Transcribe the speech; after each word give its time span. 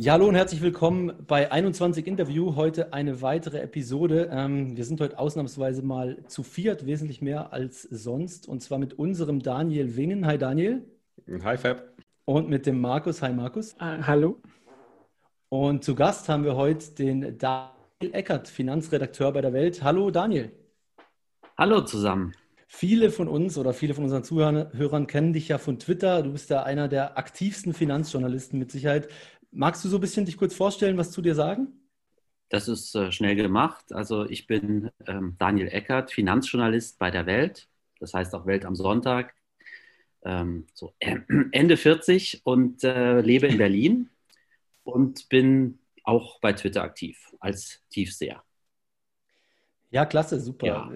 Ja, 0.00 0.12
hallo 0.12 0.28
und 0.28 0.36
herzlich 0.36 0.62
willkommen 0.62 1.12
bei 1.26 1.50
21 1.50 2.06
Interview. 2.06 2.54
Heute 2.54 2.92
eine 2.92 3.20
weitere 3.20 3.58
Episode. 3.58 4.28
Ähm, 4.30 4.76
wir 4.76 4.84
sind 4.84 5.00
heute 5.00 5.18
ausnahmsweise 5.18 5.82
mal 5.82 6.24
zu 6.28 6.44
viert, 6.44 6.86
wesentlich 6.86 7.20
mehr 7.20 7.52
als 7.52 7.82
sonst. 7.82 8.46
Und 8.46 8.62
zwar 8.62 8.78
mit 8.78 8.94
unserem 8.94 9.42
Daniel 9.42 9.96
Wingen. 9.96 10.24
Hi 10.24 10.38
Daniel. 10.38 10.84
Hi 11.42 11.58
Fab. 11.58 11.82
Und 12.26 12.48
mit 12.48 12.64
dem 12.66 12.80
Markus. 12.80 13.22
Hi 13.22 13.32
Markus. 13.32 13.74
Uh, 13.74 14.06
hallo. 14.06 14.40
Und 15.48 15.82
zu 15.82 15.96
Gast 15.96 16.28
haben 16.28 16.44
wir 16.44 16.54
heute 16.54 16.92
den 16.92 17.36
Daniel 17.36 17.72
Eckert, 18.12 18.46
Finanzredakteur 18.46 19.32
bei 19.32 19.40
der 19.40 19.52
Welt. 19.52 19.82
Hallo 19.82 20.12
Daniel. 20.12 20.52
Hallo 21.56 21.80
zusammen. 21.80 22.34
Viele 22.70 23.10
von 23.10 23.28
uns 23.28 23.56
oder 23.56 23.72
viele 23.72 23.94
von 23.94 24.04
unseren 24.04 24.22
Zuhörern 24.22 25.06
kennen 25.06 25.32
dich 25.32 25.48
ja 25.48 25.56
von 25.56 25.78
Twitter. 25.78 26.22
Du 26.22 26.32
bist 26.32 26.50
ja 26.50 26.62
einer 26.64 26.86
der 26.86 27.16
aktivsten 27.16 27.72
Finanzjournalisten 27.72 28.58
mit 28.58 28.70
Sicherheit. 28.70 29.08
Magst 29.50 29.84
du 29.84 29.88
so 29.88 29.96
ein 29.96 30.00
bisschen 30.00 30.24
dich 30.24 30.36
kurz 30.36 30.54
vorstellen, 30.54 30.98
was 30.98 31.10
zu 31.10 31.22
dir 31.22 31.34
sagen? 31.34 31.68
Das 32.48 32.68
ist 32.68 32.94
äh, 32.94 33.12
schnell 33.12 33.36
gemacht. 33.36 33.92
Also 33.92 34.24
ich 34.24 34.46
bin 34.46 34.90
ähm, 35.06 35.36
Daniel 35.38 35.68
Eckert, 35.68 36.10
Finanzjournalist 36.10 36.98
bei 36.98 37.10
der 37.10 37.26
Welt, 37.26 37.68
das 38.00 38.14
heißt 38.14 38.34
auch 38.34 38.46
Welt 38.46 38.64
am 38.64 38.74
Sonntag, 38.74 39.34
ähm, 40.22 40.66
so 40.72 40.94
äh, 40.98 41.18
Ende 41.52 41.76
40 41.76 42.42
und 42.44 42.84
äh, 42.84 43.20
lebe 43.20 43.46
in 43.46 43.58
Berlin 43.58 44.10
und 44.84 45.28
bin 45.28 45.78
auch 46.04 46.40
bei 46.40 46.52
Twitter 46.52 46.82
aktiv 46.82 47.18
als 47.40 47.82
Tiefseher. 47.90 48.42
Ja, 49.90 50.04
klasse, 50.04 50.40
super. 50.40 50.66
Ja. 50.66 50.90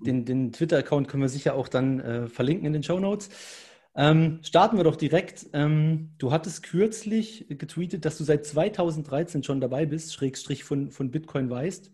Den, 0.00 0.24
den 0.24 0.52
Twitter-Account 0.52 1.08
können 1.08 1.22
wir 1.22 1.28
sicher 1.28 1.54
auch 1.54 1.68
dann 1.68 2.00
äh, 2.00 2.28
verlinken 2.28 2.66
in 2.66 2.72
den 2.72 2.82
Show 2.82 2.98
Notes. 2.98 3.30
Ähm, 3.98 4.38
starten 4.44 4.76
wir 4.76 4.84
doch 4.84 4.94
direkt. 4.94 5.46
Ähm, 5.52 6.10
du 6.18 6.30
hattest 6.30 6.62
kürzlich 6.62 7.46
getweetet, 7.48 8.04
dass 8.04 8.16
du 8.16 8.22
seit 8.22 8.46
2013 8.46 9.42
schon 9.42 9.60
dabei 9.60 9.86
bist, 9.86 10.14
Schrägstrich 10.14 10.62
von, 10.62 10.92
von 10.92 11.10
Bitcoin 11.10 11.50
weißt. 11.50 11.90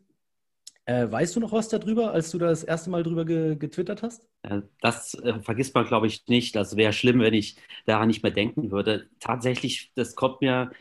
Äh, 0.85 1.11
weißt 1.11 1.35
du 1.35 1.41
noch 1.41 1.53
was 1.53 1.71
darüber, 1.71 2.13
als 2.13 2.31
du 2.31 2.37
das 2.37 2.63
erste 2.63 2.91
Mal 2.91 3.05
darüber 3.05 3.25
ge 3.25 3.57
getwittert 3.57 4.03
hast? 4.03 4.29
Äh, 4.43 4.61
das 4.83 5.15
äh, 5.15 5.41
vergisst 5.41 5.75
man, 5.75 5.87
glaube 5.87 6.07
ich, 6.07 6.29
nicht. 6.29 6.55
Das 6.55 6.77
wäre 6.77 6.93
schlimm, 6.93 7.21
wenn 7.21 7.33
ich 7.33 7.57
daran 7.87 8.09
nicht 8.09 8.23
mehr 8.23 8.33
denken 8.33 8.71
würde. 8.71 9.09
Tatsächlich, 9.19 9.91
das 9.95 10.15
kommt 10.15 10.43
mir 10.43 10.73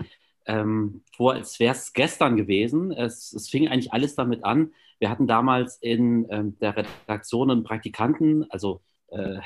ähm, 0.45 1.03
vor, 1.15 1.35
als 1.35 1.57
wäre 1.57 1.73
es 1.73 1.93
gestern 1.93 2.35
gewesen. 2.35 2.91
Es, 2.91 3.31
es, 3.31 3.49
fing 3.49 3.69
eigentlich 3.69 3.93
alles 3.93 4.15
damit 4.15 4.43
an. 4.43 4.73
Wir 4.99 5.09
hatten 5.09 5.25
damals 5.25 5.77
in 5.77 6.27
ähm, 6.29 6.57
der 6.59 6.75
Redaktion 6.75 7.49
einen 7.49 7.63
Praktikanten, 7.63 8.45
also 8.51 8.81
äh, 9.07 9.39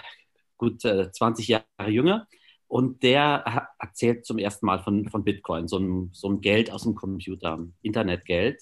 gut 0.58 0.84
äh, 0.86 1.12
20 1.12 1.48
Jahre 1.48 1.90
jünger. 1.90 2.28
Und 2.68 3.02
der 3.04 3.70
erzählt 3.80 4.26
zum 4.26 4.38
ersten 4.40 4.66
Mal 4.66 4.80
von, 4.80 5.08
von 5.10 5.24
Bitcoin, 5.24 5.68
so 5.68 5.78
ein, 5.78 6.10
so 6.12 6.30
ein 6.30 6.42
Geld 6.42 6.72
aus 6.72 6.84
dem 6.84 6.96
Computer, 6.96 7.66
Internetgeld. 7.82 8.62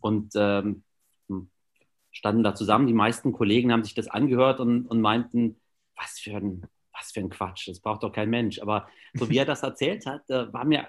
Und 0.00 0.32
ähm, 0.36 0.84
standen 2.18 2.42
da 2.42 2.54
zusammen. 2.54 2.86
Die 2.86 2.94
meisten 2.94 3.32
Kollegen 3.32 3.72
haben 3.72 3.84
sich 3.84 3.94
das 3.94 4.08
angehört 4.08 4.60
und, 4.60 4.86
und 4.86 5.00
meinten, 5.00 5.60
was 5.96 6.18
für, 6.18 6.36
ein, 6.36 6.66
was 6.92 7.12
für 7.12 7.20
ein 7.20 7.30
Quatsch, 7.30 7.68
das 7.68 7.80
braucht 7.80 8.02
doch 8.02 8.12
kein 8.12 8.30
Mensch. 8.30 8.60
Aber 8.60 8.88
so 9.14 9.30
wie 9.30 9.38
er 9.38 9.44
das 9.44 9.62
erzählt 9.62 10.04
hat, 10.06 10.28
äh, 10.28 10.52
war 10.52 10.64
mir 10.64 10.88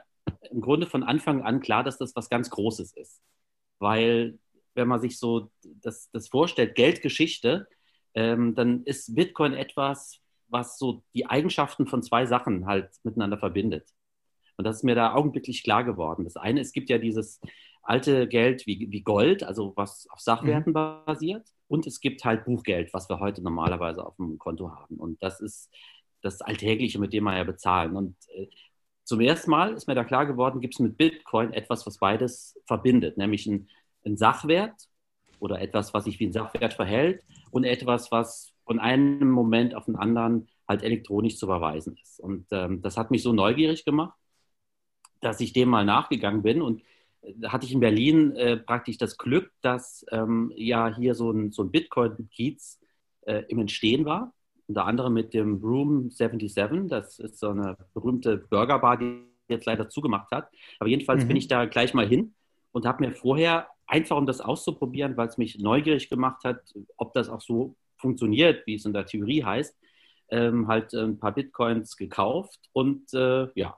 im 0.50 0.62
Grunde 0.62 0.88
von 0.88 1.04
Anfang 1.04 1.44
an 1.44 1.60
klar, 1.60 1.84
dass 1.84 1.98
das 1.98 2.16
was 2.16 2.30
ganz 2.30 2.50
Großes 2.50 2.94
ist. 2.94 3.22
Weil 3.80 4.40
wenn 4.74 4.88
man 4.88 5.02
sich 5.02 5.20
so 5.20 5.52
das, 5.64 6.10
das 6.12 6.30
vorstellt, 6.30 6.76
Geldgeschichte, 6.76 7.68
ähm, 8.14 8.56
dann 8.56 8.84
ist 8.84 9.14
Bitcoin 9.16 9.54
etwas, 9.54 10.20
was 10.50 10.78
so 10.78 11.04
die 11.14 11.26
Eigenschaften 11.26 11.88
von 11.88 12.04
zwei 12.04 12.26
Sachen 12.26 12.66
halt 12.66 12.90
miteinander 13.04 13.38
verbindet. 13.38 13.90
Und 14.58 14.66
das 14.66 14.78
ist 14.78 14.84
mir 14.84 14.96
da 14.96 15.14
augenblicklich 15.14 15.64
klar 15.64 15.84
geworden. 15.84 16.26
Das 16.26 16.36
eine, 16.36 16.60
es 16.60 16.74
gibt 16.74 16.90
ja 16.90 16.98
dieses 16.98 17.40
alte 17.82 18.28
Geld 18.28 18.68
wie, 18.68 18.88
wie 18.92 19.02
Gold, 19.02 19.44
also 19.44 19.74
was 19.76 20.08
auf 20.10 20.20
Sachwerten 20.20 20.72
mhm. 20.72 21.04
basiert. 21.06 21.48
Und 21.68 21.88
es 21.88 22.00
gibt 22.02 22.26
halt 22.26 22.46
Buchgeld, 22.46 22.94
was 22.94 23.10
wir 23.10 23.20
heute 23.20 23.42
normalerweise 23.42 24.06
auf 24.06 24.16
dem 24.18 24.38
Konto 24.38 24.72
haben. 24.72 24.98
Und 24.98 25.22
das 25.24 25.40
ist 25.40 25.72
das 26.22 26.42
Alltägliche, 26.42 27.00
mit 27.00 27.14
dem 27.14 27.24
wir 27.24 27.38
ja 27.38 27.44
bezahlen. 27.44 27.96
Und 27.96 28.16
äh, 28.36 28.48
zum 29.06 29.22
ersten 29.22 29.50
Mal 29.50 29.74
ist 29.74 29.88
mir 29.88 29.96
da 29.96 30.04
klar 30.04 30.26
geworden, 30.26 30.62
gibt 30.62 30.76
es 30.76 30.80
mit 30.80 30.98
Bitcoin 30.98 31.54
etwas, 31.54 31.88
was 31.88 31.98
beides 31.98 32.60
verbindet, 32.66 33.18
nämlich 33.18 33.48
ein, 33.48 33.70
ein 34.06 34.18
Sachwert 34.18 34.76
oder 35.40 35.62
etwas, 35.62 35.94
was 35.94 36.04
sich 36.04 36.20
wie 36.20 36.28
ein 36.28 36.34
Sachwert 36.34 36.74
verhält 36.74 37.24
und 37.50 37.64
etwas, 37.64 38.12
was 38.12 38.54
von 38.70 38.78
einem 38.78 39.32
Moment 39.32 39.74
auf 39.74 39.86
den 39.86 39.96
anderen 39.96 40.48
halt 40.68 40.84
elektronisch 40.84 41.38
zu 41.38 41.48
überweisen 41.48 41.98
ist. 42.04 42.20
Und 42.20 42.46
ähm, 42.52 42.84
das 42.84 42.98
hat 42.98 43.10
mich 43.10 43.24
so 43.24 43.34
neugierig 43.34 43.84
gemacht, 43.84 44.14
dass 45.22 45.42
ich 45.42 45.54
dem 45.54 45.70
mal 45.70 45.86
nachgegangen 45.86 46.44
bin. 46.44 46.62
Und 46.62 46.84
äh, 47.24 47.34
da 47.36 47.52
hatte 47.52 47.66
ich 47.66 47.74
in 47.74 47.80
Berlin 47.80 48.36
äh, 48.36 48.58
praktisch 48.58 49.00
das 49.00 49.18
Glück, 49.18 49.52
dass 49.62 50.06
ähm, 50.12 50.54
ja 50.56 50.96
hier 50.96 51.16
so 51.16 51.32
ein, 51.32 51.52
so 51.52 51.64
ein 51.64 51.72
Bitcoin-Kiez 51.72 52.80
äh, 53.22 53.42
im 53.48 53.58
Entstehen 53.58 54.06
war. 54.06 54.36
Unter 54.68 54.86
anderem 54.86 55.14
mit 55.14 55.34
dem 55.34 55.56
Room 55.64 56.12
77. 56.12 56.90
Das 56.90 57.18
ist 57.18 57.40
so 57.40 57.50
eine 57.50 57.76
berühmte 57.96 58.38
Burgerbar, 58.38 58.98
die 58.98 59.24
jetzt 59.48 59.66
leider 59.66 59.90
zugemacht 59.90 60.30
hat. 60.30 60.52
Aber 60.78 60.92
jedenfalls 60.92 61.24
mhm. 61.24 61.30
bin 61.30 61.38
ich 61.38 61.48
da 61.48 61.66
gleich 61.66 61.96
mal 61.96 62.08
hin 62.08 62.36
und 62.72 62.86
habe 62.86 63.04
mir 63.04 63.14
vorher 63.14 63.68
einfach, 63.88 64.16
um 64.16 64.28
das 64.28 64.42
auszuprobieren, 64.42 65.18
weil 65.18 65.28
es 65.28 65.40
mich 65.40 65.58
neugierig 65.58 66.08
gemacht 66.08 66.44
hat, 66.44 66.72
ob 66.98 67.14
das 67.14 67.30
auch 67.30 67.42
so 67.42 67.76
funktioniert, 68.00 68.66
wie 68.66 68.76
es 68.76 68.86
in 68.86 68.94
der 68.94 69.06
Theorie 69.06 69.44
heißt, 69.44 69.78
ähm, 70.30 70.68
halt 70.68 70.94
ein 70.94 71.20
paar 71.20 71.34
Bitcoins 71.34 71.98
gekauft 71.98 72.60
und 72.74 73.14
äh, 73.14 73.48
ja, 73.56 73.78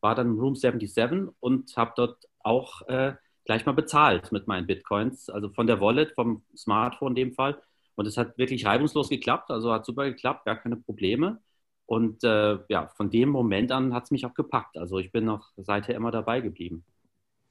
war 0.00 0.14
dann 0.14 0.38
Room 0.38 0.54
77 0.54 1.28
und 1.40 1.76
habe 1.76 1.92
dort 1.96 2.24
auch 2.40 2.82
äh, 2.88 3.14
gleich 3.44 3.66
mal 3.66 3.72
bezahlt 3.72 4.32
mit 4.32 4.46
meinen 4.46 4.66
Bitcoins, 4.66 5.28
also 5.30 5.48
von 5.50 5.66
der 5.66 5.80
Wallet, 5.80 6.12
vom 6.14 6.42
Smartphone 6.56 7.12
in 7.12 7.28
dem 7.28 7.32
Fall. 7.32 7.60
Und 7.94 8.06
es 8.06 8.16
hat 8.16 8.36
wirklich 8.38 8.66
reibungslos 8.66 9.08
geklappt, 9.08 9.50
also 9.50 9.72
hat 9.72 9.86
super 9.86 10.04
geklappt, 10.04 10.44
gar 10.46 10.56
keine 10.56 10.76
Probleme. 10.76 11.40
Und 11.86 12.24
äh, 12.24 12.58
ja, 12.68 12.88
von 12.96 13.10
dem 13.10 13.28
Moment 13.28 13.70
an 13.70 13.94
hat 13.94 14.04
es 14.04 14.10
mich 14.10 14.24
auch 14.26 14.34
gepackt. 14.34 14.76
Also 14.76 14.98
ich 14.98 15.12
bin 15.12 15.24
noch 15.24 15.52
seither 15.56 15.94
immer 15.94 16.10
dabei 16.10 16.40
geblieben. 16.40 16.84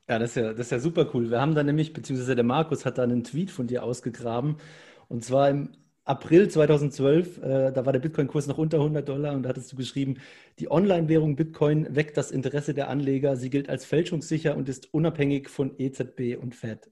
Ja, 0.10 0.20
das 0.20 0.32
ist 0.32 0.36
ja, 0.36 0.52
das 0.52 0.68
ist 0.68 0.72
ja 0.72 0.80
super 0.80 1.10
cool. 1.14 1.30
Wir 1.30 1.40
haben 1.40 1.56
da 1.56 1.64
nämlich, 1.64 1.94
beziehungsweise 1.94 2.36
der 2.36 2.44
Markus 2.44 2.86
hat 2.86 2.98
da 2.98 3.04
einen 3.04 3.24
Tweet 3.24 3.52
von 3.52 3.68
dir 3.68 3.84
ausgegraben. 3.84 4.58
Und 5.08 5.24
zwar 5.24 5.50
im 5.50 5.70
April 6.06 6.50
2012, 6.50 7.38
äh, 7.38 7.72
da 7.72 7.86
war 7.86 7.94
der 7.94 8.00
Bitcoin-Kurs 8.00 8.48
noch 8.48 8.58
unter 8.58 8.78
100 8.78 9.08
Dollar 9.08 9.36
und 9.36 9.44
da 9.44 9.50
hattest 9.50 9.72
du 9.72 9.78
geschrieben, 9.78 10.18
die 10.60 10.70
Online-Währung 10.70 11.36
Bitcoin 11.36 11.96
weckt 11.96 12.18
das 12.18 12.32
Interesse 12.32 12.74
der 12.74 12.90
Anleger. 12.90 13.38
Sie 13.38 13.50
gilt 13.50 13.70
als 13.70 13.86
fälschungssicher 13.86 14.58
und 14.58 14.68
ist 14.68 14.94
unabhängig 14.94 15.50
von 15.50 15.72
EZB 15.78 16.38
und 16.42 16.56
Fed. 16.56 16.92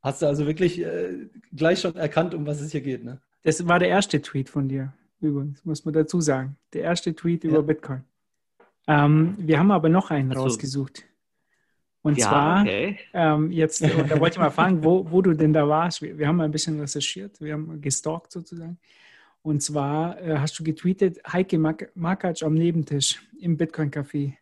Hast 0.00 0.22
du 0.22 0.26
also 0.26 0.46
wirklich 0.46 0.80
äh, 0.80 1.28
gleich 1.52 1.80
schon 1.80 1.96
erkannt, 1.96 2.34
um 2.34 2.46
was 2.46 2.60
es 2.60 2.72
hier 2.72 2.80
geht, 2.80 3.04
ne? 3.04 3.20
Das 3.42 3.68
war 3.68 3.78
der 3.78 3.88
erste 3.88 4.20
Tweet 4.22 4.48
von 4.48 4.68
dir, 4.68 4.92
übrigens, 5.20 5.64
muss 5.64 5.84
man 5.84 5.94
dazu 5.94 6.20
sagen. 6.20 6.56
Der 6.72 6.82
erste 6.82 7.14
Tweet 7.14 7.44
ja. 7.44 7.50
über 7.50 7.62
Bitcoin. 7.62 8.04
Ähm, 8.88 9.34
wir 9.38 9.58
haben 9.58 9.70
aber 9.70 9.88
noch 9.88 10.10
einen 10.10 10.30
also, 10.30 10.44
rausgesucht. 10.44 11.04
Und 12.06 12.18
ja, 12.18 12.28
zwar, 12.28 12.60
okay. 12.60 13.00
ähm, 13.14 13.50
jetzt, 13.50 13.82
da 13.82 14.20
wollte 14.20 14.34
ich 14.34 14.38
mal 14.38 14.50
fragen, 14.50 14.84
wo, 14.84 15.10
wo 15.10 15.22
du 15.22 15.34
denn 15.34 15.52
da 15.52 15.68
warst. 15.68 16.02
Wir, 16.02 16.16
wir, 16.16 16.28
haben 16.28 16.36
mal 16.36 16.44
ein 16.44 16.52
bisschen 16.52 16.78
recherchiert, 16.78 17.40
wir 17.40 17.54
haben 17.54 17.80
gestalkt 17.80 18.30
sozusagen. 18.30 18.78
Und 19.42 19.60
zwar 19.60 20.16
äh, 20.22 20.38
hast 20.38 20.56
du 20.56 20.62
getweetet, 20.62 21.18
Heike 21.32 21.58
Makac 21.58 22.44
am 22.44 22.54
Nebentisch 22.54 23.20
im 23.40 23.56
Bitcoin-Café. 23.56 24.34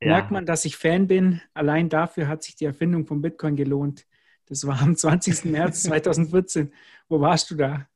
Ja. 0.00 0.08
Merkt 0.08 0.32
man, 0.32 0.46
dass 0.46 0.64
ich 0.64 0.76
Fan 0.76 1.06
bin? 1.06 1.40
Allein 1.54 1.88
dafür 1.88 2.26
hat 2.26 2.42
sich 2.42 2.56
die 2.56 2.64
Erfindung 2.64 3.06
von 3.06 3.22
Bitcoin 3.22 3.54
gelohnt. 3.54 4.04
Das 4.46 4.66
war 4.66 4.82
am 4.82 4.96
20. 4.96 5.44
März 5.44 5.82
2014. 5.84 6.72
Wo 7.08 7.20
warst 7.20 7.52
du 7.52 7.54
da? 7.54 7.86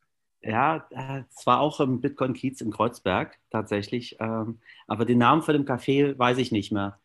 Ja, 0.40 0.86
es 1.28 1.44
war 1.48 1.58
auch 1.58 1.80
im 1.80 2.00
Bitcoin-Kiez 2.00 2.60
in 2.60 2.70
Kreuzberg 2.70 3.36
tatsächlich. 3.50 4.18
Ähm, 4.20 4.60
aber 4.86 5.04
den 5.04 5.18
Namen 5.18 5.42
von 5.42 5.54
dem 5.54 5.64
Café 5.64 6.16
weiß 6.16 6.38
ich 6.38 6.52
nicht 6.52 6.70
mehr. 6.70 7.00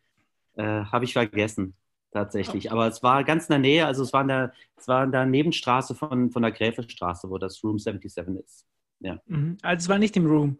Äh, 0.54 0.84
Habe 0.84 1.04
ich 1.04 1.14
vergessen 1.14 1.74
tatsächlich. 2.12 2.70
Aber 2.70 2.86
es 2.86 3.02
war 3.02 3.24
ganz 3.24 3.48
in 3.48 3.52
der 3.52 3.58
Nähe, 3.58 3.86
also 3.86 4.02
es 4.02 4.12
war 4.12 4.22
in 4.22 4.28
der, 4.28 4.52
es 4.76 4.86
war 4.88 5.04
in 5.04 5.12
der 5.12 5.26
Nebenstraße 5.26 5.94
von, 5.94 6.30
von 6.30 6.42
der 6.42 6.52
Gräfestraße, 6.52 7.28
wo 7.30 7.38
das 7.38 7.62
Room 7.64 7.78
77 7.78 8.36
ist. 8.44 8.66
Ja. 9.00 9.18
Mhm. 9.26 9.58
Also 9.62 9.84
es 9.84 9.88
war 9.88 9.98
nicht 9.98 10.16
im 10.16 10.26
Room, 10.26 10.58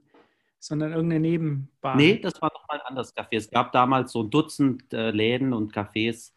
sondern 0.59 0.93
irgendeine 0.93 1.21
Nebenbar. 1.21 1.97
Nee, 1.97 2.19
das 2.19 2.41
war 2.43 2.51
nochmal 2.53 2.81
ein 2.81 2.87
anderes 2.87 3.15
Café. 3.17 3.37
Es 3.37 3.51
gab 3.51 3.73
damals 3.73 4.13
so 4.13 4.23
ein 4.23 4.31
Dutzend 4.31 4.93
äh, 4.93 5.11
Läden 5.11 5.53
und 5.53 5.73
Cafés, 5.73 6.33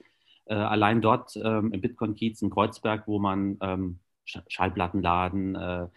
äh, 0.46 0.54
allein 0.54 1.02
dort 1.02 1.36
ähm, 1.38 1.72
im 1.72 1.82
Bitcoin-Kiez 1.82 2.42
in 2.42 2.52
Kreuzberg, 2.52 3.08
wo 3.08 3.20
man 3.20 3.58
ähm, 3.62 4.00
Schallplattenladen, 4.26 5.56
äh, 5.56 5.88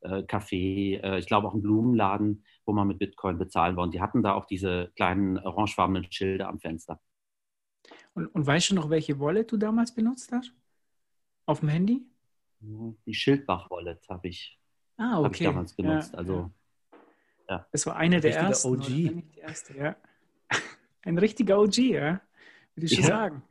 äh, 0.00 0.22
Café, 0.22 1.00
äh, 1.02 1.18
ich 1.18 1.26
glaube 1.26 1.48
auch 1.48 1.52
einen 1.52 1.62
Blumenladen, 1.62 2.44
wo 2.64 2.72
man 2.72 2.86
mit 2.86 2.98
Bitcoin 2.98 3.38
bezahlen 3.38 3.76
wollte. 3.76 3.86
Und 3.86 3.94
die 3.94 4.00
hatten 4.00 4.22
da 4.22 4.34
auch 4.34 4.44
diese 4.44 4.90
kleinen 4.96 5.38
orangefarbenen 5.38 6.10
Schilder 6.10 6.48
am 6.48 6.60
Fenster. 6.60 7.00
Und, 8.18 8.26
und 8.34 8.46
weißt 8.46 8.70
du 8.70 8.74
noch, 8.74 8.90
welche 8.90 9.20
Wallet 9.20 9.52
du 9.52 9.56
damals 9.56 9.94
benutzt 9.94 10.32
hast? 10.32 10.52
Auf 11.46 11.60
dem 11.60 11.68
Handy? 11.68 12.04
Die 12.60 13.14
Schildbach-Wallet 13.14 14.08
habe 14.08 14.26
ich, 14.26 14.58
ah, 14.96 15.20
okay. 15.20 15.24
hab 15.24 15.34
ich 15.34 15.42
damals 15.42 15.74
benutzt. 15.74 16.12
Ja, 16.12 16.18
also, 16.18 16.50
ja. 17.48 17.66
Das 17.70 17.86
war 17.86 17.94
eine 17.94 18.20
der 18.20 18.34
ersten. 18.34 18.68
OG. 18.68 19.36
Erste, 19.36 19.76
ja. 19.76 19.96
Ein 21.02 21.16
richtiger 21.18 21.60
OG, 21.60 21.78
ja. 21.78 22.20
würde 22.74 22.86
ich 22.86 22.94
schon 22.94 23.04
ja. 23.04 23.08
sagen. 23.08 23.42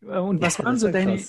Äh, 0.00 0.18
und 0.18 0.40
was 0.40 0.56
ja, 0.56 0.64
waren 0.64 0.78
so 0.78 0.90
deine, 0.90 1.22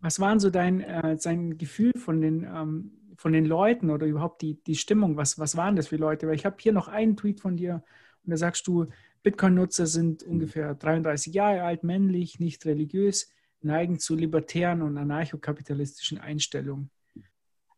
was 0.00 0.20
waren 0.20 0.38
so 0.38 0.50
dein, 0.50 0.82
äh, 0.82 1.16
sein 1.16 1.56
Gefühl 1.56 1.94
von 1.96 2.20
den, 2.20 2.44
ähm, 2.44 2.92
von 3.16 3.32
den 3.32 3.46
Leuten 3.46 3.88
oder 3.88 4.06
überhaupt 4.06 4.42
die, 4.42 4.62
die 4.64 4.76
Stimmung? 4.76 5.16
Was, 5.16 5.38
was 5.38 5.56
waren 5.56 5.76
das 5.76 5.88
für 5.88 5.96
Leute? 5.96 6.28
Weil 6.28 6.34
ich 6.34 6.44
habe 6.44 6.56
hier 6.60 6.74
noch 6.74 6.88
einen 6.88 7.16
Tweet 7.16 7.40
von 7.40 7.56
dir 7.56 7.82
und 8.22 8.32
da 8.32 8.36
sagst 8.36 8.66
du, 8.66 8.86
Bitcoin-Nutzer 9.22 9.86
sind 9.86 10.24
mhm. 10.24 10.32
ungefähr 10.32 10.74
33 10.74 11.34
Jahre 11.34 11.62
alt, 11.62 11.84
männlich, 11.84 12.40
nicht 12.40 12.64
religiös, 12.66 13.30
neigen 13.60 13.98
zu 13.98 14.14
libertären 14.14 14.82
und 14.82 14.96
anarchokapitalistischen 14.96 16.18
Einstellungen. 16.18 16.90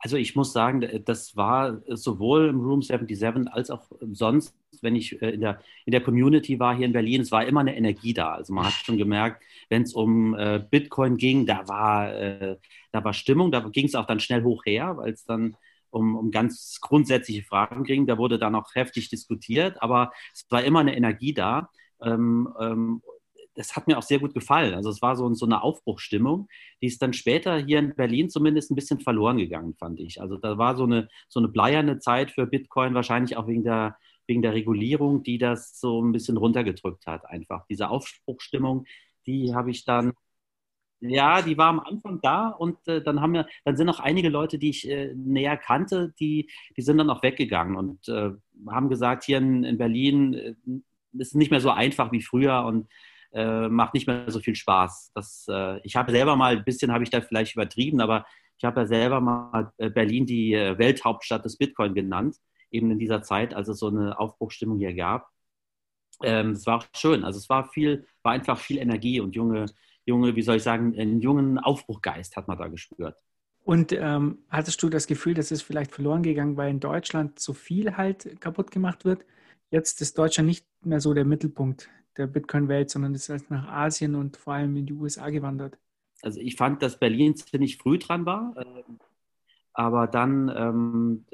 Also 0.02 0.16
ich 0.16 0.34
muss 0.34 0.54
sagen, 0.54 1.02
das 1.04 1.37
war 1.37 1.82
sowohl 1.88 2.48
im 2.48 2.60
Room 2.60 2.81
77 2.81 3.52
als 3.52 3.70
auch 3.70 3.90
sonst, 4.12 4.54
wenn 4.81 4.96
ich 4.96 5.20
äh, 5.20 5.31
in 5.31 5.42
der, 5.42 5.60
in 5.84 5.90
der 5.90 6.00
Community 6.00 6.58
war 6.58 6.75
hier 6.75 6.87
in 6.87 6.94
Berlin, 6.94 7.20
es 7.20 7.31
war 7.31 7.44
immer 7.44 7.60
eine 7.60 7.76
Energie 7.76 8.14
da. 8.14 8.32
Also 8.32 8.54
man 8.54 8.64
hat 8.64 8.72
schon 8.72 8.96
gemerkt, 8.96 9.42
wenn 9.69 9.82
es 9.82 9.92
um 9.92 10.34
äh, 10.34 10.64
Bitcoin 10.70 11.19
ging, 11.19 11.44
da 11.44 11.69
war, 11.69 12.14
äh, 12.14 12.56
da 12.92 13.04
war 13.04 13.12
Stimmung, 13.12 13.52
da 13.52 13.60
ging 13.60 13.84
es 13.84 13.94
auch 13.94 14.06
dann 14.06 14.20
schnell 14.20 14.42
hoch 14.42 14.64
her, 14.64 14.96
weil 14.96 15.12
es 15.12 15.26
dann 15.26 15.54
um, 15.90 16.16
um 16.16 16.31
ganz 16.31 16.78
grundsätzliche 16.81 17.42
Fragen 17.42 17.84
ging. 17.84 18.06
Da 18.06 18.19
wurde 18.19 18.38
dann 18.38 18.54
auch 18.54 18.75
heftig 18.75 19.08
diskutiert, 19.08 19.82
aber 19.82 20.12
es 20.32 20.46
war 20.50 20.62
immer 20.62 20.81
eine 20.81 20.96
Energie 20.96 21.34
da. 21.34 21.70
Ähm, 22.02 22.48
ähm, 22.60 23.02
das 23.54 23.76
hat 23.76 23.87
mir 23.87 23.98
auch 23.98 24.02
sehr 24.02 24.19
gut 24.19 24.32
gefallen. 24.32 24.75
Also 24.75 24.90
es 24.90 25.02
war 25.02 25.16
so, 25.16 25.32
so 25.34 25.44
eine 25.44 25.62
Aufbruchstimmung, 25.62 26.48
die 26.81 26.87
ist 26.87 27.02
dann 27.02 27.12
später 27.12 27.58
hier 27.58 27.78
in 27.78 27.94
Berlin 27.94 28.31
zumindest 28.31 28.70
ein 28.70 28.75
bisschen 28.75 29.00
verloren 29.00 29.38
gegangen, 29.38 29.75
fand 29.75 30.00
ich. 30.00 30.20
Also 30.20 30.37
da 30.37 30.56
war 30.56 30.76
so 30.76 30.84
eine, 30.84 31.08
so 31.28 31.40
eine 31.40 31.48
bleierne 31.48 31.98
Zeit 31.98 32.31
für 32.31 32.46
Bitcoin, 32.46 32.94
wahrscheinlich 32.94 33.37
auch 33.37 33.46
wegen 33.48 33.64
der, 33.64 33.96
wegen 34.26 34.42
der 34.42 34.54
Regulierung, 34.54 35.22
die 35.22 35.38
das 35.38 35.78
so 35.78 36.02
ein 36.02 36.12
bisschen 36.12 36.37
runtergedrückt 36.37 37.06
hat, 37.06 37.26
einfach. 37.26 37.66
Diese 37.69 37.90
Aufbruchstimmung, 37.90 38.87
die 39.26 39.54
habe 39.54 39.70
ich 39.70 39.84
dann 39.84 40.12
ja, 41.00 41.43
die 41.43 41.56
war 41.56 41.69
am 41.69 41.81
Anfang 41.81 42.20
da 42.20 42.49
und 42.49 42.76
äh, 42.87 43.02
dann 43.02 43.20
haben 43.20 43.32
wir, 43.32 43.47
dann 43.64 43.76
sind 43.76 43.88
auch 43.88 44.00
einige 44.00 44.29
Leute, 44.29 44.58
die 44.58 44.70
ich 44.70 44.88
äh, 44.88 45.14
näher 45.14 45.56
kannte, 45.56 46.12
die, 46.20 46.50
die 46.76 46.82
sind 46.82 46.99
dann 46.99 47.11
auch 47.11 47.23
weggegangen 47.23 47.76
und 47.76 48.08
äh, 48.08 48.31
haben 48.69 48.88
gesagt, 48.88 49.25
hier 49.25 49.38
in, 49.38 49.64
in 49.64 49.79
Berlin 49.79 50.35
äh, 50.35 50.55
ist 51.19 51.35
nicht 51.35 51.50
mehr 51.50 51.61
so 51.61 51.70
einfach 51.70 52.12
wie 52.12 52.23
früher 52.23 52.64
und 52.64 52.88
äh, 53.32 53.69
macht 53.69 53.94
nicht 53.94 54.06
mehr 54.06 54.31
so 54.31 54.41
viel 54.41 54.55
Spaß. 54.55 55.12
Das, 55.14 55.47
äh, 55.49 55.81
ich 55.85 55.97
habe 55.97 56.12
selber 56.12 56.37
mal, 56.37 56.56
ein 56.56 56.64
bisschen 56.64 56.93
habe 56.93 57.05
ich 57.05 57.11
da 57.11 57.20
vielleicht 57.20 57.55
übertrieben, 57.55 58.00
aber 58.00 58.26
ich 58.58 58.64
habe 58.64 58.81
ja 58.81 58.87
selber 58.87 59.23
mal 59.23 59.73
Berlin 59.79 60.26
die 60.26 60.52
Welthauptstadt 60.52 61.47
des 61.47 61.56
Bitcoin 61.56 61.94
genannt, 61.94 62.37
eben 62.70 62.91
in 62.91 62.99
dieser 62.99 63.23
Zeit, 63.23 63.55
als 63.55 63.69
es 63.69 63.79
so 63.79 63.88
eine 63.88 64.19
Aufbruchstimmung 64.19 64.79
hier 64.79 64.93
gab. 64.93 65.31
Ähm, 66.23 66.50
es 66.50 66.67
war 66.67 66.85
schön. 66.94 67.25
Also 67.25 67.38
es 67.38 67.49
war 67.49 67.70
viel, 67.70 68.06
war 68.23 68.32
einfach 68.32 68.58
viel 68.58 68.76
Energie 68.76 69.20
und 69.20 69.35
junge, 69.35 69.64
junge, 70.10 70.36
wie 70.36 70.42
soll 70.42 70.56
ich 70.56 70.62
sagen, 70.62 70.94
einen 70.98 71.20
jungen 71.20 71.58
Aufbruchgeist 71.58 72.36
hat 72.36 72.48
man 72.48 72.58
da 72.58 72.68
gespürt. 72.68 73.16
Und 73.64 73.92
ähm, 73.92 74.38
hattest 74.48 74.82
du 74.82 74.88
das 74.88 75.06
Gefühl, 75.06 75.34
dass 75.34 75.50
es 75.50 75.62
vielleicht 75.62 75.92
verloren 75.92 76.22
gegangen, 76.22 76.56
weil 76.56 76.70
in 76.70 76.80
Deutschland 76.80 77.38
so 77.38 77.52
viel 77.52 77.96
halt 77.96 78.40
kaputt 78.40 78.70
gemacht 78.70 79.04
wird? 79.04 79.24
Jetzt 79.70 80.00
ist 80.00 80.18
Deutschland 80.18 80.48
nicht 80.48 80.66
mehr 80.82 81.00
so 81.00 81.14
der 81.14 81.24
Mittelpunkt 81.24 81.88
der 82.16 82.26
Bitcoin-Welt, 82.26 82.90
sondern 82.90 83.14
ist 83.14 83.28
halt 83.28 83.50
nach 83.50 83.68
Asien 83.68 84.14
und 84.14 84.36
vor 84.36 84.54
allem 84.54 84.76
in 84.76 84.86
die 84.86 84.92
USA 84.92 85.30
gewandert. 85.30 85.78
Also 86.22 86.40
ich 86.40 86.56
fand, 86.56 86.82
dass 86.82 86.98
Berlin 86.98 87.36
ziemlich 87.36 87.76
früh 87.78 87.98
dran 87.98 88.26
war, 88.26 88.54
äh, 88.56 88.82
aber 89.72 90.06
dann 90.06 90.52
ähm, 90.54 91.24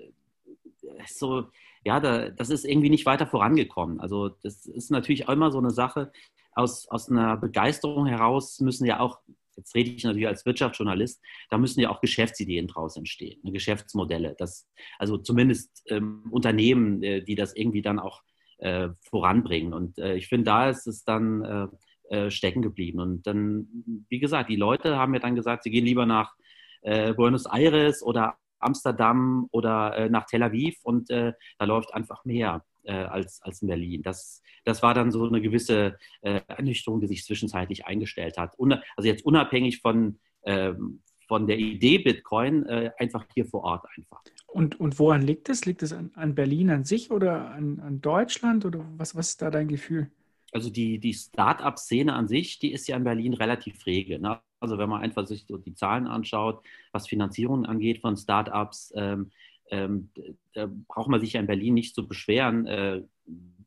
so, 1.06 1.46
ja, 1.87 2.00
da, 2.00 2.31
das 2.31 2.50
ist 2.50 2.65
irgendwie 2.65 2.91
nicht 2.91 3.06
weiter 3.06 3.29
vorangekommen. 3.29 4.00
Also 4.00 4.29
das 4.29 4.67
ist 4.67 4.91
natürlich 4.91 5.29
auch 5.29 5.33
immer 5.33 5.53
so 5.53 5.59
eine 5.59 5.71
Sache, 5.71 6.11
aus, 6.53 6.88
aus 6.88 7.09
einer 7.09 7.37
Begeisterung 7.37 8.06
heraus 8.06 8.59
müssen 8.59 8.87
ja 8.87 8.99
auch, 8.99 9.21
jetzt 9.56 9.73
rede 9.77 9.91
ich 9.91 10.03
natürlich 10.03 10.27
als 10.27 10.44
Wirtschaftsjournalist, 10.44 11.23
da 11.49 11.59
müssen 11.59 11.79
ja 11.81 11.91
auch 11.91 12.00
Geschäftsideen 12.00 12.67
draus 12.67 12.97
entstehen, 12.97 13.38
ne, 13.44 13.53
Geschäftsmodelle. 13.53 14.35
Das, 14.37 14.69
also 14.99 15.17
zumindest 15.17 15.85
ähm, 15.87 16.25
Unternehmen, 16.33 17.05
äh, 17.05 17.23
die 17.23 17.37
das 17.37 17.55
irgendwie 17.55 17.83
dann 17.83 18.00
auch 18.00 18.23
äh, 18.59 18.89
voranbringen. 19.09 19.73
Und 19.73 19.99
äh, 19.99 20.17
ich 20.17 20.27
finde, 20.27 20.47
da 20.47 20.69
ist 20.69 20.89
es 20.89 21.05
dann 21.05 21.44
äh, 21.44 22.17
äh, 22.17 22.31
stecken 22.32 22.62
geblieben. 22.62 22.99
Und 22.99 23.29
dann, 23.29 23.69
wie 24.09 24.19
gesagt, 24.19 24.50
die 24.50 24.56
Leute 24.56 24.97
haben 24.97 25.12
mir 25.12 25.21
dann 25.21 25.37
gesagt, 25.37 25.62
sie 25.62 25.71
gehen 25.71 25.85
lieber 25.85 26.06
nach 26.06 26.35
äh, 26.82 27.15
Buenos 27.15 27.47
Aires 27.47 28.03
oder 28.03 28.39
Amsterdam 28.67 29.49
oder 29.51 30.09
nach 30.09 30.27
Tel 30.27 30.43
Aviv 30.43 30.77
und 30.83 31.11
da 31.11 31.35
läuft 31.65 31.95
einfach 31.95 32.25
mehr 32.25 32.65
als, 32.85 33.41
als 33.43 33.63
in 33.63 33.69
Berlin. 33.69 34.03
Das, 34.03 34.43
das 34.65 34.83
war 34.83 34.95
dann 34.95 35.11
so 35.11 35.27
eine 35.27 35.41
gewisse 35.41 35.97
Ernüchterung, 36.23 37.01
die 37.01 37.09
sich 37.09 37.25
zwischenzeitlich 37.25 37.87
eingestellt 37.87 38.39
hat. 38.39 38.55
also 38.59 39.09
jetzt 39.09 39.25
unabhängig 39.25 39.81
von, 39.81 40.19
ähm, 40.45 41.01
von 41.27 41.47
der 41.47 41.59
Idee 41.59 41.99
Bitcoin, 41.99 42.65
einfach 42.99 43.25
hier 43.35 43.47
vor 43.47 43.65
Ort 43.65 43.87
einfach. 43.97 44.23
Und, 44.57 44.81
und 44.81 44.99
woran 44.99 45.21
liegt 45.21 45.51
es? 45.51 45.67
Liegt 45.67 45.83
es 45.83 45.93
an, 45.93 46.11
an 46.15 46.35
Berlin 46.35 46.71
an 46.71 46.85
sich 46.85 47.11
oder 47.11 47.51
an, 47.51 47.79
an 47.81 48.01
Deutschland? 48.01 48.65
Oder 48.65 48.87
was, 48.97 49.15
was 49.15 49.31
ist 49.31 49.43
da 49.43 49.51
dein 49.51 49.69
Gefühl? 49.69 50.11
Also 50.53 50.71
die, 50.71 50.99
die 50.99 51.13
Start-up-Szene 51.13 52.15
an 52.15 52.27
sich, 52.27 52.59
die 52.59 52.73
ist 52.73 52.89
ja 52.89 52.97
in 52.97 53.05
Berlin 53.05 53.35
relativ 53.35 53.85
rege. 53.85 54.19
Ne? 54.19 54.41
Also 54.61 54.79
wenn 54.79 54.88
man 54.88 55.03
einfach 55.03 55.26
sich 55.26 55.47
die 55.47 55.75
Zahlen 55.75 56.06
anschaut, 56.06 56.64
was 56.93 57.08
Finanzierung 57.08 57.67
angeht 57.67 58.00
von 58.00 58.17
Start-ups, 58.17 58.93
ähm, 58.97 59.31
ähm, 59.70 60.11
da 60.55 60.69
braucht 60.88 61.08
man 61.08 61.20
sich 61.20 61.35
ja 61.35 61.41
in 61.41 61.47
Berlin 61.47 61.75
nicht 61.75 61.94
zu 61.94 62.06
beschweren, 62.06 62.67
äh, 62.67 63.03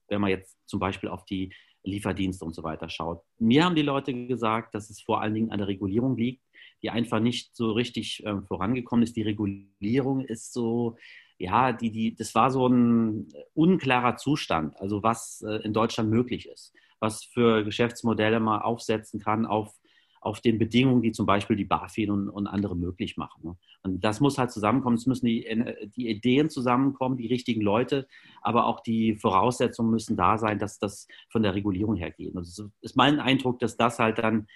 wenn 0.08 0.22
man 0.22 0.30
jetzt 0.30 0.58
zum 0.66 0.80
Beispiel 0.80 1.10
auf 1.10 1.26
die 1.26 1.54
Lieferdienste 1.84 2.46
und 2.46 2.56
so 2.56 2.64
weiter 2.64 2.90
schaut. 2.90 3.22
Mir 3.38 3.66
haben 3.66 3.76
die 3.76 3.82
Leute 3.82 4.28
gesagt, 4.28 4.76
dass 4.76 4.90
es 4.90 5.02
vor 5.02 5.22
allen 5.22 5.34
Dingen 5.34 5.52
an 5.52 5.60
der 5.60 5.68
Regulierung 5.68 6.18
liegt 6.18 6.42
die 6.82 6.90
einfach 6.90 7.20
nicht 7.20 7.56
so 7.56 7.72
richtig 7.72 8.26
äh, 8.26 8.42
vorangekommen 8.42 9.04
ist. 9.04 9.16
Die 9.16 9.22
Regulierung 9.22 10.22
ist 10.22 10.54
so, 10.54 10.98
ja, 11.38 11.72
die, 11.72 11.92
die, 11.92 12.16
das 12.16 12.36
war 12.36 12.52
so 12.52 12.68
ein 12.68 13.28
unklarer 13.54 14.18
Zustand, 14.18 14.80
also 14.80 15.04
was 15.04 15.44
äh, 15.48 15.62
in 15.64 15.74
Deutschland 15.74 16.10
möglich 16.10 16.48
ist, 16.48 16.74
was 17.00 17.24
für 17.24 17.64
Geschäftsmodelle 17.64 18.40
man 18.40 18.62
aufsetzen 18.62 19.20
kann 19.20 19.46
auf, 19.46 19.74
auf 20.22 20.42
den 20.42 20.58
Bedingungen, 20.58 21.02
die 21.02 21.12
zum 21.12 21.26
Beispiel 21.26 21.56
die 21.56 21.66
BaFin 21.66 22.12
und, 22.12 22.30
und 22.30 22.48
andere 22.48 22.76
möglich 22.76 23.18
machen. 23.18 23.42
Ne? 23.44 23.58
Und 23.84 24.04
das 24.04 24.20
muss 24.20 24.38
halt 24.38 24.52
zusammenkommen, 24.52 24.98
es 24.98 25.06
müssen 25.06 25.26
die, 25.26 25.48
die 25.96 26.10
Ideen 26.10 26.50
zusammenkommen, 26.50 27.18
die 27.18 27.28
richtigen 27.28 27.62
Leute, 27.62 28.08
aber 28.42 28.66
auch 28.66 28.82
die 28.82 29.16
Voraussetzungen 29.16 29.92
müssen 29.92 30.18
da 30.18 30.38
sein, 30.38 30.60
dass 30.60 30.80
das 30.80 31.08
von 31.30 31.44
der 31.44 31.56
Regulierung 31.56 31.96
her 31.96 32.12
geht. 32.12 32.36
Und 32.36 32.42
es 32.42 32.62
ist 32.82 32.96
mein 32.96 33.20
Eindruck, 33.20 33.60
dass 33.60 33.78
das 33.78 34.00
halt 34.00 34.18
dann 34.20 34.48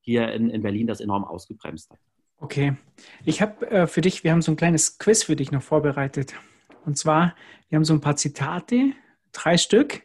hier 0.00 0.32
in, 0.32 0.50
in 0.50 0.62
Berlin 0.62 0.86
das 0.86 1.00
enorm 1.00 1.24
ausgebremst 1.24 1.90
hat. 1.90 1.98
Okay. 2.38 2.74
Ich 3.24 3.42
habe 3.42 3.70
äh, 3.70 3.86
für 3.86 4.00
dich, 4.00 4.24
wir 4.24 4.32
haben 4.32 4.42
so 4.42 4.52
ein 4.52 4.56
kleines 4.56 4.98
Quiz 4.98 5.24
für 5.24 5.36
dich 5.36 5.52
noch 5.52 5.62
vorbereitet. 5.62 6.34
Und 6.86 6.96
zwar, 6.96 7.34
wir 7.68 7.76
haben 7.76 7.84
so 7.84 7.92
ein 7.92 8.00
paar 8.00 8.16
Zitate, 8.16 8.92
drei 9.32 9.58
Stück, 9.58 10.02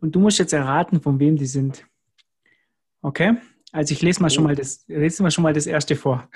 und 0.00 0.14
du 0.16 0.20
musst 0.20 0.38
jetzt 0.40 0.52
erraten, 0.52 1.00
von 1.00 1.20
wem 1.20 1.36
die 1.36 1.46
sind. 1.46 1.86
Okay? 3.02 3.36
Also 3.72 3.92
ich 3.92 4.02
lese 4.02 4.20
mal 4.20 4.30
schon 4.30 4.44
mal 4.44 4.54
das, 4.54 4.84
lese 4.86 5.22
mal 5.22 5.30
schon 5.30 5.42
mal 5.42 5.54
das 5.54 5.66
erste 5.66 5.96
vor. 5.96 6.28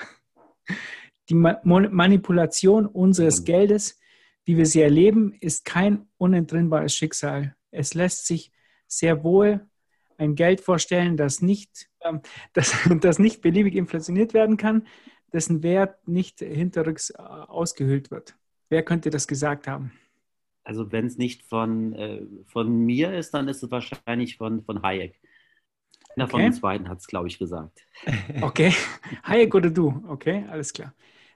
Die 1.29 1.35
Ma 1.35 1.59
Manipulation 1.63 2.87
unseres 2.87 3.43
Geldes, 3.43 3.99
wie 4.45 4.57
wir 4.57 4.65
sie 4.65 4.81
erleben, 4.81 5.33
ist 5.39 5.63
kein 5.63 6.07
unentrinnbares 6.17 6.95
Schicksal. 6.95 7.55
Es 7.69 7.93
lässt 7.93 8.25
sich 8.25 8.51
sehr 8.87 9.23
wohl 9.23 9.67
ein 10.17 10.35
Geld 10.35 10.61
vorstellen, 10.61 11.15
das 11.15 11.41
nicht, 11.41 11.89
ähm, 12.01 12.21
das, 12.53 12.75
das 13.01 13.19
nicht 13.19 13.41
beliebig 13.41 13.75
inflationiert 13.75 14.33
werden 14.33 14.57
kann, 14.57 14.87
dessen 15.31 15.61
Wert 15.61 16.07
nicht 16.07 16.39
hinterrücks 16.39 17.11
äh, 17.11 17.21
ausgehöhlt 17.21 18.09
wird. 18.09 18.35
Wer 18.69 18.83
könnte 18.83 19.09
das 19.09 19.27
gesagt 19.27 19.67
haben? 19.67 19.91
Also 20.63 20.91
wenn 20.91 21.05
es 21.05 21.17
nicht 21.17 21.43
von, 21.43 21.93
äh, 21.93 22.25
von 22.45 22.85
mir 22.85 23.13
ist, 23.13 23.33
dann 23.33 23.47
ist 23.47 23.63
es 23.63 23.71
wahrscheinlich 23.71 24.37
von, 24.37 24.63
von 24.63 24.81
Hayek. 24.81 25.21
Einer 26.17 26.25
okay. 26.25 26.31
von 26.31 26.45
uns 26.45 26.61
beiden 26.61 26.89
hat 26.89 26.97
es, 26.97 27.05
glaube 27.05 27.27
ich, 27.27 27.37
gesagt. 27.37 27.85
Okay, 28.41 28.73
Hayek 29.23 29.53
oder 29.53 29.69
du? 29.69 30.03
Okay, 30.07 30.45
alles 30.49 30.73
klar. 30.73 30.93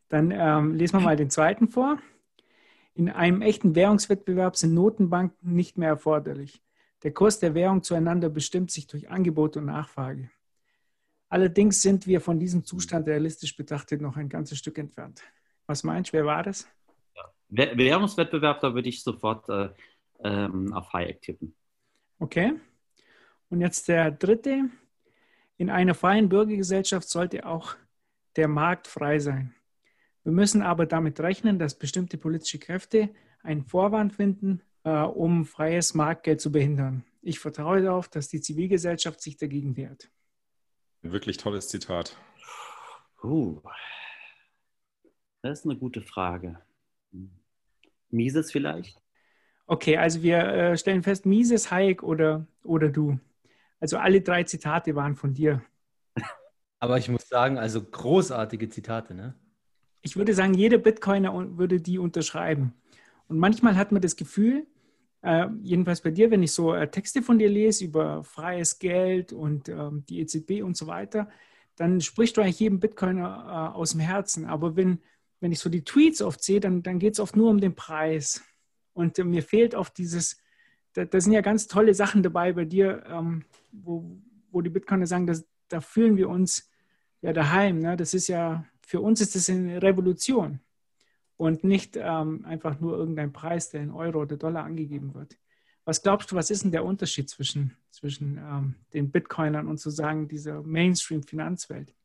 Dann 0.09 0.31
ähm, 0.31 0.73
lesen 0.73 0.97
wir 0.97 1.01
mal 1.01 1.15
den 1.15 1.29
zweiten 1.29 1.67
vor. 1.67 1.99
In 2.95 3.07
einem 3.07 3.43
echten 3.43 3.75
Währungswettbewerb 3.75 4.57
sind 4.57 4.73
Notenbanken 4.73 5.53
nicht 5.53 5.77
mehr 5.77 5.89
erforderlich. 5.89 6.63
Der 7.03 7.13
Kurs 7.13 7.37
der 7.37 7.53
Währung 7.53 7.83
zueinander 7.83 8.29
bestimmt 8.29 8.71
sich 8.71 8.87
durch 8.87 9.09
Angebot 9.09 9.55
und 9.55 9.65
Nachfrage. 9.65 10.31
Allerdings 11.29 11.83
sind 11.83 12.07
wir 12.07 12.19
von 12.19 12.39
diesem 12.39 12.65
Zustand 12.65 13.07
realistisch 13.07 13.55
betrachtet 13.55 14.01
noch 14.01 14.17
ein 14.17 14.29
ganzes 14.29 14.57
Stück 14.57 14.79
entfernt. 14.79 15.21
Was 15.67 15.83
meinst 15.83 16.11
du, 16.11 16.17
wer 16.17 16.25
war 16.25 16.41
das? 16.41 16.67
Währungswettbewerb, 17.49 18.61
da 18.61 18.73
würde 18.73 18.89
ich 18.89 19.03
sofort 19.03 19.47
äh, 19.47 19.69
ähm, 20.23 20.73
auf 20.73 20.91
Hayek 20.91 21.21
tippen. 21.21 21.55
Okay. 22.17 22.53
Und 23.51 23.59
jetzt 23.59 23.89
der 23.89 24.11
dritte. 24.11 24.69
In 25.57 25.69
einer 25.69 25.93
freien 25.93 26.29
Bürgergesellschaft 26.29 27.07
sollte 27.07 27.45
auch 27.45 27.75
der 28.37 28.47
Markt 28.47 28.87
frei 28.87 29.19
sein. 29.19 29.53
Wir 30.23 30.31
müssen 30.31 30.61
aber 30.61 30.85
damit 30.85 31.19
rechnen, 31.19 31.59
dass 31.59 31.77
bestimmte 31.77 32.17
politische 32.17 32.59
Kräfte 32.59 33.09
einen 33.43 33.65
Vorwand 33.65 34.13
finden, 34.13 34.61
äh, 34.85 35.01
um 35.01 35.45
freies 35.45 35.93
Marktgeld 35.93 36.39
zu 36.39 36.51
behindern. 36.51 37.03
Ich 37.21 37.39
vertraue 37.39 37.81
darauf, 37.81 38.07
dass 38.07 38.29
die 38.29 38.39
Zivilgesellschaft 38.39 39.21
sich 39.21 39.35
dagegen 39.35 39.75
wehrt. 39.75 40.09
Ein 41.03 41.11
wirklich 41.11 41.37
tolles 41.37 41.67
Zitat. 41.67 42.17
Uh, 43.21 43.59
das 45.41 45.59
ist 45.59 45.65
eine 45.65 45.77
gute 45.77 46.01
Frage. 46.01 46.61
Mises 48.09 48.51
vielleicht? 48.51 49.01
Okay, 49.67 49.97
also 49.97 50.23
wir 50.23 50.37
äh, 50.37 50.77
stellen 50.77 51.03
fest, 51.03 51.25
Mises, 51.25 51.69
Hayek 51.69 52.01
oder, 52.01 52.47
oder 52.63 52.89
du. 52.89 53.19
Also 53.81 53.97
alle 53.97 54.21
drei 54.21 54.43
Zitate 54.43 54.95
waren 54.95 55.15
von 55.15 55.33
dir. 55.33 55.61
Aber 56.79 56.97
ich 56.97 57.09
muss 57.09 57.27
sagen, 57.27 57.57
also 57.57 57.83
großartige 57.83 58.69
Zitate, 58.69 59.13
ne? 59.13 59.35
Ich 60.03 60.15
würde 60.15 60.33
sagen, 60.33 60.53
jeder 60.53 60.77
Bitcoiner 60.77 61.57
würde 61.57 61.79
die 61.81 61.99
unterschreiben. 61.99 62.73
Und 63.27 63.37
manchmal 63.37 63.75
hat 63.75 63.91
man 63.91 64.01
das 64.01 64.15
Gefühl, 64.15 64.65
äh, 65.21 65.47
jedenfalls 65.61 66.01
bei 66.01 66.11
dir, 66.11 66.31
wenn 66.31 66.41
ich 66.41 66.51
so 66.51 66.73
äh, 66.73 66.89
Texte 66.89 67.21
von 67.21 67.37
dir 67.37 67.49
lese 67.49 67.85
über 67.85 68.23
freies 68.23 68.79
Geld 68.79 69.33
und 69.33 69.69
ähm, 69.69 70.03
die 70.09 70.19
EZB 70.21 70.63
und 70.63 70.75
so 70.75 70.87
weiter, 70.87 71.29
dann 71.75 72.01
sprichst 72.01 72.37
du 72.37 72.41
eigentlich 72.41 72.59
jedem 72.59 72.79
Bitcoiner 72.79 73.73
äh, 73.73 73.77
aus 73.77 73.91
dem 73.91 73.99
Herzen. 73.99 74.45
Aber 74.45 74.75
wenn, 74.75 74.99
wenn 75.39 75.51
ich 75.51 75.59
so 75.59 75.69
die 75.69 75.83
Tweets 75.83 76.21
oft 76.21 76.43
sehe, 76.43 76.59
dann, 76.59 76.81
dann 76.83 76.99
geht 76.99 77.13
es 77.13 77.19
oft 77.19 77.35
nur 77.35 77.49
um 77.49 77.59
den 77.59 77.75
Preis. 77.75 78.43
Und 78.93 79.17
äh, 79.19 79.23
mir 79.23 79.43
fehlt 79.43 79.75
oft 79.75 79.97
dieses, 79.97 80.37
da, 80.93 81.05
da, 81.05 81.21
sind 81.21 81.33
ja 81.33 81.41
ganz 81.41 81.67
tolle 81.67 81.93
Sachen 81.93 82.23
dabei 82.23 82.53
bei 82.53 82.65
dir, 82.65 83.03
ähm, 83.07 83.43
wo, 83.71 84.17
wo 84.51 84.61
die 84.61 84.69
Bitcoiner 84.69 85.07
sagen, 85.07 85.27
dass, 85.27 85.45
da 85.67 85.81
fühlen 85.81 86.17
wir 86.17 86.29
uns 86.29 86.69
ja 87.21 87.33
daheim. 87.33 87.79
Ne? 87.79 87.95
Das 87.95 88.13
ist 88.13 88.27
ja, 88.27 88.65
für 88.81 89.01
uns 89.01 89.21
ist 89.21 89.35
das 89.35 89.49
eine 89.49 89.81
Revolution 89.81 90.59
und 91.37 91.63
nicht 91.63 91.97
ähm, 91.97 92.45
einfach 92.45 92.79
nur 92.79 92.97
irgendein 92.97 93.33
Preis, 93.33 93.69
der 93.69 93.81
in 93.81 93.91
Euro 93.91 94.21
oder 94.21 94.37
Dollar 94.37 94.63
angegeben 94.63 95.13
wird. 95.13 95.37
Was 95.85 96.03
glaubst 96.03 96.31
du, 96.31 96.35
was 96.35 96.51
ist 96.51 96.63
denn 96.63 96.71
der 96.71 96.85
Unterschied 96.85 97.29
zwischen, 97.29 97.75
zwischen 97.89 98.37
ähm, 98.37 98.75
den 98.93 99.11
Bitcoinern 99.11 99.67
und 99.67 99.79
sozusagen 99.79 100.27
dieser 100.27 100.61
Mainstream-Finanzwelt? 100.61 101.95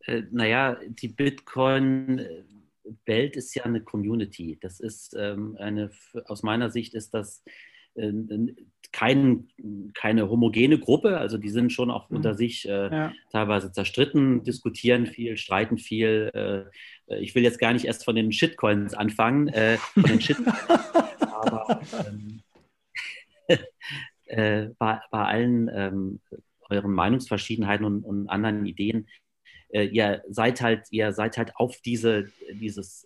Äh, 0.00 0.24
naja, 0.30 0.78
die 0.86 1.08
Bitcoin-Welt 1.08 3.36
ist 3.36 3.54
ja 3.54 3.64
eine 3.64 3.80
Community. 3.80 4.58
Das 4.60 4.80
ist 4.80 5.16
ähm, 5.18 5.56
eine, 5.58 5.90
aus 6.26 6.42
meiner 6.42 6.70
Sicht 6.70 6.92
ist 6.94 7.14
das 7.14 7.42
kein, 8.94 9.48
keine 9.92 10.30
homogene 10.30 10.78
Gruppe, 10.78 11.18
also 11.18 11.36
die 11.36 11.48
sind 11.48 11.72
schon 11.72 11.90
auch 11.90 12.10
mhm. 12.10 12.16
unter 12.16 12.34
sich 12.34 12.68
äh, 12.68 12.88
ja. 12.90 13.12
teilweise 13.32 13.72
zerstritten, 13.72 14.44
diskutieren 14.44 15.06
viel, 15.06 15.36
streiten 15.36 15.78
viel. 15.78 16.30
Äh, 17.08 17.16
ich 17.20 17.34
will 17.34 17.42
jetzt 17.42 17.58
gar 17.58 17.72
nicht 17.72 17.86
erst 17.86 18.04
von 18.04 18.14
den 18.14 18.30
Shitcoins 18.30 18.94
anfangen, 18.94 19.48
äh, 19.48 19.78
von 19.78 20.04
den 20.04 20.20
Shit 20.20 20.36
aber 21.20 21.80
ähm, 22.06 22.42
äh, 24.26 24.68
bei, 24.78 25.00
bei, 25.10 25.24
allen 25.24 25.70
ähm, 25.74 26.20
euren 26.70 26.92
Meinungsverschiedenheiten 26.92 27.84
und, 27.84 28.04
und 28.04 28.28
anderen 28.28 28.64
Ideen, 28.64 29.08
äh, 29.70 29.86
ihr 29.86 30.22
seid 30.28 30.60
halt, 30.60 30.86
ihr 30.90 31.12
seid 31.12 31.36
halt 31.36 31.56
auf 31.56 31.80
diese, 31.80 32.30
dieses 32.52 33.04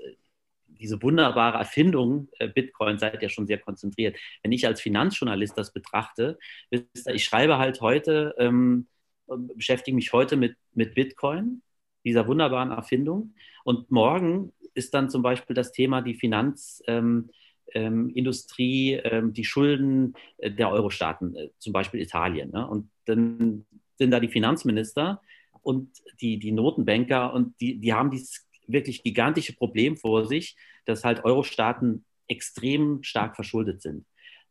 diese 0.78 1.02
wunderbare 1.02 1.58
Erfindung 1.58 2.28
äh, 2.38 2.48
Bitcoin 2.48 2.98
seid 2.98 3.22
ihr 3.22 3.28
schon 3.28 3.46
sehr 3.46 3.58
konzentriert. 3.58 4.16
Wenn 4.42 4.52
ich 4.52 4.66
als 4.66 4.80
Finanzjournalist 4.80 5.56
das 5.56 5.72
betrachte, 5.72 6.38
ich 6.70 7.24
schreibe 7.24 7.58
halt 7.58 7.80
heute, 7.80 8.34
ähm, 8.38 8.86
beschäftige 9.26 9.94
mich 9.94 10.12
heute 10.12 10.36
mit, 10.36 10.56
mit 10.74 10.94
Bitcoin, 10.94 11.62
dieser 12.04 12.26
wunderbaren 12.26 12.70
Erfindung. 12.70 13.34
Und 13.64 13.90
morgen 13.90 14.52
ist 14.74 14.94
dann 14.94 15.10
zum 15.10 15.22
Beispiel 15.22 15.54
das 15.54 15.72
Thema 15.72 16.00
die 16.00 16.14
Finanzindustrie, 16.14 17.32
ähm, 17.74 19.00
ähm, 19.04 19.12
ähm, 19.12 19.32
die 19.34 19.44
Schulden 19.44 20.14
äh, 20.38 20.50
der 20.50 20.70
Euro-Staaten, 20.70 21.36
äh, 21.36 21.50
zum 21.58 21.72
Beispiel 21.72 22.00
Italien. 22.00 22.50
Ne? 22.50 22.66
Und 22.66 22.90
dann 23.04 23.66
sind 23.96 24.10
da 24.10 24.20
die 24.20 24.28
Finanzminister 24.28 25.20
und 25.62 25.90
die, 26.20 26.38
die 26.38 26.52
Notenbanker 26.52 27.34
und 27.34 27.60
die, 27.60 27.78
die 27.78 27.92
haben 27.92 28.10
dieses 28.10 28.47
wirklich 28.68 29.02
gigantische 29.02 29.54
Problem 29.54 29.96
vor 29.96 30.26
sich, 30.26 30.56
dass 30.84 31.04
halt 31.04 31.24
Euro-Staaten 31.24 32.04
extrem 32.28 33.02
stark 33.02 33.34
verschuldet 33.36 33.82
sind. 33.82 34.06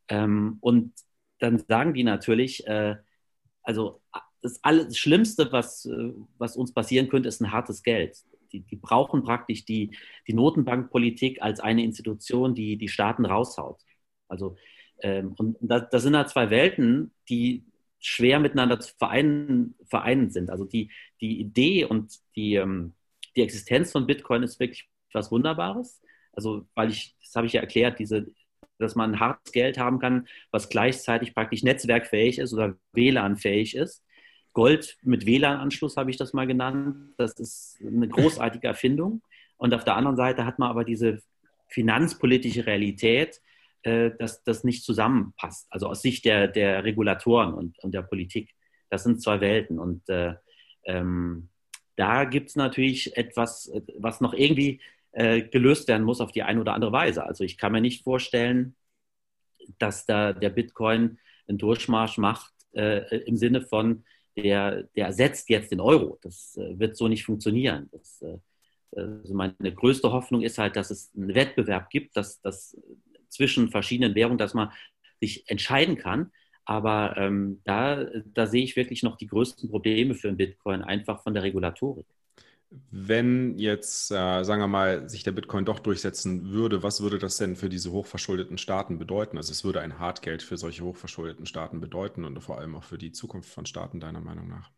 Ähm, 0.09 0.57
und 0.61 0.93
dann 1.39 1.59
sagen 1.59 1.93
die 1.93 2.03
natürlich, 2.03 2.65
äh, 2.67 2.95
also 3.63 4.01
das, 4.41 4.63
alles, 4.63 4.97
Schlimmste, 4.97 5.51
was, 5.51 5.85
äh, 5.85 6.13
was 6.37 6.55
uns 6.55 6.73
passieren 6.73 7.09
könnte, 7.09 7.29
ist 7.29 7.41
ein 7.41 7.51
hartes 7.51 7.83
Geld. 7.83 8.17
Die, 8.51 8.61
die 8.61 8.75
brauchen 8.77 9.23
praktisch 9.23 9.65
die, 9.65 9.95
die 10.27 10.33
Notenbankpolitik 10.33 11.41
als 11.41 11.59
eine 11.59 11.83
Institution, 11.83 12.55
die 12.55 12.77
die 12.77 12.87
Staaten 12.87 13.25
raushaut. 13.25 13.81
Also, 14.27 14.55
ähm, 15.01 15.35
und 15.37 15.57
das, 15.61 15.89
das 15.91 16.03
sind 16.03 16.15
halt 16.15 16.29
zwei 16.29 16.49
Welten, 16.49 17.11
die 17.29 17.65
schwer 17.99 18.39
miteinander 18.39 18.79
zu 18.79 18.93
vereinen, 18.97 19.75
vereinen 19.85 20.29
sind. 20.29 20.49
Also 20.49 20.65
die, 20.65 20.91
die 21.19 21.39
Idee 21.39 21.85
und 21.85 22.13
die, 22.35 22.55
ähm, 22.55 22.93
die 23.37 23.43
Existenz 23.43 23.91
von 23.91 24.07
Bitcoin 24.07 24.43
ist 24.43 24.59
wirklich 24.59 24.89
was 25.13 25.31
Wunderbares. 25.31 26.01
Also, 26.33 26.67
weil 26.75 26.89
ich, 26.89 27.15
das 27.23 27.35
habe 27.35 27.47
ich 27.47 27.53
ja 27.53 27.61
erklärt, 27.61 27.99
diese, 27.99 28.27
dass 28.79 28.95
man 28.95 29.19
hartes 29.19 29.51
Geld 29.53 29.77
haben 29.77 29.99
kann, 29.99 30.27
was 30.51 30.69
gleichzeitig 30.69 31.33
praktisch 31.33 31.63
netzwerkfähig 31.63 32.39
ist 32.39 32.53
oder 32.53 32.75
WLAN-fähig 32.93 33.75
ist. 33.75 34.03
Gold 34.53 34.97
mit 35.03 35.25
WLAN-Anschluss 35.25 35.97
habe 35.97 36.09
ich 36.09 36.17
das 36.17 36.33
mal 36.33 36.47
genannt. 36.47 37.13
Das 37.17 37.33
ist 37.39 37.77
eine 37.79 38.07
großartige 38.07 38.67
Erfindung. 38.67 39.21
Und 39.57 39.73
auf 39.73 39.83
der 39.83 39.95
anderen 39.95 40.17
Seite 40.17 40.45
hat 40.45 40.59
man 40.59 40.69
aber 40.69 40.83
diese 40.83 41.21
finanzpolitische 41.69 42.65
Realität, 42.65 43.41
äh, 43.83 44.11
dass 44.17 44.43
das 44.43 44.63
nicht 44.63 44.83
zusammenpasst. 44.83 45.67
Also 45.69 45.87
aus 45.87 46.01
Sicht 46.01 46.25
der, 46.25 46.47
der 46.47 46.83
Regulatoren 46.83 47.53
und, 47.53 47.77
und 47.79 47.93
der 47.93 48.01
Politik. 48.01 48.55
Das 48.89 49.03
sind 49.03 49.21
zwei 49.21 49.41
Welten. 49.41 49.79
Und 49.79 50.07
äh, 50.09 50.35
ähm, 50.85 51.49
da 51.97 52.23
gibt 52.23 52.49
es 52.49 52.55
natürlich 52.55 53.17
etwas, 53.17 53.71
was 53.97 54.21
noch 54.21 54.33
irgendwie 54.33 54.79
äh, 55.11 55.41
gelöst 55.41 55.87
werden 55.87 56.03
muss 56.03 56.21
auf 56.21 56.31
die 56.31 56.43
eine 56.43 56.61
oder 56.61 56.73
andere 56.73 56.91
Weise. 56.91 57.25
Also 57.25 57.43
ich 57.43 57.57
kann 57.57 57.71
mir 57.73 57.81
nicht 57.81 58.03
vorstellen, 58.03 58.75
dass 59.79 60.05
da 60.05 60.31
der 60.31 60.49
Bitcoin 60.49 61.19
einen 61.47 61.57
Durchmarsch 61.57 62.17
macht 62.17 62.53
äh, 62.73 63.17
im 63.25 63.35
Sinne 63.35 63.61
von, 63.61 64.05
der, 64.37 64.83
der 64.95 65.07
ersetzt 65.07 65.49
jetzt 65.49 65.71
den 65.71 65.79
Euro. 65.79 66.19
Das 66.21 66.55
äh, 66.57 66.77
wird 66.79 66.95
so 66.95 67.07
nicht 67.07 67.25
funktionieren. 67.25 67.89
Das, 67.91 68.21
äh, 68.21 68.37
also 68.95 69.33
meine 69.33 69.55
größte 69.73 70.11
Hoffnung 70.11 70.41
ist 70.43 70.59
halt, 70.59 70.75
dass 70.75 70.91
es 70.91 71.11
einen 71.15 71.33
Wettbewerb 71.33 71.89
gibt, 71.89 72.15
dass, 72.15 72.39
dass 72.41 72.77
zwischen 73.29 73.69
verschiedenen 73.69 74.15
Währungen, 74.15 74.37
dass 74.37 74.53
man 74.53 74.71
sich 75.19 75.49
entscheiden 75.49 75.97
kann. 75.97 76.31
Aber 76.67 77.15
ähm, 77.15 77.61
da, 77.63 78.05
da 78.33 78.45
sehe 78.45 78.61
ich 78.61 78.75
wirklich 78.75 79.01
noch 79.01 79.15
die 79.15 79.27
größten 79.27 79.69
Probleme 79.69 80.15
für 80.15 80.27
den 80.27 80.35
Bitcoin, 80.35 80.81
einfach 80.81 81.23
von 81.23 81.33
der 81.33 81.43
Regulatorik. 81.43 82.05
Wenn 82.91 83.57
jetzt, 83.57 84.11
äh, 84.11 84.43
sagen 84.43 84.61
wir 84.61 84.67
mal, 84.67 85.09
sich 85.09 85.23
der 85.23 85.31
Bitcoin 85.31 85.63
doch 85.63 85.79
durchsetzen 85.79 86.51
würde, 86.51 86.83
was 86.83 86.99
würde 86.99 87.19
das 87.19 87.37
denn 87.37 87.55
für 87.55 87.69
diese 87.69 87.93
hochverschuldeten 87.93 88.57
Staaten 88.57 88.99
bedeuten? 88.99 89.37
Also 89.37 89.53
es 89.53 89.63
würde 89.63 89.79
ein 89.79 89.97
Hartgeld 89.97 90.43
für 90.43 90.57
solche 90.57 90.83
hochverschuldeten 90.83 91.45
Staaten 91.45 91.79
bedeuten 91.79 92.25
und 92.25 92.37
vor 92.41 92.57
allem 92.59 92.75
auch 92.75 92.83
für 92.83 92.97
die 92.97 93.13
Zukunft 93.13 93.49
von 93.49 93.65
Staaten, 93.65 94.01
deiner 94.01 94.19
Meinung 94.19 94.49
nach? 94.49 94.69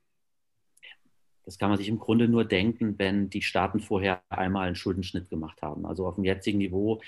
Das 1.45 1.57
kann 1.57 1.69
man 1.69 1.79
sich 1.79 1.87
im 1.87 1.97
Grunde 1.97 2.27
nur 2.27 2.45
denken, 2.45 2.99
wenn 2.99 3.31
die 3.31 3.41
Staaten 3.41 3.79
vorher 3.79 4.21
einmal 4.29 4.67
einen 4.67 4.75
Schuldenschnitt 4.75 5.31
gemacht 5.31 5.63
haben. 5.63 5.87
Also 5.87 6.05
auf 6.05 6.13
dem 6.13 6.23
jetzigen 6.23 6.59
Niveau 6.59 7.01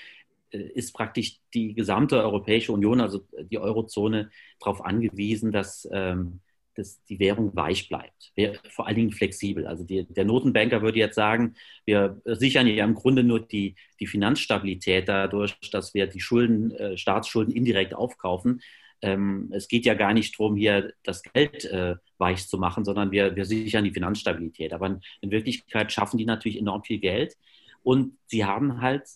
ist 0.52 0.92
praktisch 0.92 1.38
die 1.54 1.74
gesamte 1.74 2.22
Europäische 2.22 2.72
Union, 2.72 3.00
also 3.00 3.26
die 3.50 3.58
Eurozone, 3.58 4.30
darauf 4.60 4.84
angewiesen, 4.84 5.52
dass, 5.52 5.88
ähm, 5.92 6.40
dass 6.74 7.02
die 7.04 7.18
Währung 7.18 7.54
weich 7.54 7.88
bleibt, 7.88 8.32
vor 8.70 8.86
allen 8.86 8.96
Dingen 8.96 9.12
flexibel. 9.12 9.66
Also 9.66 9.84
die, 9.84 10.06
der 10.08 10.24
Notenbanker 10.24 10.82
würde 10.82 10.98
jetzt 10.98 11.16
sagen, 11.16 11.54
wir 11.84 12.20
sichern 12.24 12.66
ja 12.66 12.84
im 12.84 12.94
Grunde 12.94 13.24
nur 13.24 13.40
die, 13.40 13.74
die 14.00 14.06
Finanzstabilität 14.06 15.08
dadurch, 15.08 15.58
dass 15.70 15.94
wir 15.94 16.06
die 16.06 16.20
Schulden, 16.20 16.70
äh, 16.72 16.96
Staatsschulden 16.96 17.54
indirekt 17.54 17.94
aufkaufen. 17.94 18.62
Ähm, 19.02 19.50
es 19.52 19.68
geht 19.68 19.84
ja 19.84 19.94
gar 19.94 20.14
nicht 20.14 20.38
darum, 20.38 20.56
hier 20.56 20.92
das 21.02 21.22
Geld 21.22 21.64
äh, 21.64 21.96
weich 22.18 22.46
zu 22.46 22.56
machen, 22.56 22.84
sondern 22.84 23.10
wir, 23.10 23.34
wir 23.34 23.44
sichern 23.44 23.84
die 23.84 23.92
Finanzstabilität. 23.92 24.72
Aber 24.72 25.00
in 25.20 25.30
Wirklichkeit 25.30 25.92
schaffen 25.92 26.18
die 26.18 26.24
natürlich 26.24 26.58
enorm 26.58 26.84
viel 26.84 26.98
Geld. 26.98 27.36
Und 27.82 28.16
sie 28.26 28.44
haben 28.44 28.80
halt 28.80 29.08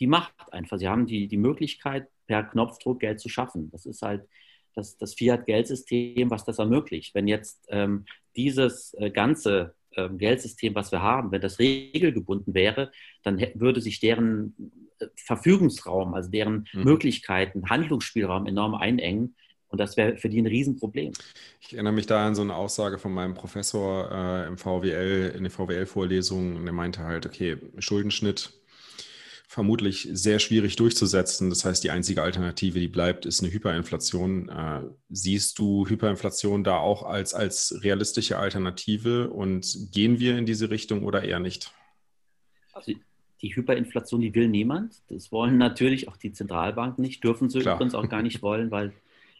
die 0.00 0.06
Macht 0.06 0.52
einfach. 0.52 0.78
Sie 0.78 0.88
haben 0.88 1.06
die, 1.06 1.28
die 1.28 1.36
Möglichkeit, 1.36 2.08
per 2.26 2.44
Knopfdruck 2.44 3.00
Geld 3.00 3.20
zu 3.20 3.28
schaffen. 3.28 3.70
Das 3.70 3.86
ist 3.86 4.02
halt 4.02 4.26
das, 4.74 4.96
das 4.96 5.14
Fiat-Geldsystem, 5.14 6.30
was 6.30 6.44
das 6.44 6.58
ermöglicht. 6.58 7.14
Wenn 7.14 7.28
jetzt 7.28 7.66
ähm, 7.68 8.06
dieses 8.36 8.94
äh, 8.94 9.10
ganze 9.10 9.74
ähm, 9.96 10.18
Geldsystem, 10.18 10.74
was 10.74 10.92
wir 10.92 11.02
haben, 11.02 11.32
wenn 11.32 11.40
das 11.40 11.58
regelgebunden 11.58 12.54
wäre, 12.54 12.92
dann 13.22 13.44
würde 13.54 13.80
sich 13.80 14.00
deren 14.00 14.54
äh, 15.00 15.06
Verfügungsraum, 15.16 16.14
also 16.14 16.30
deren 16.30 16.68
mhm. 16.72 16.84
Möglichkeiten, 16.84 17.68
Handlungsspielraum 17.68 18.46
enorm 18.46 18.74
einengen. 18.74 19.34
Und 19.68 19.78
das 19.78 19.96
wäre 19.96 20.16
für 20.16 20.28
die 20.28 20.40
ein 20.40 20.46
Riesenproblem. 20.46 21.12
Ich 21.60 21.74
erinnere 21.74 21.92
mich 21.92 22.06
da 22.06 22.26
an 22.26 22.34
so 22.34 22.42
eine 22.42 22.56
Aussage 22.56 22.98
von 22.98 23.12
meinem 23.12 23.34
Professor 23.34 24.10
äh, 24.10 24.48
im 24.48 24.58
VWL, 24.58 25.32
in 25.36 25.44
der 25.44 25.50
VWL-Vorlesung. 25.52 26.56
Und 26.56 26.66
er 26.66 26.72
meinte 26.72 27.04
halt, 27.04 27.24
okay, 27.24 27.56
Schuldenschnitt 27.78 28.59
vermutlich 29.50 30.08
sehr 30.12 30.38
schwierig 30.38 30.76
durchzusetzen. 30.76 31.50
Das 31.50 31.64
heißt, 31.64 31.82
die 31.82 31.90
einzige 31.90 32.22
Alternative, 32.22 32.78
die 32.78 32.86
bleibt, 32.86 33.26
ist 33.26 33.42
eine 33.42 33.52
Hyperinflation. 33.52 34.48
Äh, 34.48 34.82
siehst 35.08 35.58
du 35.58 35.88
Hyperinflation 35.88 36.62
da 36.62 36.76
auch 36.76 37.02
als, 37.02 37.34
als 37.34 37.76
realistische 37.82 38.38
Alternative 38.38 39.28
und 39.28 39.90
gehen 39.90 40.20
wir 40.20 40.38
in 40.38 40.46
diese 40.46 40.70
Richtung 40.70 41.02
oder 41.02 41.24
eher 41.24 41.40
nicht? 41.40 41.72
Also 42.72 42.92
die 43.42 43.56
Hyperinflation, 43.56 44.20
die 44.20 44.32
will 44.36 44.46
niemand. 44.46 45.02
Das 45.08 45.32
wollen 45.32 45.58
natürlich 45.58 46.06
auch 46.06 46.16
die 46.16 46.32
Zentralbanken 46.32 47.02
nicht, 47.02 47.24
dürfen 47.24 47.50
sie 47.50 47.58
Klar. 47.58 47.74
übrigens 47.74 47.96
auch 47.96 48.08
gar 48.08 48.22
nicht 48.22 48.42
wollen, 48.42 48.70
weil 48.70 48.92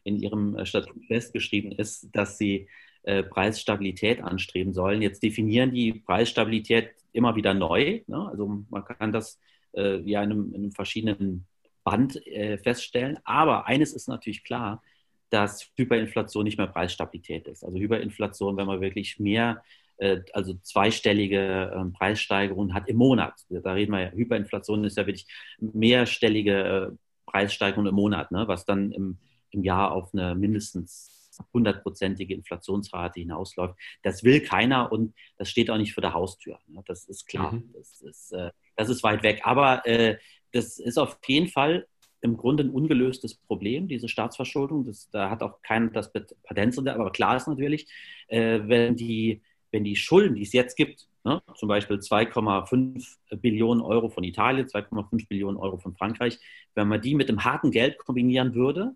in 0.03 0.17
ihrem 0.17 0.57
äh, 0.57 0.67
Statut 0.67 1.05
festgeschrieben 1.07 1.71
ist, 1.71 2.09
dass 2.11 2.37
sie 2.37 2.67
äh, 3.05 3.23
Preisstabilität 3.23 4.21
anstreben 4.25 4.73
sollen. 4.73 5.03
Jetzt 5.03 5.23
definieren 5.23 5.71
die 5.71 5.93
Preisstabilität 5.93 6.91
immer 7.13 7.37
wieder 7.37 7.55
neu. 7.55 8.01
Ne? 8.09 8.29
Also 8.29 8.65
man 8.71 8.85
kann 8.85 9.13
das 9.13 9.39
äh, 9.75 9.99
ja 10.01 10.23
in 10.23 10.33
einem, 10.33 10.55
in 10.55 10.63
einem, 10.63 10.73
verschiedenen 10.73 11.47
Band 11.85 12.25
äh, 12.27 12.59
feststellen. 12.59 13.19
Aber 13.25 13.67
eines 13.67 13.93
ist 13.93 14.09
natürlich 14.09 14.45
klar, 14.45 14.83
dass 15.31 15.71
Hyperinflation 15.77 16.45
nicht 16.45 16.59
mehr 16.59 16.67
Preisstabilität 16.67 17.47
ist. 17.47 17.65
Also 17.65 17.79
Hyperinflation, 17.79 18.57
wenn 18.57 18.67
man 18.67 18.81
wirklich 18.81 19.19
mehr, 19.19 19.63
äh, 19.99 20.21
also 20.33 20.55
zweistellige 20.63 21.71
äh, 21.73 21.97
Preissteigerungen 21.97 22.75
hat 22.75 22.89
im 22.89 22.97
Monat. 22.97 23.35
Da 23.49 23.73
reden 23.73 23.93
wir 23.93 24.01
ja, 24.03 24.11
Hyperinflation 24.11 24.85
ist 24.85 24.97
ja 24.97 25.07
wirklich 25.07 25.27
mehrstellige 25.59 26.91
äh, 26.93 26.97
Preissteigerung 27.27 27.87
im 27.87 27.95
Monat, 27.95 28.33
ne? 28.33 28.49
was 28.49 28.65
dann 28.65 28.91
im, 28.93 29.19
im 29.51 29.63
Jahr 29.63 29.93
auf 29.93 30.13
eine 30.13 30.35
mindestens 30.35 31.17
hundertprozentige 31.55 32.35
Inflationsrate 32.35 33.21
hinausläuft. 33.21 33.75
Das 34.03 34.25
will 34.25 34.41
keiner 34.41 34.93
und 34.93 35.15
das 35.39 35.49
steht 35.49 35.71
auch 35.71 35.79
nicht 35.79 35.95
vor 35.95 36.03
der 36.03 36.13
Haustür. 36.13 36.59
Ne? 36.67 36.83
Das 36.87 37.05
ist 37.05 37.27
klar. 37.27 37.53
Mhm. 37.53 37.73
Das, 37.73 38.01
ist, 38.01 38.33
äh, 38.33 38.51
das 38.81 38.89
ist 38.89 39.03
weit 39.03 39.23
weg. 39.23 39.43
Aber 39.45 39.87
äh, 39.87 40.17
das 40.53 40.79
ist 40.79 40.99
auf 40.99 41.19
jeden 41.27 41.49
Fall 41.49 41.87
im 42.23 42.39
Grunde 42.39 42.65
ein 42.65 42.71
ungelöstes 42.71 43.35
Problem, 43.35 43.89
diese 43.89 44.09
Staatsverschuldung. 44.09 44.85
Das, 44.87 45.11
da 45.11 45.29
hat 45.29 45.43
auch 45.43 45.61
keiner 45.61 45.91
das 45.91 46.11
Patent 46.13 46.89
aber 46.89 47.13
klar 47.13 47.37
ist 47.37 47.47
natürlich, 47.47 47.87
äh, 48.29 48.61
wenn, 48.65 48.97
die, 48.97 49.43
wenn 49.71 49.85
die 49.85 49.97
Schulden, 49.97 50.35
die 50.35 50.43
es 50.43 50.55
jetzt 50.55 50.77
gibt, 50.77 51.09
ne, 51.25 51.43
zum 51.57 51.69
Beispiel 51.69 51.99
2,5 51.99 53.37
Billionen 53.37 53.83
Euro 53.83 54.09
von 54.09 54.25
Italien, 54.25 54.67
2,5 54.67 55.29
Billionen 55.29 55.59
Euro 55.59 55.77
von 55.77 55.95
Frankreich, 55.95 56.39
wenn 56.75 56.89
man 56.89 57.03
die 57.03 57.15
mit 57.15 57.29
dem 57.29 57.45
harten 57.45 57.71
Geld 57.71 57.99
kombinieren 57.99 58.55
würde 58.55 58.95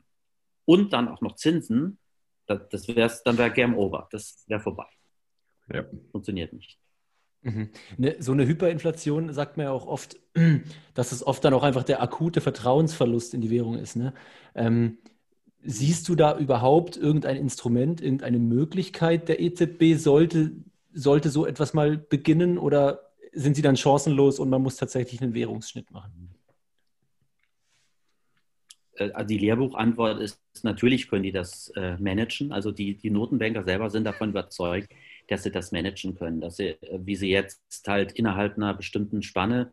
und 0.65 0.95
dann 0.95 1.09
auch 1.09 1.21
noch 1.21 1.37
Zinsen, 1.37 1.99
das, 2.47 2.69
das 2.71 2.89
wär's, 2.89 3.23
dann 3.23 3.37
wäre 3.37 3.51
Game 3.51 3.77
Over. 3.77 4.09
Das 4.13 4.45
wäre 4.49 4.61
vorbei. 4.61 4.87
Ja. 5.71 5.85
Funktioniert 6.11 6.55
nicht. 6.55 6.79
Mhm. 7.45 7.69
Ne, 7.99 8.17
so 8.19 8.33
eine 8.33 8.47
Hyperinflation 8.47 9.33
sagt 9.33 9.59
man 9.59 9.67
ja 9.67 9.73
auch 9.73 9.87
oft, 9.87 10.17
dass 10.95 11.13
es 11.13 11.25
oft 11.25 11.45
dann 11.45 11.53
auch 11.53 11.63
einfach 11.63 11.85
der 11.85 12.03
akute 12.03 12.41
Vertrauensverlust 12.41 13.35
in 13.35 13.43
die 13.43 13.51
Währung 13.51 13.79
ist. 13.79 13.97
Ne? 13.97 14.15
Ähm, 14.55 14.99
siehst 15.63 16.09
du 16.09 16.15
da 16.15 16.39
überhaupt 16.39 16.97
irgendein 16.97 17.37
Instrument, 17.37 18.01
irgendeine 18.01 18.39
Möglichkeit 18.39 19.29
der 19.29 19.41
EZB? 19.41 19.95
Sollte, 19.97 20.53
sollte 20.95 21.29
so 21.29 21.47
etwas 21.47 21.75
mal 21.75 21.99
beginnen 21.99 22.57
oder 22.57 23.11
sind 23.33 23.57
sie 23.57 23.63
dann 23.63 23.77
chancenlos 23.77 24.39
und 24.39 24.49
man 24.49 24.63
muss 24.63 24.77
tatsächlich 24.77 25.21
einen 25.21 25.35
Währungsschnitt 25.35 25.91
machen? 25.91 26.35
Äh, 28.95 29.11
also 29.13 29.29
die 29.29 29.39
Lehrbuchantwort 29.39 30.19
ist, 30.21 30.41
natürlich 30.63 31.09
können 31.09 31.25
die 31.25 31.33
das 31.33 31.69
äh, 31.77 31.99
managen. 31.99 32.53
Also 32.53 32.73
die, 32.73 32.97
die 32.97 33.11
Notenbanker 33.11 33.65
selber 33.65 33.91
sind 33.91 34.05
davon 34.05 34.31
überzeugt, 34.31 34.91
dass 35.29 35.43
sie 35.43 35.51
das 35.51 35.73
managen 35.73 36.15
können, 36.17 36.41
dass 36.41 36.57
sie, 36.57 36.69
äh, 36.69 37.01
wie 37.03 37.17
sie 37.17 37.31
jetzt 37.31 37.63
halt 37.87 38.13
innerhalb 38.13 38.57
einer 38.57 38.75
bestimmten 38.75 39.23
Spanne 39.23 39.73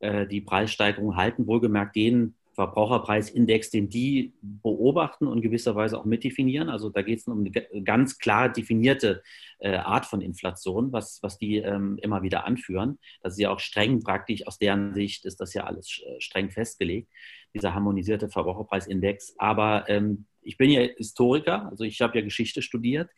äh, 0.00 0.26
die 0.26 0.40
Preissteigerung 0.40 1.16
halten, 1.16 1.46
wohlgemerkt 1.46 1.96
den 1.96 2.34
Verbraucherpreisindex, 2.54 3.70
den 3.70 3.88
die 3.88 4.32
beobachten 4.42 5.28
und 5.28 5.42
gewisserweise 5.42 5.96
auch 5.96 6.04
mitdefinieren. 6.04 6.68
Also 6.68 6.90
da 6.90 7.02
geht 7.02 7.20
es 7.20 7.28
um 7.28 7.38
eine 7.38 7.84
ganz 7.84 8.18
klar 8.18 8.48
definierte 8.48 9.22
äh, 9.60 9.76
Art 9.76 10.06
von 10.06 10.20
Inflation, 10.20 10.90
was, 10.90 11.22
was 11.22 11.38
die 11.38 11.58
ähm, 11.58 12.00
immer 12.02 12.22
wieder 12.22 12.46
anführen. 12.46 12.98
Das 13.22 13.34
ist 13.34 13.38
ja 13.38 13.50
auch 13.50 13.60
streng 13.60 14.02
praktisch, 14.02 14.44
aus 14.44 14.58
deren 14.58 14.92
Sicht 14.92 15.24
ist 15.24 15.40
das 15.40 15.54
ja 15.54 15.64
alles 15.64 16.02
streng 16.18 16.50
festgelegt, 16.50 17.08
dieser 17.54 17.74
harmonisierte 17.74 18.28
Verbraucherpreisindex. 18.28 19.36
Aber 19.38 19.88
ähm, 19.88 20.26
ich 20.42 20.56
bin 20.56 20.70
ja 20.70 20.80
Historiker, 20.80 21.68
also 21.70 21.84
ich 21.84 22.00
habe 22.00 22.18
ja 22.18 22.24
Geschichte 22.24 22.60
studiert 22.60 23.08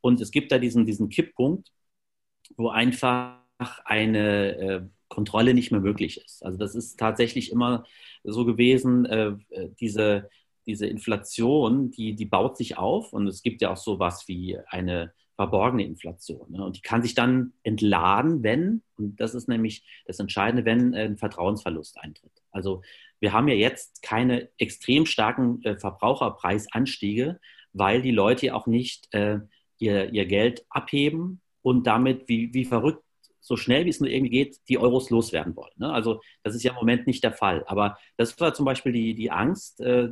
und 0.00 0.20
es 0.20 0.30
gibt 0.30 0.52
da 0.52 0.58
diesen, 0.58 0.86
diesen 0.86 1.08
Kipppunkt, 1.08 1.72
wo 2.56 2.68
einfach 2.68 3.40
eine 3.84 4.56
äh, 4.56 4.82
Kontrolle 5.08 5.54
nicht 5.54 5.70
mehr 5.70 5.80
möglich 5.80 6.20
ist. 6.24 6.44
Also 6.44 6.58
das 6.58 6.74
ist 6.74 6.98
tatsächlich 6.98 7.52
immer 7.52 7.84
so 8.24 8.44
gewesen, 8.44 9.06
äh, 9.06 9.32
äh, 9.50 9.70
diese, 9.80 10.28
diese 10.66 10.86
Inflation, 10.86 11.90
die, 11.90 12.14
die 12.14 12.26
baut 12.26 12.56
sich 12.56 12.76
auf 12.76 13.12
und 13.12 13.26
es 13.26 13.42
gibt 13.42 13.62
ja 13.62 13.70
auch 13.70 13.76
so 13.76 13.98
was 13.98 14.26
wie 14.28 14.58
eine 14.68 15.12
verborgene 15.36 15.84
Inflation. 15.84 16.50
Ne? 16.50 16.64
Und 16.64 16.76
die 16.76 16.82
kann 16.82 17.02
sich 17.02 17.14
dann 17.14 17.52
entladen, 17.62 18.42
wenn, 18.42 18.82
und 18.96 19.20
das 19.20 19.34
ist 19.34 19.48
nämlich 19.48 19.84
das 20.06 20.18
Entscheidende, 20.18 20.64
wenn 20.64 20.94
ein 20.94 21.18
Vertrauensverlust 21.18 21.98
eintritt. 21.98 22.42
Also 22.50 22.82
wir 23.20 23.32
haben 23.32 23.48
ja 23.48 23.54
jetzt 23.54 24.02
keine 24.02 24.48
extrem 24.58 25.06
starken 25.06 25.62
äh, 25.62 25.78
Verbraucherpreisanstiege, 25.78 27.38
weil 27.72 28.02
die 28.02 28.10
Leute 28.10 28.46
ja 28.46 28.54
auch 28.54 28.66
nicht 28.66 29.12
äh, 29.12 29.40
ihr, 29.78 30.12
ihr 30.12 30.26
Geld 30.26 30.64
abheben 30.68 31.40
und 31.62 31.86
damit 31.86 32.28
wie, 32.28 32.52
wie 32.54 32.64
verrückt 32.64 33.02
so 33.46 33.56
schnell 33.56 33.84
wie 33.84 33.90
es 33.90 34.00
nur 34.00 34.10
irgendwie 34.10 34.30
geht, 34.30 34.58
die 34.68 34.76
Euros 34.76 35.08
loswerden 35.10 35.54
wollen. 35.54 35.72
Ne? 35.76 35.92
Also 35.92 36.20
das 36.42 36.56
ist 36.56 36.64
ja 36.64 36.72
im 36.72 36.78
Moment 36.78 37.06
nicht 37.06 37.22
der 37.22 37.32
Fall. 37.32 37.62
Aber 37.68 37.96
das 38.16 38.38
war 38.40 38.52
zum 38.54 38.64
Beispiel 38.64 38.90
die, 38.90 39.14
die 39.14 39.30
Angst, 39.30 39.80
äh, 39.80 40.08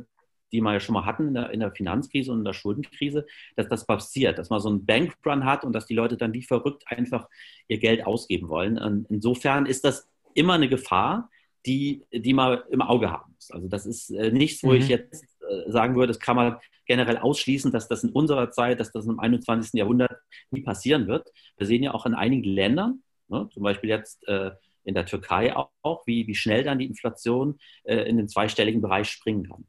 die 0.53 0.61
wir 0.61 0.71
ja 0.71 0.79
schon 0.79 0.93
mal 0.93 1.05
hatten 1.05 1.27
in 1.27 1.33
der, 1.33 1.49
in 1.49 1.59
der, 1.59 1.71
Finanzkrise 1.71 2.31
und 2.31 2.39
in 2.39 2.45
der 2.45 2.53
Schuldenkrise, 2.53 3.25
dass 3.57 3.67
das 3.67 3.85
passiert, 3.85 4.37
dass 4.37 4.49
man 4.49 4.61
so 4.61 4.69
einen 4.69 4.85
Bankrun 4.85 5.43
hat 5.43 5.65
und 5.65 5.73
dass 5.73 5.85
die 5.85 5.95
Leute 5.95 6.15
dann 6.15 6.33
wie 6.33 6.43
verrückt 6.43 6.83
einfach 6.87 7.27
ihr 7.67 7.77
Geld 7.77 8.05
ausgeben 8.05 8.47
wollen. 8.47 8.77
Und 8.77 9.07
insofern 9.09 9.65
ist 9.65 9.83
das 9.83 10.07
immer 10.33 10.53
eine 10.53 10.69
Gefahr, 10.69 11.29
die, 11.65 12.05
die 12.13 12.33
man 12.33 12.59
im 12.69 12.81
Auge 12.81 13.11
haben 13.11 13.33
muss. 13.33 13.51
Also 13.51 13.67
das 13.67 13.85
ist 13.85 14.11
äh, 14.11 14.31
nichts, 14.31 14.63
wo 14.63 14.69
mhm. 14.69 14.77
ich 14.77 14.87
jetzt 14.87 15.25
sagen 15.67 15.95
würde, 15.95 16.07
das 16.07 16.19
kann 16.19 16.35
man 16.35 16.57
generell 16.85 17.17
ausschließen, 17.17 17.71
dass 17.71 17.87
das 17.87 18.03
in 18.03 18.11
unserer 18.11 18.51
Zeit, 18.51 18.79
dass 18.79 18.91
das 18.91 19.05
im 19.05 19.19
21. 19.19 19.73
Jahrhundert 19.73 20.11
nie 20.51 20.61
passieren 20.61 21.07
wird. 21.07 21.31
Wir 21.57 21.67
sehen 21.67 21.83
ja 21.83 21.93
auch 21.93 22.05
in 22.05 22.13
einigen 22.13 22.43
Ländern, 22.43 23.03
Ne? 23.27 23.49
Zum 23.53 23.63
Beispiel 23.63 23.89
jetzt 23.89 24.27
äh, 24.27 24.51
in 24.83 24.93
der 24.93 25.05
Türkei 25.05 25.55
auch, 25.55 25.71
auch, 25.81 26.05
wie, 26.05 26.27
wie 26.27 26.35
schnell 26.35 26.63
dann 26.63 26.79
die 26.79 26.85
Inflation 26.85 27.57
äh, 27.83 27.97
in 28.03 28.17
den 28.17 28.27
zweistelligen 28.27 28.81
Bereich 28.81 29.09
springen 29.09 29.47
kann. 29.49 29.65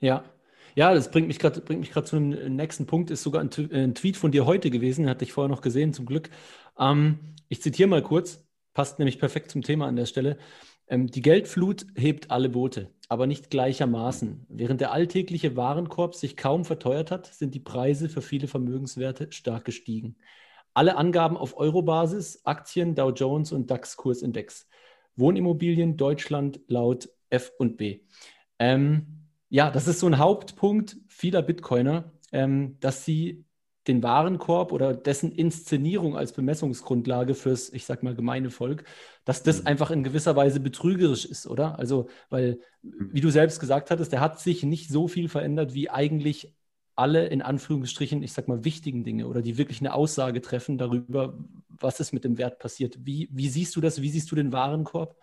Ja, 0.00 0.24
ja, 0.74 0.94
das 0.94 1.10
bringt 1.10 1.28
mich 1.28 1.38
gerade 1.38 1.62
zu 2.04 2.16
einem 2.16 2.56
nächsten 2.56 2.86
Punkt. 2.86 3.10
Ist 3.10 3.22
sogar 3.22 3.42
ein, 3.42 3.50
ein, 3.72 3.94
Tweet 3.94 4.16
von 4.16 4.32
dir 4.32 4.46
heute 4.46 4.70
gewesen, 4.70 5.08
hatte 5.08 5.24
ich 5.24 5.32
vorher 5.32 5.50
noch 5.50 5.60
gesehen, 5.60 5.92
zum 5.92 6.06
Glück. 6.06 6.30
Ähm, 6.78 7.18
ich 7.48 7.60
zitiere 7.60 7.88
mal 7.88 8.02
kurz, 8.02 8.46
passt 8.72 8.98
nämlich 8.98 9.18
perfekt 9.18 9.50
zum 9.50 9.62
Thema 9.62 9.86
an 9.86 9.96
der 9.96 10.06
Stelle. 10.06 10.38
Ähm, 10.88 11.06
die 11.06 11.22
Geldflut 11.22 11.86
hebt 11.96 12.30
alle 12.30 12.48
Boote, 12.48 12.90
aber 13.08 13.26
nicht 13.26 13.50
gleichermaßen. 13.50 14.46
Während 14.48 14.80
der 14.80 14.92
alltägliche 14.92 15.56
Warenkorb 15.56 16.14
sich 16.14 16.36
kaum 16.36 16.64
verteuert 16.64 17.10
hat, 17.10 17.26
sind 17.26 17.54
die 17.54 17.60
Preise 17.60 18.08
für 18.08 18.22
viele 18.22 18.48
Vermögenswerte 18.48 19.30
stark 19.32 19.64
gestiegen. 19.64 20.16
Alle 20.74 20.96
Angaben 20.96 21.36
auf 21.36 21.56
Euro-Basis, 21.56 22.44
Aktien, 22.44 22.94
Dow 22.94 23.10
Jones 23.10 23.52
und 23.52 23.70
DAX-Kursindex. 23.70 24.68
Wohnimmobilien 25.16 25.96
Deutschland 25.96 26.60
laut 26.68 27.10
F 27.28 27.52
und 27.58 27.76
B. 27.76 28.00
Ähm, 28.58 29.28
ja, 29.48 29.70
das 29.70 29.86
ist 29.86 30.00
so 30.00 30.06
ein 30.06 30.18
Hauptpunkt 30.18 30.96
vieler 31.08 31.42
Bitcoiner, 31.42 32.12
ähm, 32.32 32.78
dass 32.80 33.04
sie 33.04 33.44
den 33.86 34.02
Warenkorb 34.02 34.72
oder 34.72 34.94
dessen 34.94 35.32
Inszenierung 35.32 36.16
als 36.16 36.32
Bemessungsgrundlage 36.32 37.34
fürs, 37.34 37.72
ich 37.72 37.84
sag 37.84 38.02
mal, 38.02 38.14
gemeine 38.14 38.50
Volk, 38.50 38.84
dass 39.24 39.42
das 39.42 39.60
mhm. 39.60 39.66
einfach 39.66 39.90
in 39.90 40.04
gewisser 40.04 40.36
Weise 40.36 40.60
betrügerisch 40.60 41.24
ist, 41.24 41.46
oder? 41.46 41.78
Also, 41.78 42.08
weil, 42.30 42.60
wie 42.82 43.20
du 43.20 43.30
selbst 43.30 43.58
gesagt 43.58 43.90
hattest, 43.90 44.12
der 44.12 44.20
hat 44.20 44.38
sich 44.40 44.62
nicht 44.62 44.88
so 44.90 45.08
viel 45.08 45.28
verändert, 45.28 45.74
wie 45.74 45.90
eigentlich 45.90 46.54
alle 46.94 47.26
in 47.26 47.42
Anführungsstrichen, 47.42 48.22
ich 48.22 48.32
sag 48.32 48.48
mal, 48.48 48.64
wichtigen 48.64 49.02
Dinge 49.02 49.26
oder 49.26 49.42
die 49.42 49.58
wirklich 49.58 49.80
eine 49.80 49.94
Aussage 49.94 50.40
treffen 50.42 50.78
darüber, 50.78 51.38
was 51.68 52.00
ist 52.00 52.12
mit 52.12 52.24
dem 52.24 52.38
Wert 52.38 52.58
passiert. 52.58 52.98
Wie, 53.00 53.28
wie 53.32 53.48
siehst 53.48 53.74
du 53.76 53.80
das? 53.80 54.02
Wie 54.02 54.10
siehst 54.10 54.30
du 54.30 54.36
den 54.36 54.52
Warenkorb? 54.52 55.16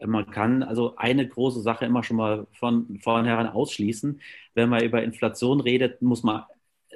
Man 0.00 0.30
kann 0.30 0.62
also 0.62 0.94
eine 0.96 1.26
große 1.26 1.60
Sache 1.60 1.84
immer 1.84 2.04
schon 2.04 2.16
mal 2.16 2.46
von 2.52 3.00
vornherein 3.00 3.48
ausschließen. 3.48 4.20
Wenn 4.54 4.68
man 4.68 4.84
über 4.84 5.02
Inflation 5.02 5.60
redet, 5.60 6.00
muss 6.02 6.22
man 6.22 6.44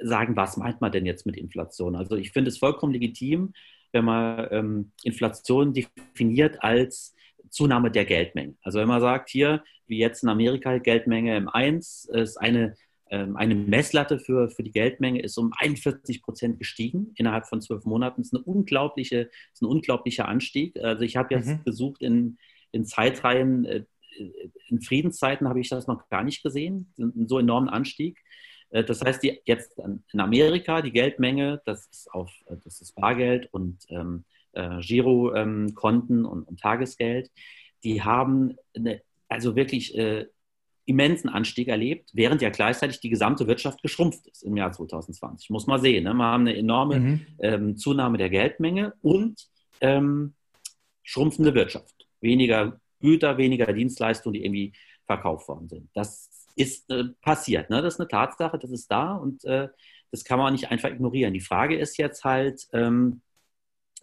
sagen, 0.01 0.35
was 0.35 0.57
meint 0.57 0.81
man 0.81 0.91
denn 0.91 1.05
jetzt 1.05 1.25
mit 1.25 1.37
Inflation? 1.37 1.95
Also 1.95 2.15
ich 2.15 2.31
finde 2.31 2.49
es 2.49 2.57
vollkommen 2.57 2.93
legitim, 2.93 3.53
wenn 3.91 4.05
man 4.05 4.47
ähm, 4.51 4.91
Inflation 5.03 5.73
definiert 5.73 6.63
als 6.63 7.15
Zunahme 7.49 7.91
der 7.91 8.05
Geldmenge. 8.05 8.55
Also 8.63 8.79
wenn 8.79 8.87
man 8.87 9.01
sagt, 9.01 9.29
hier, 9.29 9.63
wie 9.85 9.99
jetzt 9.99 10.23
in 10.23 10.29
Amerika, 10.29 10.77
Geldmenge 10.79 11.37
M1 11.37 12.09
ist 12.11 12.37
eine 12.37 12.75
ähm, 13.13 13.35
eine 13.35 13.53
Messlatte 13.53 14.17
für, 14.17 14.49
für 14.49 14.63
die 14.63 14.71
Geldmenge 14.71 15.21
ist 15.21 15.37
um 15.37 15.53
41 15.55 16.23
Prozent 16.23 16.57
gestiegen 16.57 17.13
innerhalb 17.15 17.45
von 17.45 17.61
zwölf 17.61 17.85
Monaten. 17.85 18.21
Das 18.21 18.29
ist, 18.29 18.33
eine 18.33 18.43
unglaubliche, 18.43 19.29
ist 19.53 19.61
ein 19.61 19.67
unglaublicher 19.67 20.27
Anstieg. 20.27 20.75
Also 20.77 21.03
ich 21.03 21.15
habe 21.15 21.35
jetzt 21.35 21.47
mhm. 21.47 21.63
besucht 21.63 22.01
in, 22.01 22.39
in 22.71 22.85
Zeitreihen, 22.85 23.65
äh, 23.65 23.83
in 24.67 24.81
Friedenszeiten 24.81 25.47
habe 25.47 25.59
ich 25.59 25.69
das 25.69 25.85
noch 25.85 26.09
gar 26.09 26.23
nicht 26.23 26.41
gesehen, 26.41 26.91
einen 26.97 27.27
so 27.27 27.37
enormen 27.37 27.69
Anstieg. 27.69 28.19
Äh, 28.73 28.83
das 28.83 29.01
heißt, 29.01 29.23
die, 29.23 29.39
jetzt 29.45 29.79
in 29.79 30.19
Amerika 30.19 30.81
die 30.81 30.91
Geldmenge, 30.91 31.61
das 31.65 31.85
ist 31.87 32.11
auf 32.11 32.31
äh, 32.47 32.57
das 32.63 32.81
ist 32.81 32.95
Bargeld 32.95 33.47
und 33.53 33.85
ähm, 33.89 34.25
äh, 34.51 34.79
Girokonten 34.79 36.19
ähm, 36.19 36.25
und, 36.25 36.43
und, 36.43 36.59
Tagesgeld, 36.59 37.31
die 37.83 38.01
haben 38.01 38.57
eine, 38.75 39.01
also 39.29 39.55
wirklich 39.55 39.97
äh, 39.97 40.27
immensen 40.85 41.29
Anstieg 41.29 41.69
erlebt, 41.69 42.09
während 42.13 42.41
ja 42.41 42.49
gleichzeitig 42.49 42.99
die 42.99 43.09
gesamte 43.09 43.47
Wirtschaft 43.47 43.81
geschrumpft 43.81 44.27
ist 44.27 44.43
im 44.43 44.57
Jahr 44.57 44.71
2020. 44.71 45.49
Muss 45.49 45.65
man 45.65 45.79
sehen. 45.79 46.03
Ne? 46.03 46.13
Wir 46.13 46.25
haben 46.25 46.47
eine 46.47 46.57
enorme 46.57 46.99
mhm. 46.99 47.27
ähm, 47.39 47.77
Zunahme 47.77 48.17
der 48.17 48.29
Geldmenge 48.29 48.93
und 49.01 49.47
ähm, 49.79 50.33
schrumpfende 51.03 51.53
Wirtschaft. 51.53 52.07
Weniger 52.19 52.79
Güter, 52.99 53.37
weniger 53.37 53.71
Dienstleistungen, 53.71 54.33
die 54.33 54.45
irgendwie 54.45 54.73
verkauft 55.05 55.47
worden 55.47 55.69
sind. 55.69 55.89
Das 55.93 56.42
ist 56.55 56.89
äh, 56.91 57.05
passiert. 57.21 57.69
Ne? 57.69 57.81
Das 57.81 57.95
ist 57.95 57.99
eine 57.99 58.09
Tatsache, 58.09 58.57
das 58.59 58.71
ist 58.71 58.91
da 58.91 59.15
und 59.15 59.43
äh, 59.45 59.69
das 60.11 60.23
kann 60.23 60.39
man 60.39 60.53
nicht 60.53 60.69
einfach 60.69 60.89
ignorieren. 60.89 61.33
Die 61.33 61.41
Frage 61.41 61.77
ist 61.77 61.97
jetzt 61.97 62.23
halt, 62.23 62.67
ähm, 62.71 63.21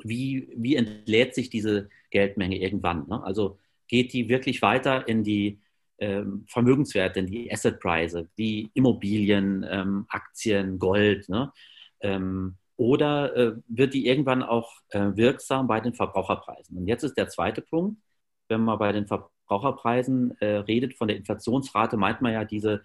wie, 0.03 0.53
wie 0.57 0.77
entlädt 0.77 1.35
sich 1.35 1.51
diese 1.51 1.89
Geldmenge 2.11 2.59
irgendwann? 2.59 3.07
Ne? 3.09 3.23
Also 3.23 3.59
geht 3.87 4.13
die 4.13 4.29
wirklich 4.29 4.63
weiter 4.63 5.07
in 5.07 5.23
die 5.23 5.61
ähm, 5.99 6.45
Vermögenswerte, 6.49 7.21
in 7.21 7.27
die 7.27 7.53
Assetpreise, 7.53 8.29
die 8.39 8.71
Immobilien, 8.75 9.65
ähm, 9.69 10.07
Aktien, 10.09 10.79
Gold? 10.79 11.29
Ne? 11.29 11.53
Ähm, 12.01 12.57
oder 12.77 13.37
äh, 13.37 13.53
wird 13.69 13.95
die 13.95 14.07
irgendwann 14.07 14.43
auch 14.43 14.73
äh, 14.89 15.15
wirksam 15.15 15.67
bei 15.67 15.81
den 15.81 15.95
Verbraucherpreisen? 15.95 16.79
Und 16.79 16.89
jetzt 16.89 17.05
ist 17.05 17.17
der 17.19 17.29
zweite 17.29 17.61
Punkt, 17.61 18.01
wenn 18.49 18.63
man 18.63 18.79
bei 18.79 18.93
den 18.93 19.07
Verbraucherpreisen 19.07 19.39
Verbraucherpreisen 19.51 20.37
äh, 20.41 20.59
redet, 20.59 20.95
von 20.95 21.09
der 21.09 21.17
Inflationsrate, 21.17 21.97
meint 21.97 22.21
man 22.21 22.33
ja 22.33 22.45
diese 22.45 22.83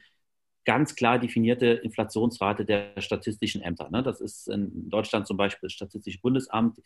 ganz 0.66 0.96
klar 0.96 1.20
definierte 1.20 1.68
Inflationsrate 1.68 2.66
der 2.66 3.00
statistischen 3.00 3.62
Ämter. 3.62 3.90
Ne? 3.92 4.02
Das 4.02 4.20
ist 4.20 4.48
in 4.50 4.90
Deutschland 4.90 5.28
zum 5.28 5.38
Beispiel 5.38 5.68
das 5.68 5.74
Statistische 5.74 6.20
Bundesamt, 6.20 6.82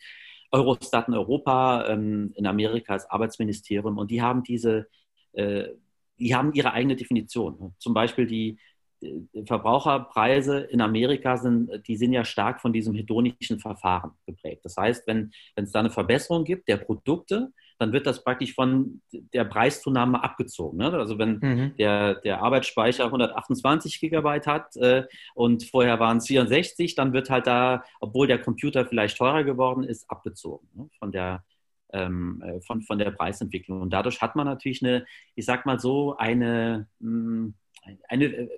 Eurostat 0.52 1.08
in 1.08 1.14
Europa, 1.14 1.86
ähm, 1.88 2.32
in 2.36 2.46
Amerika 2.46 2.92
das 2.92 3.08
Arbeitsministerium 3.08 3.96
und 3.96 4.10
die 4.10 4.20
haben 4.20 4.42
diese, 4.42 4.86
äh, 5.32 5.68
die 6.18 6.34
haben 6.34 6.52
ihre 6.52 6.72
eigene 6.72 6.96
Definition. 6.96 7.58
Ne? 7.58 7.72
Zum 7.78 7.94
Beispiel 7.94 8.26
die, 8.26 8.58
die 9.00 9.46
Verbraucherpreise 9.46 10.58
in 10.58 10.82
Amerika 10.82 11.38
sind, 11.38 11.70
die 11.88 11.96
sind 11.96 12.12
ja 12.12 12.26
stark 12.26 12.60
von 12.60 12.74
diesem 12.74 12.94
hedonischen 12.94 13.60
Verfahren 13.60 14.10
geprägt. 14.26 14.62
Das 14.64 14.76
heißt, 14.76 15.06
wenn, 15.06 15.32
wenn 15.54 15.64
es 15.64 15.72
da 15.72 15.80
eine 15.80 15.88
Verbesserung 15.88 16.44
gibt 16.44 16.68
der 16.68 16.76
Produkte, 16.76 17.50
dann 17.80 17.94
wird 17.94 18.06
das 18.06 18.22
praktisch 18.22 18.54
von 18.54 19.00
der 19.10 19.44
Preiszunahme 19.44 20.22
abgezogen. 20.22 20.76
Ne? 20.76 20.92
Also 20.92 21.18
wenn 21.18 21.38
mhm. 21.38 21.76
der, 21.78 22.16
der 22.16 22.42
Arbeitsspeicher 22.42 23.06
128 23.06 23.98
Gigabyte 23.98 24.46
hat 24.46 24.76
äh, 24.76 25.04
und 25.34 25.64
vorher 25.64 25.98
waren 25.98 26.18
es 26.18 26.26
64, 26.26 26.94
dann 26.94 27.14
wird 27.14 27.30
halt 27.30 27.46
da, 27.46 27.82
obwohl 28.00 28.26
der 28.26 28.38
Computer 28.38 28.84
vielleicht 28.84 29.16
teurer 29.16 29.44
geworden 29.44 29.82
ist, 29.82 30.10
abgezogen 30.10 30.68
ne? 30.74 30.90
von 30.98 31.10
der 31.10 31.42
ähm, 31.92 32.42
äh, 32.44 32.60
von, 32.60 32.82
von 32.82 32.98
der 32.98 33.10
Preisentwicklung. 33.12 33.80
Und 33.80 33.90
dadurch 33.90 34.20
hat 34.20 34.36
man 34.36 34.46
natürlich 34.46 34.82
eine, 34.84 35.06
ich 35.34 35.44
sag 35.46 35.66
mal 35.66 35.80
so, 35.80 36.16
eine, 36.16 36.86
hm, 37.00 37.54
eine 38.08 38.24
äh, 38.26 38.48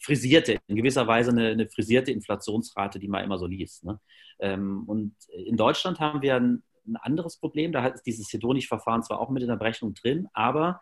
frisierte, 0.00 0.58
in 0.66 0.76
gewisser 0.76 1.06
Weise 1.06 1.30
eine, 1.30 1.50
eine, 1.50 1.68
frisierte 1.68 2.10
Inflationsrate, 2.10 2.98
die 2.98 3.08
man 3.08 3.24
immer 3.24 3.38
so 3.38 3.46
liest. 3.46 3.84
Ne? 3.84 3.98
Ähm, 4.40 4.84
und 4.86 5.14
in 5.46 5.56
Deutschland 5.56 6.00
haben 6.00 6.20
wir 6.20 6.36
ein 6.36 6.62
ein 6.86 6.96
anderes 6.96 7.38
Problem. 7.38 7.72
Da 7.72 7.86
ist 7.86 8.02
dieses 8.04 8.32
Hedonisch-Verfahren 8.32 9.02
zwar 9.02 9.20
auch 9.20 9.30
mit 9.30 9.42
in 9.42 9.48
der 9.48 9.56
Berechnung 9.56 9.94
drin, 9.94 10.28
aber 10.32 10.80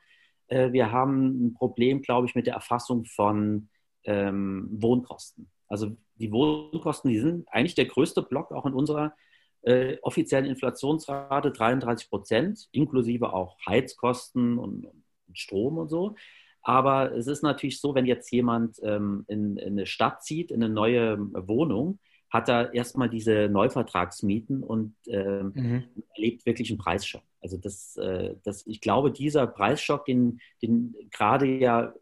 äh, 0.49 0.73
wir 0.73 0.93
haben 0.93 1.47
ein 1.47 1.55
Problem, 1.55 2.03
glaube 2.03 2.27
ich, 2.27 2.35
mit 2.35 2.47
der 2.47 2.55
Erfassung 2.55 3.05
von 3.05 3.69
ähm, 4.05 4.69
Wohnkosten. 4.71 5.51
Also 5.69 5.97
die 6.17 6.31
Wohnkosten, 6.31 7.11
die 7.11 7.19
sind 7.19 7.49
eigentlich 7.49 7.75
der 7.75 7.87
größte 7.87 8.23
Block 8.23 8.53
auch 8.53 8.67
in 8.67 8.75
unserer 8.75 9.15
äh, 9.63 9.97
offiziellen 10.03 10.47
Inflationsrate, 10.47 11.51
33 11.51 12.11
Prozent, 12.11 12.69
inklusive 12.73 13.33
auch 13.33 13.57
Heizkosten 13.67 14.59
und, 14.59 14.87
und, 14.87 15.05
Strom 15.33 15.79
und 15.79 15.89
so. 15.89 16.15
Aber 16.63 17.13
es 17.13 17.27
ist 17.27 17.43
natürlich 17.43 17.81
so, 17.81 17.95
wenn 17.95 18.07
jetzt 18.07 18.31
jemand 18.31 18.79
ähm, 18.83 19.25
in, 19.27 19.57
in, 19.57 19.73
eine 19.73 19.87
Stadt 19.87 20.23
zieht, 20.23 20.51
in 20.51 20.63
eine 20.63 20.73
neue 20.73 21.19
Wohnung, 21.49 21.99
hat 22.31 22.49
er 22.49 22.75
erstmal 22.75 23.09
diese 23.09 23.49
Neuvertragsmieten 23.49 24.63
und 24.63 24.95
äh, 25.07 25.43
mhm. 25.43 25.85
erlebt 26.17 26.47
wirklich 26.47 26.71
einen 26.71 26.79
Preisschock. 26.79 27.23
Also 27.41 27.59
das, 27.59 27.97
äh, 27.97 28.35
das, 28.43 28.67
ich 28.67 28.81
glaube, 28.81 29.13
dieser 29.13 29.47
Preisschock, 29.47 30.05
den, 30.07 30.41
den 30.63 30.95
gerade 31.11 31.47
ja 31.47 31.95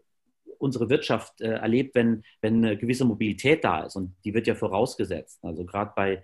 unsere 0.63 0.89
Wirtschaft 0.89 1.41
äh, 1.41 1.55
erlebt, 1.55 1.97
wenn, 1.97 2.23
wenn 2.41 2.65
eine 2.65 2.77
gewisse 2.77 3.05
Mobilität 3.05 3.65
da 3.65 3.85
ist 3.85 3.97
und 3.97 4.15
die 4.25 4.33
wird 4.33 4.47
ja 4.47 4.55
vorausgesetzt. 4.55 5.45
Also 5.45 5.65
gerade 5.65 5.93
bei, 5.97 6.23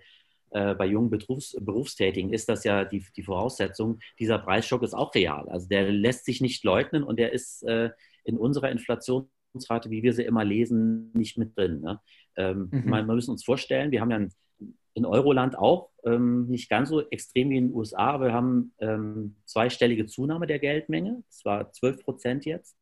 äh, 0.51 0.73
bei 0.75 0.85
jungen 0.85 1.09
Berufs 1.09 1.57
Berufstätigen 1.59 2.31
ist 2.31 2.47
das 2.47 2.63
ja 2.63 2.85
die, 2.85 3.03
die 3.17 3.23
Voraussetzung. 3.23 3.99
Dieser 4.17 4.39
Preisschock 4.39 4.83
ist 4.83 4.93
auch 4.93 5.13
real. 5.13 5.49
Also 5.49 5.67
der 5.67 5.91
lässt 5.91 6.23
sich 6.23 6.39
nicht 6.39 6.63
leugnen 6.63 7.03
und 7.03 7.19
der 7.19 7.33
ist 7.33 7.63
äh, 7.63 7.89
in 8.23 8.37
unserer 8.37 8.71
Inflationsrate, 9.53 9.89
wie 9.89 10.03
wir 10.03 10.13
sie 10.13 10.23
immer 10.23 10.43
lesen, 10.43 11.11
nicht 11.13 11.37
mit 11.37 11.57
drin. 11.57 11.81
Ne? 11.81 11.99
Ähm, 12.35 12.69
mhm. 12.71 12.89
man, 12.89 13.07
wir 13.07 13.15
müssen 13.15 13.31
uns 13.31 13.43
vorstellen, 13.43 13.91
wir 13.91 14.01
haben 14.01 14.11
ja 14.11 14.27
in 14.93 15.05
Euroland 15.05 15.57
auch 15.57 15.89
ähm, 16.03 16.47
nicht 16.47 16.69
ganz 16.69 16.89
so 16.89 17.01
extrem 17.09 17.49
wie 17.49 17.57
in 17.57 17.67
den 17.67 17.75
USA, 17.75 18.11
aber 18.11 18.27
wir 18.27 18.33
haben 18.33 18.73
ähm, 18.79 19.35
zweistellige 19.45 20.05
Zunahme 20.07 20.47
der 20.47 20.59
Geldmenge. 20.59 21.23
Das 21.27 21.45
war 21.45 21.71
12 21.71 22.03
Prozent 22.03 22.45
jetzt 22.45 22.75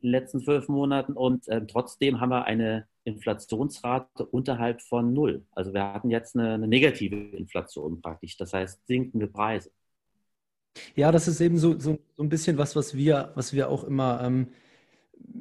in 0.00 0.08
den 0.08 0.12
letzten 0.12 0.40
zwölf 0.40 0.68
Monaten 0.68 1.14
und 1.14 1.48
äh, 1.48 1.66
trotzdem 1.66 2.20
haben 2.20 2.30
wir 2.30 2.44
eine 2.44 2.86
Inflationsrate 3.04 4.26
unterhalb 4.26 4.80
von 4.82 5.12
null. 5.12 5.44
Also 5.50 5.74
wir 5.74 5.92
hatten 5.92 6.10
jetzt 6.10 6.36
eine, 6.36 6.54
eine 6.54 6.68
negative 6.68 7.16
Inflation 7.16 8.00
praktisch, 8.00 8.36
das 8.36 8.52
heißt 8.52 8.86
sinkende 8.86 9.26
Preise. 9.26 9.70
Ja, 10.94 11.10
das 11.10 11.26
ist 11.26 11.40
eben 11.40 11.58
so, 11.58 11.78
so, 11.80 11.98
so 12.16 12.22
ein 12.22 12.28
bisschen 12.28 12.58
was, 12.58 12.76
was 12.76 12.96
wir, 12.96 13.32
was 13.34 13.52
wir 13.52 13.68
auch 13.68 13.82
immer 13.82 14.20
ähm, 14.22 14.48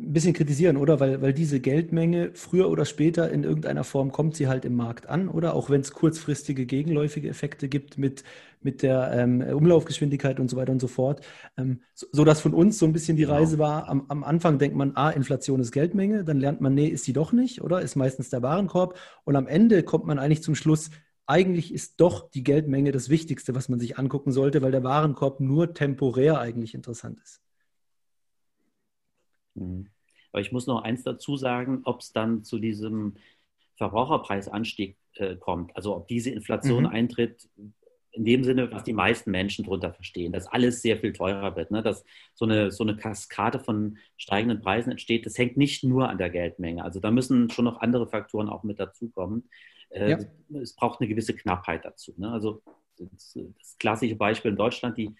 ein 0.07 0.13
bisschen 0.13 0.33
kritisieren, 0.33 0.77
oder? 0.77 0.99
Weil, 0.99 1.21
weil 1.21 1.33
diese 1.33 1.59
Geldmenge 1.59 2.31
früher 2.33 2.69
oder 2.69 2.85
später 2.85 3.29
in 3.31 3.43
irgendeiner 3.43 3.83
Form 3.83 4.11
kommt 4.11 4.35
sie 4.35 4.47
halt 4.47 4.65
im 4.65 4.75
Markt 4.75 5.07
an, 5.07 5.27
oder? 5.27 5.53
Auch 5.53 5.69
wenn 5.69 5.81
es 5.81 5.91
kurzfristige 5.91 6.65
gegenläufige 6.65 7.29
Effekte 7.29 7.67
gibt 7.67 7.97
mit, 7.97 8.23
mit 8.61 8.83
der 8.83 9.11
ähm, 9.13 9.41
Umlaufgeschwindigkeit 9.41 10.39
und 10.39 10.49
so 10.49 10.57
weiter 10.57 10.71
und 10.71 10.79
so 10.79 10.87
fort. 10.87 11.21
Ähm, 11.57 11.81
so, 11.93 12.07
so, 12.11 12.23
dass 12.23 12.41
von 12.41 12.53
uns 12.53 12.79
so 12.79 12.85
ein 12.85 12.93
bisschen 12.93 13.17
die 13.17 13.23
genau. 13.23 13.35
Reise 13.35 13.59
war, 13.59 13.89
am, 13.89 14.05
am 14.07 14.23
Anfang 14.23 14.59
denkt 14.59 14.77
man, 14.77 14.91
ah, 14.95 15.09
Inflation 15.09 15.59
ist 15.59 15.71
Geldmenge, 15.71 16.23
dann 16.23 16.39
lernt 16.39 16.61
man, 16.61 16.73
nee, 16.73 16.87
ist 16.87 17.05
sie 17.05 17.13
doch 17.13 17.31
nicht, 17.31 17.61
oder? 17.61 17.81
Ist 17.81 17.95
meistens 17.95 18.29
der 18.29 18.41
Warenkorb. 18.41 18.97
Und 19.25 19.35
am 19.35 19.47
Ende 19.47 19.83
kommt 19.83 20.05
man 20.05 20.19
eigentlich 20.19 20.43
zum 20.43 20.55
Schluss, 20.55 20.89
eigentlich 21.25 21.73
ist 21.73 21.99
doch 21.99 22.29
die 22.29 22.43
Geldmenge 22.43 22.91
das 22.91 23.09
Wichtigste, 23.09 23.53
was 23.53 23.67
man 23.67 23.79
sich 23.79 23.97
angucken 23.97 24.31
sollte, 24.31 24.61
weil 24.61 24.71
der 24.71 24.83
Warenkorb 24.83 25.41
nur 25.41 25.73
temporär 25.73 26.39
eigentlich 26.39 26.73
interessant 26.73 27.19
ist. 27.21 27.41
Mhm. 29.57 29.87
Aber 30.31 30.41
ich 30.41 30.51
muss 30.51 30.67
noch 30.67 30.83
eins 30.83 31.03
dazu 31.03 31.37
sagen, 31.37 31.81
ob 31.83 32.01
es 32.01 32.11
dann 32.11 32.43
zu 32.43 32.59
diesem 32.59 33.15
Verbraucherpreisanstieg 33.75 34.97
äh, 35.15 35.35
kommt, 35.35 35.75
also 35.75 35.95
ob 35.95 36.07
diese 36.07 36.31
Inflation 36.31 36.83
mhm. 36.83 36.89
eintritt, 36.89 37.49
in 38.17 38.25
dem 38.25 38.43
Sinne, 38.43 38.71
was 38.71 38.83
die 38.83 38.93
meisten 38.93 39.29
Menschen 39.29 39.63
darunter 39.63 39.93
verstehen, 39.93 40.33
dass 40.33 40.47
alles 40.47 40.81
sehr 40.81 40.97
viel 40.97 41.13
teurer 41.13 41.55
wird, 41.55 41.69
ne? 41.69 41.83
dass 41.83 42.03
so 42.33 42.45
eine, 42.45 42.71
so 42.71 42.83
eine 42.83 42.97
Kaskade 42.97 43.59
von 43.59 43.97
steigenden 44.17 44.59
Preisen 44.59 44.91
entsteht. 44.91 45.27
Das 45.27 45.37
hängt 45.37 45.55
nicht 45.55 45.83
nur 45.83 46.09
an 46.09 46.17
der 46.17 46.31
Geldmenge. 46.31 46.83
Also 46.83 46.99
da 46.99 47.11
müssen 47.11 47.51
schon 47.51 47.65
noch 47.65 47.79
andere 47.79 48.07
Faktoren 48.07 48.49
auch 48.49 48.63
mit 48.63 48.79
dazukommen. 48.79 49.47
Äh, 49.89 50.11
ja. 50.11 50.19
Es 50.59 50.73
braucht 50.73 50.99
eine 50.99 51.07
gewisse 51.07 51.35
Knappheit 51.35 51.85
dazu. 51.85 52.13
Ne? 52.17 52.31
Also 52.31 52.63
das, 52.97 53.37
das 53.59 53.77
klassische 53.77 54.15
Beispiel 54.15 54.51
in 54.51 54.57
Deutschland, 54.57 54.97
die 54.97 55.13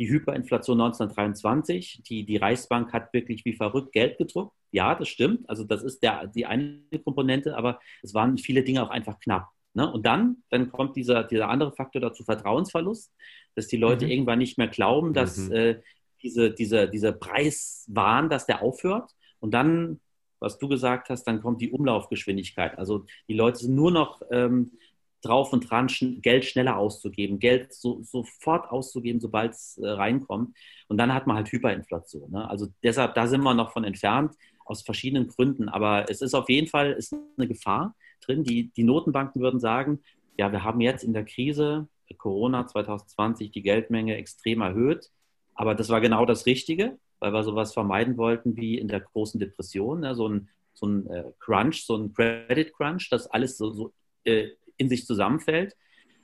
die 0.00 0.08
Hyperinflation 0.08 0.80
1923. 0.80 2.02
Die, 2.08 2.24
die 2.24 2.38
Reichsbank 2.38 2.92
hat 2.94 3.12
wirklich 3.12 3.44
wie 3.44 3.52
verrückt 3.52 3.92
Geld 3.92 4.16
gedruckt. 4.16 4.56
Ja, 4.72 4.94
das 4.94 5.08
stimmt. 5.08 5.48
Also 5.48 5.62
das 5.62 5.82
ist 5.82 6.02
der, 6.02 6.26
die 6.26 6.46
eine 6.46 6.80
Komponente, 7.04 7.54
aber 7.54 7.78
es 8.02 8.14
waren 8.14 8.38
viele 8.38 8.64
Dinge 8.64 8.82
auch 8.82 8.88
einfach 8.88 9.20
knapp. 9.20 9.48
Ne? 9.74 9.92
Und 9.92 10.06
dann, 10.06 10.38
dann 10.48 10.72
kommt 10.72 10.96
dieser, 10.96 11.22
dieser 11.24 11.50
andere 11.50 11.72
Faktor 11.72 12.00
dazu, 12.00 12.24
Vertrauensverlust, 12.24 13.12
dass 13.54 13.68
die 13.68 13.76
Leute 13.76 14.06
mhm. 14.06 14.10
irgendwann 14.10 14.38
nicht 14.38 14.56
mehr 14.56 14.68
glauben, 14.68 15.12
dass 15.12 15.36
mhm. 15.36 15.52
äh, 15.52 15.80
diese, 16.22 16.50
diese, 16.50 16.88
dieser 16.88 17.12
Preiswahn, 17.12 18.30
dass 18.30 18.46
der 18.46 18.62
aufhört. 18.62 19.10
Und 19.38 19.52
dann, 19.52 20.00
was 20.38 20.58
du 20.58 20.66
gesagt 20.68 21.10
hast, 21.10 21.24
dann 21.24 21.42
kommt 21.42 21.60
die 21.60 21.72
Umlaufgeschwindigkeit. 21.72 22.78
Also 22.78 23.04
die 23.28 23.34
Leute 23.34 23.58
sind 23.58 23.74
nur 23.74 23.90
noch 23.90 24.22
ähm, 24.30 24.72
drauf 25.22 25.52
und 25.52 25.70
dran, 25.70 25.88
Geld 26.22 26.44
schneller 26.44 26.76
auszugeben, 26.76 27.38
Geld 27.38 27.72
so, 27.72 28.02
sofort 28.02 28.70
auszugeben, 28.70 29.20
sobald 29.20 29.52
es 29.52 29.78
äh, 29.78 29.88
reinkommt. 29.88 30.56
Und 30.88 30.98
dann 30.98 31.12
hat 31.12 31.26
man 31.26 31.36
halt 31.36 31.50
Hyperinflation. 31.52 32.30
Ne? 32.30 32.48
Also 32.48 32.68
deshalb, 32.82 33.14
da 33.14 33.26
sind 33.26 33.42
wir 33.42 33.54
noch 33.54 33.72
von 33.72 33.84
entfernt. 33.84 34.34
aus 34.64 34.82
verschiedenen 34.82 35.26
Gründen. 35.28 35.68
Aber 35.68 36.08
es 36.08 36.22
ist 36.22 36.34
auf 36.34 36.48
jeden 36.48 36.68
Fall 36.68 36.92
ist 36.92 37.14
eine 37.36 37.48
Gefahr 37.48 37.96
drin. 38.24 38.44
Die, 38.44 38.70
die 38.70 38.84
Notenbanken 38.84 39.42
würden 39.42 39.58
sagen, 39.58 40.00
ja, 40.38 40.52
wir 40.52 40.62
haben 40.62 40.80
jetzt 40.80 41.02
in 41.02 41.12
der 41.12 41.24
Krise 41.24 41.88
Corona 42.18 42.66
2020 42.66 43.50
die 43.50 43.62
Geldmenge 43.62 44.16
extrem 44.16 44.60
erhöht. 44.60 45.10
Aber 45.54 45.74
das 45.74 45.88
war 45.88 46.00
genau 46.00 46.24
das 46.24 46.46
Richtige, 46.46 46.98
weil 47.18 47.32
wir 47.32 47.42
sowas 47.44 47.72
vermeiden 47.72 48.16
wollten 48.16 48.56
wie 48.56 48.78
in 48.78 48.88
der 48.88 49.00
großen 49.00 49.38
Depression, 49.38 50.00
ne? 50.00 50.14
so 50.14 50.28
ein, 50.28 50.48
so 50.72 50.86
ein 50.86 51.06
äh, 51.08 51.24
Crunch, 51.38 51.84
so 51.84 51.96
ein 51.96 52.12
Credit 52.12 52.72
Crunch, 52.72 53.08
dass 53.10 53.26
alles 53.26 53.58
so, 53.58 53.70
so 53.70 53.92
äh, 54.24 54.48
in 54.80 54.88
sich 54.88 55.06
zusammenfällt. 55.06 55.76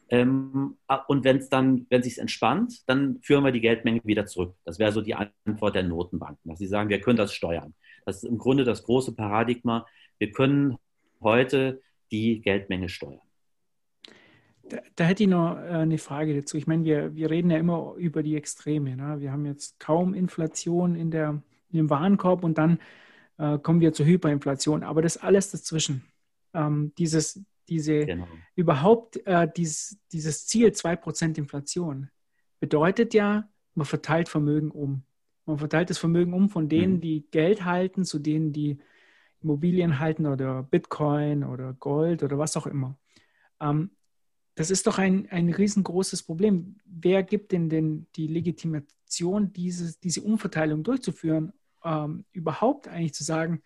Ähm, 0.08 0.76
und 1.08 1.24
wenn 1.24 1.38
es 1.38 1.48
dann, 1.48 1.86
wenn 1.90 2.02
sich 2.02 2.18
entspannt, 2.18 2.88
dann 2.88 3.20
führen 3.22 3.44
wir 3.44 3.52
die 3.52 3.60
Geldmenge 3.60 4.00
wieder 4.04 4.26
zurück. 4.26 4.54
Das 4.64 4.78
wäre 4.78 4.92
so 4.92 5.00
die 5.00 5.14
Antwort 5.14 5.74
der 5.74 5.82
Notenbanken, 5.82 6.48
dass 6.48 6.58
sie 6.58 6.66
sagen, 6.66 6.90
wir 6.90 7.00
können 7.00 7.18
das 7.18 7.34
steuern. 7.34 7.74
Das 8.04 8.18
ist 8.18 8.24
im 8.24 8.38
Grunde 8.38 8.64
das 8.64 8.84
große 8.84 9.14
Paradigma. 9.14 9.86
Wir 10.18 10.30
können 10.30 10.76
heute 11.20 11.82
die 12.12 12.40
Geldmenge 12.40 12.88
steuern. 12.88 13.20
Da, 14.68 14.78
da, 14.94 15.04
hätte 15.04 15.24
ich 15.24 15.28
noch 15.28 15.56
äh, 15.56 15.68
eine 15.70 15.98
Frage 15.98 16.34
dazu. 16.34 16.56
Ich 16.56 16.66
meine, 16.66 16.84
wir, 16.84 17.14
wir 17.14 17.30
reden 17.30 17.50
ja 17.50 17.58
immer 17.58 17.94
über 17.96 18.22
die 18.22 18.36
Extreme. 18.36 18.96
Ne? 18.96 19.16
Wir 19.20 19.32
haben 19.32 19.44
jetzt 19.44 19.78
kaum 19.80 20.14
Inflation 20.14 20.94
in, 20.94 21.10
der, 21.10 21.42
in 21.70 21.78
dem 21.78 21.90
Warenkorb 21.90 22.44
und 22.44 22.58
dann 22.58 22.78
äh, 23.38 23.58
kommen 23.58 23.80
wir 23.80 23.92
zur 23.92 24.06
Hyperinflation. 24.06 24.84
Aber 24.84 25.02
das 25.02 25.16
alles 25.16 25.50
dazwischen, 25.50 26.04
ähm, 26.54 26.92
dieses, 26.98 27.44
diese, 27.68 28.06
genau. 28.06 28.28
überhaupt 28.54 29.24
äh, 29.26 29.48
dieses, 29.56 29.98
dieses 30.12 30.46
Ziel 30.46 30.68
2% 30.68 31.38
Inflation 31.38 32.10
bedeutet 32.60 33.14
ja, 33.14 33.48
man 33.74 33.86
verteilt 33.86 34.28
Vermögen 34.28 34.70
um. 34.70 35.02
Man 35.44 35.58
verteilt 35.58 35.90
das 35.90 35.98
Vermögen 35.98 36.32
um 36.32 36.48
von 36.48 36.68
denen, 36.68 36.94
mhm. 36.94 37.00
die 37.00 37.26
Geld 37.30 37.64
halten, 37.64 38.04
zu 38.04 38.18
denen, 38.18 38.52
die 38.52 38.78
Immobilien 39.42 39.98
halten 39.98 40.26
oder 40.26 40.62
Bitcoin 40.62 41.44
oder 41.44 41.74
Gold 41.74 42.22
oder 42.22 42.38
was 42.38 42.56
auch 42.56 42.66
immer. 42.66 42.98
Ähm, 43.60 43.90
das 44.54 44.70
ist 44.70 44.86
doch 44.86 44.98
ein, 44.98 45.28
ein 45.30 45.50
riesengroßes 45.50 46.22
Problem. 46.22 46.78
Wer 46.84 47.22
gibt 47.22 47.52
denn, 47.52 47.68
denn 47.68 48.06
die 48.16 48.26
Legitimation, 48.26 49.52
dieses, 49.52 50.00
diese 50.00 50.22
Umverteilung 50.22 50.82
durchzuführen, 50.82 51.52
ähm, 51.84 52.24
überhaupt 52.32 52.88
eigentlich 52.88 53.14
zu 53.14 53.22
sagen, 53.22 53.62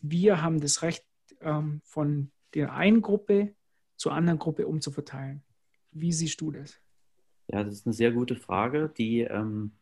wir 0.00 0.42
haben 0.42 0.60
das 0.60 0.82
Recht, 0.82 1.06
ähm, 1.40 1.80
von 1.84 2.30
der 2.54 2.74
einen 2.74 3.02
Gruppe 3.02 3.54
zur 3.96 4.12
anderen 4.12 4.38
Gruppe 4.38 4.66
umzuverteilen? 4.66 5.42
Wie 5.90 6.12
siehst 6.12 6.40
du 6.40 6.50
das? 6.50 6.80
Ja, 7.48 7.62
das 7.64 7.74
ist 7.74 7.86
eine 7.86 7.92
sehr 7.92 8.12
gute 8.12 8.36
Frage. 8.36 8.92
Die, 8.96 9.20
ähm, 9.20 9.72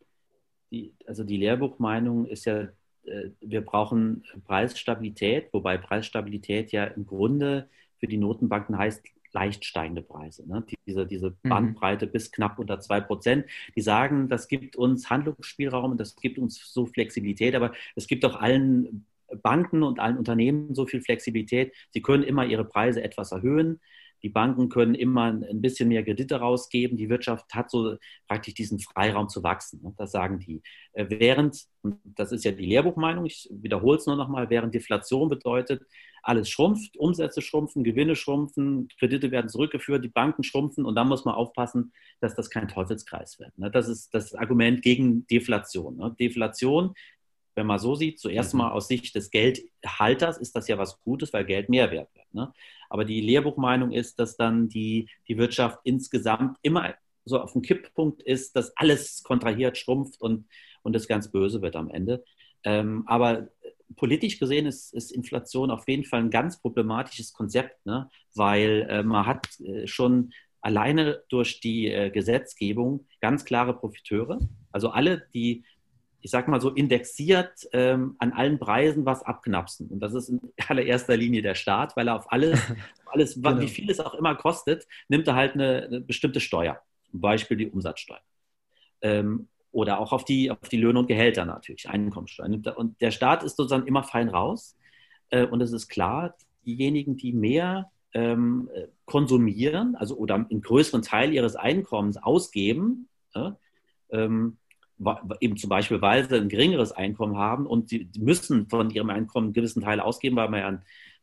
die, 0.70 0.94
also 1.06 1.24
die 1.24 1.36
Lehrbuchmeinung 1.36 2.26
ist 2.26 2.46
ja, 2.46 2.68
äh, 3.04 3.30
wir 3.40 3.60
brauchen 3.60 4.24
Preisstabilität, 4.44 5.52
wobei 5.52 5.78
Preisstabilität 5.78 6.72
ja 6.72 6.84
im 6.84 7.06
Grunde 7.06 7.68
für 7.98 8.06
die 8.06 8.16
Notenbanken 8.16 8.76
heißt, 8.78 9.04
leicht 9.32 9.64
steigende 9.64 10.02
Preise. 10.02 10.48
Ne? 10.48 10.64
Diese, 10.86 11.06
diese 11.06 11.30
mhm. 11.42 11.48
Bandbreite 11.48 12.06
mhm. 12.06 12.12
bis 12.12 12.32
knapp 12.32 12.58
unter 12.58 12.80
2 12.80 13.00
Prozent. 13.02 13.46
Die 13.76 13.80
sagen, 13.80 14.28
das 14.28 14.48
gibt 14.48 14.76
uns 14.76 15.08
Handlungsspielraum 15.08 15.92
und 15.92 16.00
das 16.00 16.16
gibt 16.16 16.38
uns 16.38 16.72
so 16.72 16.86
Flexibilität, 16.86 17.54
aber 17.54 17.72
es 17.94 18.06
gibt 18.06 18.24
auch 18.24 18.40
allen 18.40 19.06
Banken 19.42 19.82
und 19.82 20.00
allen 20.00 20.18
Unternehmen 20.18 20.74
so 20.74 20.86
viel 20.86 21.02
Flexibilität. 21.02 21.74
Sie 21.90 22.02
können 22.02 22.22
immer 22.22 22.44
ihre 22.44 22.64
Preise 22.64 23.02
etwas 23.02 23.32
erhöhen. 23.32 23.80
Die 24.22 24.28
Banken 24.28 24.68
können 24.68 24.94
immer 24.94 25.24
ein 25.26 25.60
bisschen 25.60 25.88
mehr 25.88 26.04
Kredite 26.04 26.36
rausgeben. 26.36 26.96
Die 26.96 27.08
Wirtschaft 27.08 27.52
hat 27.54 27.70
so 27.70 27.96
praktisch 28.28 28.54
diesen 28.54 28.78
Freiraum 28.78 29.28
zu 29.28 29.42
wachsen. 29.42 29.80
Ne? 29.82 29.94
Das 29.96 30.12
sagen 30.12 30.38
die. 30.38 30.62
Äh, 30.92 31.06
während, 31.08 31.64
das 32.04 32.32
ist 32.32 32.44
ja 32.44 32.52
die 32.52 32.66
Lehrbuchmeinung, 32.66 33.24
ich 33.24 33.48
wiederhole 33.50 33.96
es 33.96 34.06
nur 34.06 34.16
nochmal, 34.16 34.50
während 34.50 34.74
Deflation 34.74 35.28
bedeutet, 35.28 35.82
alles 36.22 36.50
schrumpft, 36.50 36.98
Umsätze 36.98 37.40
schrumpfen, 37.40 37.82
Gewinne 37.82 38.14
schrumpfen, 38.14 38.88
Kredite 38.98 39.30
werden 39.30 39.48
zurückgeführt, 39.48 40.04
die 40.04 40.08
Banken 40.08 40.42
schrumpfen 40.42 40.84
und 40.84 40.94
dann 40.94 41.08
muss 41.08 41.24
man 41.24 41.34
aufpassen, 41.34 41.92
dass 42.20 42.34
das 42.34 42.50
kein 42.50 42.68
Teufelskreis 42.68 43.38
wird. 43.38 43.56
Ne? 43.58 43.70
Das 43.70 43.88
ist 43.88 44.12
das 44.12 44.34
Argument 44.34 44.82
gegen 44.82 45.26
Deflation. 45.28 45.96
Ne? 45.96 46.14
Deflation 46.20 46.94
wenn 47.54 47.66
man 47.66 47.78
so 47.78 47.94
sieht, 47.94 48.20
zuerst 48.20 48.54
mhm. 48.54 48.58
mal 48.58 48.72
aus 48.72 48.88
Sicht 48.88 49.14
des 49.14 49.30
Geldhalters 49.30 50.38
ist 50.38 50.54
das 50.56 50.68
ja 50.68 50.78
was 50.78 51.00
Gutes, 51.02 51.32
weil 51.32 51.44
Geld 51.44 51.68
mehr 51.68 51.90
wert 51.90 52.14
wird. 52.14 52.32
Ne? 52.32 52.52
Aber 52.88 53.04
die 53.04 53.20
Lehrbuchmeinung 53.20 53.92
ist, 53.92 54.18
dass 54.18 54.36
dann 54.36 54.68
die, 54.68 55.08
die 55.28 55.38
Wirtschaft 55.38 55.78
insgesamt 55.84 56.58
immer 56.62 56.94
so 57.24 57.40
auf 57.40 57.52
dem 57.52 57.62
Kipppunkt 57.62 58.22
ist, 58.22 58.56
dass 58.56 58.76
alles 58.76 59.22
kontrahiert, 59.22 59.78
schrumpft 59.78 60.20
und, 60.20 60.46
und 60.82 60.94
das 60.94 61.06
ganz 61.06 61.30
böse 61.30 61.62
wird 61.62 61.76
am 61.76 61.90
Ende. 61.90 62.24
Ähm, 62.64 63.04
aber 63.06 63.48
politisch 63.96 64.38
gesehen 64.38 64.66
ist, 64.66 64.94
ist, 64.94 65.10
Inflation 65.10 65.70
auf 65.70 65.88
jeden 65.88 66.04
Fall 66.04 66.20
ein 66.20 66.30
ganz 66.30 66.60
problematisches 66.60 67.32
Konzept, 67.32 67.84
ne? 67.86 68.10
weil 68.34 68.86
äh, 68.88 69.02
man 69.02 69.26
hat 69.26 69.48
äh, 69.60 69.86
schon 69.86 70.32
alleine 70.60 71.22
durch 71.28 71.60
die 71.60 71.88
äh, 71.88 72.10
Gesetzgebung 72.10 73.06
ganz 73.20 73.44
klare 73.44 73.74
Profiteure. 73.74 74.38
Also 74.72 74.90
alle, 74.90 75.26
die 75.34 75.64
ich 76.22 76.30
sag 76.30 76.48
mal 76.48 76.60
so, 76.60 76.70
indexiert 76.70 77.68
ähm, 77.72 78.16
an 78.18 78.32
allen 78.32 78.58
Preisen 78.58 79.06
was 79.06 79.22
abknapsen. 79.22 79.88
Und 79.88 80.00
das 80.00 80.14
ist 80.14 80.28
in 80.28 80.40
allererster 80.68 81.16
Linie 81.16 81.42
der 81.42 81.54
Staat, 81.54 81.96
weil 81.96 82.08
er 82.08 82.16
auf 82.16 82.30
alles, 82.30 82.60
alles 83.06 83.34
genau. 83.34 83.60
wie 83.60 83.68
viel 83.68 83.90
es 83.90 84.00
auch 84.00 84.14
immer 84.14 84.34
kostet, 84.34 84.86
nimmt 85.08 85.26
er 85.28 85.34
halt 85.34 85.54
eine, 85.54 85.84
eine 85.84 86.00
bestimmte 86.00 86.40
Steuer. 86.40 86.80
Zum 87.10 87.20
Beispiel 87.20 87.56
die 87.56 87.68
Umsatzsteuer. 87.68 88.20
Ähm, 89.02 89.48
oder 89.72 90.00
auch 90.00 90.12
auf 90.12 90.24
die, 90.24 90.50
auf 90.50 90.68
die 90.68 90.76
Löhne 90.76 90.98
und 90.98 91.06
Gehälter 91.06 91.44
natürlich, 91.44 91.88
Einkommensteuer. 91.88 92.48
Und 92.76 93.00
der 93.00 93.10
Staat 93.10 93.42
ist 93.42 93.56
sozusagen 93.56 93.86
immer 93.86 94.02
fein 94.02 94.28
raus. 94.28 94.76
Äh, 95.30 95.46
und 95.46 95.60
es 95.60 95.72
ist 95.72 95.88
klar, 95.88 96.34
diejenigen, 96.66 97.16
die 97.16 97.32
mehr 97.32 97.90
ähm, 98.12 98.68
konsumieren, 99.04 99.94
also 99.96 100.16
oder 100.16 100.34
einen 100.34 100.60
größeren 100.60 101.02
Teil 101.02 101.32
ihres 101.32 101.56
Einkommens 101.56 102.16
ausgeben, 102.16 103.08
äh, 103.34 103.50
ähm, 104.10 104.58
eben 105.40 105.56
zum 105.56 105.70
Beispiel, 105.70 106.00
weil 106.00 106.28
sie 106.28 106.36
ein 106.36 106.48
geringeres 106.48 106.92
Einkommen 106.92 107.36
haben 107.36 107.66
und 107.66 107.88
sie 107.88 108.08
müssen 108.18 108.68
von 108.68 108.90
ihrem 108.90 109.10
Einkommen 109.10 109.48
einen 109.48 109.52
gewissen 109.54 109.82
Teil 109.82 110.00
ausgeben, 110.00 110.36
weil 110.36 110.48
man 110.48 110.60
ja 110.60 110.68
ein, 110.68 110.82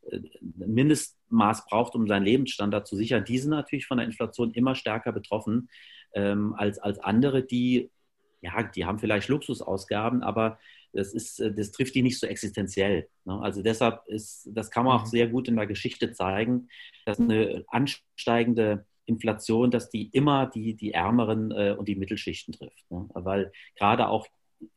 äh, 0.09 0.17
ein 0.17 0.73
Mindestmaß 0.73 1.65
braucht, 1.65 1.95
um 1.95 2.07
seinen 2.07 2.25
Lebensstandard 2.25 2.87
zu 2.87 2.95
sichern. 2.95 3.25
Die 3.25 3.37
sind 3.37 3.51
natürlich 3.51 3.85
von 3.85 3.97
der 3.97 4.07
Inflation 4.07 4.51
immer 4.51 4.75
stärker 4.75 5.11
betroffen 5.11 5.69
ähm, 6.13 6.55
als, 6.57 6.79
als 6.79 6.99
andere, 6.99 7.43
die, 7.43 7.89
ja, 8.41 8.63
die 8.63 8.85
haben 8.85 8.99
vielleicht 8.99 9.27
Luxusausgaben, 9.27 10.23
aber 10.23 10.57
das, 10.93 11.13
ist, 11.13 11.39
äh, 11.39 11.53
das 11.53 11.71
trifft 11.71 11.95
die 11.95 12.01
nicht 12.01 12.19
so 12.19 12.27
existenziell. 12.27 13.07
Ne? 13.25 13.39
Also 13.39 13.61
deshalb 13.61 14.01
ist, 14.07 14.49
das 14.51 14.71
kann 14.71 14.85
man 14.85 14.97
auch 14.97 15.05
mhm. 15.05 15.09
sehr 15.09 15.27
gut 15.27 15.47
in 15.47 15.55
der 15.55 15.67
Geschichte 15.67 16.11
zeigen, 16.13 16.69
dass 17.05 17.19
eine 17.19 17.63
ansteigende 17.67 18.85
Inflation, 19.07 19.71
dass 19.71 19.89
die 19.89 20.09
immer 20.11 20.45
die, 20.47 20.75
die 20.75 20.91
Ärmeren 20.93 21.51
äh, 21.51 21.75
und 21.77 21.87
die 21.87 21.95
Mittelschichten 21.95 22.53
trifft. 22.53 22.91
Ne? 22.91 23.09
Weil 23.13 23.51
gerade 23.75 24.07
auch 24.07 24.27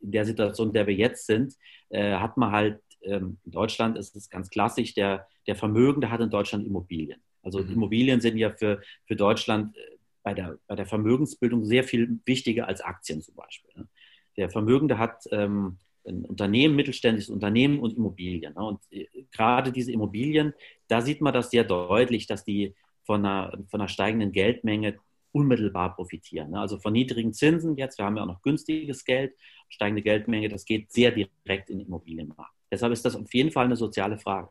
in 0.01 0.13
der 0.13 0.25
Situation, 0.25 0.69
in 0.69 0.75
der 0.75 0.87
wir 0.87 0.95
jetzt 0.95 1.27
sind, 1.27 1.55
äh, 1.91 2.15
hat 2.15 2.37
man 2.37 2.53
halt, 2.53 2.81
ähm, 3.03 3.39
in 3.45 3.53
Deutschland 3.53 3.99
ist 3.99 4.15
es 4.17 4.31
ganz 4.31 4.49
klassisch, 4.51 4.95
der, 4.95 5.27
der 5.47 5.57
Vermögende 5.57 6.11
hat 6.11 6.21
in 6.21 6.31
Deutschland 6.31 6.67
Immobilien. 6.67 7.21
Also 7.43 7.61
mhm. 7.61 7.73
Immobilien 7.73 8.21
sind 8.21 8.37
ja 8.37 8.51
für, 8.51 8.81
für 9.07 9.17
Deutschland 9.17 9.77
äh, 9.77 9.81
bei 10.23 10.35
der, 10.35 10.59
bei 10.67 10.77
der 10.77 10.87
Vermögensbildung 10.87 11.65
sehr 11.65 11.85
viel 11.85 12.21
wichtiger 12.25 12.69
als 12.69 12.81
Aktien 12.81 13.21
zum 13.23 13.35
Beispiel. 13.35 13.71
Ne? 13.75 13.89
Der 14.37 14.51
Vermögende 14.51 14.99
hat 14.99 15.25
ähm, 15.33 15.79
ein 16.07 16.25
Unternehmen, 16.25 16.77
mittelständisches 16.77 17.31
Unternehmen 17.31 17.81
und 17.81 17.97
Immobilien. 17.97 18.55
Ne? 18.55 18.65
Und 18.65 18.81
äh, 18.91 19.07
gerade 19.33 19.73
diese 19.73 19.93
Immobilien, 19.93 20.55
da 20.89 21.01
sieht 21.01 21.21
man 21.21 21.35
das 21.35 21.51
sehr 21.51 21.65
deutlich, 21.65 22.27
dass 22.27 22.45
die 22.45 22.75
von 23.11 23.27
einer, 23.27 23.51
von 23.69 23.81
einer 23.81 23.89
steigenden 23.89 24.31
Geldmenge 24.31 25.01
unmittelbar 25.33 25.97
profitieren. 25.97 26.53
Ne? 26.53 26.61
Also 26.61 26.79
von 26.79 26.93
niedrigen 26.93 27.33
Zinsen 27.33 27.77
jetzt, 27.77 27.99
wir 27.99 28.05
haben 28.05 28.17
ja 28.17 28.23
auch 28.23 28.29
noch 28.29 28.43
günstiges 28.43 29.05
Geld, 29.05 29.35
steigende 29.69 30.01
Geldmenge, 30.01 30.49
das 30.49 30.65
geht 30.65 30.93
sehr 30.93 31.11
direkt 31.11 31.71
in 31.71 31.79
den 31.79 31.89
Immobilienmarkt. 31.89 32.55
Deshalb 32.71 32.93
ist 32.93 33.05
das 33.05 33.17
auf 33.17 33.35
jeden 33.35 33.51
Fall 33.51 33.65
eine 33.65 33.75
soziale 33.75 34.17
Frage. 34.17 34.51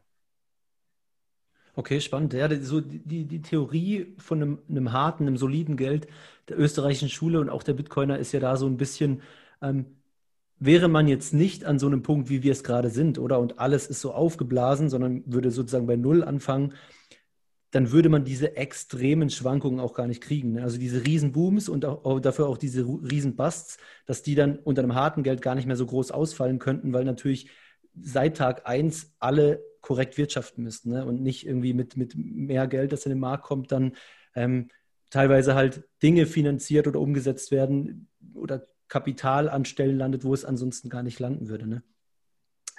Okay, 1.74 2.02
spannend. 2.02 2.34
Ja, 2.34 2.54
so 2.60 2.82
die, 2.82 3.24
die 3.24 3.42
Theorie 3.42 4.14
von 4.18 4.42
einem, 4.42 4.60
einem, 4.68 4.92
harten, 4.92 5.26
einem 5.26 5.38
soliden 5.38 5.78
Geld 5.78 6.10
der 6.50 6.60
österreichischen 6.60 7.08
Schule 7.08 7.40
und 7.40 7.50
auch 7.50 7.64
der 7.64 7.76
Bitcoiner 7.76 8.20
ist 8.20 8.34
ja 8.34 8.42
da 8.42 8.58
so 8.58 8.66
ein 8.66 8.76
bisschen, 8.76 9.22
ähm, 9.62 9.86
wäre 10.58 10.90
man 10.90 11.08
jetzt 11.08 11.34
nicht 11.34 11.64
an 11.64 11.80
so 11.80 11.88
einem 11.88 12.04
Punkt, 12.04 12.30
wie 12.30 12.44
wir 12.44 12.52
es 12.52 12.66
gerade 12.66 12.90
sind, 12.90 13.20
oder? 13.20 13.40
Und 13.40 13.58
alles 13.58 13.88
ist 13.88 14.02
so 14.02 14.12
aufgeblasen, 14.12 14.90
sondern 14.90 15.24
würde 15.28 15.50
sozusagen 15.50 15.88
bei 15.88 15.96
Null 15.96 16.26
anfangen, 16.26 16.74
dann 17.72 17.92
würde 17.92 18.10
man 18.10 18.26
diese 18.26 18.56
extremen 18.56 19.30
Schwankungen 19.30 19.80
auch 19.80 19.94
gar 19.94 20.08
nicht 20.08 20.22
kriegen. 20.22 20.54
Ne? 20.54 20.64
Also 20.64 20.78
diese 20.78 21.06
Riesenbooms 21.06 21.70
und 21.70 21.86
auch, 21.86 22.20
dafür 22.20 22.48
auch 22.48 22.58
diese 22.58 22.84
Riesenbusts, 22.84 23.78
dass 24.06 24.24
die 24.24 24.36
dann 24.36 24.58
unter 24.58 24.82
einem 24.82 24.96
harten 24.96 25.24
Geld 25.24 25.42
gar 25.42 25.56
nicht 25.56 25.68
mehr 25.68 25.76
so 25.76 25.86
groß 25.86 26.12
ausfallen 26.12 26.58
könnten, 26.58 26.94
weil 26.94 27.04
natürlich 27.04 27.50
seit 28.00 28.38
Tag 28.38 28.68
1 28.68 29.14
alle 29.20 29.64
korrekt 29.82 30.18
wirtschaften 30.18 30.64
müssten 30.64 30.90
ne? 30.90 31.06
und 31.06 31.22
nicht 31.22 31.46
irgendwie 31.46 31.74
mit, 31.74 31.96
mit 31.96 32.14
mehr 32.16 32.68
Geld, 32.68 32.92
das 32.92 33.06
in 33.06 33.12
den 33.12 33.20
Markt 33.20 33.44
kommt, 33.44 33.72
dann 33.72 33.94
ähm, 34.36 34.70
teilweise 35.10 35.56
halt 35.56 35.88
Dinge 36.02 36.26
finanziert 36.26 36.88
oder 36.88 37.00
umgesetzt 37.00 37.52
werden 37.52 38.08
oder 38.34 38.66
Kapital 38.88 39.48
an 39.48 39.66
Stellen 39.66 39.98
landet, 39.98 40.24
wo 40.24 40.34
es 40.34 40.44
ansonsten 40.44 40.90
gar 40.90 41.04
nicht 41.04 41.20
landen 41.20 41.50
würde. 41.50 41.68
Ne? 41.68 41.84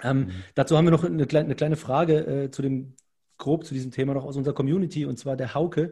Ähm, 0.03 0.19
mhm. 0.19 0.31
Dazu 0.55 0.77
haben 0.77 0.85
wir 0.85 0.91
noch 0.91 1.05
eine, 1.05 1.27
eine 1.27 1.55
kleine 1.55 1.75
Frage 1.77 2.43
äh, 2.43 2.51
zu 2.51 2.61
dem 2.61 2.95
grob 3.41 3.65
zu 3.65 3.73
diesem 3.73 3.91
Thema 3.91 4.13
noch 4.13 4.23
aus 4.23 4.37
unserer 4.37 4.53
Community 4.53 5.05
und 5.05 5.17
zwar 5.17 5.35
der 5.35 5.53
Hauke. 5.53 5.91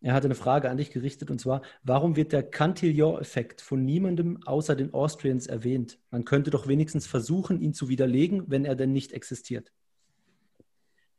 Er 0.00 0.14
hatte 0.14 0.28
eine 0.28 0.36
Frage 0.36 0.70
an 0.70 0.76
dich 0.76 0.92
gerichtet 0.92 1.30
und 1.30 1.40
zwar, 1.40 1.62
warum 1.82 2.14
wird 2.14 2.32
der 2.32 2.44
Cantillon-Effekt 2.44 3.60
von 3.60 3.84
niemandem 3.84 4.38
außer 4.46 4.76
den 4.76 4.94
Austrians 4.94 5.48
erwähnt? 5.48 5.98
Man 6.10 6.24
könnte 6.24 6.50
doch 6.50 6.68
wenigstens 6.68 7.08
versuchen, 7.08 7.60
ihn 7.60 7.74
zu 7.74 7.88
widerlegen, 7.88 8.44
wenn 8.46 8.64
er 8.64 8.76
denn 8.76 8.92
nicht 8.92 9.12
existiert. 9.12 9.72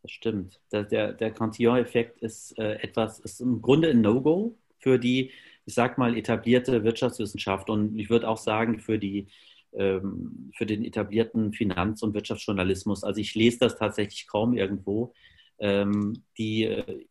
Das 0.02 0.12
stimmt. 0.12 0.62
Der, 0.72 0.84
der, 0.84 1.14
der 1.14 1.32
Cantillon-Effekt 1.32 2.22
ist 2.22 2.58
äh, 2.58 2.76
etwas, 2.76 3.20
ist 3.20 3.42
im 3.42 3.62
Grunde 3.62 3.90
ein 3.90 4.02
No-Go 4.02 4.58
für 4.80 4.98
die, 4.98 5.32
ich 5.66 5.76
sag 5.76 5.98
mal, 5.98 6.18
etablierte 6.18 6.84
Wirtschaftswissenschaft 6.84 7.70
und 7.70 8.00
ich 8.00 8.10
würde 8.10 8.28
auch 8.28 8.38
sagen, 8.38 8.80
für 8.80 8.98
die 8.98 9.28
ähm, 9.74 10.52
für 10.54 10.66
den 10.66 10.84
etablierten 10.84 11.54
Finanz- 11.54 12.04
und 12.04 12.14
Wirtschaftsjournalismus. 12.14 13.06
Also 13.06 13.22
ich 13.22 13.36
lese 13.36 13.60
das 13.60 13.78
tatsächlich 13.78 14.28
kaum 14.28 14.54
irgendwo. 14.58 15.14
Ähm, 15.62 16.24
die 16.38 16.66
äh, 16.66 17.06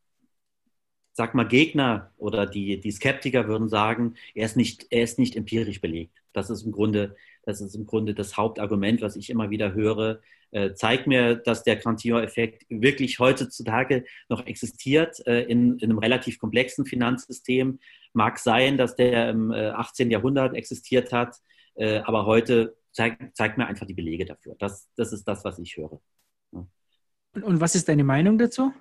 sag 1.20 1.34
mal, 1.34 1.46
Gegner 1.46 2.12
oder 2.16 2.46
die, 2.46 2.80
die 2.80 2.90
Skeptiker 2.92 3.46
würden 3.46 3.68
sagen, 3.68 4.14
er 4.34 4.46
ist, 4.46 4.56
nicht, 4.56 4.86
er 4.90 5.02
ist 5.02 5.18
nicht 5.18 5.36
empirisch 5.36 5.80
belegt. 5.80 6.16
Das 6.32 6.48
ist 6.48 6.62
im 6.62 6.72
Grunde, 6.72 7.14
das 7.44 7.60
ist 7.60 7.74
im 7.74 7.84
Grunde 7.84 8.14
das 8.14 8.36
Hauptargument, 8.38 9.02
was 9.02 9.16
ich 9.16 9.28
immer 9.28 9.50
wieder 9.50 9.74
höre. 9.74 10.20
Äh, 10.52 10.72
zeig 10.72 11.06
mir, 11.06 11.34
dass 11.36 11.62
der 11.62 11.78
Cantillon-Effekt 11.78 12.64
wirklich 12.70 13.18
heutzutage 13.18 14.04
noch 14.30 14.46
existiert 14.46 15.20
äh, 15.26 15.42
in, 15.42 15.78
in, 15.78 15.90
einem 15.90 15.98
relativ 15.98 16.38
komplexen 16.38 16.86
Finanzsystem. 16.86 17.80
Mag 18.14 18.38
sein, 18.38 18.78
dass 18.78 18.96
der 18.96 19.30
im 19.30 19.52
äh, 19.52 19.68
18. 19.68 20.10
Jahrhundert 20.10 20.54
existiert 20.54 21.12
hat, 21.12 21.36
äh, 21.74 21.98
aber 21.98 22.24
heute 22.24 22.76
zeigt 22.92 23.36
zeig 23.36 23.58
mir 23.58 23.66
einfach 23.66 23.86
die 23.86 23.94
Belege 23.94 24.24
dafür. 24.24 24.56
Das, 24.58 24.88
das 24.96 25.12
ist 25.12 25.24
das, 25.28 25.44
was 25.44 25.58
ich 25.58 25.76
höre. 25.76 26.00
Und, 27.34 27.44
und 27.44 27.60
was 27.60 27.74
ist 27.74 27.88
deine 27.88 28.04
Meinung 28.04 28.38
dazu? 28.38 28.72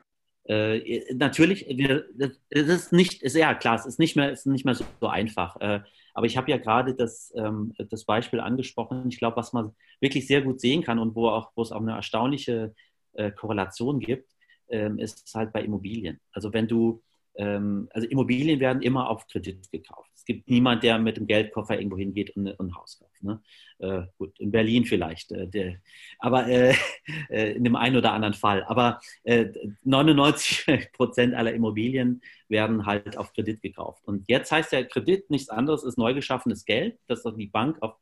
Äh, 0.46 1.14
natürlich, 1.14 1.68
wir, 1.70 2.06
das 2.16 2.68
ist 2.68 2.92
nicht, 2.92 3.22
ist 3.22 3.36
ja 3.36 3.54
klar, 3.54 3.76
es 3.76 3.86
ist 3.86 4.00
nicht 4.00 4.16
mehr, 4.16 4.32
ist 4.32 4.48
nicht 4.48 4.66
mehr 4.66 4.74
so, 4.74 4.84
so 5.00 5.08
einfach. 5.08 5.60
Äh, 5.62 5.82
aber 6.14 6.26
ich 6.26 6.38
habe 6.38 6.50
ja 6.50 6.58
gerade 6.58 6.96
das, 6.96 7.32
ähm, 7.38 7.74
das 7.78 8.06
Beispiel 8.06 8.40
angesprochen. 8.40 9.06
Ich 9.10 9.20
glaube, 9.20 9.38
was 9.38 9.54
man 9.54 9.76
wirklich 10.02 10.26
sehr 10.28 10.42
gut 10.42 10.60
sehen 10.60 10.84
kann 10.84 10.98
und 10.98 11.16
wo, 11.16 11.30
es 11.62 11.72
auch 11.72 11.82
eine 11.82 11.94
erstaunliche 11.94 12.74
äh, 13.14 13.32
Korrelation 13.32 14.00
gibt, 14.00 14.32
ähm, 14.70 14.98
ist 14.98 15.32
halt 15.36 15.54
bei 15.54 15.64
Immobilien. 15.64 16.20
Also 16.32 16.52
wenn 16.52 16.68
du 16.68 17.02
also 17.42 18.08
Immobilien 18.08 18.60
werden 18.60 18.82
immer 18.82 19.10
auf 19.10 19.28
Kredit 19.28 19.72
gekauft. 19.72 20.10
Es 20.14 20.26
gibt 20.26 20.50
niemand, 20.50 20.84
der 20.84 21.00
mit 21.00 21.18
dem 21.18 21.28
Geldkoffer 21.28 21.78
irgendwo 21.78 21.98
hingeht 21.98 22.36
und, 22.36 22.48
und 22.48 22.68
ein 22.68 22.76
Haus 22.76 23.00
kauft. 23.00 23.24
Ne? 23.24 23.42
Äh, 23.80 24.02
gut, 24.18 24.38
in 24.40 24.52
Berlin 24.52 24.86
vielleicht, 24.86 25.32
äh, 25.32 25.48
der, 25.48 25.78
aber 26.20 26.48
äh, 26.48 26.76
äh 27.30 27.54
in 27.54 27.64
dem 27.64 27.76
einen 27.76 27.96
oder 27.96 28.12
anderen 28.12 28.34
Fall. 28.34 28.64
Aber 28.66 29.00
99 29.24 30.68
äh, 30.68 30.86
Prozent 30.94 31.34
aller 31.34 31.54
Immobilien 31.54 32.22
werden 32.50 32.86
halt 32.86 33.18
auf 33.18 33.34
Kredit 33.34 33.62
gekauft. 33.62 34.04
Und 34.06 34.28
jetzt 34.28 34.52
heißt 34.52 34.72
der 34.72 34.86
Kredit 34.86 35.30
nichts 35.30 35.50
anderes, 35.50 35.84
ist 35.84 35.98
neu 35.98 36.14
geschaffenes 36.14 36.66
Geld, 36.66 37.00
das 37.08 37.24
die 37.24 37.48
Bank 37.48 37.78
auf, 37.82 37.96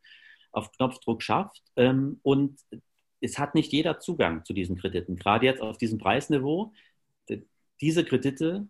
auf 0.52 0.72
Knopfdruck 0.72 1.22
schafft. 1.22 1.62
Ähm, 1.76 2.20
und 2.24 2.60
es 3.22 3.38
hat 3.38 3.56
nicht 3.56 3.72
jeder 3.72 4.00
Zugang 4.00 4.46
zu 4.46 4.54
diesen 4.54 4.78
Krediten. 4.78 5.16
Gerade 5.16 5.46
jetzt 5.46 5.62
auf 5.62 5.78
diesem 5.78 5.98
Preisniveau. 6.00 6.74
Diese 7.82 8.04
Kredite 8.04 8.68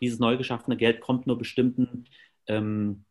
dieses 0.00 0.18
neu 0.18 0.36
geschaffene 0.36 0.76
Geld 0.76 1.00
kommt 1.00 1.26
nur 1.26 1.38
bestimmten 1.38 2.06
ähm, 2.46 3.04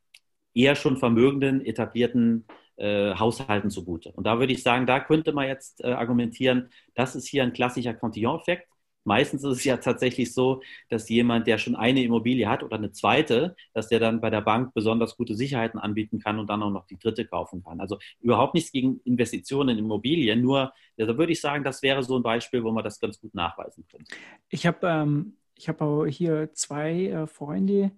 eher 0.53 0.75
schon 0.75 0.97
vermögenden, 0.97 1.65
etablierten 1.65 2.45
äh, 2.77 3.13
Haushalten 3.15 3.69
zugute. 3.69 4.11
Und 4.13 4.25
da 4.25 4.39
würde 4.39 4.53
ich 4.53 4.63
sagen, 4.63 4.85
da 4.85 4.99
könnte 4.99 5.31
man 5.33 5.47
jetzt 5.47 5.83
äh, 5.83 5.91
argumentieren, 5.91 6.69
das 6.95 7.15
ist 7.15 7.27
hier 7.27 7.43
ein 7.43 7.53
klassischer 7.53 7.93
Cantillon-Effekt. 7.93 8.67
Meistens 9.05 9.43
ist 9.43 9.57
es 9.57 9.63
ja 9.63 9.77
tatsächlich 9.77 10.33
so, 10.33 10.61
dass 10.89 11.09
jemand, 11.09 11.47
der 11.47 11.57
schon 11.57 11.75
eine 11.75 12.03
Immobilie 12.03 12.47
hat 12.47 12.63
oder 12.63 12.77
eine 12.77 12.91
zweite, 12.91 13.55
dass 13.73 13.87
der 13.87 13.99
dann 13.99 14.21
bei 14.21 14.29
der 14.29 14.41
Bank 14.41 14.73
besonders 14.73 15.15
gute 15.15 15.35
Sicherheiten 15.35 15.79
anbieten 15.79 16.19
kann 16.19 16.37
und 16.37 16.49
dann 16.49 16.61
auch 16.61 16.69
noch 16.69 16.85
die 16.85 16.99
dritte 16.99 17.25
kaufen 17.25 17.63
kann. 17.63 17.79
Also 17.79 17.97
überhaupt 18.19 18.53
nichts 18.53 18.71
gegen 18.71 18.99
Investitionen 19.05 19.69
in 19.69 19.85
Immobilien, 19.85 20.41
nur 20.41 20.73
da 20.97 21.17
würde 21.17 21.31
ich 21.31 21.41
sagen, 21.41 21.63
das 21.63 21.81
wäre 21.81 22.03
so 22.03 22.17
ein 22.17 22.23
Beispiel, 22.23 22.63
wo 22.63 22.71
man 22.71 22.83
das 22.83 22.99
ganz 22.99 23.19
gut 23.19 23.33
nachweisen 23.33 23.85
könnte. 23.89 24.13
Ich 24.49 24.67
habe 24.67 24.85
ähm, 24.85 25.37
ich 25.59 25.67
habe 25.67 26.07
hier 26.09 26.53
zwei 26.53 27.07
äh, 27.07 27.27
Freunde. 27.27 27.91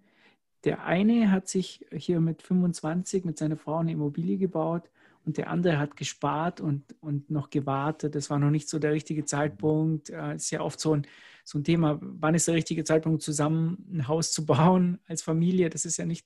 Der 0.63 0.83
eine 0.83 1.31
hat 1.31 1.47
sich 1.47 1.85
hier 1.91 2.19
mit 2.19 2.41
25 2.41 3.23
mit 3.23 3.37
seiner 3.37 3.55
Frau 3.55 3.77
eine 3.77 3.91
Immobilie 3.91 4.37
gebaut 4.37 4.89
und 5.25 5.37
der 5.37 5.49
andere 5.49 5.77
hat 5.77 5.95
gespart 5.95 6.59
und, 6.59 6.95
und 7.01 7.29
noch 7.29 7.51
gewartet. 7.51 8.15
Das 8.15 8.31
war 8.31 8.39
noch 8.39 8.49
nicht 8.49 8.67
so 8.67 8.79
der 8.79 8.93
richtige 8.93 9.25
Zeitpunkt. 9.25 10.09
Es 10.09 10.15
äh, 10.15 10.35
ist 10.35 10.51
ja 10.51 10.61
oft 10.61 10.79
so 10.79 10.95
ein, 10.95 11.05
so 11.43 11.59
ein 11.59 11.63
Thema, 11.63 11.99
wann 12.01 12.33
ist 12.33 12.47
der 12.47 12.55
richtige 12.55 12.83
Zeitpunkt, 12.83 13.21
zusammen 13.21 13.85
ein 13.93 14.07
Haus 14.07 14.31
zu 14.31 14.43
bauen 14.47 14.99
als 15.05 15.21
Familie. 15.21 15.69
Das 15.69 15.85
ist 15.85 15.97
ja 15.97 16.05
nicht 16.05 16.25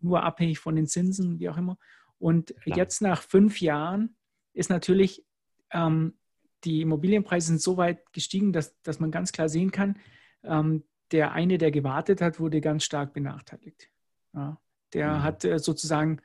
nur 0.00 0.22
abhängig 0.22 0.58
von 0.58 0.76
den 0.76 0.86
Zinsen, 0.86 1.38
wie 1.38 1.48
auch 1.48 1.56
immer. 1.56 1.78
Und 2.18 2.54
Klar. 2.60 2.76
jetzt 2.76 3.00
nach 3.00 3.22
fünf 3.22 3.62
Jahren 3.62 4.16
ist 4.52 4.68
natürlich, 4.68 5.24
ähm, 5.70 6.18
die 6.64 6.82
Immobilienpreise 6.82 7.48
sind 7.48 7.62
so 7.62 7.78
weit 7.78 8.12
gestiegen, 8.12 8.52
dass, 8.52 8.78
dass 8.82 9.00
man 9.00 9.10
ganz 9.10 9.32
klar 9.32 9.48
sehen 9.48 9.70
kann, 9.70 9.96
ähm, 10.44 10.84
der 11.12 11.32
eine, 11.32 11.58
der 11.58 11.70
gewartet 11.70 12.20
hat, 12.20 12.40
wurde 12.40 12.60
ganz 12.60 12.84
stark 12.84 13.12
benachteiligt. 13.12 13.90
Ja, 14.32 14.60
der 14.92 15.14
mhm. 15.14 15.22
hat 15.22 15.44
äh, 15.44 15.58
sozusagen, 15.58 16.20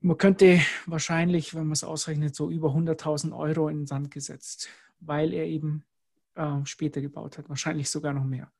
man 0.00 0.18
könnte 0.18 0.60
wahrscheinlich, 0.86 1.54
wenn 1.54 1.64
man 1.64 1.72
es 1.72 1.84
ausrechnet, 1.84 2.34
so 2.34 2.50
über 2.50 2.70
100.000 2.70 3.36
Euro 3.36 3.68
in 3.68 3.78
den 3.78 3.86
Sand 3.86 4.10
gesetzt, 4.10 4.68
weil 5.00 5.32
er 5.32 5.46
eben 5.46 5.84
äh, 6.34 6.64
später 6.64 7.00
gebaut 7.00 7.38
hat, 7.38 7.48
wahrscheinlich 7.48 7.90
sogar 7.90 8.12
noch 8.12 8.24
mehr. 8.24 8.52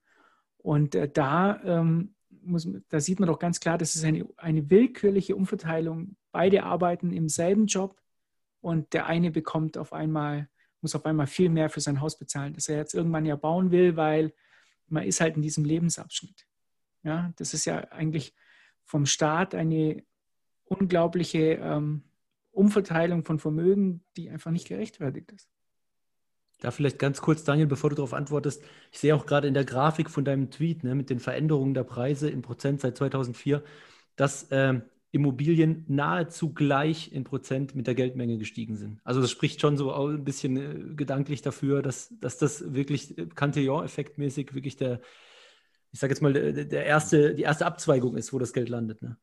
Und 0.59 0.95
äh, 0.95 1.09
da, 1.09 1.61
ähm, 1.65 2.15
muss, 2.43 2.69
da 2.89 3.01
sieht 3.01 3.21
man 3.21 3.29
doch 3.29 3.39
ganz 3.39 3.61
klar, 3.61 3.79
das 3.79 3.95
ist 3.95 4.05
eine, 4.05 4.27
eine 4.37 4.71
willkürliche 4.71 5.37
Umverteilung. 5.37 6.17
Beide 6.33 6.65
arbeiten 6.65 7.13
im 7.13 7.29
selben 7.29 7.67
Job 7.67 8.01
und 8.61 8.93
der 8.95 9.07
eine 9.07 9.31
bekommt 9.31 9.77
auf 9.77 9.93
einmal 9.93 10.49
muss 10.85 10.95
auf 10.95 11.07
einmal 11.07 11.27
viel 11.27 11.49
mehr 11.49 11.71
für 11.71 11.81
sein 11.81 12.01
Haus 12.01 12.19
bezahlen, 12.19 12.53
das 12.53 12.69
er 12.69 12.77
jetzt 12.77 12.95
irgendwann 12.95 13.25
ja 13.25 13.37
bauen 13.37 13.71
will, 13.71 13.97
weil 13.97 14.35
man 14.87 15.03
ist 15.05 15.21
halt 15.21 15.35
in 15.35 15.43
diesem 15.43 15.65
Lebensabschnitt. 15.65 16.47
Ja, 17.03 17.33
das 17.37 17.55
ist 17.55 17.65
ja 17.65 17.79
eigentlich 17.91 18.35
vom 18.85 19.07
Staat 19.07 19.55
eine 19.55 20.05
unglaubliche 20.65 21.55
ähm, 21.55 22.05
Umverteilung 22.53 23.25
von 23.25 23.39
Vermögen, 23.39 24.05
die 24.17 24.29
einfach 24.29 24.51
nicht 24.51 24.69
gerechtfertigt 24.69 25.33
ist. 25.33 25.49
Da 26.61 26.71
vielleicht 26.71 26.99
ganz 26.99 27.21
kurz, 27.21 27.45
Daniel, 27.45 27.67
bevor 27.67 27.91
du 27.91 27.97
darauf 27.97 28.15
antwortest. 28.15 28.63
Ich 28.93 28.99
sehe 28.99 29.15
auch 29.17 29.27
gerade 29.27 29.49
in 29.49 29.55
der 29.55 29.65
Grafik 29.65 30.09
von 30.09 30.25
deinem 30.25 30.51
Tweet 30.51 30.85
ne, 30.85 30.95
mit 30.95 31.11
den 31.11 31.19
Veränderungen 31.19 31.75
der 31.75 31.85
Preise 31.85 32.31
in 32.31 32.43
Prozent 32.43 32.83
seit 32.83 32.97
2004, 32.97 33.65
dass 34.17 34.45
äh, 34.51 34.81
Immobilien 35.15 35.85
nahezu 35.87 36.53
gleich 36.53 37.13
in 37.13 37.23
Prozent 37.23 37.75
mit 37.77 37.87
der 37.87 37.95
Geldmenge 37.95 38.37
gestiegen 38.37 38.77
sind. 38.77 39.01
Also 39.05 39.21
das 39.21 39.31
spricht 39.31 39.61
schon 39.61 39.77
so 39.77 39.93
ein 39.93 40.25
bisschen 40.25 40.57
äh, 40.57 40.95
gedanklich 40.95 41.41
dafür, 41.41 41.83
dass, 41.83 42.13
dass 42.21 42.37
das 42.37 42.75
wirklich 42.75 43.17
äh, 43.17 43.27
Cantillon-effektmäßig 43.27 44.55
wirklich 44.55 44.77
der, 44.77 45.01
ich 45.93 46.01
sage 46.01 46.13
jetzt 46.13 46.21
mal, 46.21 46.33
der, 46.33 46.85
erste, 46.85 47.35
die 47.35 47.43
erste 47.43 47.65
Abzweigung 47.65 48.17
ist, 48.17 48.33
wo 48.33 48.41
das 48.41 48.53
Geld 48.53 48.69
landet. 48.69 49.03
Ne? 49.03 49.17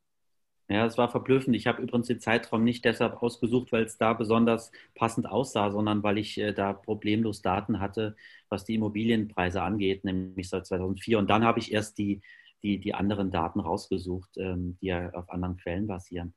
Ja, 0.70 0.86
es 0.86 0.98
war 0.98 1.10
verblüffend. 1.10 1.58
Ich 1.58 1.68
habe 1.68 1.82
übrigens 1.82 2.08
den 2.08 2.22
Zeitraum 2.22 2.64
nicht 2.64 2.86
deshalb 2.86 3.22
ausgesucht, 3.22 3.74
weil 3.74 3.84
es 3.84 3.98
da 3.98 4.14
besonders 4.14 4.72
passend 4.96 5.28
aussah, 5.28 5.72
sondern 5.72 6.04
weil 6.04 6.18
ich 6.18 6.38
äh, 6.38 6.54
da 6.54 6.72
problemlos 6.72 7.42
Daten 7.42 7.82
hatte, 7.82 8.16
was 8.48 8.64
die 8.64 8.76
Immobilienpreise 8.76 9.62
angeht, 9.62 10.06
nämlich 10.06 10.48
seit 10.48 10.66
2004. 10.66 11.20
Und 11.20 11.30
dann 11.30 11.44
habe 11.44 11.60
ich 11.60 11.74
erst 11.74 11.98
die 11.98 12.22
die, 12.63 12.80
die 12.80 12.93
anderen 12.93 13.32
Daten 13.32 13.60
rausgesucht, 13.60 14.38
ähm, 14.38 14.78
die 14.82 14.88
ja 14.88 15.12
auf 15.13 15.30
anderen 15.30 15.58
Quellen 15.58 15.88
basieren. 15.88 16.34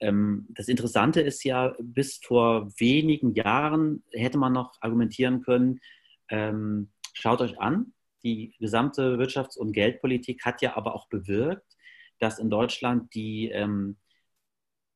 Ähm, 0.00 0.46
das 0.50 0.68
Interessante 0.68 1.20
ist 1.20 1.44
ja, 1.44 1.74
bis 1.80 2.20
vor 2.22 2.70
wenigen 2.78 3.34
Jahren 3.34 4.02
hätte 4.12 4.38
man 4.38 4.52
noch 4.52 4.74
argumentieren 4.80 5.42
können, 5.42 5.80
ähm, 6.28 6.90
schaut 7.12 7.40
euch 7.40 7.58
an, 7.60 7.92
die 8.22 8.54
gesamte 8.58 9.18
Wirtschafts- 9.18 9.58
und 9.58 9.72
Geldpolitik 9.72 10.44
hat 10.44 10.62
ja 10.62 10.76
aber 10.76 10.94
auch 10.94 11.08
bewirkt, 11.08 11.76
dass 12.18 12.38
in 12.38 12.50
Deutschland 12.50 13.14
die, 13.14 13.50
ähm, 13.50 13.96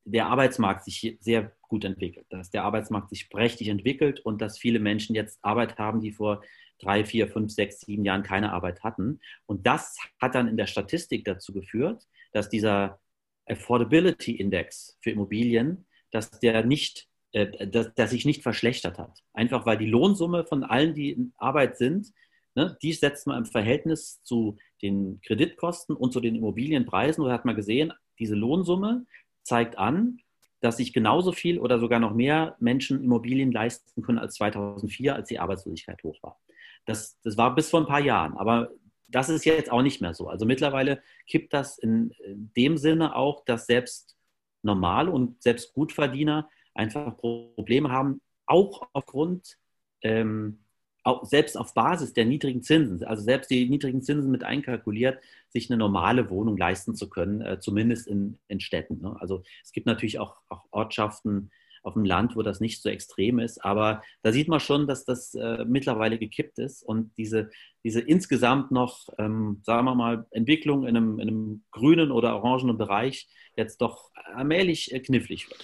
der 0.03 0.27
Arbeitsmarkt 0.27 0.83
sich 0.83 1.17
sehr 1.21 1.51
gut 1.61 1.85
entwickelt, 1.85 2.25
dass 2.29 2.49
der 2.49 2.63
Arbeitsmarkt 2.63 3.09
sich 3.09 3.29
prächtig 3.29 3.67
entwickelt 3.67 4.19
und 4.21 4.41
dass 4.41 4.57
viele 4.57 4.79
Menschen 4.79 5.15
jetzt 5.15 5.37
Arbeit 5.43 5.77
haben, 5.77 6.01
die 6.01 6.11
vor 6.11 6.41
drei, 6.79 7.05
vier, 7.05 7.27
fünf, 7.27 7.51
sechs, 7.51 7.81
sieben 7.81 8.05
Jahren 8.05 8.23
keine 8.23 8.51
Arbeit 8.51 8.83
hatten. 8.83 9.19
Und 9.45 9.67
das 9.67 9.97
hat 10.19 10.35
dann 10.35 10.47
in 10.47 10.57
der 10.57 10.67
Statistik 10.67 11.25
dazu 11.25 11.53
geführt, 11.53 12.07
dass 12.31 12.49
dieser 12.49 12.99
Affordability 13.47 14.35
Index 14.35 14.97
für 15.01 15.11
Immobilien, 15.11 15.85
dass 16.11 16.31
der 16.39 16.65
nicht, 16.65 17.07
äh, 17.31 17.67
dass, 17.67 17.93
dass 17.95 18.11
sich 18.11 18.25
nicht 18.25 18.43
verschlechtert 18.43 18.97
hat. 18.97 19.23
Einfach 19.33 19.65
weil 19.65 19.77
die 19.77 19.87
Lohnsumme 19.87 20.45
von 20.45 20.63
allen, 20.63 20.93
die 20.93 21.11
in 21.11 21.33
Arbeit 21.37 21.77
sind, 21.77 22.13
ne, 22.55 22.77
die 22.81 22.93
setzt 22.93 23.27
man 23.27 23.37
im 23.37 23.45
Verhältnis 23.45 24.21
zu 24.23 24.57
den 24.81 25.19
Kreditkosten 25.21 25.95
und 25.95 26.13
zu 26.13 26.19
den 26.19 26.35
Immobilienpreisen. 26.35 27.23
Da 27.25 27.31
hat 27.31 27.45
man 27.45 27.55
gesehen, 27.55 27.93
diese 28.19 28.35
Lohnsumme 28.35 29.05
zeigt 29.43 29.77
an, 29.77 30.19
dass 30.61 30.77
sich 30.77 30.93
genauso 30.93 31.31
viel 31.31 31.57
oder 31.57 31.79
sogar 31.79 31.99
noch 31.99 32.13
mehr 32.13 32.55
Menschen 32.59 33.03
Immobilien 33.03 33.51
leisten 33.51 34.01
können 34.01 34.19
als 34.19 34.35
2004, 34.35 35.15
als 35.15 35.29
die 35.29 35.39
Arbeitslosigkeit 35.39 36.03
hoch 36.03 36.21
war. 36.21 36.39
Das, 36.85 37.19
das 37.21 37.37
war 37.37 37.53
bis 37.55 37.69
vor 37.69 37.81
ein 37.81 37.87
paar 37.87 38.01
Jahren, 38.01 38.37
aber 38.37 38.71
das 39.09 39.29
ist 39.29 39.45
jetzt 39.45 39.71
auch 39.71 39.81
nicht 39.81 40.01
mehr 40.01 40.13
so. 40.13 40.27
Also 40.27 40.45
mittlerweile 40.45 41.01
kippt 41.27 41.53
das 41.53 41.77
in, 41.77 42.13
dem 42.25 42.77
Sinne 42.77 43.15
auch, 43.15 43.43
dass 43.45 43.65
selbst 43.65 44.15
normale 44.61 45.11
und 45.11 45.41
selbst 45.41 45.73
Gutverdiener 45.73 46.49
einfach 46.73 47.17
Probleme 47.17 47.89
haben, 47.91 48.21
auch 48.45 48.87
aufgrund, 48.93 49.57
ähm, 50.01 50.59
auch 51.03 51.25
selbst 51.25 51.57
auf 51.57 51.73
Basis 51.73 52.13
der 52.13 52.25
niedrigen 52.25 52.61
Zinsen, 52.61 53.03
also 53.05 53.23
selbst 53.23 53.49
die 53.49 53.69
niedrigen 53.69 54.01
Zinsen 54.01 54.29
mit 54.31 54.43
einkalkuliert, 54.43 55.19
sich 55.47 55.69
eine 55.69 55.77
normale 55.77 56.29
Wohnung 56.29 56.57
leisten 56.57 56.93
zu 56.93 57.09
können, 57.09 57.41
äh, 57.41 57.59
zumindest 57.59 58.07
in, 58.07 58.37
in 58.47 58.59
Städten. 58.59 59.01
Ne? 59.01 59.15
Also 59.19 59.43
es 59.63 59.71
gibt 59.71 59.87
natürlich 59.87 60.19
auch, 60.19 60.37
auch 60.49 60.65
Ortschaften, 60.71 61.51
auf 61.83 61.93
dem 61.93 62.05
Land, 62.05 62.35
wo 62.35 62.41
das 62.41 62.59
nicht 62.59 62.81
so 62.81 62.89
extrem 62.89 63.39
ist. 63.39 63.63
Aber 63.63 64.01
da 64.21 64.31
sieht 64.31 64.47
man 64.47 64.59
schon, 64.59 64.87
dass 64.87 65.05
das 65.05 65.33
äh, 65.35 65.65
mittlerweile 65.65 66.17
gekippt 66.17 66.59
ist 66.59 66.83
und 66.83 67.11
diese, 67.17 67.49
diese 67.83 68.01
insgesamt 68.01 68.71
noch, 68.71 69.07
ähm, 69.17 69.61
sagen 69.63 69.85
wir 69.85 69.95
mal, 69.95 70.25
Entwicklung 70.31 70.85
in 70.85 70.97
einem, 70.97 71.19
in 71.19 71.27
einem 71.27 71.63
grünen 71.71 72.11
oder 72.11 72.35
orangenen 72.35 72.77
Bereich 72.77 73.27
jetzt 73.55 73.81
doch 73.81 74.11
allmählich 74.33 74.93
äh, 74.93 74.99
knifflig 74.99 75.49
wird. 75.49 75.63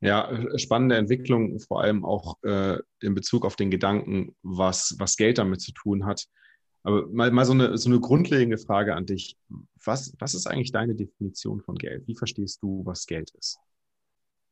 Ja, 0.00 0.30
äh, 0.30 0.58
spannende 0.58 0.96
Entwicklung, 0.96 1.60
vor 1.60 1.82
allem 1.82 2.04
auch 2.04 2.42
äh, 2.42 2.78
in 3.00 3.14
Bezug 3.14 3.46
auf 3.46 3.56
den 3.56 3.70
Gedanken, 3.70 4.34
was, 4.42 4.96
was 4.98 5.16
Geld 5.16 5.38
damit 5.38 5.60
zu 5.60 5.72
tun 5.72 6.04
hat. 6.04 6.26
Aber 6.82 7.06
mal, 7.06 7.30
mal 7.30 7.44
so, 7.44 7.52
eine, 7.52 7.78
so 7.78 7.88
eine 7.88 8.00
grundlegende 8.00 8.58
Frage 8.58 8.96
an 8.96 9.06
dich. 9.06 9.36
Was, 9.84 10.14
was 10.18 10.34
ist 10.34 10.46
eigentlich 10.46 10.72
deine 10.72 10.96
Definition 10.96 11.60
von 11.60 11.76
Geld? 11.76 12.06
Wie 12.08 12.16
verstehst 12.16 12.60
du, 12.62 12.82
was 12.84 13.06
Geld 13.06 13.30
ist? 13.38 13.58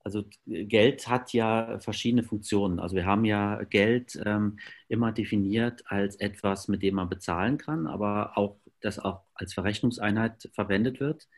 Also 0.02 0.24
Geld 0.46 1.08
hat 1.08 1.32
ja 1.32 1.78
verschiedene 1.80 2.22
Funktionen. 2.22 2.80
Also 2.80 2.96
wir 2.96 3.04
haben 3.04 3.24
ja 3.24 3.62
Geld 3.64 4.18
ähm, 4.24 4.58
immer 4.88 5.12
definiert 5.12 5.82
als 5.86 6.16
etwas, 6.16 6.68
mit 6.68 6.82
dem 6.82 6.94
man 6.94 7.10
bezahlen 7.10 7.58
kann, 7.58 7.86
aber 7.86 8.36
auch 8.38 8.56
das 8.80 8.98
auch 8.98 9.22
als 9.34 9.52
Verrechnungseinheit 9.52 10.48
verwendet 10.54 11.00
wird. 11.00 11.28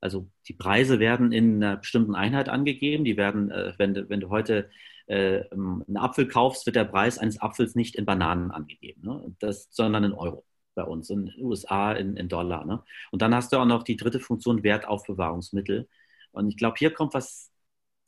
Also 0.00 0.30
die 0.46 0.54
Preise 0.54 1.00
werden 1.00 1.32
in 1.32 1.62
einer 1.62 1.76
bestimmten 1.76 2.14
Einheit 2.14 2.48
angegeben. 2.48 3.04
Die 3.04 3.16
werden, 3.16 3.50
äh, 3.50 3.74
wenn, 3.78 3.94
du, 3.94 4.08
wenn 4.08 4.20
du 4.20 4.30
heute 4.30 4.70
äh, 5.06 5.44
einen 5.50 5.96
Apfel 5.96 6.28
kaufst, 6.28 6.66
wird 6.66 6.76
der 6.76 6.84
Preis 6.84 7.18
eines 7.18 7.40
Apfels 7.40 7.74
nicht 7.74 7.96
in 7.96 8.06
Bananen 8.06 8.50
angegeben, 8.50 9.02
ne? 9.02 9.34
das, 9.40 9.68
sondern 9.70 10.04
in 10.04 10.12
Euro 10.12 10.44
bei 10.74 10.84
uns, 10.84 11.10
in 11.10 11.26
den 11.26 11.44
USA 11.44 11.92
in, 11.92 12.16
in 12.16 12.28
Dollar. 12.28 12.64
Ne? 12.64 12.82
Und 13.10 13.20
dann 13.20 13.34
hast 13.34 13.52
du 13.52 13.56
auch 13.58 13.64
noch 13.66 13.82
die 13.82 13.96
dritte 13.96 14.20
Funktion 14.20 14.62
Wertaufbewahrungsmittel. 14.62 15.88
Und 16.30 16.48
ich 16.48 16.56
glaube, 16.56 16.76
hier 16.78 16.92
kommt 16.92 17.14
was 17.14 17.50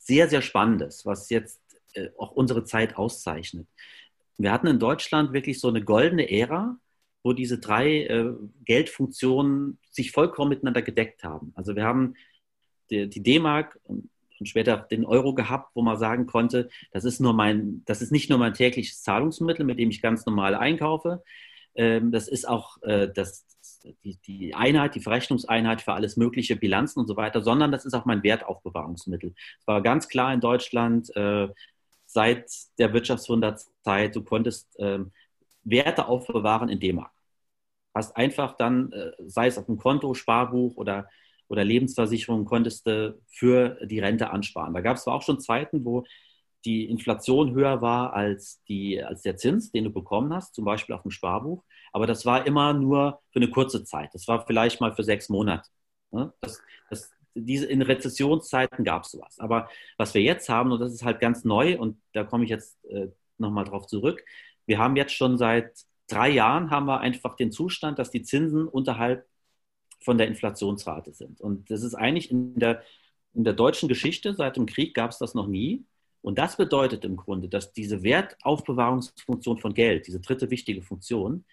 sehr, 0.01 0.27
sehr 0.27 0.41
Spannendes, 0.41 1.05
was 1.05 1.29
jetzt 1.29 1.61
äh, 1.93 2.09
auch 2.17 2.31
unsere 2.31 2.63
Zeit 2.63 2.97
auszeichnet. 2.97 3.67
Wir 4.37 4.51
hatten 4.51 4.67
in 4.67 4.79
Deutschland 4.79 5.33
wirklich 5.33 5.59
so 5.59 5.67
eine 5.67 5.83
goldene 5.83 6.29
Ära, 6.31 6.77
wo 7.23 7.33
diese 7.33 7.59
drei 7.59 8.05
äh, 8.05 8.33
Geldfunktionen 8.65 9.77
sich 9.91 10.11
vollkommen 10.11 10.49
miteinander 10.49 10.81
gedeckt 10.81 11.23
haben. 11.23 11.53
Also 11.55 11.75
wir 11.75 11.83
haben 11.83 12.15
die, 12.89 13.07
D-Mark 13.07 13.79
und, 13.83 14.09
und, 14.39 14.45
später 14.47 14.77
den 14.77 15.05
Euro 15.05 15.33
gehabt, 15.35 15.75
wo 15.75 15.83
man 15.83 15.97
sagen 15.97 16.25
konnte, 16.25 16.69
das 16.91 17.05
ist 17.05 17.19
nur 17.19 17.33
mein, 17.33 17.83
das 17.85 18.01
ist 18.01 18.11
nicht 18.11 18.29
nur 18.29 18.39
mein 18.39 18.53
tägliches 18.53 19.03
Zahlungsmittel, 19.03 19.65
mit 19.65 19.79
dem 19.79 19.91
ich 19.91 20.01
ganz 20.01 20.25
normal 20.25 20.55
einkaufe. 20.55 21.23
Ähm, 21.75 22.11
das 22.11 22.27
ist 22.27 22.47
auch 22.47 22.81
äh, 22.81 23.07
das, 23.13 23.45
die, 24.03 24.17
die 24.25 24.55
Einheit, 24.55 24.95
die 24.95 25.01
Verrechnungseinheit 25.01 25.81
für 25.81 25.93
alles 25.93 26.17
mögliche, 26.17 26.55
Bilanzen 26.55 26.99
und 26.99 27.07
so 27.07 27.15
weiter, 27.15 27.41
sondern 27.41 27.71
das 27.71 27.85
ist 27.85 27.93
auch 27.93 28.05
mein 28.05 28.23
Wertaufbewahrungsmittel. 28.23 29.33
Es 29.59 29.67
war 29.67 29.81
ganz 29.81 30.07
klar 30.07 30.33
in 30.33 30.39
Deutschland 30.39 31.15
äh, 31.15 31.49
seit 32.05 32.51
der 32.77 32.93
Wirtschaftswunderzeit, 32.93 34.15
du 34.15 34.23
konntest 34.23 34.77
äh, 34.79 34.99
Werte 35.63 36.07
aufbewahren 36.07 36.69
in 36.69 36.79
D-Mark. 36.79 37.11
Hast 37.93 38.15
einfach 38.15 38.57
dann, 38.57 38.91
äh, 38.91 39.11
sei 39.19 39.47
es 39.47 39.57
auf 39.57 39.65
dem 39.65 39.77
Konto, 39.77 40.13
Sparbuch 40.13 40.75
oder, 40.77 41.09
oder 41.47 41.63
Lebensversicherung, 41.63 42.45
konntest 42.45 42.87
du 42.87 43.19
für 43.27 43.77
die 43.85 43.99
Rente 43.99 44.29
ansparen. 44.29 44.73
Da 44.73 44.81
gab 44.81 44.97
es 44.97 45.07
auch 45.07 45.21
schon 45.21 45.39
Zeiten, 45.39 45.85
wo 45.85 46.03
die 46.65 46.85
Inflation 46.89 47.53
höher 47.53 47.81
war 47.81 48.13
als, 48.13 48.61
die, 48.67 49.03
als 49.03 49.23
der 49.23 49.37
Zins, 49.37 49.71
den 49.71 49.85
du 49.85 49.89
bekommen 49.89 50.33
hast, 50.33 50.55
zum 50.55 50.65
Beispiel 50.65 50.95
auf 50.95 51.01
dem 51.01 51.11
Sparbuch. 51.11 51.63
Aber 51.91 52.07
das 52.07 52.25
war 52.25 52.45
immer 52.45 52.73
nur 52.73 53.21
für 53.31 53.39
eine 53.39 53.49
kurze 53.49 53.83
Zeit. 53.83 54.13
Das 54.13 54.27
war 54.27 54.45
vielleicht 54.45 54.79
mal 54.79 54.93
für 54.93 55.03
sechs 55.03 55.29
Monate. 55.29 55.69
Ne? 56.11 56.33
Das, 56.41 56.61
das, 56.89 57.11
diese, 57.33 57.65
in 57.65 57.81
Rezessionszeiten 57.81 58.83
gab 58.85 59.03
es 59.03 59.11
sowas. 59.11 59.39
Aber 59.39 59.69
was 59.97 60.13
wir 60.13 60.21
jetzt 60.21 60.49
haben, 60.49 60.71
und 60.71 60.79
das 60.79 60.93
ist 60.93 61.03
halt 61.03 61.19
ganz 61.19 61.43
neu, 61.43 61.79
und 61.79 61.99
da 62.13 62.23
komme 62.23 62.43
ich 62.43 62.49
jetzt 62.49 62.83
äh, 62.85 63.07
nochmal 63.37 63.65
drauf 63.65 63.87
zurück, 63.87 64.23
wir 64.65 64.77
haben 64.77 64.95
jetzt 64.95 65.13
schon 65.13 65.37
seit 65.37 65.73
drei 66.07 66.29
Jahren 66.29 66.69
haben 66.69 66.85
wir 66.85 66.99
einfach 66.99 67.35
den 67.35 67.51
Zustand, 67.51 67.97
dass 67.97 68.11
die 68.11 68.21
Zinsen 68.21 68.67
unterhalb 68.67 69.25
von 70.03 70.17
der 70.17 70.27
Inflationsrate 70.27 71.13
sind. 71.13 71.41
Und 71.41 71.69
das 71.71 71.83
ist 71.83 71.95
eigentlich 71.95 72.31
in 72.31 72.55
der, 72.55 72.83
in 73.33 73.43
der 73.43 73.53
deutschen 73.53 73.87
Geschichte, 73.87 74.33
seit 74.33 74.57
dem 74.57 74.65
Krieg 74.65 74.93
gab 74.93 75.11
es 75.11 75.19
das 75.19 75.33
noch 75.33 75.47
nie. 75.47 75.85
Und 76.21 76.37
das 76.37 76.57
bedeutet 76.57 77.03
im 77.03 77.15
Grunde, 77.15 77.49
dass 77.49 77.73
diese 77.73 78.03
Wertaufbewahrungsfunktion 78.03 79.57
von 79.57 79.73
Geld, 79.73 80.07
diese 80.07 80.19
dritte 80.19 80.51
wichtige 80.51 80.81
Funktion, 80.81 81.45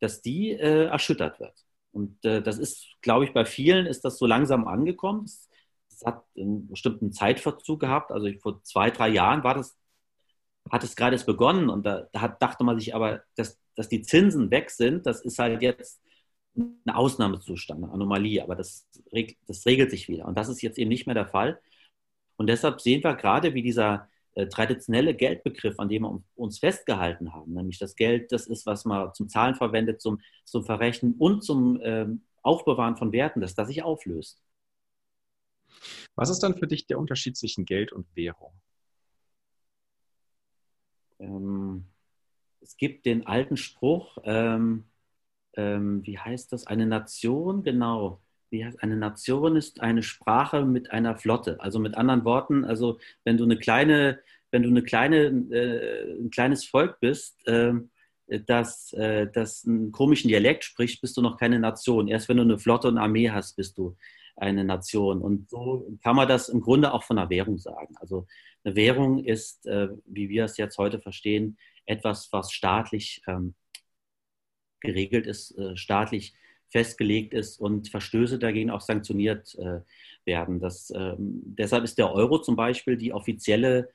dass 0.00 0.22
die 0.22 0.52
äh, 0.52 0.86
erschüttert 0.86 1.40
wird. 1.40 1.64
Und 1.92 2.24
äh, 2.24 2.42
das 2.42 2.58
ist, 2.58 2.86
glaube 3.02 3.24
ich, 3.24 3.32
bei 3.32 3.44
vielen 3.44 3.86
ist 3.86 4.04
das 4.04 4.18
so 4.18 4.26
langsam 4.26 4.66
angekommen. 4.66 5.24
Es, 5.24 5.48
hat 6.04 6.24
einen 6.36 6.66
bestimmten 6.66 7.12
Zeitverzug 7.12 7.78
gehabt. 7.80 8.10
Also 8.10 8.28
vor 8.40 8.62
zwei, 8.64 8.90
drei 8.90 9.08
Jahren 9.08 9.44
war 9.44 9.54
das, 9.54 9.78
hat 10.70 10.82
es 10.82 10.96
gerade 10.96 11.14
erst 11.14 11.26
begonnen 11.26 11.70
und 11.70 11.86
da, 11.86 12.08
da 12.12 12.20
hat, 12.20 12.42
dachte 12.42 12.64
man 12.64 12.78
sich 12.78 12.94
aber, 12.94 13.22
dass, 13.36 13.60
dass 13.76 13.88
die 13.88 14.02
Zinsen 14.02 14.50
weg 14.50 14.70
sind, 14.70 15.06
das 15.06 15.20
ist 15.20 15.38
halt 15.38 15.62
jetzt 15.62 16.02
ein 16.56 16.90
Ausnahmezustand, 16.90 17.84
eine 17.84 17.92
Anomalie, 17.92 18.42
aber 18.42 18.56
das, 18.56 18.88
das 19.46 19.64
regelt 19.66 19.90
sich 19.90 20.08
wieder. 20.08 20.26
Und 20.26 20.36
das 20.36 20.48
ist 20.48 20.62
jetzt 20.62 20.78
eben 20.78 20.88
nicht 20.88 21.06
mehr 21.06 21.14
der 21.14 21.28
Fall. 21.28 21.60
Und 22.36 22.48
deshalb 22.48 22.80
sehen 22.80 23.04
wir 23.04 23.14
gerade, 23.14 23.54
wie 23.54 23.62
dieser 23.62 24.08
traditionelle 24.48 25.14
Geldbegriff, 25.14 25.78
an 25.78 25.88
dem 25.88 26.02
wir 26.02 26.22
uns 26.34 26.58
festgehalten 26.58 27.32
haben, 27.32 27.54
nämlich 27.54 27.78
das 27.78 27.94
Geld, 27.94 28.32
das 28.32 28.46
ist, 28.46 28.66
was 28.66 28.84
man 28.84 29.14
zum 29.14 29.28
Zahlen 29.28 29.54
verwendet, 29.54 30.00
zum, 30.00 30.20
zum 30.44 30.64
Verrechnen 30.64 31.14
und 31.18 31.44
zum 31.44 31.80
ähm, 31.82 32.22
Aufbewahren 32.42 32.96
von 32.96 33.12
Werten, 33.12 33.40
dass 33.40 33.54
das 33.54 33.68
sich 33.68 33.82
auflöst. 33.82 34.42
Was 36.14 36.30
ist 36.30 36.40
dann 36.40 36.56
für 36.56 36.66
dich 36.66 36.86
der 36.86 36.98
Unterschied 36.98 37.36
zwischen 37.36 37.64
Geld 37.64 37.92
und 37.92 38.06
Währung? 38.14 38.52
Ähm, 41.18 41.86
es 42.60 42.76
gibt 42.76 43.06
den 43.06 43.26
alten 43.26 43.56
Spruch, 43.56 44.18
ähm, 44.24 44.84
ähm 45.54 46.04
wie 46.04 46.18
heißt 46.18 46.52
das? 46.52 46.66
Eine 46.66 46.86
Nation, 46.86 47.62
genau 47.62 48.23
wie 48.54 48.64
heißt, 48.64 48.82
eine 48.82 48.96
Nation 48.96 49.56
ist 49.56 49.80
eine 49.80 50.04
Sprache 50.04 50.64
mit 50.64 50.92
einer 50.92 51.16
Flotte. 51.16 51.60
Also 51.60 51.80
mit 51.80 51.96
anderen 51.96 52.24
Worten, 52.24 52.64
also 52.64 52.98
wenn 53.24 53.36
du 53.36 53.44
eine 53.44 53.58
kleine, 53.58 54.20
wenn 54.52 54.62
du 54.62 54.68
eine 54.68 54.84
kleine, 54.84 55.24
äh, 55.50 56.12
ein 56.20 56.30
kleines 56.30 56.64
Volk 56.64 57.00
bist, 57.00 57.46
äh, 57.48 57.72
das, 58.46 58.92
äh, 58.92 59.26
das 59.30 59.64
einen 59.66 59.90
komischen 59.90 60.28
Dialekt 60.28 60.62
spricht, 60.62 61.00
bist 61.00 61.16
du 61.16 61.20
noch 61.20 61.36
keine 61.36 61.58
Nation. 61.58 62.06
Erst 62.06 62.28
wenn 62.28 62.36
du 62.36 62.44
eine 62.44 62.58
Flotte 62.58 62.86
und 62.88 62.96
Armee 62.96 63.30
hast, 63.30 63.56
bist 63.56 63.76
du 63.76 63.96
eine 64.36 64.62
Nation. 64.62 65.20
Und 65.20 65.50
so 65.50 65.98
kann 66.02 66.14
man 66.14 66.28
das 66.28 66.48
im 66.48 66.60
Grunde 66.60 66.92
auch 66.92 67.02
von 67.02 67.18
einer 67.18 67.30
Währung 67.30 67.58
sagen. 67.58 67.96
Also 67.98 68.28
eine 68.62 68.76
Währung 68.76 69.24
ist, 69.24 69.66
äh, 69.66 69.88
wie 70.06 70.28
wir 70.28 70.44
es 70.44 70.56
jetzt 70.58 70.78
heute 70.78 71.00
verstehen, 71.00 71.58
etwas, 71.86 72.32
was 72.32 72.52
staatlich 72.52 73.20
ähm, 73.26 73.54
geregelt 74.80 75.26
ist, 75.26 75.58
äh, 75.58 75.76
staatlich 75.76 76.34
festgelegt 76.74 77.32
ist 77.34 77.60
und 77.60 77.88
Verstöße 77.88 78.36
dagegen 78.36 78.68
auch 78.68 78.80
sanktioniert 78.80 79.56
äh, 79.60 79.78
werden. 80.24 80.58
Das, 80.58 80.92
ähm, 80.92 81.40
deshalb 81.44 81.84
ist 81.84 81.98
der 81.98 82.12
Euro 82.12 82.40
zum 82.40 82.56
Beispiel 82.56 82.96
die 82.96 83.12
offizielle 83.12 83.90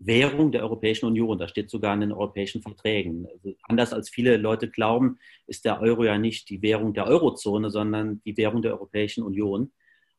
Währung 0.00 0.50
der 0.50 0.62
Europäischen 0.62 1.06
Union. 1.06 1.38
Das 1.38 1.50
steht 1.50 1.70
sogar 1.70 1.94
in 1.94 2.00
den 2.00 2.10
europäischen 2.10 2.60
Verträgen. 2.60 3.28
Also 3.32 3.54
anders 3.62 3.92
als 3.92 4.10
viele 4.10 4.36
Leute 4.36 4.68
glauben, 4.68 5.20
ist 5.46 5.64
der 5.64 5.80
Euro 5.80 6.02
ja 6.02 6.18
nicht 6.18 6.50
die 6.50 6.60
Währung 6.60 6.92
der 6.92 7.06
Eurozone, 7.06 7.70
sondern 7.70 8.20
die 8.24 8.36
Währung 8.36 8.62
der 8.62 8.72
Europäischen 8.72 9.22
Union. 9.22 9.70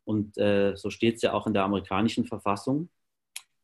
Und 0.05 0.38
äh, 0.38 0.78
so 0.78 0.89
steht 0.89 1.18
es 1.18 1.22
ja 1.22 1.34
auch 1.34 1.47
in 1.47 1.53
der 1.53 1.66
amerikanischen 1.66 2.24
Verfassung, 2.24 2.88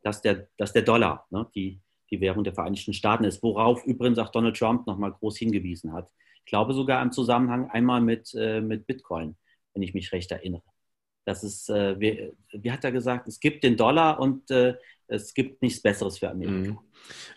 dass 0.04 0.22
der, 0.22 0.50
dass 0.58 0.74
der 0.74 0.82
Dollar 0.82 1.26
ne, 1.30 1.48
die, 1.56 1.80
die 2.10 2.20
Währung 2.20 2.44
der 2.44 2.54
Vereinigten 2.54 2.94
Staaten 2.94 3.24
ist, 3.24 3.42
worauf 3.42 3.86
übrigens 3.86 4.20
auch 4.20 4.30
Donald 4.30 4.58
Trump 4.58 4.88
nochmal 4.88 5.14
groß 5.14 5.38
hingewiesen 5.38 5.94
hat. 5.94 6.12
Ich 6.46 6.50
glaube 6.50 6.74
sogar 6.74 7.02
im 7.02 7.12
Zusammenhang 7.12 7.70
einmal 7.70 8.02
mit, 8.02 8.34
äh, 8.36 8.62
mit 8.62 8.88
Bitcoin, 8.88 9.36
wenn 9.74 9.84
ich 9.84 9.94
mich 9.94 10.12
recht 10.12 10.32
erinnere. 10.32 10.64
Das 11.26 11.44
ist, 11.44 11.70
äh, 11.70 12.00
wie, 12.00 12.34
wie, 12.52 12.72
hat 12.72 12.84
er 12.84 12.92
gesagt, 12.92 13.28
es 13.28 13.40
gibt 13.40 13.64
den 13.64 13.78
Dollar 13.78 14.20
und 14.20 14.50
äh, 14.50 14.76
es 15.08 15.34
gibt 15.34 15.62
nichts 15.62 15.82
Besseres 15.82 16.18
für 16.18 16.30
Amerika. 16.30 16.72
Mhm. 16.72 16.80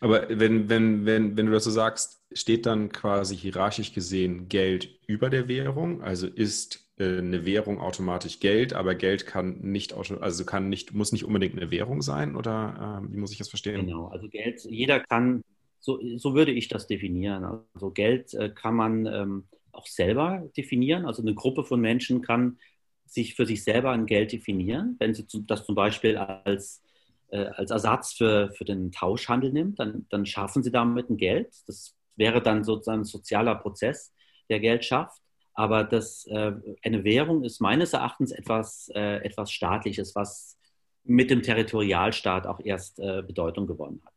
Aber 0.00 0.28
wenn, 0.28 0.68
wenn, 0.68 1.04
wenn, 1.04 1.36
wenn 1.36 1.46
du 1.46 1.52
das 1.52 1.64
so 1.64 1.70
sagst, 1.70 2.22
steht 2.32 2.66
dann 2.66 2.90
quasi 2.90 3.36
hierarchisch 3.36 3.92
gesehen 3.92 4.48
Geld 4.48 4.88
über 5.06 5.28
der 5.30 5.48
Währung? 5.48 6.02
Also 6.02 6.26
ist 6.26 6.84
äh, 6.96 7.18
eine 7.18 7.44
Währung 7.44 7.80
automatisch 7.80 8.40
Geld, 8.40 8.72
aber 8.72 8.94
Geld 8.94 9.26
kann 9.26 9.58
nicht, 9.60 9.94
also 9.94 10.44
kann 10.44 10.68
nicht, 10.68 10.94
muss 10.94 11.12
nicht 11.12 11.24
unbedingt 11.24 11.56
eine 11.56 11.70
Währung 11.70 12.02
sein 12.02 12.36
oder 12.36 13.02
äh, 13.02 13.12
wie 13.12 13.16
muss 13.16 13.32
ich 13.32 13.38
das 13.38 13.48
verstehen? 13.48 13.86
Genau, 13.86 14.06
also 14.06 14.28
Geld, 14.28 14.64
jeder 14.64 15.00
kann, 15.00 15.42
so, 15.84 16.00
so 16.16 16.34
würde 16.34 16.50
ich 16.50 16.68
das 16.68 16.86
definieren. 16.86 17.44
Also 17.74 17.90
Geld 17.90 18.32
äh, 18.32 18.48
kann 18.48 18.74
man 18.74 19.04
ähm, 19.04 19.44
auch 19.70 19.86
selber 19.86 20.48
definieren. 20.56 21.04
Also 21.04 21.20
eine 21.20 21.34
Gruppe 21.34 21.62
von 21.62 21.78
Menschen 21.78 22.22
kann 22.22 22.58
sich 23.04 23.34
für 23.34 23.44
sich 23.44 23.62
selber 23.62 23.90
ein 23.90 24.06
Geld 24.06 24.32
definieren. 24.32 24.96
Wenn 24.98 25.12
sie 25.12 25.26
das 25.46 25.66
zum 25.66 25.74
Beispiel 25.74 26.16
als, 26.16 26.82
äh, 27.28 27.44
als 27.44 27.70
Ersatz 27.70 28.14
für, 28.14 28.50
für 28.52 28.64
den 28.64 28.92
Tauschhandel 28.92 29.52
nimmt, 29.52 29.78
dann, 29.78 30.06
dann 30.08 30.24
schaffen 30.24 30.62
sie 30.62 30.70
damit 30.70 31.10
ein 31.10 31.18
Geld. 31.18 31.54
Das 31.66 31.94
wäre 32.16 32.40
dann 32.40 32.64
sozusagen 32.64 33.02
ein 33.02 33.04
sozialer 33.04 33.54
Prozess, 33.54 34.14
der 34.48 34.60
Geld 34.60 34.86
schafft. 34.86 35.20
Aber 35.52 35.84
das, 35.84 36.24
äh, 36.28 36.52
eine 36.82 37.04
Währung 37.04 37.44
ist 37.44 37.60
meines 37.60 37.92
Erachtens 37.92 38.32
etwas, 38.32 38.88
etwas 38.88 39.52
Staatliches, 39.52 40.14
was 40.14 40.56
mit 41.04 41.28
dem 41.28 41.42
Territorialstaat 41.42 42.46
auch 42.46 42.60
erst 42.64 42.96
Bedeutung 42.96 43.66
gewonnen 43.66 44.00
hat 44.06 44.13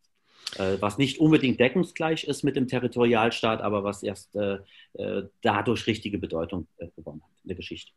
was 0.56 0.98
nicht 0.98 1.20
unbedingt 1.20 1.60
deckungsgleich 1.60 2.24
ist 2.24 2.44
mit 2.44 2.56
dem 2.56 2.68
Territorialstaat, 2.68 3.62
aber 3.62 3.84
was 3.84 4.04
erst 4.04 4.36
äh, 4.36 4.60
äh, 4.94 5.24
dadurch 5.42 5.88
richtige 5.88 6.18
Bedeutung 6.18 6.68
gewonnen 6.96 7.22
hat 7.24 7.32
in 7.44 7.50
der 7.50 7.58
Geschichte. 7.58 7.92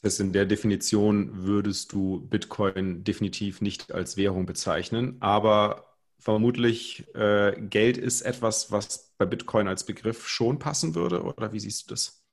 Das 0.00 0.14
heißt, 0.14 0.20
in 0.20 0.32
der 0.32 0.46
Definition 0.46 1.44
würdest 1.44 1.92
du 1.92 2.26
Bitcoin 2.26 3.04
definitiv 3.04 3.60
nicht 3.60 3.92
als 3.92 4.16
Währung 4.16 4.46
bezeichnen, 4.46 5.16
aber 5.20 5.96
vermutlich 6.18 7.04
äh, 7.14 7.54
Geld 7.60 7.98
ist 7.98 8.22
etwas, 8.22 8.72
was 8.72 9.14
bei 9.18 9.26
Bitcoin 9.26 9.68
als 9.68 9.84
Begriff 9.84 10.26
schon 10.26 10.58
passen 10.58 10.94
würde, 10.94 11.22
oder 11.22 11.52
wie 11.52 11.60
siehst 11.60 11.84
du 11.84 11.94
das? 11.94 12.24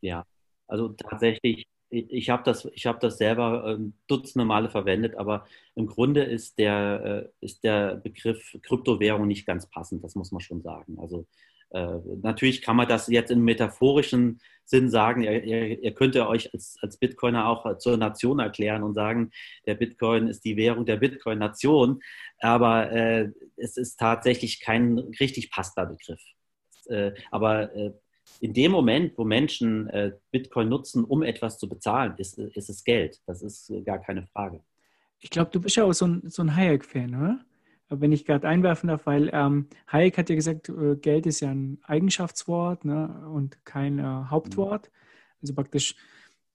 Ja, 0.00 0.24
also 0.66 0.88
tatsächlich, 0.90 1.66
ich 1.92 2.30
habe 2.30 2.42
das, 2.44 2.64
hab 2.64 3.00
das 3.00 3.18
selber 3.18 3.64
ähm, 3.66 3.92
dutzende 4.06 4.46
Male 4.46 4.70
verwendet, 4.70 5.14
aber 5.14 5.46
im 5.74 5.86
Grunde 5.86 6.22
ist 6.22 6.58
der, 6.58 7.30
äh, 7.40 7.44
ist 7.44 7.64
der 7.64 7.96
Begriff 7.96 8.56
Kryptowährung 8.62 9.26
nicht 9.26 9.46
ganz 9.46 9.66
passend, 9.66 10.02
das 10.02 10.14
muss 10.14 10.32
man 10.32 10.40
schon 10.40 10.62
sagen. 10.62 10.98
Also 10.98 11.26
äh, 11.70 11.98
natürlich 12.22 12.62
kann 12.62 12.76
man 12.76 12.88
das 12.88 13.08
jetzt 13.08 13.30
im 13.30 13.44
metaphorischen 13.44 14.40
Sinn 14.64 14.88
sagen. 14.88 15.22
Ihr, 15.22 15.44
ihr, 15.44 15.82
ihr 15.82 15.94
könnt 15.94 16.16
euch 16.16 16.52
als, 16.54 16.76
als 16.80 16.96
Bitcoiner 16.96 17.46
auch 17.46 17.76
zur 17.78 17.98
Nation 17.98 18.38
erklären 18.38 18.82
und 18.82 18.94
sagen, 18.94 19.30
der 19.66 19.74
Bitcoin 19.74 20.28
ist 20.28 20.44
die 20.44 20.56
Währung 20.56 20.86
der 20.86 20.96
Bitcoin-Nation. 20.96 22.00
Aber 22.40 22.90
äh, 22.90 23.30
es 23.56 23.76
ist 23.76 23.98
tatsächlich 23.98 24.60
kein 24.60 24.98
richtig 25.20 25.50
passender 25.50 25.86
Begriff. 25.86 26.22
Äh, 26.86 27.12
aber 27.30 27.74
äh, 27.74 27.92
in 28.40 28.52
dem 28.52 28.72
Moment, 28.72 29.16
wo 29.16 29.24
Menschen 29.24 29.88
äh, 29.88 30.12
Bitcoin 30.30 30.68
nutzen, 30.68 31.04
um 31.04 31.22
etwas 31.22 31.58
zu 31.58 31.68
bezahlen, 31.68 32.14
ist, 32.18 32.38
ist 32.38 32.70
es 32.70 32.84
Geld. 32.84 33.20
Das 33.26 33.42
ist 33.42 33.72
gar 33.84 33.98
keine 33.98 34.26
Frage. 34.26 34.60
Ich 35.20 35.30
glaube, 35.30 35.50
du 35.52 35.60
bist 35.60 35.76
ja 35.76 35.84
auch 35.84 35.92
so 35.92 36.06
ein, 36.06 36.22
so 36.26 36.42
ein 36.42 36.56
Hayek-Fan, 36.56 37.14
oder? 37.14 37.40
wenn 38.00 38.12
ich 38.12 38.24
gerade 38.24 38.48
einwerfen 38.48 38.88
darf, 38.88 39.06
weil 39.06 39.30
ähm, 39.32 39.66
Hayek 39.88 40.18
hat 40.18 40.30
ja 40.30 40.36
gesagt, 40.36 40.68
äh, 40.68 40.96
Geld 40.96 41.26
ist 41.26 41.40
ja 41.40 41.50
ein 41.50 41.78
Eigenschaftswort 41.82 42.84
ne, 42.84 43.28
und 43.32 43.64
kein 43.64 43.98
äh, 43.98 44.02
Hauptwort. 44.02 44.90
Also 45.40 45.54
praktisch, 45.54 45.94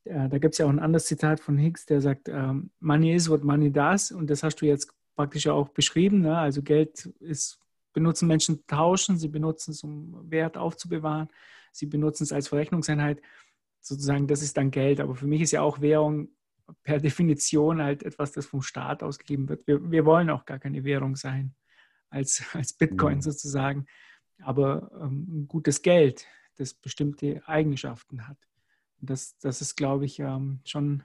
äh, 0.06 0.30
da 0.30 0.38
gibt 0.38 0.54
es 0.54 0.58
ja 0.58 0.66
auch 0.66 0.70
ein 0.70 0.80
anderes 0.80 1.06
Zitat 1.06 1.40
von 1.40 1.58
Higgs, 1.58 1.86
der 1.86 2.02
sagt, 2.02 2.30
ähm, 2.30 2.72
Money 2.80 3.14
is 3.14 3.30
what 3.30 3.44
money 3.44 3.72
does. 3.72 4.12
Und 4.12 4.30
das 4.30 4.44
hast 4.44 4.62
du 4.62 4.66
jetzt 4.66 4.92
praktisch 5.16 5.48
auch 5.48 5.70
beschrieben. 5.70 6.22
Ne? 6.22 6.38
Also 6.38 6.62
Geld 6.62 7.06
ist, 7.20 7.60
benutzen 7.98 8.28
Menschen 8.28 8.66
tauschen, 8.68 9.18
sie 9.18 9.28
benutzen 9.28 9.72
es, 9.72 9.84
um 9.84 10.30
Wert 10.30 10.56
aufzubewahren, 10.56 11.30
sie 11.72 11.88
benutzen 11.88 12.24
es 12.24 12.32
als 12.32 12.48
Verrechnungseinheit. 12.48 13.22
Sozusagen, 13.82 14.28
das 14.28 14.44
ist 14.44 14.56
dann 14.56 14.70
Geld. 14.70 15.00
Aber 15.00 15.16
für 15.16 15.26
mich 15.26 15.42
ist 15.42 15.52
ja 15.52 15.62
auch 15.62 15.82
Währung 15.82 16.30
per 16.84 17.00
Definition 17.00 17.82
halt 17.82 18.04
etwas, 18.04 18.34
das 18.34 18.46
vom 18.46 18.62
Staat 18.62 19.02
ausgegeben 19.02 19.50
wird. 19.50 19.66
Wir, 19.66 19.90
wir 19.90 20.06
wollen 20.06 20.30
auch 20.30 20.46
gar 20.46 20.60
keine 20.60 20.84
Währung 20.84 21.16
sein 21.16 21.56
als, 22.10 22.44
als 22.54 22.74
Bitcoin 22.74 23.16
mhm. 23.16 23.22
sozusagen, 23.22 23.86
aber 24.40 24.92
ähm, 25.02 25.26
ein 25.30 25.48
gutes 25.48 25.82
Geld, 25.82 26.28
das 26.58 26.74
bestimmte 26.74 27.42
Eigenschaften 27.48 28.28
hat. 28.28 28.38
Und 29.00 29.10
das, 29.10 29.38
das 29.40 29.62
ist, 29.62 29.76
glaube 29.76 30.06
ich, 30.06 30.20
ähm, 30.20 30.60
schon 30.66 31.04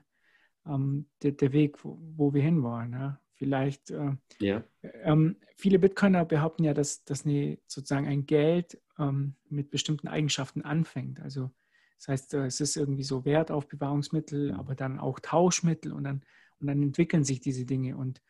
ähm, 0.65 1.07
der, 1.21 1.31
der, 1.31 1.53
Weg, 1.53 1.83
wo, 1.83 1.97
wo, 2.15 2.33
wir 2.33 2.41
hinwollen. 2.41 2.93
Ja? 2.93 3.19
Vielleicht, 3.43 3.91
äh, 3.91 4.11
ja. 4.39 4.63
Ähm, 4.81 5.35
viele 5.57 5.77
Bitcoiner 5.77 6.23
behaupten 6.23 6.63
ja, 6.63 6.73
dass, 6.73 7.03
dass 7.03 7.25
eine, 7.25 7.57
sozusagen 7.67 8.07
ein 8.07 8.25
Geld 8.25 8.81
ähm, 8.97 9.35
mit 9.49 9.69
bestimmten 9.69 10.07
Eigenschaften 10.07 10.61
anfängt. 10.61 11.19
Also 11.19 11.51
das 11.97 12.07
heißt, 12.07 12.33
äh, 12.35 12.45
es 12.45 12.61
ist 12.61 12.77
irgendwie 12.77 13.03
so 13.03 13.25
Wertaufbewahrungsmittel, 13.25 14.53
aber 14.53 14.75
dann 14.75 14.97
auch 14.97 15.19
Tauschmittel 15.19 15.91
und 15.91 16.05
dann, 16.05 16.21
und 16.61 16.67
dann 16.67 16.81
entwickeln 16.81 17.25
sich 17.25 17.41
diese 17.41 17.65
Dinge. 17.65 17.97
Und 17.97 18.21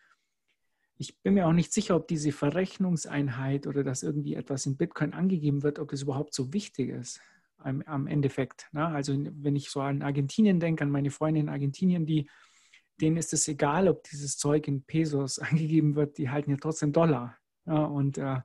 ich 0.98 1.22
bin 1.22 1.36
mir 1.36 1.48
auch 1.48 1.54
nicht 1.54 1.72
sicher, 1.72 1.96
ob 1.96 2.08
diese 2.08 2.32
Verrechnungseinheit 2.32 3.68
oder 3.68 3.84
dass 3.84 4.02
irgendwie 4.02 4.34
etwas 4.34 4.66
in 4.66 4.78
Bitcoin 4.78 5.14
angegeben 5.14 5.62
wird, 5.62 5.78
ob 5.78 5.92
das 5.92 6.02
überhaupt 6.02 6.34
so 6.34 6.54
wichtig 6.54 6.90
ist 6.90 7.22
am, 7.60 7.84
am 7.86 8.08
Endeffekt. 8.08 8.68
Ne? 8.72 8.88
Also 8.88 9.14
wenn 9.16 9.56
ich 9.56 9.70
so 9.70 9.82
an 9.82 10.02
Argentinien 10.02 10.60
denke, 10.60 10.84
an 10.84 10.90
meine 10.90 11.12
Freunde 11.12 11.40
in 11.40 11.50
Argentinien, 11.50 12.08
die, 12.08 12.28
denen 13.04 13.18
ist 13.18 13.34
es 13.34 13.48
egal, 13.48 13.88
ob 13.88 14.04
dieses 14.04 14.38
Zeug 14.38 14.68
in 14.68 14.84
Pesos 14.84 15.40
angegeben 15.40 15.96
wird, 15.96 16.18
die 16.18 16.30
halten 16.30 16.52
ja 16.52 16.58
trotzdem 16.58 16.92
Dollar. 16.92 17.38
Ja? 17.66 17.86
Und 17.86 18.18
äh, 18.18 18.40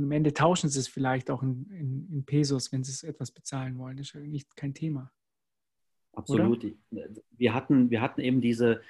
und 0.00 0.04
am 0.04 0.12
Ende 0.12 0.32
tauschen 0.32 0.70
sie 0.70 0.78
es 0.78 0.88
vielleicht 0.88 1.30
auch 1.30 1.42
in, 1.42 1.68
in, 1.70 2.08
in 2.10 2.24
Pesos, 2.24 2.72
wenn 2.72 2.82
sie 2.82 2.92
es 2.92 3.02
etwas 3.02 3.32
bezahlen 3.32 3.76
wollen. 3.76 3.98
Das 3.98 4.06
ist 4.06 4.12
ja 4.14 4.20
nicht 4.20 4.56
kein 4.56 4.72
Thema. 4.72 5.12
Absolut. 6.12 6.64
Wir, 7.36 7.54
hatten, 7.54 7.90
wir 7.90 8.00
hatten 8.00 8.20
eben 8.22 8.40
diese, 8.40 8.80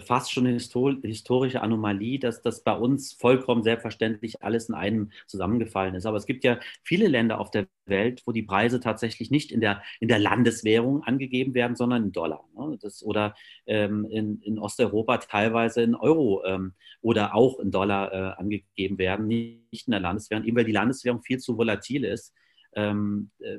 fast 0.00 0.32
schon 0.32 0.46
eine 0.46 0.56
historische 0.56 1.62
Anomalie, 1.62 2.18
dass 2.18 2.42
das 2.42 2.64
bei 2.64 2.72
uns 2.72 3.12
vollkommen 3.12 3.62
selbstverständlich 3.62 4.42
alles 4.42 4.68
in 4.68 4.74
einem 4.74 5.12
zusammengefallen 5.26 5.94
ist. 5.94 6.06
Aber 6.06 6.16
es 6.16 6.26
gibt 6.26 6.42
ja 6.44 6.58
viele 6.82 7.06
Länder 7.06 7.38
auf 7.38 7.50
der 7.50 7.68
Welt, 7.86 8.22
wo 8.26 8.32
die 8.32 8.42
Preise 8.42 8.80
tatsächlich 8.80 9.30
nicht 9.30 9.52
in 9.52 9.60
der, 9.60 9.82
in 10.00 10.08
der 10.08 10.18
Landeswährung 10.18 11.02
angegeben 11.04 11.54
werden, 11.54 11.76
sondern 11.76 12.04
in 12.04 12.12
Dollar. 12.12 12.44
Ne? 12.56 12.78
Das, 12.80 13.02
oder 13.04 13.34
ähm, 13.66 14.06
in, 14.10 14.40
in 14.42 14.58
Osteuropa 14.58 15.18
teilweise 15.18 15.82
in 15.82 15.94
Euro 15.94 16.44
ähm, 16.44 16.74
oder 17.00 17.34
auch 17.34 17.60
in 17.60 17.70
Dollar 17.70 18.12
äh, 18.12 18.40
angegeben 18.40 18.98
werden, 18.98 19.26
nicht 19.28 19.86
in 19.86 19.92
der 19.92 20.00
Landeswährung, 20.00 20.44
eben 20.44 20.56
weil 20.56 20.64
die 20.64 20.72
Landeswährung 20.72 21.22
viel 21.22 21.38
zu 21.38 21.56
volatil 21.56 22.04
ist. 22.04 22.34
Ähm, 22.74 23.30
äh, 23.38 23.58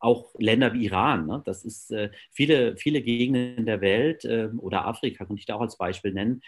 auch 0.00 0.34
Länder 0.38 0.72
wie 0.74 0.84
Iran. 0.84 1.26
Ne? 1.26 1.42
Das 1.44 1.64
ist 1.64 1.90
äh, 1.90 2.10
viele, 2.30 2.76
viele 2.76 3.02
Gegenden 3.02 3.66
der 3.66 3.80
Welt 3.80 4.24
äh, 4.24 4.48
oder 4.58 4.86
Afrika, 4.86 5.24
könnte 5.24 5.40
ich 5.40 5.46
da 5.46 5.56
auch 5.56 5.60
als 5.60 5.76
Beispiel 5.76 6.12
nennen. 6.12 6.42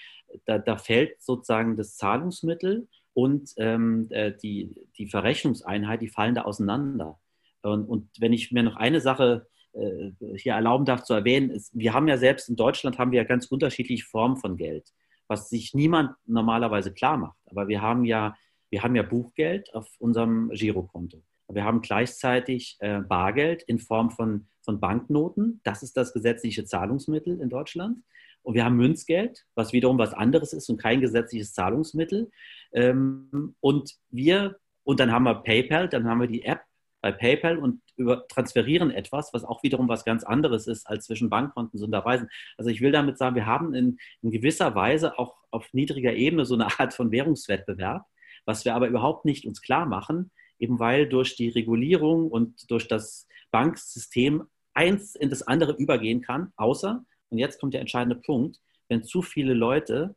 Da, 0.44 0.58
da 0.58 0.76
fällt 0.76 1.20
sozusagen 1.22 1.76
das 1.76 1.96
Zahlungsmittel 1.96 2.88
und 3.12 3.52
ähm, 3.56 4.06
äh, 4.10 4.32
die, 4.32 4.74
die 4.96 5.06
Verrechnungseinheit, 5.06 6.00
die 6.00 6.08
fallen 6.08 6.34
da 6.34 6.42
auseinander. 6.42 7.18
Und, 7.62 7.86
und 7.86 8.08
wenn 8.18 8.32
ich 8.32 8.52
mir 8.52 8.62
noch 8.62 8.76
eine 8.76 9.00
Sache 9.00 9.48
äh, 9.72 10.12
hier 10.36 10.54
erlauben 10.54 10.84
darf 10.84 11.02
zu 11.02 11.14
erwähnen, 11.14 11.50
ist, 11.50 11.76
wir 11.76 11.92
haben 11.92 12.08
ja 12.08 12.16
selbst 12.16 12.48
in 12.48 12.56
Deutschland 12.56 12.98
haben 12.98 13.10
wir 13.10 13.22
ja 13.22 13.28
ganz 13.28 13.46
unterschiedliche 13.46 14.04
Formen 14.04 14.36
von 14.36 14.56
Geld, 14.56 14.92
was 15.26 15.48
sich 15.48 15.74
niemand 15.74 16.12
normalerweise 16.26 16.92
klar 16.92 17.16
macht. 17.16 17.38
Aber 17.46 17.68
wir 17.68 17.82
haben 17.82 18.04
ja, 18.04 18.36
wir 18.70 18.82
haben 18.82 18.94
ja 18.94 19.02
Buchgeld 19.02 19.74
auf 19.74 19.88
unserem 19.98 20.50
Girokonto. 20.50 21.22
Wir 21.54 21.64
haben 21.64 21.80
gleichzeitig 21.80 22.76
äh, 22.80 23.00
Bargeld 23.00 23.62
in 23.62 23.78
Form 23.78 24.10
von, 24.10 24.46
von 24.62 24.80
Banknoten. 24.80 25.60
Das 25.64 25.82
ist 25.82 25.96
das 25.96 26.12
gesetzliche 26.12 26.64
Zahlungsmittel 26.64 27.40
in 27.40 27.48
Deutschland. 27.48 27.98
Und 28.42 28.54
wir 28.54 28.64
haben 28.64 28.76
Münzgeld, 28.76 29.44
was 29.54 29.72
wiederum 29.72 29.98
was 29.98 30.14
anderes 30.14 30.52
ist 30.52 30.68
und 30.70 30.78
kein 30.78 31.00
gesetzliches 31.00 31.52
Zahlungsmittel. 31.52 32.30
Ähm, 32.72 33.54
und 33.60 33.96
wir, 34.10 34.56
und 34.84 35.00
dann 35.00 35.12
haben 35.12 35.24
wir 35.24 35.34
PayPal, 35.34 35.88
dann 35.88 36.08
haben 36.08 36.20
wir 36.20 36.26
die 36.26 36.44
App 36.44 36.62
bei 37.02 37.12
PayPal 37.12 37.58
und 37.58 37.80
über, 37.96 38.26
transferieren 38.28 38.90
etwas, 38.90 39.32
was 39.32 39.44
auch 39.44 39.62
wiederum 39.62 39.88
was 39.88 40.04
ganz 40.04 40.22
anderes 40.24 40.66
ist, 40.66 40.86
als 40.86 41.06
zwischen 41.06 41.30
Bankkonten 41.30 41.78
zu 41.78 41.86
unterweisen. 41.86 42.28
Also 42.56 42.70
ich 42.70 42.80
will 42.80 42.92
damit 42.92 43.18
sagen, 43.18 43.36
wir 43.36 43.46
haben 43.46 43.74
in, 43.74 43.98
in 44.22 44.30
gewisser 44.30 44.74
Weise 44.74 45.18
auch 45.18 45.36
auf 45.50 45.72
niedriger 45.72 46.12
Ebene 46.12 46.44
so 46.44 46.54
eine 46.54 46.78
Art 46.78 46.94
von 46.94 47.10
Währungswettbewerb, 47.10 48.04
was 48.44 48.64
wir 48.64 48.74
aber 48.74 48.88
überhaupt 48.88 49.24
nicht 49.24 49.46
uns 49.46 49.62
klar 49.62 49.86
machen, 49.86 50.30
eben 50.60 50.78
weil 50.78 51.08
durch 51.08 51.34
die 51.34 51.48
Regulierung 51.48 52.30
und 52.30 52.70
durch 52.70 52.86
das 52.86 53.26
Banksystem 53.50 54.44
eins 54.74 55.16
in 55.16 55.30
das 55.30 55.42
andere 55.42 55.72
übergehen 55.72 56.20
kann, 56.20 56.52
außer, 56.56 57.04
und 57.30 57.38
jetzt 57.38 57.60
kommt 57.60 57.74
der 57.74 57.80
entscheidende 57.80 58.16
Punkt, 58.16 58.60
wenn 58.88 59.02
zu 59.02 59.22
viele 59.22 59.54
Leute 59.54 60.14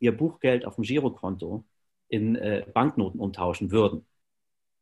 ihr 0.00 0.16
Buchgeld 0.16 0.64
auf 0.64 0.76
dem 0.76 0.84
Girokonto 0.84 1.64
in 2.08 2.36
äh, 2.36 2.64
Banknoten 2.72 3.20
umtauschen 3.20 3.70
würden. 3.70 4.06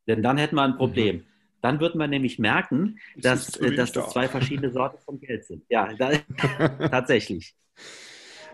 Denn 0.07 0.23
dann 0.23 0.39
hätten 0.39 0.57
wir 0.57 0.63
ein 0.63 0.77
Problem. 0.77 1.17
Mhm. 1.17 1.25
Dann 1.63 1.81
wird 1.81 1.95
man 1.95 2.11
nämlich 2.11 2.39
merken, 2.39 2.99
dass, 3.17 3.57
äh, 3.57 3.75
dass 3.75 3.93
das 3.93 4.11
zwei 4.11 4.29
verschiedene 4.29 4.73
Sorten 4.73 4.99
von 5.05 5.21
Geld 5.21 5.45
sind. 5.45 5.65
Ja, 5.69 5.93
da, 5.95 6.13
tatsächlich. 6.89 7.55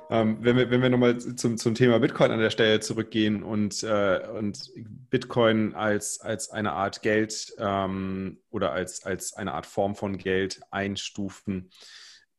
Ähm, 0.08 0.38
wenn 0.40 0.56
wir, 0.56 0.70
wenn 0.70 0.82
wir 0.82 0.88
nochmal 0.88 1.18
zum, 1.18 1.56
zum 1.56 1.74
Thema 1.74 1.98
Bitcoin 1.98 2.30
an 2.30 2.38
der 2.38 2.50
Stelle 2.50 2.78
zurückgehen 2.80 3.42
und, 3.42 3.82
äh, 3.82 4.20
und 4.36 4.70
Bitcoin 5.10 5.74
als, 5.74 6.20
als 6.20 6.50
eine 6.50 6.72
Art 6.72 7.02
Geld 7.02 7.52
ähm, 7.58 8.38
oder 8.50 8.72
als, 8.72 9.04
als 9.04 9.32
eine 9.32 9.54
Art 9.54 9.66
Form 9.66 9.96
von 9.96 10.16
Geld 10.16 10.60
einstufen, 10.70 11.70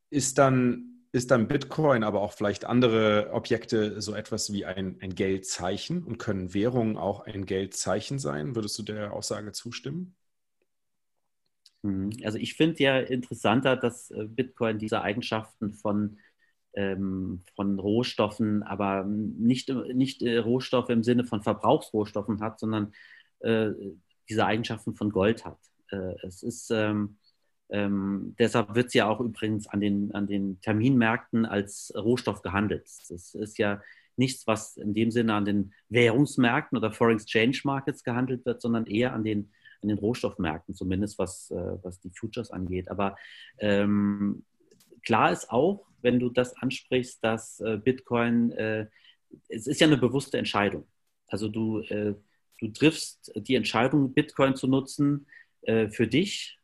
ist 0.10 0.38
dann, 0.38 1.04
ist 1.12 1.32
dann 1.32 1.50
Bitcoin, 1.50 2.04
aber 2.04 2.22
auch 2.22 2.32
vielleicht 2.32 2.64
andere 2.64 3.32
Objekte 3.34 4.02
so 4.02 4.16
etwas 4.16 4.54
wie 4.54 4.66
ein, 4.66 4.98
ein 5.02 5.14
Geldzeichen 5.14 6.04
und 6.04 6.20
können 6.20 6.54
Währungen 6.54 6.96
auch 6.96 7.22
ein 7.22 7.46
Geldzeichen 7.46 8.18
sein? 8.18 8.56
Würdest 8.56 8.80
du 8.80 8.84
der 8.84 9.12
Aussage 9.12 9.52
zustimmen? 9.52 10.16
Mhm. 11.82 12.12
Also 12.24 12.38
ich 12.38 12.54
finde 12.54 12.82
ja 12.82 13.00
interessanter, 13.00 13.76
dass 13.76 14.10
äh, 14.12 14.26
Bitcoin 14.26 14.80
diese 14.80 15.02
Eigenschaften 15.02 15.74
von 15.74 16.18
von 17.56 17.80
Rohstoffen, 17.80 18.64
aber 18.64 19.04
nicht, 19.04 19.70
nicht 19.94 20.22
äh, 20.22 20.38
Rohstoffe 20.38 20.90
im 20.90 21.04
Sinne 21.04 21.24
von 21.24 21.42
Verbrauchsrohstoffen 21.42 22.40
hat, 22.42 22.60
sondern 22.60 22.94
äh, 23.40 23.72
diese 24.30 24.46
Eigenschaften 24.46 24.96
von 24.96 25.10
Gold 25.10 25.46
hat. 25.46 25.58
Äh, 25.92 26.14
es 26.24 26.44
ist, 26.44 26.70
ähm, 26.72 27.18
ähm, 27.70 28.36
deshalb 28.40 28.76
wird 28.76 28.88
es 28.88 28.94
ja 28.94 29.08
auch 29.08 29.20
übrigens 29.20 29.68
an 29.68 29.82
den, 29.82 30.14
an 30.14 30.28
den 30.28 30.62
Terminmärkten 30.62 31.46
als 31.46 31.92
Rohstoff 31.96 32.42
gehandelt. 32.42 32.88
Das 33.10 33.34
ist 33.34 33.58
ja 33.58 33.82
nichts, 34.16 34.48
was 34.48 34.78
in 34.78 34.94
dem 34.94 35.12
Sinne 35.12 35.34
an 35.34 35.46
den 35.46 35.74
Währungsmärkten 35.90 36.78
oder 36.78 36.92
Foreign 36.92 37.18
Exchange 37.18 37.60
Markets 37.64 38.04
gehandelt 38.04 38.46
wird, 38.46 38.62
sondern 38.62 38.86
eher 38.86 39.14
an 39.14 39.24
den, 39.24 39.52
an 39.82 39.90
den 39.90 39.98
Rohstoffmärkten, 39.98 40.76
zumindest 40.76 41.20
was, 41.20 41.52
äh, 41.52 41.78
was 41.84 42.00
die 42.00 42.12
Futures 42.12 42.52
angeht. 42.52 42.90
Aber 42.90 43.16
ähm, 43.60 44.44
klar 45.08 45.32
ist 45.32 45.50
auch, 45.50 45.86
wenn 46.02 46.20
du 46.20 46.30
das 46.30 46.54
ansprichst, 46.58 47.24
dass 47.24 47.62
äh, 47.62 47.78
Bitcoin, 47.78 48.52
äh, 48.52 48.88
es 49.48 49.66
ist 49.66 49.80
ja 49.80 49.88
eine 49.88 49.96
bewusste 49.98 50.38
Entscheidung. 50.38 50.86
Also 51.28 51.48
du, 51.48 51.80
äh, 51.80 52.14
du 52.60 52.68
triffst 52.68 53.32
die 53.36 53.56
Entscheidung, 53.56 54.14
Bitcoin 54.14 54.56
zu 54.56 54.68
nutzen 54.68 55.28
für 55.90 56.08
dich 56.08 56.58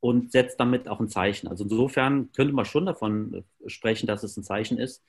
und 0.00 0.32
setzt 0.32 0.58
damit 0.58 0.88
auch 0.88 0.98
ein 0.98 1.08
Zeichen. 1.08 1.46
Also 1.46 1.62
insofern 1.62 2.32
könnte 2.32 2.52
man 2.52 2.64
schon 2.64 2.86
davon 2.86 3.44
sprechen, 3.66 4.08
dass 4.08 4.24
es 4.24 4.36
ein 4.36 4.42
Zeichen 4.42 4.76
ist. 4.76 5.04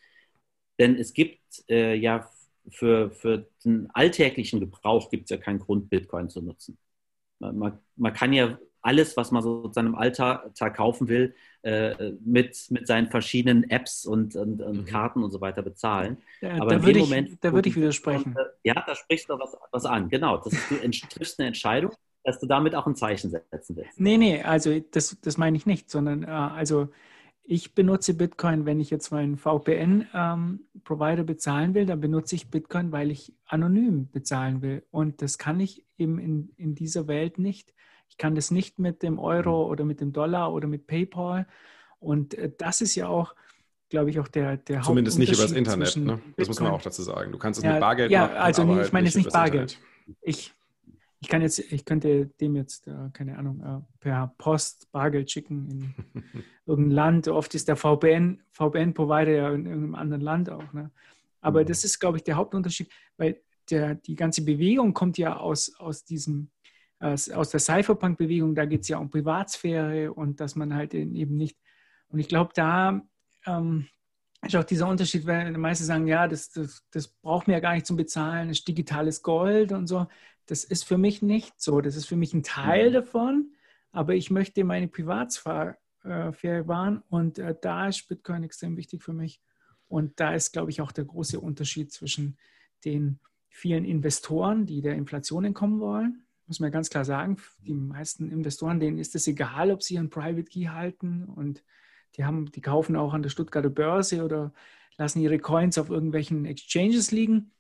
Denn 0.78 0.96
es 0.96 1.14
gibt 1.14 1.64
ja 1.68 2.30
für, 2.70 3.10
für 3.10 3.50
den 3.66 3.90
alltäglichen 3.96 4.60
Gebrauch 4.60 5.10
gibt 5.10 5.24
es 5.24 5.30
ja 5.32 5.38
keinen 5.38 5.58
Grund, 5.58 5.90
Bitcoin 5.90 6.30
zu 6.30 6.44
nutzen. 6.44 6.78
Man, 7.40 7.80
man 7.96 8.14
kann 8.14 8.32
ja 8.32 8.60
alles, 8.82 9.18
was 9.18 9.32
man 9.32 9.44
sozusagen 9.44 9.88
im 9.88 9.96
Alltag 9.96 10.76
kaufen 10.76 11.08
will, 11.08 11.36
äh, 11.64 12.14
mit, 12.24 12.58
mit 12.70 12.88
seinen 12.88 13.08
verschiedenen 13.08 13.70
Apps 13.70 14.06
und, 14.06 14.36
und, 14.36 14.62
und 14.62 14.78
mhm. 14.78 14.86
Karten 14.86 15.24
und 15.24 15.32
so 15.32 15.42
weiter 15.42 15.62
bezahlen. 15.62 16.18
Ja, 16.42 16.56
Aber 16.62 16.72
da 16.72 16.84
würde 16.84 17.00
ich, 17.00 17.10
Moment, 17.10 17.38
da 17.42 17.54
würde 17.54 17.70
ich 17.70 17.76
widersprechen. 17.76 18.36
Ja, 18.64 18.84
da 18.86 18.96
sprichst 18.96 19.30
du 19.30 19.38
was, 19.38 19.56
was 19.72 19.86
an. 19.86 20.10
Genau, 20.10 20.38
das 20.38 20.54
ist, 20.54 20.72
du 20.72 21.08
triffst 21.10 21.40
eine 21.40 21.48
Entscheidung, 21.48 21.92
dass 22.24 22.40
du 22.40 22.48
damit 22.48 22.76
auch 22.76 22.88
ein 22.88 22.96
Zeichen 22.96 23.30
setzen 23.30 23.76
willst. 23.76 24.00
Nee, 24.00 24.18
nee, 24.18 24.42
also 24.42 24.80
das, 24.80 25.18
das 25.22 25.38
meine 25.38 25.56
ich 25.56 25.66
nicht, 25.66 25.90
sondern 25.90 26.24
äh, 26.24 26.28
also 26.28 26.90
ich 27.44 27.76
benutze 27.76 28.14
Bitcoin, 28.14 28.66
wenn 28.66 28.80
ich 28.80 28.90
jetzt 28.90 29.12
meinen 29.12 29.38
VPN-Provider 29.38 31.20
ähm, 31.20 31.26
bezahlen 31.26 31.74
will, 31.74 31.86
dann 31.86 32.00
benutze 32.00 32.36
ich 32.36 32.50
Bitcoin, 32.50 32.92
weil 32.92 33.12
ich 33.12 33.34
anonym 33.46 34.10
bezahlen 34.12 34.62
will. 34.62 34.84
Und 34.92 35.22
das 35.22 35.38
kann 35.38 35.60
ich 35.60 35.86
eben 35.98 36.18
in, 36.20 36.54
in 36.58 36.76
dieser 36.76 37.08
Welt 37.08 37.40
nicht. 37.40 37.74
Ich 38.12 38.18
kann 38.18 38.36
das 38.36 38.52
nicht 38.52 38.78
mit 38.78 39.04
dem 39.04 39.20
Euro 39.20 39.64
mhm. 39.64 39.72
oder 39.72 39.86
mit 39.86 40.02
dem 40.02 40.12
Dollar 40.12 40.54
oder 40.54 40.68
mit 40.68 40.86
PayPal. 40.86 41.48
Und 42.00 42.34
äh, 42.34 42.52
das 42.58 42.82
ist 42.82 42.94
ja 42.96 43.08
auch, 43.08 43.34
glaube 43.90 44.10
ich, 44.10 44.20
auch 44.20 44.28
der, 44.28 44.58
der 44.58 44.82
Zumindest 44.82 45.18
nicht 45.18 45.32
übers 45.32 45.54
Internet, 45.54 45.96
ne? 45.96 46.20
Das 46.36 46.50
muss 46.50 46.60
man 46.60 46.74
auch 46.74 46.82
dazu 46.82 47.02
sagen. 47.04 47.32
Du 47.32 47.38
kannst 47.38 47.60
es 47.60 47.64
ja, 47.64 47.72
mit 47.72 47.80
Bargeld 47.80 48.12
ja, 48.12 48.24
machen. 48.24 48.34
Ja, 48.36 48.42
also 48.42 48.64
nee, 48.66 48.82
ich 48.82 48.92
meine 48.92 49.08
jetzt 49.08 49.16
nicht 49.16 49.32
Bargeld. 49.32 49.80
Ich, 50.22 50.54
ich 51.22 51.30
kann 51.30 51.42
jetzt, 51.42 51.60
ich 51.60 51.86
könnte 51.86 52.26
dem 52.42 52.58
jetzt, 52.58 52.88
äh, 52.88 53.10
keine 53.14 53.38
Ahnung, 53.38 53.62
äh, 53.62 53.82
per 54.02 54.34
Post 54.38 54.92
Bargeld 54.92 55.32
schicken 55.32 55.96
in 56.14 56.34
irgendein 56.66 56.92
Land. 56.92 57.28
Oft 57.30 57.56
ist 57.56 57.70
der 57.70 57.78
VPN, 57.78 58.42
VPN-Provider 58.52 59.32
ja 59.32 59.50
in 59.54 59.66
irgendeinem 59.66 59.96
anderen 59.96 60.22
Land 60.22 60.50
auch. 60.50 60.74
Ne? 60.74 60.92
Aber 61.40 61.62
mhm. 61.62 61.68
das 61.68 61.86
ist, 61.86 62.00
glaube 62.00 62.18
ich, 62.18 62.26
der 62.26 62.36
Hauptunterschied, 62.36 62.92
weil 63.16 63.40
der, 63.70 63.96
die 63.96 64.16
ganze 64.16 64.44
Bewegung 64.44 64.94
kommt 64.94 65.18
ja 65.18 65.38
aus, 65.38 65.76
aus 65.78 66.04
diesem 66.04 66.50
aus 67.02 67.50
der 67.50 67.60
Cypherpunk-Bewegung, 67.60 68.54
da 68.54 68.66
geht 68.66 68.82
es 68.82 68.88
ja 68.88 68.98
um 68.98 69.10
Privatsphäre 69.10 70.14
und 70.14 70.40
dass 70.40 70.56
man 70.56 70.76
halt 70.76 70.94
eben 70.94 71.36
nicht, 71.36 71.58
und 72.10 72.20
ich 72.20 72.28
glaube, 72.28 72.52
da 72.54 73.02
ähm, 73.46 73.88
ist 74.46 74.56
auch 74.56 74.64
dieser 74.64 74.88
Unterschied, 74.88 75.26
weil 75.26 75.52
die 75.52 75.60
meisten 75.60 75.86
sagen, 75.86 76.08
ja, 76.08 76.28
das, 76.28 76.52
das, 76.52 76.86
das 76.92 77.08
braucht 77.08 77.48
mir 77.48 77.54
ja 77.54 77.60
gar 77.60 77.74
nicht 77.74 77.86
zum 77.86 77.98
Bezahlen, 77.98 78.50
das 78.50 78.60
ist 78.60 78.68
digitales 78.68 79.24
Gold 79.24 79.72
und 79.72 79.88
so. 79.88 80.08
Das 80.46 80.64
ist 80.64 80.84
für 80.84 80.98
mich 80.98 81.22
nicht 81.22 81.60
so. 81.62 81.82
Das 81.82 81.96
ist 81.96 82.06
für 82.06 82.16
mich 82.16 82.34
ein 82.34 82.44
Teil 82.44 82.90
mhm. 82.90 82.94
davon, 82.94 83.54
aber 83.92 84.16
ich 84.16 84.30
möchte 84.32 84.64
meine 84.64 84.88
Privatsphäre 84.88 85.78
äh, 86.04 86.68
wahren 86.68 87.04
und 87.10 87.40
äh, 87.40 87.56
da 87.60 87.88
ist 87.88 88.08
Bitcoin 88.08 88.44
extrem 88.44 88.78
wichtig 88.78 89.04
für 89.04 89.14
mich. 89.14 89.42
Und 89.88 90.20
da 90.20 90.34
ist, 90.34 90.54
glaube 90.54 90.72
ich, 90.72 90.82
auch 90.82 90.92
der 90.92 91.06
große 91.06 91.40
Unterschied 91.40 91.92
zwischen 91.92 92.38
den 92.86 93.20
vielen 93.50 93.86
Investoren, 93.86 94.66
die 94.66 94.82
der 94.82 94.96
Inflation 94.96 95.46
entkommen 95.46 95.80
wollen 95.80 96.24
muss 96.52 96.60
man 96.60 96.70
ganz 96.70 96.90
klar 96.90 97.06
sagen, 97.06 97.38
die 97.66 97.74
meisten 97.74 98.30
Investoren, 98.30 98.82
denen 98.82 98.98
ist 98.98 99.16
es 99.16 99.26
egal, 99.26 99.72
ob 99.72 99.82
sie 99.82 99.94
ihren 99.94 100.10
Private 100.10 100.44
Key 100.44 100.66
halten 100.66 101.24
und 101.24 101.64
die 102.18 102.26
haben, 102.26 102.52
die 102.52 102.60
kaufen 102.60 102.98
auch 102.98 103.14
an 103.14 103.24
der 103.24 103.30
Stuttgarter 103.30 103.70
Börse 103.70 104.26
oder 104.26 104.52
lassen 104.98 105.22
ihre 105.22 105.40
Coins 105.40 105.78
auf 105.78 105.90
irgendwelchen 105.90 106.44
Exchanges 106.44 107.12
liegen. 107.12 107.54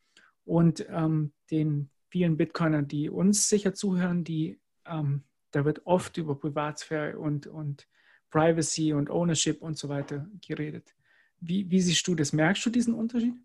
Und 0.43 0.85
ähm, 0.89 1.31
den 1.51 1.89
vielen 2.09 2.35
Bitcoinern, 2.35 2.89
die 2.89 3.09
uns 3.09 3.47
sicher 3.47 3.73
zuhören, 3.73 4.25
die, 4.25 4.59
ähm, 4.85 5.23
da 5.51 5.63
wird 5.63 5.85
oft 5.85 6.17
über 6.17 6.37
Privatsphäre 6.37 7.17
und, 7.17 7.47
und 7.47 7.87
Privacy 8.29 8.91
und 8.91 9.09
Ownership 9.09 9.61
und 9.61 9.77
so 9.77 9.87
weiter 9.87 10.27
geredet. 10.45 10.93
Wie, 11.39 11.71
wie 11.71 11.79
siehst 11.79 12.05
du 12.09 12.13
das? 12.13 12.33
Merkst 12.33 12.65
du 12.65 12.69
diesen 12.69 12.93
Unterschied? 12.93 13.35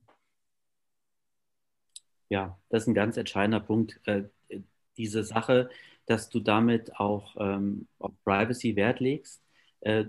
Ja, 2.31 2.59
das 2.69 2.83
ist 2.83 2.89
ein 2.89 2.95
ganz 2.95 3.17
entscheidender 3.17 3.61
Punkt. 3.61 4.01
Diese 4.97 5.25
Sache, 5.25 5.71
dass 6.07 6.29
du 6.31 6.41
damit 6.41 6.97
auch 6.97 7.37
ähm, 7.39 7.89
auf 7.99 8.13
Privacy 8.25 8.77
Wert 8.77 9.01
legst. 9.01 9.43
Äh, 9.81 10.07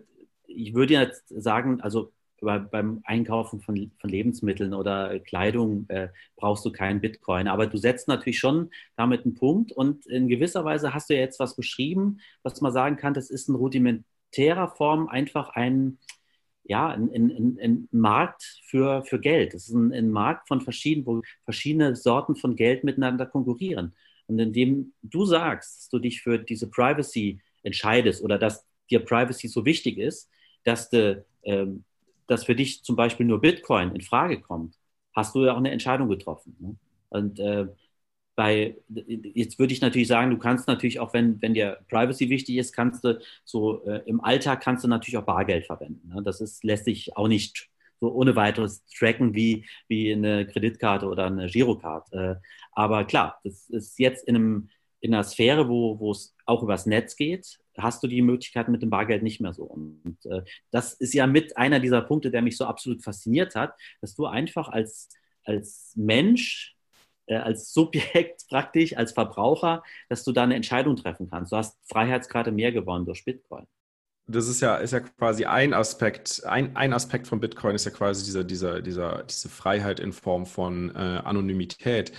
ich 0.48 0.74
würde 0.74 0.94
jetzt 0.94 1.28
sagen, 1.30 1.82
also 1.82 2.12
bei, 2.42 2.60
beim 2.60 3.02
Einkaufen 3.04 3.62
von, 3.62 3.92
von, 4.00 4.10
Lebensmitteln 4.10 4.74
oder 4.74 5.20
Kleidung 5.20 5.86
äh, 5.90 6.10
brauchst 6.36 6.66
du 6.66 6.72
keinen 6.72 7.02
Bitcoin. 7.02 7.48
Aber 7.48 7.68
du 7.68 7.78
setzt 7.78 8.08
natürlich 8.08 8.40
schon 8.40 8.70
damit 8.96 9.26
einen 9.26 9.34
Punkt 9.34 9.72
und 9.72 10.06
in 10.06 10.28
gewisser 10.28 10.64
Weise 10.64 10.94
hast 10.94 11.10
du 11.10 11.16
ja 11.16 11.22
jetzt 11.22 11.40
was 11.40 11.56
beschrieben, 11.56 12.20
was 12.44 12.62
man 12.62 12.72
sagen 12.72 12.98
kann, 12.98 13.14
das 13.14 13.30
ist 13.30 13.50
in 13.50 13.56
rudimentärer 13.56 14.70
Form 14.70 15.08
einfach 15.08 15.50
ein, 15.50 15.98
ja, 16.64 16.90
ein, 16.90 17.10
ein, 17.12 17.58
ein 17.62 17.88
Markt 17.92 18.62
für, 18.66 19.04
für 19.04 19.20
Geld. 19.20 19.54
Es 19.54 19.68
ist 19.68 19.74
ein, 19.74 19.92
ein 19.94 20.12
Markt 20.12 20.48
von 20.48 20.62
verschiedenen, 20.62 21.06
wo 21.08 21.22
verschiedene 21.44 21.96
Sorten 21.96 22.36
von 22.36 22.56
Geld 22.56 22.84
miteinander 22.84 23.26
konkurrieren. 23.26 23.96
Und 24.28 24.40
indem 24.40 24.94
du 25.02 25.26
sagst, 25.26 25.78
dass 25.78 25.90
du 25.90 26.00
dich 26.00 26.22
für 26.22 26.38
diese 26.38 26.70
Privacy 26.70 27.40
entscheidest 27.64 28.24
oder 28.24 28.38
dass 28.38 28.66
dir 28.90 29.00
Privacy 29.00 29.48
so 29.48 29.66
wichtig 29.66 29.98
ist, 29.98 30.30
dass, 30.64 30.90
de, 30.90 31.24
ähm, 31.44 31.84
dass 32.28 32.46
für 32.46 32.56
dich 32.56 32.84
zum 32.84 32.96
Beispiel 32.96 33.26
nur 33.26 33.42
Bitcoin 33.42 33.96
in 33.96 34.02
Frage 34.02 34.42
kommt, 34.42 34.76
hast 35.16 35.34
du 35.36 35.46
ja 35.46 35.54
auch 35.54 35.58
eine 35.58 35.72
Entscheidung 35.72 36.10
getroffen. 36.10 36.56
Ne? 36.60 36.76
Und 37.10 37.40
äh, 37.40 37.68
bei, 38.36 38.78
jetzt 38.88 39.58
würde 39.58 39.74
ich 39.74 39.82
natürlich 39.82 40.08
sagen, 40.08 40.30
du 40.30 40.38
kannst 40.38 40.68
natürlich 40.68 41.00
auch, 41.00 41.14
wenn, 41.14 41.42
wenn 41.42 41.56
dir 41.56 41.80
Privacy 41.90 42.30
wichtig 42.30 42.58
ist, 42.58 42.72
kannst 42.72 43.04
du 43.04 43.20
so 43.44 43.84
äh, 43.86 44.04
im 44.06 44.24
Alltag 44.24 44.62
kannst 44.62 44.84
du 44.84 44.88
natürlich 44.88 45.18
auch 45.18 45.26
Bargeld 45.26 45.66
verwenden. 45.66 46.10
Ne? 46.14 46.22
Das 46.22 46.40
ist, 46.40 46.64
lässt 46.64 46.86
sich 46.86 47.18
auch 47.18 47.28
nicht 47.28 47.70
so 48.00 48.12
ohne 48.12 48.36
weiteres 48.36 48.86
tracken 48.86 49.34
wie, 49.34 49.66
wie 49.88 50.12
eine 50.12 50.48
Kreditkarte 50.48 51.08
oder 51.08 51.26
eine 51.26 51.48
Girocard. 51.48 52.12
Äh, 52.14 52.36
aber 52.72 53.06
klar, 53.06 53.40
das 53.44 53.70
ist 53.70 54.00
jetzt 54.00 54.28
in, 54.28 54.36
einem, 54.36 54.70
in 55.00 55.14
einer 55.14 55.24
Sphäre, 55.24 55.68
wo, 55.68 56.00
wo 56.00 56.12
es 56.12 56.36
auch 56.46 56.64
übers 56.64 56.86
Netz 56.86 57.16
geht, 57.16 57.60
hast 57.78 58.04
du 58.04 58.08
die 58.08 58.22
Möglichkeit 58.22 58.70
mit 58.70 58.82
dem 58.82 58.90
Bargeld 58.90 59.24
nicht 59.24 59.42
mehr 59.42 59.54
so. 59.54 59.64
Und 59.64 60.18
äh, 60.26 60.42
das 60.72 60.94
ist 60.94 61.14
ja 61.14 61.28
mit 61.28 61.58
einer 61.58 61.80
dieser 61.80 62.02
Punkte, 62.02 62.32
der 62.32 62.42
mich 62.42 62.58
so 62.58 62.66
absolut 62.66 63.04
fasziniert 63.04 63.56
hat, 63.56 63.76
dass 64.02 64.16
du 64.16 64.26
einfach 64.26 64.70
als, 64.70 65.10
als 65.44 65.94
Mensch, 65.96 66.76
äh, 67.28 67.36
als 67.36 67.74
Subjekt 67.74 68.46
praktisch, 68.50 68.96
als 68.98 69.12
Verbraucher, 69.12 69.84
dass 70.10 70.24
du 70.24 70.32
da 70.32 70.44
eine 70.44 70.56
Entscheidung 70.56 70.96
treffen 70.96 71.30
kannst. 71.30 71.52
Du 71.52 71.58
hast 71.58 71.78
Freiheitsgrade 71.88 72.52
mehr 72.52 72.72
gewonnen 72.72 73.06
durch 73.06 73.24
Bitcoin 73.26 73.68
das 74.28 74.48
ist 74.48 74.62
ja, 74.62 74.76
ist 74.76 74.92
ja 74.92 75.00
quasi 75.00 75.46
ein 75.46 75.74
Aspekt, 75.74 76.44
ein, 76.46 76.76
ein 76.76 76.94
Aspekt 76.94 77.28
von 77.28 77.40
Bitcoin 77.40 77.76
ist 77.76 77.86
ja 77.86 77.92
quasi 77.92 78.26
dieser, 78.26 78.44
dieser, 78.44 78.82
dieser, 78.82 79.24
diese 79.24 79.50
Freiheit 79.50 80.00
in 80.00 80.12
Form 80.14 80.46
von 80.46 80.94
äh, 80.96 81.22
Anonymität. 81.24 82.12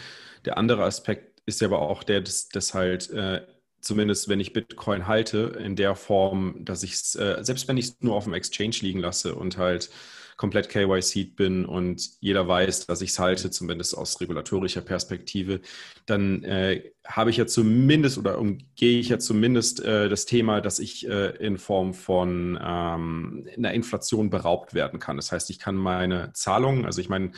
Der 0.45 0.57
andere 0.59 0.85
Aspekt 0.85 1.43
ist 1.47 1.61
ja 1.61 1.69
aber 1.69 1.81
auch 1.83 2.03
der, 2.03 2.21
dass, 2.23 2.49
dass 2.49 2.75
halt 2.75 3.11
äh, 3.11 3.47
zumindest 3.81 4.29
wenn 4.29 4.41
ich 4.41 4.53
Bitcoin 4.53 5.07
halte, 5.07 5.59
in 5.63 5.77
der 5.77 5.95
Form, 5.95 6.65
dass 6.65 6.83
ich 6.83 6.93
es, 6.93 7.15
äh, 7.15 7.39
selbst 7.43 7.69
wenn 7.69 7.77
ich 7.77 7.87
es 7.87 7.97
nur 8.01 8.15
auf 8.15 8.25
dem 8.25 8.35
Exchange 8.35 8.77
liegen 8.81 9.01
lasse 9.01 9.35
und 9.35 9.59
halt 9.59 9.91
komplett 10.39 10.69
KYC 10.69 11.37
bin 11.37 11.67
und 11.67 12.09
jeder 12.21 12.47
weiß, 12.47 12.87
dass 12.87 13.03
ich 13.03 13.11
es 13.11 13.19
halte, 13.19 13.51
zumindest 13.51 13.99
aus 13.99 14.21
regulatorischer 14.21 14.81
Perspektive, 14.81 15.61
dann 16.07 16.45
äh, 16.45 16.93
habe 17.05 17.31
ich 17.31 17.37
ja 17.37 17.47
zumindest 17.47 18.19
oder 18.19 18.39
umgehe 18.39 19.01
ich 19.01 19.09
ja 19.09 19.19
zumindest 19.19 19.85
äh, 19.85 20.09
das 20.09 20.27
Thema, 20.27 20.61
dass 20.61 20.79
ich 20.79 21.07
äh, 21.09 21.37
in 21.45 21.59
Form 21.59 21.93
von 21.93 22.57
ähm, 22.63 23.49
einer 23.57 23.75
Inflation 23.75 24.31
beraubt 24.31 24.75
werden 24.75 25.01
kann. 25.01 25.17
Das 25.17 25.33
heißt, 25.33 25.51
ich 25.51 25.59
kann 25.59 25.75
meine 25.75 26.33
Zahlungen, 26.35 26.87
also 26.87 27.01
ich 27.01 27.09
meine, 27.09 27.33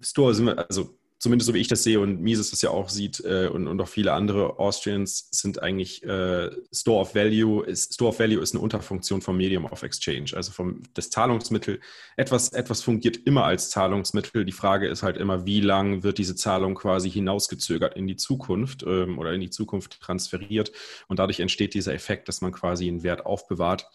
Store 0.00 0.34
sind 0.34 0.46
wir, 0.46 0.70
also 0.70 0.96
zumindest 1.24 1.46
so 1.46 1.54
wie 1.54 1.60
ich 1.60 1.68
das 1.68 1.82
sehe 1.82 2.00
und 2.00 2.20
Mises 2.20 2.50
das 2.50 2.60
ja 2.60 2.68
auch 2.68 2.90
sieht 2.90 3.24
äh, 3.24 3.48
und, 3.48 3.66
und 3.66 3.80
auch 3.80 3.88
viele 3.88 4.12
andere 4.12 4.58
Austrians 4.58 5.26
sind 5.30 5.62
eigentlich 5.62 6.02
äh, 6.02 6.50
Store 6.70 7.00
of 7.00 7.14
Value. 7.14 7.64
Ist, 7.64 7.94
Store 7.94 8.10
of 8.10 8.18
Value 8.18 8.42
ist 8.42 8.52
eine 8.52 8.62
Unterfunktion 8.62 9.22
vom 9.22 9.38
Medium 9.38 9.64
of 9.64 9.82
Exchange, 9.82 10.32
also 10.34 10.52
vom 10.52 10.82
das 10.92 11.08
Zahlungsmittel. 11.08 11.80
Etwas, 12.18 12.52
etwas 12.52 12.82
fungiert 12.82 13.16
immer 13.24 13.44
als 13.44 13.70
Zahlungsmittel. 13.70 14.44
Die 14.44 14.52
Frage 14.52 14.86
ist 14.86 15.02
halt 15.02 15.16
immer, 15.16 15.46
wie 15.46 15.62
lang 15.62 16.02
wird 16.02 16.18
diese 16.18 16.36
Zahlung 16.36 16.74
quasi 16.74 17.10
hinausgezögert 17.10 17.96
in 17.96 18.06
die 18.06 18.16
Zukunft 18.16 18.84
ähm, 18.86 19.18
oder 19.18 19.32
in 19.32 19.40
die 19.40 19.48
Zukunft 19.48 20.02
transferiert. 20.02 20.72
Und 21.08 21.20
dadurch 21.20 21.40
entsteht 21.40 21.72
dieser 21.72 21.94
Effekt, 21.94 22.28
dass 22.28 22.42
man 22.42 22.52
quasi 22.52 22.86
einen 22.86 23.02
Wert 23.02 23.24
aufbewahrt 23.24 23.88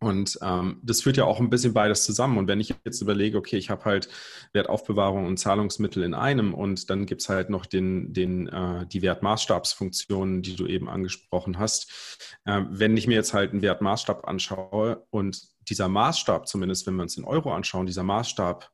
und 0.00 0.38
ähm, 0.42 0.80
das 0.84 1.02
führt 1.02 1.16
ja 1.16 1.24
auch 1.24 1.40
ein 1.40 1.50
bisschen 1.50 1.74
beides 1.74 2.04
zusammen. 2.04 2.38
Und 2.38 2.46
wenn 2.46 2.60
ich 2.60 2.72
jetzt 2.84 3.00
überlege, 3.00 3.36
okay, 3.36 3.56
ich 3.56 3.68
habe 3.68 3.84
halt 3.84 4.08
Wertaufbewahrung 4.52 5.26
und 5.26 5.38
Zahlungsmittel 5.38 6.04
in 6.04 6.14
einem 6.14 6.54
und 6.54 6.88
dann 6.88 7.04
gibt 7.04 7.20
es 7.20 7.28
halt 7.28 7.50
noch 7.50 7.66
den, 7.66 8.12
den, 8.12 8.46
äh, 8.46 8.86
die 8.86 9.02
Wertmaßstabsfunktionen, 9.02 10.42
die 10.42 10.54
du 10.54 10.66
eben 10.66 10.88
angesprochen 10.88 11.58
hast. 11.58 12.28
Äh, 12.44 12.62
wenn 12.70 12.96
ich 12.96 13.08
mir 13.08 13.14
jetzt 13.14 13.34
halt 13.34 13.50
einen 13.50 13.62
Wertmaßstab 13.62 14.28
anschaue 14.28 15.04
und 15.10 15.42
dieser 15.68 15.88
Maßstab, 15.88 16.46
zumindest 16.46 16.86
wenn 16.86 16.94
wir 16.94 17.02
uns 17.02 17.16
den 17.16 17.24
Euro 17.24 17.52
anschauen, 17.52 17.86
dieser 17.86 18.04
Maßstab 18.04 18.70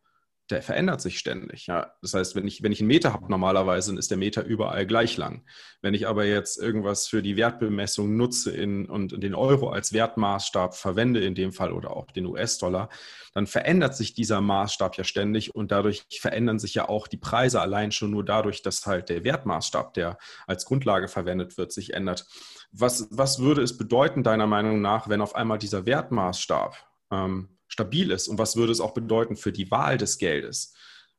der 0.51 0.61
verändert 0.61 1.01
sich 1.01 1.19
ständig. 1.19 1.67
Ja. 1.67 1.95
Das 2.03 2.13
heißt, 2.13 2.37
wenn 2.37 2.47
ich, 2.47 2.63
wenn 2.63 2.73
ich 2.73 2.81
einen 2.81 2.89
Meter 2.89 3.15
habe 3.15 3.31
normalerweise, 3.31 3.97
ist 3.99 4.11
der 4.11 4.19
Meter 4.19 4.45
überall 4.45 4.87
gleich 4.87 5.17
lang. 5.17 5.47
Wenn 5.81 5.95
ich 5.95 6.07
aber 6.07 6.27
jetzt 6.27 6.59
irgendwas 6.59 7.09
für 7.09 7.23
die 7.23 7.37
Wertbemessung 7.37 8.15
nutze 8.17 8.51
in, 8.51 8.87
und 8.87 9.23
den 9.23 9.35
Euro 9.35 9.71
als 9.71 9.95
Wertmaßstab 9.95 10.77
verwende 10.77 11.25
in 11.25 11.35
dem 11.35 11.53
Fall 11.53 11.73
oder 11.73 11.97
auch 11.97 12.11
den 12.11 12.27
US-Dollar, 12.27 12.91
dann 13.33 13.47
verändert 13.47 13.97
sich 13.97 14.13
dieser 14.13 14.43
Maßstab 14.43 14.97
ja 14.99 15.05
ständig 15.05 15.55
und 15.55 15.73
dadurch 15.73 16.05
verändern 16.21 16.59
sich 16.59 16.75
ja 16.75 16.89
auch 16.89 17.09
die 17.09 17.17
Preise 17.17 17.61
allein 17.63 17.91
schon 17.91 18.11
nur 18.11 18.25
dadurch, 18.25 18.61
dass 18.61 18.85
halt 18.87 19.09
der 19.09 19.25
Wertmaßstab, 19.25 19.95
der 19.95 20.19
als 20.47 20.67
Grundlage 20.67 21.09
verwendet 21.09 21.57
wird, 21.57 21.73
sich 21.73 21.95
ändert. 21.95 22.27
Was, 22.71 23.09
was 23.11 23.39
würde 23.39 23.63
es 23.63 23.79
bedeuten, 23.79 24.23
deiner 24.23 24.47
Meinung 24.47 24.83
nach, 24.83 25.09
wenn 25.09 25.23
auf 25.23 25.35
einmal 25.35 25.59
dieser 25.59 25.87
Wertmaßstab 25.87 26.77
ähm, 27.11 27.49
stabil 27.75 28.13
ist 28.13 28.29
und 28.29 28.39
was 28.39 28.55
würde 28.55 28.71
es 28.71 28.81
auch 28.81 28.95
bedeuten 28.95 29.35
für 29.37 29.51
die 29.51 29.69
Wahl 29.73 29.99
des 29.99 30.19
Geldes? 30.19 30.75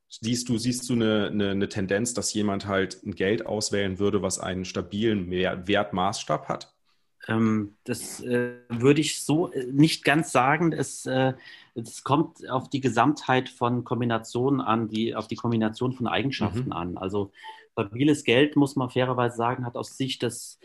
Siehst 0.08 0.48
du, 0.48 0.58
siehst 0.58 0.90
du 0.90 0.94
eine, 0.94 1.28
eine, 1.28 1.50
eine 1.50 1.68
Tendenz, 1.68 2.14
dass 2.14 2.34
jemand 2.34 2.66
halt 2.66 3.04
ein 3.04 3.14
Geld 3.14 3.46
auswählen 3.46 4.00
würde, 4.00 4.22
was 4.22 4.40
einen 4.40 4.64
stabilen 4.64 5.30
Wertmaßstab 5.30 6.48
hat? 6.48 6.74
Ähm, 7.28 7.76
das 7.84 8.24
äh, 8.24 8.54
würde 8.70 9.02
ich 9.02 9.22
so 9.22 9.52
äh, 9.52 9.66
nicht 9.66 10.06
ganz 10.06 10.32
sagen. 10.32 10.72
Es, 10.72 11.06
äh, 11.06 11.34
es, 11.74 12.06
kommt 12.06 12.50
auf 12.50 12.70
die 12.70 12.80
Gesamtheit 12.80 13.50
von 13.50 13.84
Kombinationen 13.84 14.62
an, 14.62 14.88
die, 14.88 15.14
auf 15.14 15.28
die 15.28 15.36
Kombination 15.36 15.92
von 15.92 16.08
Eigenschaften 16.08 16.68
mhm. 16.68 16.74
an. 16.74 16.98
Also 16.98 17.34
stabiles 17.74 18.24
Geld, 18.24 18.56
muss 18.56 18.78
man 18.78 18.90
fairerweise 18.90 19.36
sagen, 19.36 19.66
hat 19.66 19.76
aus 19.76 19.98
Sicht 19.98 20.22
des 20.22 20.60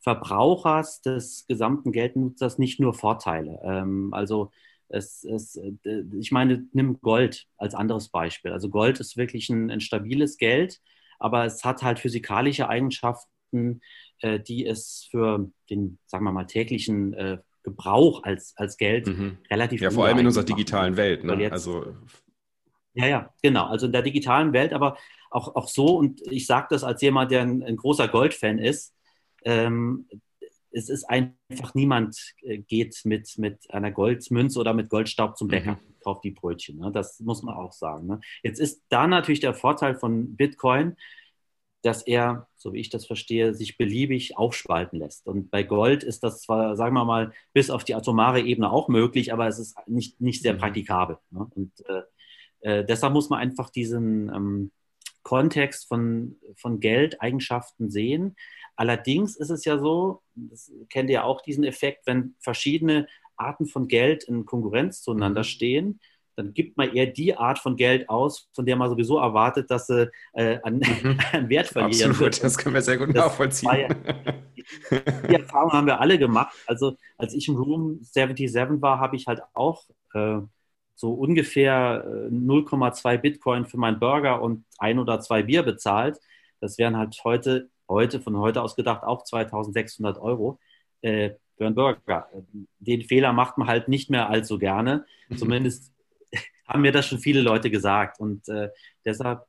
Verbrauchers, 0.00 1.02
des 1.02 1.46
gesamten 1.46 1.92
Geldnutzers 1.92 2.58
nicht 2.58 2.80
nur 2.80 2.94
Vorteile. 2.94 3.60
Ähm, 3.62 4.12
also 4.12 4.50
es, 4.88 5.24
es, 5.24 5.56
äh, 5.56 6.04
ich 6.18 6.32
meine, 6.32 6.66
nimm 6.72 7.00
Gold 7.00 7.46
als 7.56 7.74
anderes 7.74 8.08
Beispiel. 8.08 8.52
Also 8.52 8.68
Gold 8.68 9.00
ist 9.00 9.16
wirklich 9.16 9.48
ein, 9.50 9.70
ein 9.70 9.80
stabiles 9.80 10.36
Geld, 10.38 10.80
aber 11.18 11.44
es 11.44 11.64
hat 11.64 11.82
halt 11.82 11.98
physikalische 11.98 12.68
Eigenschaften, 12.68 13.80
äh, 14.20 14.40
die 14.40 14.66
es 14.66 15.08
für 15.10 15.50
den, 15.70 15.98
sagen 16.06 16.24
wir 16.24 16.32
mal, 16.32 16.46
täglichen 16.46 17.12
äh, 17.14 17.38
Gebrauch 17.62 18.22
als, 18.22 18.54
als 18.56 18.76
Geld 18.76 19.08
mhm. 19.08 19.38
relativ 19.50 19.80
Ja, 19.80 19.90
vor 19.90 20.06
allem 20.06 20.18
in 20.18 20.26
unserer 20.26 20.44
digitalen 20.44 20.96
Welt. 20.96 21.24
Ne? 21.24 21.34
Jetzt, 21.34 21.52
also 21.52 21.96
ja, 22.94 23.06
ja, 23.06 23.34
genau. 23.42 23.66
Also 23.66 23.86
in 23.86 23.92
der 23.92 24.02
digitalen 24.02 24.52
Welt, 24.54 24.72
aber 24.72 24.96
auch, 25.30 25.54
auch 25.54 25.68
so, 25.68 25.98
und 25.98 26.22
ich 26.30 26.46
sage 26.46 26.68
das 26.70 26.82
als 26.82 27.02
jemand, 27.02 27.30
der 27.30 27.42
ein, 27.42 27.62
ein 27.62 27.76
großer 27.76 28.08
Goldfan 28.08 28.58
ist, 28.58 28.94
ähm, 29.44 30.08
es 30.76 30.90
ist 30.90 31.04
einfach 31.04 31.74
niemand 31.74 32.34
äh, 32.42 32.58
geht 32.58 33.00
mit, 33.04 33.38
mit 33.38 33.70
einer 33.70 33.90
Goldmünze 33.90 34.60
oder 34.60 34.74
mit 34.74 34.90
Goldstaub 34.90 35.36
zum 35.38 35.48
Bäcker, 35.48 35.72
mhm. 35.72 36.00
kauft 36.04 36.24
die 36.24 36.32
Brötchen. 36.32 36.78
Ne? 36.78 36.92
Das 36.92 37.18
muss 37.20 37.42
man 37.42 37.54
auch 37.54 37.72
sagen. 37.72 38.06
Ne? 38.06 38.20
Jetzt 38.42 38.60
ist 38.60 38.84
da 38.90 39.06
natürlich 39.06 39.40
der 39.40 39.54
Vorteil 39.54 39.94
von 39.94 40.36
Bitcoin, 40.36 40.96
dass 41.82 42.02
er, 42.02 42.48
so 42.56 42.74
wie 42.74 42.80
ich 42.80 42.90
das 42.90 43.06
verstehe, 43.06 43.54
sich 43.54 43.78
beliebig 43.78 44.36
aufspalten 44.36 44.98
lässt. 44.98 45.26
Und 45.26 45.50
bei 45.50 45.62
Gold 45.62 46.04
ist 46.04 46.22
das 46.22 46.42
zwar, 46.42 46.76
sagen 46.76 46.94
wir 46.94 47.04
mal, 47.04 47.32
bis 47.54 47.70
auf 47.70 47.84
die 47.84 47.94
atomare 47.94 48.40
Ebene 48.40 48.70
auch 48.70 48.88
möglich, 48.88 49.32
aber 49.32 49.46
es 49.46 49.58
ist 49.58 49.76
nicht, 49.86 50.20
nicht 50.20 50.42
sehr 50.42 50.54
mhm. 50.54 50.58
praktikabel. 50.58 51.18
Ne? 51.30 51.46
Und 51.54 51.72
äh, 51.88 52.02
äh, 52.60 52.84
deshalb 52.84 53.14
muss 53.14 53.30
man 53.30 53.38
einfach 53.38 53.70
diesen 53.70 54.28
ähm, 54.28 54.72
Kontext 55.26 55.88
von, 55.88 56.36
von 56.56 56.78
Geldeigenschaften 56.78 57.90
sehen. 57.90 58.36
Allerdings 58.76 59.34
ist 59.34 59.50
es 59.50 59.64
ja 59.64 59.76
so, 59.76 60.22
das 60.36 60.70
kennt 60.88 61.10
ihr 61.10 61.24
auch 61.24 61.40
diesen 61.40 61.64
Effekt, 61.64 62.06
wenn 62.06 62.36
verschiedene 62.38 63.08
Arten 63.36 63.66
von 63.66 63.88
Geld 63.88 64.22
in 64.22 64.46
Konkurrenz 64.46 65.02
zueinander 65.02 65.40
mhm. 65.40 65.44
stehen, 65.44 66.00
dann 66.36 66.54
gibt 66.54 66.76
man 66.76 66.94
eher 66.94 67.06
die 67.06 67.34
Art 67.34 67.58
von 67.58 67.76
Geld 67.76 68.08
aus, 68.08 68.48
von 68.54 68.66
der 68.66 68.76
man 68.76 68.88
sowieso 68.88 69.18
erwartet, 69.18 69.68
dass 69.68 69.88
sie 69.88 70.08
äh, 70.34 70.60
an, 70.62 70.76
mhm. 70.76 71.18
an, 71.32 71.48
Wert 71.48 71.66
verlieren 71.66 72.10
Absolut, 72.12 72.20
wird. 72.20 72.44
das 72.44 72.56
können 72.56 72.76
wir 72.76 72.82
sehr 72.82 72.98
gut 72.98 73.08
das 73.08 73.16
nachvollziehen. 73.16 73.70
Ja, 73.80 73.88
die, 75.28 75.34
Erfahrung 75.34 75.72
haben 75.72 75.88
wir 75.88 76.00
alle 76.00 76.20
gemacht. 76.20 76.54
Also 76.66 76.96
als 77.18 77.34
ich 77.34 77.48
im 77.48 77.56
Room 77.56 77.98
77 78.00 78.80
war, 78.80 79.00
habe 79.00 79.16
ich 79.16 79.26
halt 79.26 79.40
auch 79.54 79.88
äh, 80.14 80.38
so 80.96 81.12
ungefähr 81.12 82.04
0,2 82.30 83.14
äh, 83.14 83.18
Bitcoin 83.18 83.66
für 83.66 83.78
meinen 83.78 84.00
Burger 84.00 84.42
und 84.42 84.64
ein 84.78 84.98
oder 84.98 85.20
zwei 85.20 85.44
Bier 85.44 85.62
bezahlt. 85.62 86.18
Das 86.60 86.78
wären 86.78 86.96
halt 86.96 87.16
heute 87.22 87.70
heute, 87.88 88.20
von 88.20 88.36
heute 88.36 88.62
aus 88.62 88.76
gedacht, 88.76 89.02
auch 89.04 89.22
2600 89.22 90.18
Euro 90.18 90.58
äh, 91.02 91.30
für 91.56 91.66
einen 91.66 91.74
Burger. 91.74 92.28
Den 92.78 93.02
Fehler 93.02 93.32
macht 93.32 93.58
man 93.58 93.68
halt 93.68 93.88
nicht 93.88 94.10
mehr 94.10 94.28
allzu 94.28 94.58
gerne. 94.58 95.06
Mhm. 95.28 95.36
Zumindest 95.36 95.92
haben 96.66 96.82
mir 96.82 96.92
das 96.92 97.06
schon 97.06 97.18
viele 97.18 97.40
Leute 97.40 97.70
gesagt. 97.70 98.20
Und 98.20 98.48
äh, 98.48 98.70
deshalb, 99.04 99.46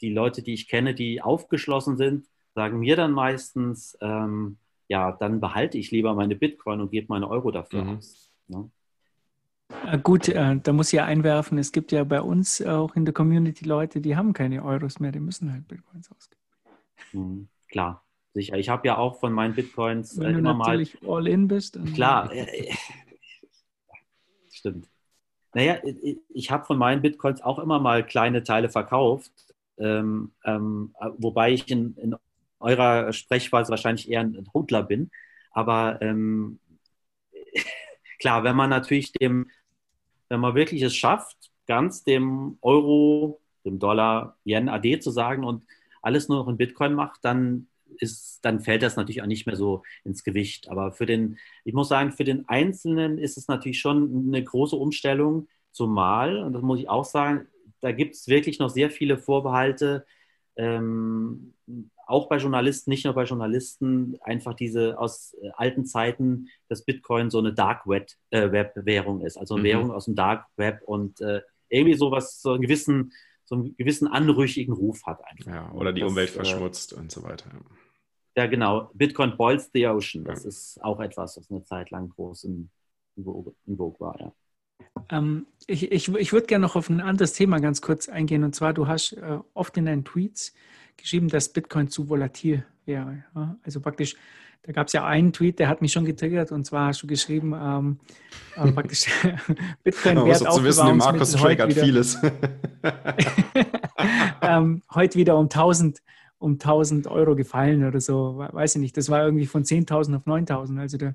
die 0.00 0.12
Leute, 0.12 0.42
die 0.42 0.54
ich 0.54 0.68
kenne, 0.68 0.94
die 0.94 1.22
aufgeschlossen 1.22 1.96
sind, 1.96 2.26
sagen 2.54 2.78
mir 2.78 2.96
dann 2.96 3.12
meistens, 3.12 3.96
ähm, 4.00 4.58
ja, 4.88 5.12
dann 5.12 5.40
behalte 5.40 5.78
ich 5.78 5.90
lieber 5.90 6.14
meine 6.14 6.36
Bitcoin 6.36 6.80
und 6.80 6.90
gebe 6.90 7.06
meine 7.08 7.28
Euro 7.28 7.50
dafür 7.50 7.84
mhm. 7.84 7.96
aus. 7.96 8.30
Ne? 8.48 8.70
Gut, 10.02 10.28
äh, 10.28 10.56
da 10.62 10.72
muss 10.72 10.88
ich 10.88 10.94
ja 10.94 11.04
einwerfen, 11.04 11.58
es 11.58 11.72
gibt 11.72 11.92
ja 11.92 12.04
bei 12.04 12.20
uns 12.20 12.62
auch 12.62 12.94
in 12.96 13.04
der 13.04 13.14
Community 13.14 13.64
Leute, 13.64 14.00
die 14.00 14.16
haben 14.16 14.32
keine 14.32 14.64
Euros 14.64 15.00
mehr, 15.00 15.12
die 15.12 15.20
müssen 15.20 15.52
halt 15.52 15.66
Bitcoins 15.68 16.10
ausgeben. 16.10 16.42
Mhm 17.12 17.48
klar, 17.76 18.02
sicher. 18.32 18.56
Ich 18.56 18.70
habe 18.70 18.86
ja 18.86 18.96
auch 18.96 19.20
von 19.20 19.32
meinen 19.32 19.54
Bitcoins 19.54 20.18
Wenn 20.18 20.34
äh, 20.34 20.38
immer 20.38 20.52
du 20.54 20.58
natürlich 20.58 21.00
mal. 21.02 21.16
all 21.16 21.28
in 21.28 21.46
bist. 21.48 21.78
Klar, 21.94 22.32
äh 22.32 22.72
stimmt. 24.50 24.88
Naja, 25.52 25.78
ich 26.28 26.50
habe 26.50 26.64
von 26.64 26.78
meinen 26.78 27.02
Bitcoins 27.02 27.42
auch 27.42 27.58
immer 27.58 27.78
mal 27.78 28.04
kleine 28.04 28.42
Teile 28.42 28.68
verkauft, 28.68 29.32
ähm, 29.78 30.32
ähm, 30.44 30.94
wobei 31.18 31.52
ich 31.52 31.70
in, 31.70 31.94
in, 31.96 32.16
eurer 32.58 33.12
Sprechweise 33.12 33.68
wahrscheinlich 33.68 34.10
eher 34.10 34.20
ein 34.20 34.48
Hodler 34.54 34.82
bin. 34.82 35.10
Aber 35.50 36.00
ähm, 36.00 36.58
klar, 38.18 38.44
wenn 38.44 38.56
man 38.56 38.70
natürlich 38.70 39.12
dem, 39.12 39.50
wenn 40.28 40.40
man 40.40 40.54
wirklich 40.54 40.82
es 40.82 40.94
schafft, 40.94 41.36
ganz 41.66 42.04
dem 42.04 42.58
Euro, 42.62 43.40
dem 43.64 43.78
Dollar, 43.78 44.36
Yen, 44.44 44.68
AD 44.68 45.00
zu 45.00 45.10
sagen 45.10 45.44
und 45.44 45.62
alles 46.02 46.28
nur 46.28 46.38
noch 46.38 46.48
in 46.48 46.56
Bitcoin 46.56 46.94
macht, 46.94 47.24
dann 47.24 47.66
ist, 47.98 48.44
dann 48.44 48.60
fällt 48.60 48.82
das 48.82 48.96
natürlich 48.96 49.22
auch 49.22 49.26
nicht 49.26 49.46
mehr 49.46 49.56
so 49.56 49.82
ins 50.04 50.22
Gewicht. 50.22 50.68
Aber 50.68 50.92
für 50.92 51.06
den, 51.06 51.38
ich 51.64 51.74
muss 51.74 51.88
sagen, 51.88 52.12
für 52.12 52.24
den 52.24 52.48
Einzelnen 52.48 53.18
ist 53.18 53.36
es 53.36 53.48
natürlich 53.48 53.80
schon 53.80 54.28
eine 54.28 54.42
große 54.42 54.76
Umstellung, 54.76 55.48
zumal, 55.72 56.38
und 56.42 56.54
das 56.54 56.62
muss 56.62 56.80
ich 56.80 56.88
auch 56.88 57.04
sagen, 57.04 57.46
da 57.80 57.92
gibt 57.92 58.14
es 58.14 58.28
wirklich 58.28 58.58
noch 58.58 58.70
sehr 58.70 58.90
viele 58.90 59.18
Vorbehalte, 59.18 60.06
ähm, 60.56 61.52
auch 62.06 62.28
bei 62.28 62.38
Journalisten, 62.38 62.90
nicht 62.90 63.04
nur 63.04 63.14
bei 63.14 63.24
Journalisten, 63.24 64.16
einfach 64.22 64.54
diese 64.54 64.98
aus 64.98 65.34
äh, 65.42 65.50
alten 65.54 65.84
Zeiten, 65.84 66.48
dass 66.68 66.84
Bitcoin 66.84 67.30
so 67.30 67.38
eine 67.38 67.52
Dark 67.52 67.84
äh, 67.86 68.52
Web-Währung 68.52 69.20
ist, 69.20 69.36
also 69.36 69.54
eine 69.54 69.62
mhm. 69.62 69.66
Währung 69.66 69.90
aus 69.90 70.06
dem 70.06 70.14
Dark 70.14 70.46
Web 70.56 70.82
und 70.86 71.20
äh, 71.20 71.42
irgendwie 71.68 71.94
sowas, 71.94 72.40
so 72.40 72.52
einen 72.52 72.62
gewissen 72.62 73.12
so 73.46 73.54
einen 73.54 73.76
gewissen 73.76 74.08
anrüchigen 74.08 74.72
Ruf 74.72 75.06
hat 75.06 75.24
einfach. 75.24 75.52
Ja, 75.52 75.72
oder 75.72 75.92
die 75.92 76.00
das, 76.00 76.10
Umwelt 76.10 76.30
äh, 76.30 76.32
verschmutzt 76.32 76.92
äh, 76.92 76.96
und 76.96 77.12
so 77.12 77.22
weiter. 77.22 77.48
Ja, 78.36 78.46
genau. 78.46 78.90
Bitcoin 78.92 79.36
boils 79.36 79.70
the 79.72 79.86
ocean. 79.86 80.24
Das 80.24 80.44
ist 80.44 80.82
auch 80.82 81.00
etwas, 81.00 81.36
was 81.36 81.50
eine 81.50 81.64
Zeit 81.64 81.90
lang 81.90 82.10
groß 82.10 82.44
in, 82.44 82.70
in 83.16 83.24
Vogue 83.76 84.00
war, 84.00 84.20
ja. 84.20 84.32
Ähm, 85.10 85.46
ich 85.66 85.90
ich, 85.90 86.08
ich 86.08 86.32
würde 86.32 86.46
gerne 86.46 86.62
noch 86.62 86.76
auf 86.76 86.90
ein 86.90 87.00
anderes 87.00 87.32
Thema 87.32 87.60
ganz 87.60 87.80
kurz 87.80 88.08
eingehen. 88.08 88.44
Und 88.44 88.54
zwar, 88.54 88.74
du 88.74 88.88
hast 88.88 89.12
äh, 89.12 89.38
oft 89.54 89.76
in 89.76 89.86
deinen 89.86 90.04
Tweets 90.04 90.52
geschrieben, 90.96 91.28
dass 91.28 91.52
Bitcoin 91.52 91.88
zu 91.88 92.08
volatil 92.08 92.64
wäre. 92.84 93.24
Ja? 93.34 93.56
Also 93.62 93.80
praktisch, 93.80 94.16
da 94.62 94.72
gab 94.72 94.88
es 94.88 94.92
ja 94.92 95.06
einen 95.06 95.32
Tweet, 95.32 95.58
der 95.58 95.68
hat 95.68 95.80
mich 95.80 95.92
schon 95.92 96.04
getriggert. 96.04 96.52
Und 96.52 96.64
zwar 96.64 96.88
hast 96.88 97.02
du 97.02 97.06
geschrieben, 97.06 97.54
ähm, 97.54 97.98
äh, 98.56 98.72
praktisch 98.72 99.06
Bitcoin 99.84 100.24
wert 100.24 100.52
zu 100.52 100.64
wissen, 100.64 100.96
Markus 100.96 101.32
triggert 101.32 101.72
vieles. 101.72 102.18
ähm, 104.42 104.82
heute 104.94 105.18
wieder 105.18 105.36
um 105.36 105.44
1000 105.44 106.00
um 106.38 106.52
1000 106.52 107.06
Euro 107.06 107.34
gefallen 107.34 107.86
oder 107.86 108.00
so, 108.00 108.36
weiß 108.38 108.76
ich 108.76 108.80
nicht. 108.80 108.96
Das 108.96 109.08
war 109.08 109.24
irgendwie 109.24 109.46
von 109.46 109.64
10.000 109.64 110.16
auf 110.16 110.26
9.000. 110.26 110.78
Also 110.78 110.98
da, 110.98 111.14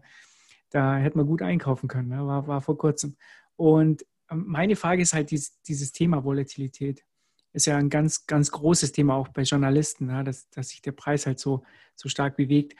da 0.69 0.97
hätte 0.97 1.17
man 1.17 1.27
gut 1.27 1.41
einkaufen 1.41 1.87
können, 1.87 2.09
ne? 2.09 2.25
war, 2.25 2.47
war 2.47 2.61
vor 2.61 2.77
kurzem. 2.77 3.15
Und 3.55 4.03
ähm, 4.31 4.45
meine 4.47 4.75
Frage 4.75 5.01
ist 5.01 5.13
halt 5.13 5.31
dieses, 5.31 5.61
dieses 5.61 5.91
Thema 5.91 6.23
Volatilität. 6.23 7.03
Ist 7.53 7.65
ja 7.65 7.77
ein 7.77 7.89
ganz, 7.89 8.25
ganz 8.27 8.51
großes 8.51 8.91
Thema 8.91 9.15
auch 9.15 9.27
bei 9.29 9.43
Journalisten, 9.43 10.09
ja, 10.09 10.23
dass, 10.23 10.49
dass 10.49 10.69
sich 10.69 10.81
der 10.81 10.93
Preis 10.93 11.25
halt 11.25 11.39
so, 11.39 11.63
so 11.95 12.07
stark 12.09 12.37
bewegt. 12.37 12.75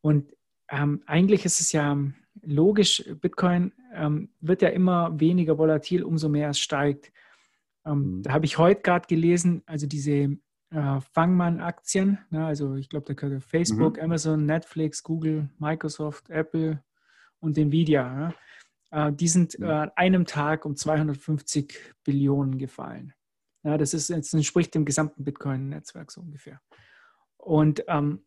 Und 0.00 0.34
ähm, 0.68 1.02
eigentlich 1.06 1.44
ist 1.44 1.60
es 1.60 1.72
ja 1.72 1.96
logisch, 2.42 3.04
Bitcoin 3.20 3.72
ähm, 3.94 4.30
wird 4.40 4.62
ja 4.62 4.68
immer 4.68 5.18
weniger 5.18 5.58
volatil, 5.58 6.02
umso 6.02 6.28
mehr 6.28 6.50
es 6.50 6.58
steigt. 6.58 7.12
Ähm, 7.84 8.16
mhm. 8.16 8.22
Da 8.22 8.32
habe 8.32 8.44
ich 8.44 8.58
heute 8.58 8.82
gerade 8.82 9.06
gelesen, 9.06 9.62
also 9.66 9.86
diese 9.86 10.36
äh, 10.70 11.00
Fangmann-Aktien, 11.12 12.18
ne, 12.30 12.44
also 12.44 12.74
ich 12.74 12.88
glaube, 12.88 13.06
da 13.06 13.14
gehört 13.14 13.44
Facebook, 13.44 13.96
mhm. 13.96 14.02
Amazon, 14.02 14.46
Netflix, 14.46 15.02
Google, 15.02 15.48
Microsoft, 15.58 16.30
Apple 16.30 16.82
und 17.38 17.56
Nvidia. 17.56 18.34
Ja, 18.90 19.08
äh, 19.08 19.12
die 19.12 19.28
sind 19.28 19.58
äh, 19.60 19.64
an 19.64 19.90
einem 19.94 20.26
Tag 20.26 20.64
um 20.64 20.76
250 20.76 21.94
Billionen 22.04 22.58
gefallen. 22.58 23.12
Ja, 23.66 23.76
das 23.76 23.94
ist 23.94 24.10
jetzt 24.10 24.32
entspricht 24.32 24.72
dem 24.76 24.84
gesamten 24.84 25.24
Bitcoin-Netzwerk 25.24 26.12
so 26.12 26.20
ungefähr. 26.20 26.60
Und 27.36 27.82
ähm, 27.88 28.24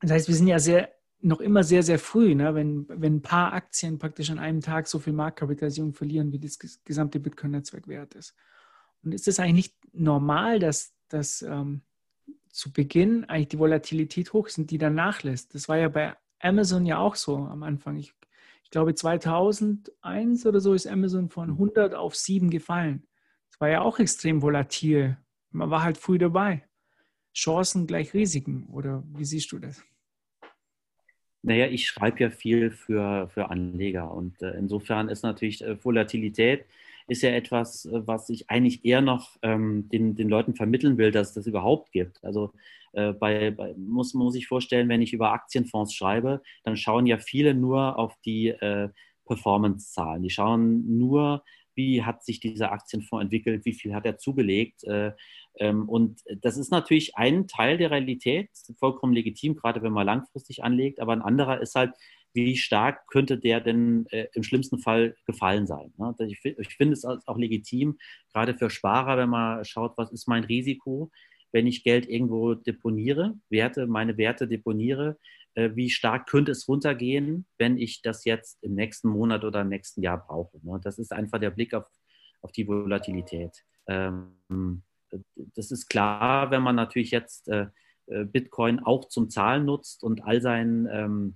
das 0.00 0.10
heißt, 0.10 0.28
wir 0.28 0.34
sind 0.34 0.48
ja 0.48 0.58
sehr, 0.58 0.92
noch 1.20 1.40
immer 1.40 1.62
sehr, 1.62 1.84
sehr 1.84 2.00
früh, 2.00 2.34
ne? 2.34 2.56
wenn, 2.56 2.88
wenn 2.88 3.16
ein 3.16 3.22
paar 3.22 3.52
Aktien 3.52 4.00
praktisch 4.00 4.28
an 4.30 4.40
einem 4.40 4.60
Tag 4.60 4.88
so 4.88 4.98
viel 4.98 5.12
Marktkapitalisierung 5.12 5.92
verlieren, 5.94 6.32
wie 6.32 6.40
das 6.40 6.58
gesamte 6.84 7.20
Bitcoin-Netzwerk 7.20 7.86
wert 7.86 8.16
ist. 8.16 8.34
Und 9.04 9.14
ist 9.14 9.28
es 9.28 9.38
eigentlich 9.38 9.54
nicht 9.54 9.94
normal, 9.94 10.58
dass, 10.58 10.92
dass 11.08 11.42
ähm, 11.42 11.82
zu 12.50 12.72
Beginn 12.72 13.24
eigentlich 13.26 13.50
die 13.50 13.60
Volatilität 13.60 14.32
hoch 14.32 14.48
ist 14.48 14.58
und 14.58 14.68
die 14.72 14.78
dann 14.78 14.96
nachlässt? 14.96 15.54
Das 15.54 15.68
war 15.68 15.78
ja 15.78 15.88
bei 15.90 16.16
Amazon 16.40 16.86
ja 16.86 16.98
auch 16.98 17.14
so 17.14 17.36
am 17.36 17.62
Anfang. 17.62 17.98
Ich 17.98 18.12
glaube 18.72 18.96
2001 18.96 20.44
oder 20.44 20.58
so 20.58 20.74
ist 20.74 20.88
Amazon 20.88 21.28
von 21.28 21.50
100 21.50 21.92
mhm. 21.92 21.98
auf 21.98 22.16
7 22.16 22.50
gefallen. 22.50 23.06
War 23.62 23.68
ja 23.68 23.82
auch 23.82 24.00
extrem 24.00 24.42
volatil. 24.42 25.16
Man 25.52 25.70
war 25.70 25.84
halt 25.84 25.96
früh 25.96 26.18
dabei. 26.18 26.64
Chancen 27.32 27.86
gleich 27.86 28.12
Risiken. 28.12 28.66
Oder 28.72 29.04
wie 29.14 29.24
siehst 29.24 29.52
du 29.52 29.60
das? 29.60 29.84
Naja, 31.42 31.68
ich 31.68 31.86
schreibe 31.86 32.18
ja 32.24 32.30
viel 32.30 32.72
für, 32.72 33.28
für 33.28 33.50
Anleger 33.50 34.10
und 34.10 34.42
äh, 34.42 34.50
insofern 34.58 35.08
ist 35.08 35.22
natürlich 35.22 35.62
äh, 35.62 35.76
Volatilität 35.84 36.64
ist 37.06 37.22
ja 37.22 37.30
etwas, 37.30 37.84
äh, 37.84 38.04
was 38.04 38.30
ich 38.30 38.50
eigentlich 38.50 38.84
eher 38.84 39.00
noch 39.00 39.38
ähm, 39.42 39.88
den, 39.90 40.16
den 40.16 40.28
Leuten 40.28 40.56
vermitteln 40.56 40.98
will, 40.98 41.12
dass 41.12 41.28
es 41.28 41.34
das 41.34 41.46
überhaupt 41.46 41.92
gibt. 41.92 42.18
Also 42.24 42.52
äh, 42.94 43.12
bei, 43.12 43.52
bei, 43.52 43.74
muss 43.74 44.12
man 44.12 44.32
sich 44.32 44.48
vorstellen, 44.48 44.88
wenn 44.88 45.02
ich 45.02 45.12
über 45.12 45.30
Aktienfonds 45.30 45.94
schreibe, 45.94 46.42
dann 46.64 46.76
schauen 46.76 47.06
ja 47.06 47.18
viele 47.18 47.54
nur 47.54 47.96
auf 47.96 48.16
die 48.24 48.48
äh, 48.48 48.88
Performance-Zahlen. 49.24 50.24
Die 50.24 50.30
schauen 50.30 50.98
nur, 50.98 51.44
wie 51.74 52.02
hat 52.02 52.24
sich 52.24 52.40
dieser 52.40 52.72
Aktienfonds 52.72 53.24
entwickelt, 53.24 53.64
wie 53.64 53.74
viel 53.74 53.94
hat 53.94 54.06
er 54.06 54.18
zugelegt. 54.18 54.84
Äh, 54.84 55.12
ähm, 55.58 55.88
und 55.88 56.20
das 56.40 56.56
ist 56.56 56.70
natürlich 56.70 57.16
ein 57.16 57.46
Teil 57.46 57.78
der 57.78 57.90
Realität, 57.90 58.50
vollkommen 58.78 59.12
legitim, 59.12 59.54
gerade 59.54 59.82
wenn 59.82 59.92
man 59.92 60.06
langfristig 60.06 60.64
anlegt, 60.64 61.00
aber 61.00 61.12
ein 61.12 61.22
anderer 61.22 61.60
ist 61.60 61.74
halt, 61.74 61.92
wie 62.34 62.56
stark 62.56 63.06
könnte 63.08 63.38
der 63.38 63.60
denn 63.60 64.06
äh, 64.10 64.26
im 64.34 64.42
schlimmsten 64.42 64.78
Fall 64.78 65.16
gefallen 65.26 65.66
sein. 65.66 65.92
Ne? 65.98 66.14
Ich, 66.28 66.42
ich 66.44 66.76
finde 66.76 66.94
es 66.94 67.04
auch 67.04 67.36
legitim, 67.36 67.98
gerade 68.32 68.54
für 68.54 68.70
Sparer, 68.70 69.18
wenn 69.18 69.28
man 69.28 69.64
schaut, 69.64 69.98
was 69.98 70.12
ist 70.12 70.28
mein 70.28 70.44
Risiko, 70.44 71.10
wenn 71.52 71.66
ich 71.66 71.84
Geld 71.84 72.08
irgendwo 72.08 72.54
deponiere, 72.54 73.34
Werte, 73.50 73.86
meine 73.86 74.16
Werte 74.16 74.48
deponiere, 74.48 75.18
äh, 75.54 75.70
wie 75.74 75.90
stark 75.90 76.26
könnte 76.26 76.52
es 76.52 76.66
runtergehen, 76.66 77.46
wenn 77.58 77.78
ich 77.78 78.02
das 78.02 78.24
jetzt 78.24 78.62
im 78.62 78.74
nächsten 78.74 79.08
Monat 79.08 79.44
oder 79.44 79.60
im 79.60 79.68
nächsten 79.68 80.02
Jahr 80.02 80.18
brauche. 80.26 80.58
Ne? 80.62 80.80
Das 80.82 80.98
ist 80.98 81.12
einfach 81.12 81.38
der 81.38 81.50
Blick 81.50 81.74
auf, 81.74 81.86
auf 82.40 82.52
die 82.52 82.66
Volatilität. 82.66 83.64
Ähm, 83.86 84.82
das 85.36 85.70
ist 85.70 85.88
klar, 85.88 86.50
wenn 86.50 86.62
man 86.62 86.74
natürlich 86.74 87.10
jetzt 87.10 87.48
äh, 87.48 87.66
äh, 88.06 88.24
Bitcoin 88.24 88.80
auch 88.80 89.08
zum 89.08 89.30
Zahlen 89.30 89.64
nutzt 89.66 90.02
und 90.02 90.24
all 90.24 90.40
sein, 90.40 90.88
ähm, 90.90 91.34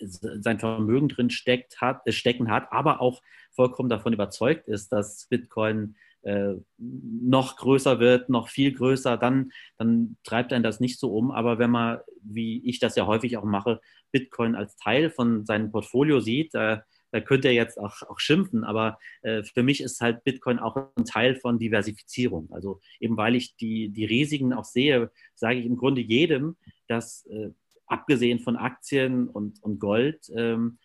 sein 0.00 0.58
Vermögen 0.58 1.08
drin 1.08 1.30
steckt, 1.30 1.80
hat, 1.80 2.02
stecken 2.12 2.50
hat, 2.50 2.72
aber 2.72 3.00
auch 3.00 3.22
vollkommen 3.52 3.88
davon 3.88 4.12
überzeugt 4.12 4.66
ist, 4.66 4.90
dass 4.92 5.26
Bitcoin 5.28 5.96
äh, 6.24 6.54
noch 6.78 7.56
größer 7.56 8.00
wird, 8.00 8.28
noch 8.28 8.48
viel 8.48 8.72
größer, 8.72 9.16
dann, 9.16 9.50
dann 9.78 10.16
treibt 10.24 10.52
einen 10.52 10.64
das 10.64 10.80
nicht 10.80 10.98
so 10.98 11.14
um. 11.14 11.30
Aber 11.30 11.58
wenn 11.58 11.70
man, 11.70 11.98
wie 12.22 12.66
ich 12.68 12.78
das 12.78 12.96
ja 12.96 13.06
häufig 13.06 13.36
auch 13.36 13.44
mache, 13.44 13.80
Bitcoin 14.12 14.54
als 14.54 14.76
Teil 14.76 15.10
von 15.10 15.44
seinem 15.44 15.70
Portfolio 15.70 16.20
sieht, 16.20 16.54
äh, 16.54 16.78
da 17.14 17.20
könnte 17.20 17.46
er 17.46 17.54
jetzt 17.54 17.78
auch, 17.78 18.02
auch 18.02 18.18
schimpfen, 18.18 18.64
aber 18.64 18.98
äh, 19.22 19.44
für 19.44 19.62
mich 19.62 19.80
ist 19.80 20.00
halt 20.00 20.24
Bitcoin 20.24 20.58
auch 20.58 20.76
ein 20.96 21.04
Teil 21.04 21.36
von 21.36 21.60
Diversifizierung. 21.60 22.48
Also 22.50 22.80
eben 22.98 23.16
weil 23.16 23.36
ich 23.36 23.54
die, 23.54 23.90
die 23.90 24.04
Risiken 24.04 24.52
auch 24.52 24.64
sehe, 24.64 25.12
sage 25.36 25.60
ich 25.60 25.66
im 25.66 25.76
Grunde 25.76 26.00
jedem, 26.00 26.56
dass 26.88 27.24
äh, 27.26 27.50
abgesehen 27.86 28.40
von 28.40 28.56
Aktien 28.56 29.28
und, 29.28 29.62
und 29.62 29.78
Gold, 29.78 30.28
ähm, 30.34 30.78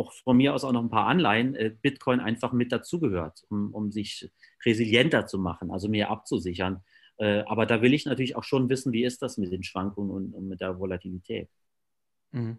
auch 0.00 0.12
von 0.12 0.36
mir 0.36 0.54
aus 0.54 0.64
auch 0.64 0.72
noch 0.72 0.82
ein 0.82 0.90
paar 0.90 1.06
Anleihen, 1.06 1.54
äh, 1.54 1.70
Bitcoin 1.70 2.20
einfach 2.20 2.52
mit 2.52 2.72
dazugehört, 2.72 3.44
um, 3.50 3.72
um 3.74 3.92
sich 3.92 4.30
resilienter 4.64 5.26
zu 5.26 5.38
machen, 5.38 5.70
also 5.70 5.88
mehr 5.88 6.10
abzusichern. 6.10 6.82
Äh, 7.18 7.42
aber 7.46 7.66
da 7.66 7.82
will 7.82 7.92
ich 7.92 8.06
natürlich 8.06 8.34
auch 8.36 8.44
schon 8.44 8.68
wissen, 8.70 8.92
wie 8.92 9.04
ist 9.04 9.20
das 9.20 9.36
mit 9.36 9.52
den 9.52 9.62
Schwankungen 9.62 10.10
und, 10.10 10.34
und 10.34 10.48
mit 10.48 10.60
der 10.60 10.78
Volatilität. 10.78 11.48
Mhm. 12.32 12.56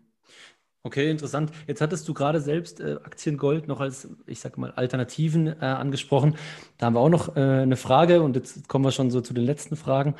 Okay, 0.83 1.11
interessant. 1.11 1.51
Jetzt 1.67 1.81
hattest 1.81 2.07
du 2.07 2.13
gerade 2.13 2.41
selbst 2.41 2.79
äh, 2.79 2.97
Aktiengold 3.03 3.67
noch 3.67 3.79
als, 3.79 4.07
ich 4.25 4.39
sag 4.39 4.57
mal, 4.57 4.71
Alternativen 4.71 5.47
äh, 5.47 5.57
angesprochen. 5.59 6.35
Da 6.77 6.87
haben 6.87 6.95
wir 6.95 7.01
auch 7.01 7.09
noch 7.09 7.35
äh, 7.35 7.39
eine 7.39 7.75
Frage 7.75 8.23
und 8.23 8.35
jetzt 8.35 8.67
kommen 8.67 8.85
wir 8.85 8.91
schon 8.91 9.11
so 9.11 9.21
zu 9.21 9.33
den 9.33 9.45
letzten 9.45 9.75
Fragen. 9.75 10.15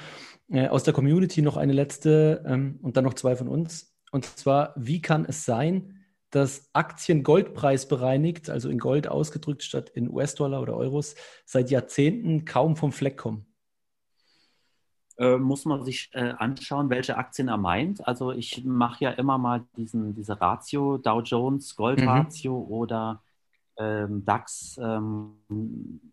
Äh, 0.49 0.67
aus 0.67 0.83
der 0.83 0.93
Community 0.93 1.41
noch 1.41 1.57
eine 1.57 1.73
letzte 1.73 2.43
ähm, 2.45 2.77
und 2.81 2.95
dann 2.97 3.05
noch 3.05 3.15
zwei 3.15 3.35
von 3.35 3.47
uns. 3.47 3.95
Und 4.11 4.25
zwar, 4.25 4.73
wie 4.75 5.01
kann 5.01 5.25
es 5.25 5.45
sein, 5.45 6.00
dass 6.31 6.69
Aktien 6.73 7.23
Goldpreis 7.23 7.87
bereinigt, 7.87 8.49
also 8.49 8.69
in 8.69 8.79
Gold 8.79 9.07
ausgedrückt 9.07 9.63
statt 9.63 9.89
in 9.89 10.09
US-Dollar 10.09 10.61
oder 10.61 10.75
Euros, 10.75 11.15
seit 11.45 11.69
Jahrzehnten 11.69 12.45
kaum 12.45 12.75
vom 12.75 12.91
Fleck 12.91 13.17
kommen? 13.17 13.45
Äh, 15.17 15.37
muss 15.37 15.65
man 15.65 15.83
sich 15.83 16.09
äh, 16.13 16.33
anschauen, 16.37 16.89
welche 16.89 17.17
Aktien 17.17 17.49
er 17.49 17.57
meint. 17.57 18.07
Also 18.07 18.31
ich 18.31 18.63
mache 18.63 19.03
ja 19.03 19.11
immer 19.11 19.37
mal 19.37 19.65
diesen, 19.77 20.15
diese 20.15 20.39
Ratio, 20.39 20.97
Dow 20.97 21.21
Jones 21.21 21.75
Goldratio 21.75 22.57
mhm. 22.57 22.71
oder 22.71 23.21
ähm, 23.77 24.25
DAX 24.25 24.79
ähm, 24.81 25.33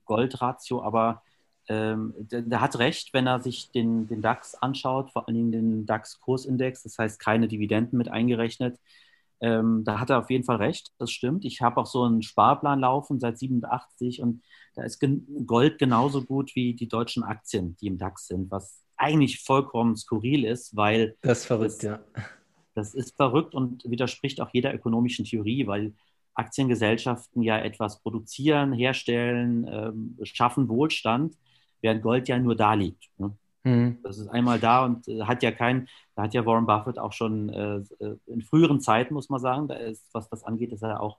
Goldratio, 0.05 0.83
aber 0.83 1.23
ähm, 1.69 2.14
der, 2.19 2.43
der, 2.43 2.61
hat 2.61 2.79
recht, 2.79 3.12
wenn 3.14 3.27
er 3.27 3.41
sich 3.41 3.71
den, 3.71 4.09
den 4.09 4.21
DAX 4.21 4.55
anschaut, 4.55 5.11
vor 5.11 5.29
allen 5.29 5.37
Dingen 5.37 5.53
den 5.53 5.87
DAX-Kursindex, 5.87 6.83
das 6.83 6.99
heißt 6.99 7.21
keine 7.21 7.47
Dividenden 7.47 7.99
mit 7.99 8.09
eingerechnet, 8.09 8.79
ähm, 9.41 9.84
da 9.84 10.01
hat 10.01 10.11
er 10.11 10.18
auf 10.18 10.30
jeden 10.30 10.45
Fall 10.45 10.57
recht, 10.57 10.93
das 10.99 11.11
stimmt. 11.11 11.45
Ich 11.45 11.61
habe 11.61 11.80
auch 11.80 11.86
so 11.86 12.03
einen 12.03 12.22
Sparplan 12.22 12.80
laufen 12.80 13.20
seit 13.20 13.39
87 13.39 14.20
und 14.20 14.43
da 14.74 14.82
ist 14.82 15.05
Gold 15.47 15.78
genauso 15.78 16.24
gut 16.24 16.55
wie 16.55 16.74
die 16.74 16.89
deutschen 16.89 17.22
Aktien, 17.22 17.76
die 17.80 17.86
im 17.86 17.99
DAX 17.99 18.26
sind, 18.26 18.51
was 18.51 18.84
eigentlich 18.97 19.43
vollkommen 19.43 19.97
skurril 19.97 20.45
ist, 20.45 20.76
weil. 20.76 21.16
Das 21.22 21.41
ist 21.41 21.47
verrückt, 21.47 21.74
das, 21.74 21.82
ja. 21.82 22.01
Das 22.74 22.95
ist 22.95 23.16
verrückt 23.16 23.55
und 23.55 23.84
widerspricht 23.89 24.41
auch 24.41 24.51
jeder 24.53 24.74
ökonomischen 24.74 25.24
Theorie, 25.24 25.66
weil 25.66 25.95
Aktiengesellschaften 26.34 27.43
ja 27.43 27.59
etwas 27.59 28.01
produzieren, 28.01 28.72
herstellen, 28.72 29.66
ähm, 29.68 30.18
schaffen 30.22 30.68
Wohlstand, 30.68 31.34
während 31.80 32.03
Gold 32.03 32.28
ja 32.28 32.39
nur 32.39 32.55
da 32.55 32.74
liegt. 32.74 33.09
Ne? 33.18 33.36
Mhm. 33.64 33.98
Das 34.02 34.18
ist 34.18 34.28
einmal 34.28 34.59
da 34.59 34.84
und 34.84 35.09
äh, 35.09 35.22
hat 35.22 35.42
ja 35.42 35.52
kein, 35.52 35.88
da 36.14 36.22
hat 36.22 36.34
ja 36.34 36.46
Warren 36.46 36.66
Buffett 36.66 36.98
auch 36.98 37.12
schon 37.12 37.48
äh, 37.48 37.76
äh, 37.98 38.16
in 38.26 38.42
früheren 38.42 38.80
Zeiten, 38.80 39.14
muss 39.14 39.28
man 39.28 39.40
sagen, 39.40 39.68
da 39.68 39.74
ist, 39.74 40.06
was 40.12 40.28
das 40.28 40.44
angeht, 40.44 40.72
ist 40.72 40.82
er 40.82 41.00
auch 41.00 41.18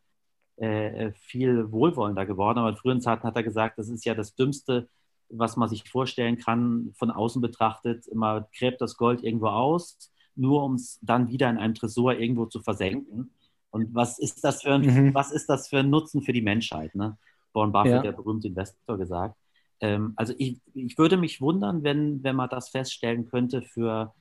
äh, 0.59 1.05
äh, 1.05 1.11
viel 1.13 1.71
wohlwollender 1.71 2.25
geworden. 2.25 2.59
Aber 2.59 2.69
in 2.69 2.75
früheren 2.75 3.01
Zeiten 3.01 3.23
hat 3.23 3.35
er 3.35 3.43
gesagt, 3.43 3.77
das 3.77 3.87
ist 3.87 4.05
ja 4.05 4.13
das 4.13 4.35
Dümmste, 4.35 4.89
was 5.29 5.55
man 5.55 5.69
sich 5.69 5.89
vorstellen 5.89 6.37
kann, 6.37 6.93
von 6.97 7.11
außen 7.11 7.41
betrachtet. 7.41 8.07
Immer 8.07 8.47
gräbt 8.57 8.81
das 8.81 8.97
Gold 8.97 9.23
irgendwo 9.23 9.47
aus, 9.47 10.11
nur 10.35 10.63
um 10.63 10.75
es 10.75 10.99
dann 11.01 11.29
wieder 11.29 11.49
in 11.49 11.57
einem 11.57 11.75
Tresor 11.75 12.13
irgendwo 12.15 12.45
zu 12.45 12.61
versenken. 12.61 13.31
Und 13.71 13.93
was 13.93 14.19
ist 14.19 14.43
das 14.43 14.63
für 14.63 14.73
ein, 14.73 14.81
mhm. 14.81 15.13
was 15.13 15.31
ist 15.31 15.47
das 15.47 15.69
für 15.69 15.79
ein 15.79 15.89
Nutzen 15.89 16.21
für 16.21 16.33
die 16.33 16.41
Menschheit? 16.41 16.93
Ne? 16.93 17.17
Warren 17.53 17.71
Buffett, 17.71 17.91
ja. 17.91 18.01
der 18.01 18.11
berühmte 18.11 18.47
Investor, 18.47 18.97
gesagt. 18.97 19.35
Ähm, 19.81 20.13
also 20.15 20.33
ich, 20.37 20.59
ich 20.73 20.97
würde 20.97 21.17
mich 21.17 21.41
wundern, 21.41 21.83
wenn, 21.83 22.23
wenn 22.23 22.35
man 22.35 22.49
das 22.49 22.69
feststellen 22.69 23.29
könnte 23.29 23.61
für 23.61 24.13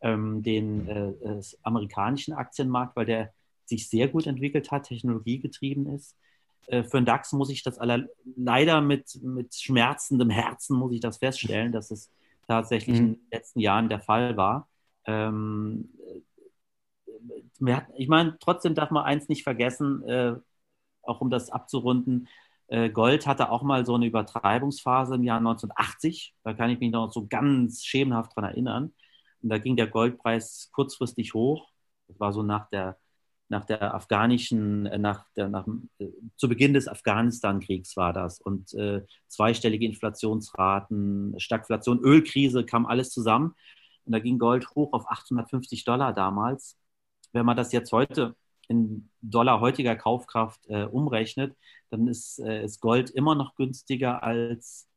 ähm, 0.00 0.42
den 0.42 0.88
äh, 0.88 1.40
amerikanischen 1.62 2.34
Aktienmarkt, 2.34 2.96
weil 2.96 3.06
der 3.06 3.32
sich 3.64 3.88
sehr 3.88 4.08
gut 4.08 4.26
entwickelt 4.26 4.70
hat, 4.70 4.84
technologiegetrieben 4.84 5.86
ist. 5.94 6.16
Äh, 6.66 6.82
für 6.84 6.98
den 6.98 7.06
DAX 7.06 7.32
muss 7.32 7.50
ich 7.50 7.62
das 7.62 7.78
aller, 7.78 8.06
leider 8.36 8.80
mit, 8.80 9.18
mit 9.22 9.54
schmerzendem 9.54 10.30
Herzen 10.30 10.76
muss 10.76 10.92
ich 10.92 11.00
das 11.00 11.18
feststellen, 11.18 11.72
dass 11.72 11.90
es 11.90 12.10
tatsächlich 12.46 13.00
mhm. 13.00 13.06
in 13.06 13.14
den 13.14 13.26
letzten 13.32 13.60
Jahren 13.60 13.88
der 13.88 14.00
Fall 14.00 14.36
war. 14.36 14.68
Ähm, 15.06 15.90
äh, 16.06 16.20
ich 17.96 18.08
meine, 18.08 18.36
trotzdem 18.40 18.74
darf 18.74 18.90
man 18.90 19.04
eins 19.04 19.28
nicht 19.28 19.44
vergessen, 19.44 20.02
äh, 20.06 20.34
auch 21.02 21.20
um 21.20 21.30
das 21.30 21.50
abzurunden, 21.50 22.28
Gold 22.92 23.26
hatte 23.26 23.50
auch 23.50 23.62
mal 23.62 23.84
so 23.86 23.94
eine 23.94 24.06
Übertreibungsphase 24.06 25.16
im 25.16 25.22
Jahr 25.22 25.38
1980. 25.38 26.34
Da 26.44 26.54
kann 26.54 26.70
ich 26.70 26.80
mich 26.80 26.90
noch 26.90 27.12
so 27.12 27.26
ganz 27.26 27.84
schemenhaft 27.84 28.34
dran 28.34 28.44
erinnern. 28.44 28.92
Und 29.42 29.50
da 29.50 29.58
ging 29.58 29.76
der 29.76 29.86
Goldpreis 29.86 30.70
kurzfristig 30.72 31.34
hoch. 31.34 31.70
Das 32.08 32.18
war 32.18 32.32
so 32.32 32.42
nach 32.42 32.68
der, 32.70 32.98
nach 33.48 33.64
der 33.66 33.94
afghanischen, 33.94 34.86
äh, 34.86 34.98
nach 34.98 35.26
der, 35.36 35.48
nach, 35.48 35.66
äh, 35.98 36.08
zu 36.36 36.48
Beginn 36.48 36.72
des 36.72 36.88
Afghanistan-Kriegs 36.88 37.96
war 37.96 38.12
das. 38.12 38.40
Und 38.40 38.72
äh, 38.74 39.02
zweistellige 39.28 39.84
Inflationsraten, 39.86 41.38
Stagflation, 41.38 42.00
Ölkrise 42.00 42.64
kam 42.64 42.86
alles 42.86 43.10
zusammen. 43.10 43.54
Und 44.06 44.12
da 44.12 44.18
ging 44.18 44.38
Gold 44.38 44.68
hoch 44.70 44.92
auf 44.92 45.10
850 45.10 45.84
Dollar 45.84 46.12
damals. 46.14 46.78
Wenn 47.32 47.46
man 47.46 47.56
das 47.56 47.72
jetzt 47.72 47.92
heute 47.92 48.34
in 48.68 49.10
Dollar 49.20 49.60
heutiger 49.60 49.96
Kaufkraft 49.96 50.60
äh, 50.68 50.84
umrechnet, 50.84 51.54
dann 51.94 52.08
ist, 52.08 52.38
äh, 52.40 52.64
ist 52.64 52.80
Gold 52.80 53.10
immer 53.10 53.34
noch 53.34 53.54
günstiger 53.54 54.22
als 54.22 54.88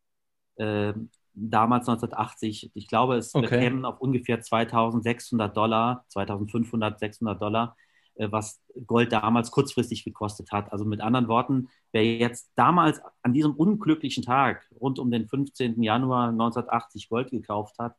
äh, 0.56 0.94
damals 1.34 1.88
1980. 1.88 2.72
Ich 2.74 2.88
glaube, 2.88 3.16
es 3.16 3.36
okay. 3.36 3.60
kämen 3.60 3.86
auf 3.86 4.02
ungefähr 4.02 4.42
2600 4.42 5.56
Dollar, 5.56 6.06
2500, 6.10 7.00
600 7.00 7.42
Dollar, 7.42 7.78
äh, 8.16 8.32
was 8.32 8.62
Gold 8.88 9.12
damals 9.12 9.52
kurzfristig 9.52 10.04
gekostet 10.04 10.52
hat. 10.52 10.72
Also 10.72 10.86
mit 10.86 11.02
anderen 11.02 11.28
Worten, 11.28 11.70
wer 11.92 12.04
jetzt 12.04 12.52
damals 12.56 13.00
an 13.22 13.34
diesem 13.34 13.54
unglücklichen 13.54 14.24
Tag 14.24 14.68
rund 14.80 15.00
um 15.00 15.12
den 15.12 15.28
15. 15.28 15.82
Januar 15.84 16.30
1980 16.30 17.10
Gold 17.10 17.30
gekauft 17.30 17.78
hat, 17.78 17.96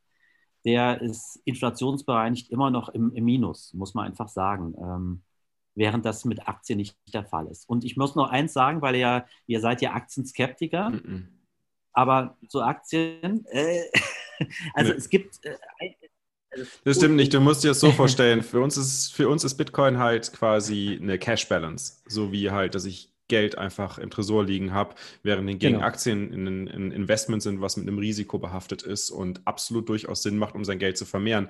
der 0.65 1.01
ist 1.01 1.41
inflationsbereinigt 1.45 2.49
immer 2.49 2.69
noch 2.69 2.89
im, 2.89 3.13
im 3.13 3.23
Minus, 3.23 3.73
muss 3.73 3.93
man 3.93 4.07
einfach 4.07 4.27
sagen. 4.27 4.75
Ähm, 4.77 5.21
während 5.79 6.05
das 6.05 6.25
mit 6.25 6.47
Aktien 6.47 6.77
nicht 6.77 6.95
der 7.13 7.23
Fall 7.23 7.47
ist. 7.47 7.67
Und 7.67 7.83
ich 7.83 7.97
muss 7.97 8.13
noch 8.13 8.29
eins 8.29 8.53
sagen, 8.53 8.81
weil 8.83 8.95
ihr, 8.95 9.25
ihr 9.47 9.61
seid 9.61 9.81
ja 9.81 9.93
Aktienskeptiker, 9.93 10.89
mm 10.91 10.95
-mm. 10.95 11.23
aber 11.93 12.37
zu 12.49 12.61
Aktien, 12.61 13.45
äh, 13.49 13.81
also 14.75 14.91
nee. 14.91 14.97
es 14.97 15.09
gibt. 15.09 15.43
Äh, 15.43 15.55
also 16.51 16.65
das 16.83 16.97
stimmt 16.97 17.15
nicht, 17.15 17.33
du 17.33 17.39
musst 17.39 17.63
dir 17.63 17.69
das 17.69 17.79
so 17.79 17.91
vorstellen. 18.03 18.43
Für 18.43 18.59
uns, 18.59 18.75
ist, 18.75 19.13
für 19.13 19.29
uns 19.29 19.43
ist 19.43 19.55
Bitcoin 19.55 19.97
halt 19.99 20.33
quasi 20.33 20.99
eine 21.01 21.17
Cash 21.17 21.47
Balance. 21.47 22.01
So 22.07 22.31
wie 22.31 22.51
halt, 22.51 22.75
dass 22.75 22.85
ich 22.85 23.13
Geld 23.29 23.57
einfach 23.57 23.99
im 23.99 24.09
Tresor 24.09 24.43
liegen 24.43 24.73
habe, 24.73 24.95
während 25.23 25.47
hingegen 25.47 25.75
genau. 25.75 25.85
Aktien 25.85 26.33
in, 26.33 26.67
in 26.67 26.91
Investment 26.91 27.41
sind, 27.41 27.61
was 27.61 27.77
mit 27.77 27.87
einem 27.87 27.99
Risiko 27.99 28.39
behaftet 28.39 28.81
ist 28.81 29.11
und 29.11 29.45
absolut 29.45 29.87
durchaus 29.87 30.23
Sinn 30.23 30.37
macht, 30.37 30.55
um 30.55 30.65
sein 30.65 30.79
Geld 30.79 30.97
zu 30.97 31.05
vermehren. 31.05 31.47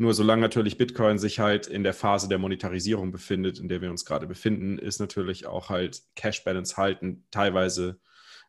Nur 0.00 0.14
solange 0.14 0.40
natürlich 0.40 0.78
Bitcoin 0.78 1.18
sich 1.18 1.40
halt 1.40 1.66
in 1.66 1.82
der 1.82 1.92
Phase 1.92 2.28
der 2.28 2.38
Monetarisierung 2.38 3.10
befindet, 3.10 3.58
in 3.58 3.68
der 3.68 3.82
wir 3.82 3.90
uns 3.90 4.04
gerade 4.04 4.28
befinden, 4.28 4.78
ist 4.78 5.00
natürlich 5.00 5.46
auch 5.46 5.70
halt 5.70 6.02
Cash 6.14 6.44
Balance 6.44 6.76
halten 6.76 7.24
teilweise 7.32 8.00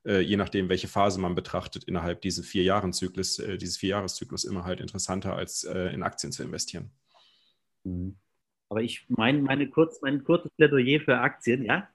äh, 0.06 0.22
je 0.22 0.38
nachdem, 0.38 0.70
welche 0.70 0.88
Phase 0.88 1.20
man 1.20 1.36
betrachtet, 1.36 1.84
innerhalb 1.84 2.22
dieses 2.22 2.47
vier 2.47 2.64
Jahren 2.64 2.93
Zyklus, 2.93 3.39
äh, 3.39 3.58
dieses 3.58 3.78
Vierjahreszyklus 3.78 4.45
immer 4.45 4.64
halt 4.64 4.80
interessanter, 4.80 5.36
als 5.36 5.64
äh, 5.64 5.93
in 5.93 6.04
Aktien 6.04 6.32
zu 6.32 6.43
investieren. 6.43 6.91
Mhm. 7.84 8.16
Aber 8.70 8.82
ich 8.82 9.06
meine, 9.10 9.41
meine 9.41 9.68
kurz, 9.70 10.02
mein 10.02 10.24
kurzes 10.24 10.52
Plädoyer 10.52 11.00
für 11.00 11.18
Aktien, 11.18 11.66
ja, 11.66 11.89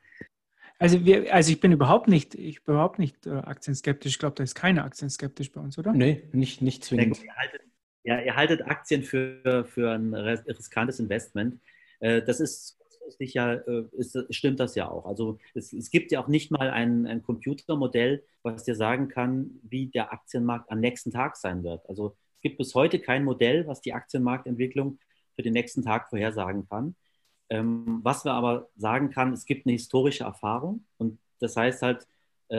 also, 0.79 1.05
wir, 1.05 1.33
also 1.33 1.53
ich 1.53 1.61
bin 1.61 1.71
überhaupt 1.71 2.09
nicht, 2.09 2.35
ich 2.35 2.65
bin 2.65 2.75
überhaupt 2.75 2.99
nicht 2.99 3.27
äh, 3.27 3.31
aktienskeptisch. 3.31 4.13
Ich 4.13 4.19
glaube, 4.19 4.35
da 4.35 4.43
ist 4.43 4.57
keine 4.57 4.83
aktienskeptisch 4.83 5.53
bei 5.53 5.61
uns, 5.61 5.79
oder? 5.79 5.93
Nee, 5.93 6.25
nicht, 6.33 6.63
nicht 6.63 6.85
zwingend. 6.85 7.21
Ja, 8.05 8.21
ihr 8.21 8.37
haltet 8.37 8.63
Aktien 8.67 9.03
für, 9.03 9.65
für 9.65 9.91
ein 9.91 10.15
riskantes 10.15 11.01
Investment. 11.01 11.61
Äh, 12.01 12.23
das 12.23 12.41
ist 12.41 12.79
ja, 13.19 13.55
äh, 13.55 13.85
ist, 13.93 14.17
stimmt 14.31 14.61
das 14.61 14.75
ja 14.75 14.89
auch. 14.89 15.07
Also 15.07 15.39
es, 15.55 15.73
es, 15.73 15.91
gibt 15.91 16.13
ja 16.13 16.23
auch 16.23 16.29
nicht 16.29 16.51
mal 16.51 16.71
ein, 16.71 17.07
ein 17.07 17.23
Computermodell, 17.23 18.25
was 18.43 18.65
dir 18.65 18.75
sagen 18.75 19.09
kann, 19.09 19.61
wie 19.63 19.87
der 19.87 20.13
Aktienmarkt 20.13 20.71
am 20.71 20.81
nächsten 20.81 21.11
Tag 21.11 21.37
sein 21.37 21.63
wird. 21.65 21.89
Also 21.89 22.17
es 22.37 22.41
gibt 22.43 22.59
bis 22.59 22.75
heute 22.75 22.99
kein 22.99 23.25
Modell, 23.25 23.67
was 23.67 23.81
die 23.81 23.93
Aktienmarktentwicklung 23.93 24.99
für 25.35 25.43
den 25.43 25.53
nächsten 25.53 25.83
Tag 25.83 26.09
vorhersagen 26.09 26.69
kann. 26.69 26.95
Ähm, 27.51 28.01
was 28.03 28.25
wir 28.25 28.33
aber 28.33 28.69
sagen 28.77 29.11
kann, 29.11 29.33
es 29.33 29.45
gibt 29.45 29.67
eine 29.67 29.73
historische 29.73 30.25
Erfahrung 30.25 30.85
und 30.99 31.19
das 31.41 31.57
heißt 31.57 31.83
halt, 31.83 32.07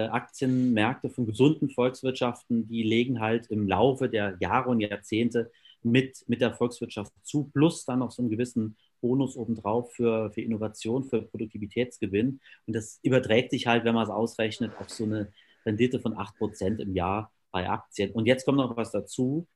Aktienmärkte 0.04 1.10
von 1.10 1.26
gesunden 1.26 1.70
Volkswirtschaften, 1.70 2.68
die 2.68 2.84
legen 2.84 3.20
halt 3.20 3.48
im 3.48 3.68
Laufe 3.68 4.10
der 4.10 4.38
Jahre 4.40 4.70
und 4.70 4.82
Jahrzehnte 4.82 5.52
mit, 5.84 6.24
mit 6.28 6.42
der 6.42 6.54
Volkswirtschaft 6.54 7.14
zu, 7.24 7.50
plus 7.54 7.86
dann 7.86 8.00
noch 8.00 8.12
so 8.12 8.22
einen 8.22 8.32
gewissen 8.32 8.78
Bonus 9.02 9.38
obendrauf 9.38 9.94
für, 9.94 10.32
für 10.32 10.42
Innovation, 10.42 11.04
für 11.04 11.22
Produktivitätsgewinn. 11.22 12.40
Und 12.66 12.76
das 12.76 13.00
überträgt 13.04 13.52
sich 13.52 13.68
halt, 13.68 13.86
wenn 13.86 13.94
man 13.94 14.04
es 14.04 14.10
ausrechnet, 14.10 14.72
auf 14.80 14.90
so 14.90 15.04
eine 15.04 15.32
Rendite 15.66 16.00
von 16.00 16.16
8% 16.16 16.80
im 16.80 16.94
Jahr 16.96 17.32
bei 17.52 17.70
Aktien. 17.70 18.12
Und 18.12 18.26
jetzt 18.26 18.46
kommt 18.46 18.58
noch 18.58 18.76
was 18.76 18.92
dazu. 18.92 19.48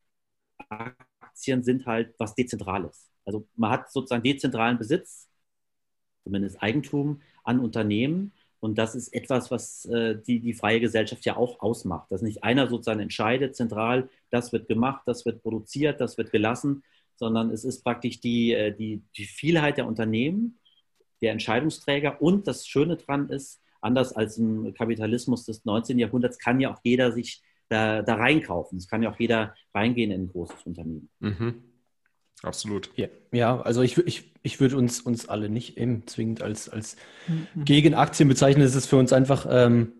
Aktien 0.69 1.63
sind 1.63 1.85
halt 1.85 2.13
was 2.17 2.35
Dezentrales. 2.35 3.09
Also 3.25 3.47
man 3.55 3.71
hat 3.71 3.91
sozusagen 3.91 4.23
dezentralen 4.23 4.77
Besitz, 4.77 5.29
zumindest 6.23 6.61
Eigentum 6.61 7.21
an 7.43 7.59
Unternehmen. 7.59 8.33
Und 8.59 8.77
das 8.77 8.95
ist 8.95 9.13
etwas, 9.13 9.51
was 9.51 9.85
äh, 9.85 10.17
die, 10.27 10.39
die 10.39 10.53
freie 10.53 10.79
Gesellschaft 10.79 11.25
ja 11.25 11.37
auch 11.37 11.61
ausmacht. 11.61 12.11
Dass 12.11 12.21
nicht 12.21 12.43
einer 12.43 12.67
sozusagen 12.67 12.99
entscheidet 12.99 13.55
zentral, 13.55 14.09
das 14.31 14.51
wird 14.51 14.67
gemacht, 14.67 15.03
das 15.05 15.25
wird 15.25 15.41
produziert, 15.41 16.01
das 16.01 16.17
wird 16.17 16.31
gelassen, 16.31 16.83
sondern 17.15 17.51
es 17.51 17.63
ist 17.63 17.83
praktisch 17.83 18.19
die, 18.19 18.53
äh, 18.53 18.75
die, 18.75 19.01
die 19.17 19.25
Vielheit 19.25 19.77
der 19.77 19.87
Unternehmen, 19.87 20.59
der 21.21 21.31
Entscheidungsträger. 21.31 22.21
Und 22.21 22.47
das 22.47 22.67
Schöne 22.67 22.97
daran 22.97 23.29
ist, 23.29 23.61
anders 23.81 24.13
als 24.13 24.37
im 24.37 24.73
Kapitalismus 24.73 25.45
des 25.45 25.63
19. 25.63 25.97
Jahrhunderts, 25.97 26.37
kann 26.37 26.59
ja 26.59 26.73
auch 26.73 26.79
jeder 26.83 27.11
sich 27.11 27.41
da, 27.69 28.01
da 28.01 28.15
reinkaufen. 28.15 28.77
Es 28.77 28.87
kann 28.87 29.03
ja 29.03 29.11
auch 29.11 29.19
jeder 29.19 29.55
reingehen 29.73 30.11
in 30.11 30.23
ein 30.23 30.27
großes 30.27 30.63
Unternehmen. 30.65 31.09
Mhm. 31.19 31.63
Absolut. 32.43 32.89
Ja, 32.95 33.07
ja 33.31 33.61
also 33.61 33.81
ich, 33.81 33.97
ich, 33.97 34.31
ich 34.43 34.59
würde 34.59 34.77
uns, 34.77 35.01
uns 35.01 35.27
alle 35.27 35.49
nicht 35.49 35.77
eben 35.77 36.07
zwingend 36.07 36.41
als, 36.41 36.69
als 36.69 36.95
mhm. 37.27 37.65
gegen 37.65 37.93
Aktien 37.93 38.29
bezeichnen. 38.29 38.63
Es 38.63 38.75
ist 38.75 38.85
für 38.85 38.97
uns 38.97 39.11
einfach 39.11 39.45
ähm, 39.49 39.93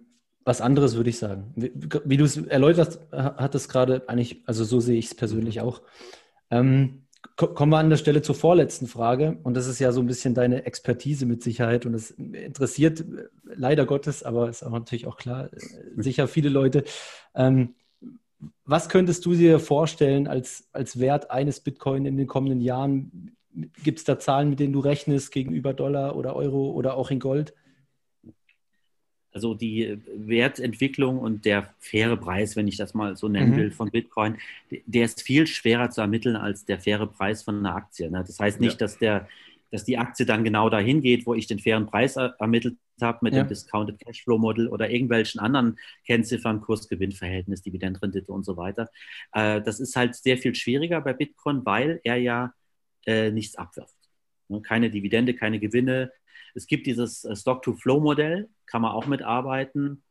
was 0.45 0.61
anderes, 0.61 0.95
würde 0.95 1.09
ich 1.09 1.19
sagen. 1.19 1.51
Wie, 1.55 1.71
wie 2.05 2.17
du 2.17 2.23
es 2.23 2.37
erläutert 2.37 2.99
hattest 3.11 3.69
gerade, 3.69 4.07
eigentlich, 4.07 4.43
also 4.45 4.63
so 4.63 4.79
sehe 4.79 4.97
ich 4.97 5.07
es 5.07 5.15
persönlich 5.15 5.57
mhm. 5.57 5.61
auch. 5.61 5.81
Ähm, 6.49 7.03
kommen 7.35 7.71
wir 7.71 7.77
an 7.77 7.89
der 7.89 7.97
Stelle 7.97 8.21
zur 8.21 8.35
vorletzten 8.35 8.87
Frage. 8.87 9.39
Und 9.43 9.55
das 9.55 9.67
ist 9.67 9.79
ja 9.79 9.91
so 9.91 9.99
ein 9.99 10.07
bisschen 10.07 10.33
deine 10.33 10.65
Expertise 10.65 11.25
mit 11.25 11.43
Sicherheit. 11.43 11.85
Und 11.85 11.91
das 11.93 12.11
interessiert 12.11 13.03
leider 13.43 13.85
Gottes, 13.85 14.23
aber 14.23 14.49
ist 14.49 14.63
auch 14.63 14.71
natürlich 14.71 15.07
auch 15.07 15.17
klar, 15.17 15.51
äh, 15.51 15.57
sicher 15.97 16.27
viele 16.27 16.49
Leute. 16.49 16.85
Ähm, 17.35 17.75
was 18.65 18.89
könntest 18.89 19.25
du 19.25 19.33
dir 19.33 19.59
vorstellen 19.59 20.27
als, 20.27 20.67
als 20.71 20.99
Wert 20.99 21.31
eines 21.31 21.59
Bitcoin 21.59 22.05
in 22.05 22.17
den 22.17 22.27
kommenden 22.27 22.61
Jahren? 22.61 23.35
Gibt 23.83 23.99
es 23.99 24.05
da 24.05 24.19
Zahlen, 24.19 24.49
mit 24.49 24.59
denen 24.59 24.73
du 24.73 24.79
rechnest 24.79 25.31
gegenüber 25.31 25.73
Dollar 25.73 26.15
oder 26.15 26.35
Euro 26.35 26.71
oder 26.71 26.95
auch 26.95 27.11
in 27.11 27.19
Gold? 27.19 27.53
Also 29.31 29.53
die 29.53 29.99
Wertentwicklung 30.15 31.19
und 31.19 31.45
der 31.45 31.73
faire 31.77 32.17
Preis, 32.17 32.55
wenn 32.55 32.67
ich 32.67 32.77
das 32.77 32.93
mal 32.93 33.15
so 33.15 33.27
nennen 33.27 33.51
mhm. 33.51 33.57
will, 33.57 33.71
von 33.71 33.91
Bitcoin, 33.91 34.37
der 34.85 35.05
ist 35.05 35.21
viel 35.21 35.45
schwerer 35.45 35.91
zu 35.91 36.01
ermitteln 36.01 36.35
als 36.35 36.65
der 36.65 36.79
faire 36.79 37.05
Preis 37.05 37.43
von 37.43 37.59
einer 37.59 37.75
Aktie. 37.75 38.09
Ne? 38.09 38.23
Das 38.25 38.39
heißt 38.39 38.59
nicht, 38.59 38.73
ja. 38.73 38.77
dass 38.79 38.97
der 38.97 39.27
dass 39.71 39.83
die 39.83 39.97
Aktie 39.97 40.25
dann 40.25 40.43
genau 40.43 40.69
dahin 40.69 41.01
geht, 41.01 41.25
wo 41.25 41.33
ich 41.33 41.47
den 41.47 41.59
fairen 41.59 41.85
Preis 41.85 42.15
ermittelt 42.15 42.77
habe 43.01 43.19
mit 43.21 43.33
ja. 43.33 43.43
dem 43.43 43.47
Discounted 43.47 43.99
Cashflow 43.99 44.37
Model 44.37 44.67
oder 44.67 44.89
irgendwelchen 44.89 45.39
anderen 45.39 45.77
Kennziffern, 46.05 46.61
Kurs-Gewinn-Verhältnis, 46.61 47.61
Dividendenrendite 47.61 48.31
und 48.31 48.45
so 48.45 48.57
weiter. 48.57 48.89
Äh, 49.31 49.61
das 49.61 49.79
ist 49.79 49.95
halt 49.95 50.15
sehr 50.15 50.37
viel 50.37 50.55
schwieriger 50.55 51.01
bei 51.01 51.13
Bitcoin, 51.13 51.65
weil 51.65 52.01
er 52.03 52.17
ja 52.17 52.53
äh, 53.05 53.31
nichts 53.31 53.55
abwirft. 53.55 53.95
Ne, 54.47 54.61
keine 54.61 54.89
Dividende, 54.89 55.33
keine 55.33 55.59
Gewinne. 55.59 56.11
Es 56.55 56.67
gibt 56.67 56.87
dieses 56.87 57.23
äh, 57.23 57.35
Stock-to-Flow-Modell, 57.35 58.49
kann 58.65 58.81
man 58.81 58.91
auch 58.91 59.05
mitarbeiten. 59.05 60.03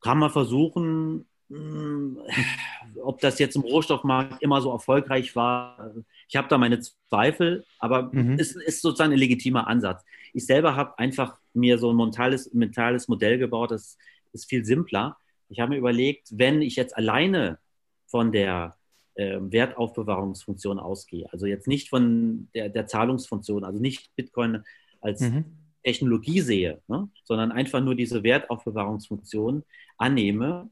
Kann 0.00 0.18
man 0.18 0.30
versuchen, 0.30 1.28
ob 3.02 3.20
das 3.20 3.38
jetzt 3.38 3.56
im 3.56 3.62
Rohstoffmarkt 3.62 4.42
immer 4.42 4.60
so 4.60 4.70
erfolgreich 4.70 5.34
war, 5.36 5.92
ich 6.28 6.36
habe 6.36 6.48
da 6.48 6.58
meine 6.58 6.80
Zweifel, 6.80 7.64
aber 7.78 8.10
mhm. 8.12 8.38
es 8.38 8.54
ist 8.54 8.82
sozusagen 8.82 9.12
ein 9.12 9.18
legitimer 9.18 9.66
Ansatz. 9.66 10.04
Ich 10.32 10.46
selber 10.46 10.76
habe 10.76 10.98
einfach 10.98 11.38
mir 11.52 11.78
so 11.78 11.90
ein 11.92 11.96
mentales, 11.96 12.52
mentales 12.54 13.08
Modell 13.08 13.38
gebaut, 13.38 13.70
das 13.70 13.98
ist 14.32 14.48
viel 14.48 14.64
simpler. 14.64 15.16
Ich 15.48 15.60
habe 15.60 15.70
mir 15.70 15.78
überlegt, 15.78 16.28
wenn 16.32 16.62
ich 16.62 16.76
jetzt 16.76 16.96
alleine 16.96 17.58
von 18.06 18.32
der 18.32 18.76
äh, 19.14 19.38
Wertaufbewahrungsfunktion 19.40 20.78
ausgehe, 20.78 21.30
also 21.32 21.46
jetzt 21.46 21.66
nicht 21.66 21.90
von 21.90 22.48
der, 22.54 22.70
der 22.70 22.86
Zahlungsfunktion, 22.86 23.64
also 23.64 23.78
nicht 23.78 24.14
Bitcoin 24.16 24.64
als 25.00 25.20
mhm. 25.20 25.44
Technologie 25.82 26.40
sehe, 26.40 26.80
ne, 26.88 27.08
sondern 27.24 27.52
einfach 27.52 27.80
nur 27.80 27.94
diese 27.94 28.22
Wertaufbewahrungsfunktion 28.22 29.64
annehme, 29.98 30.70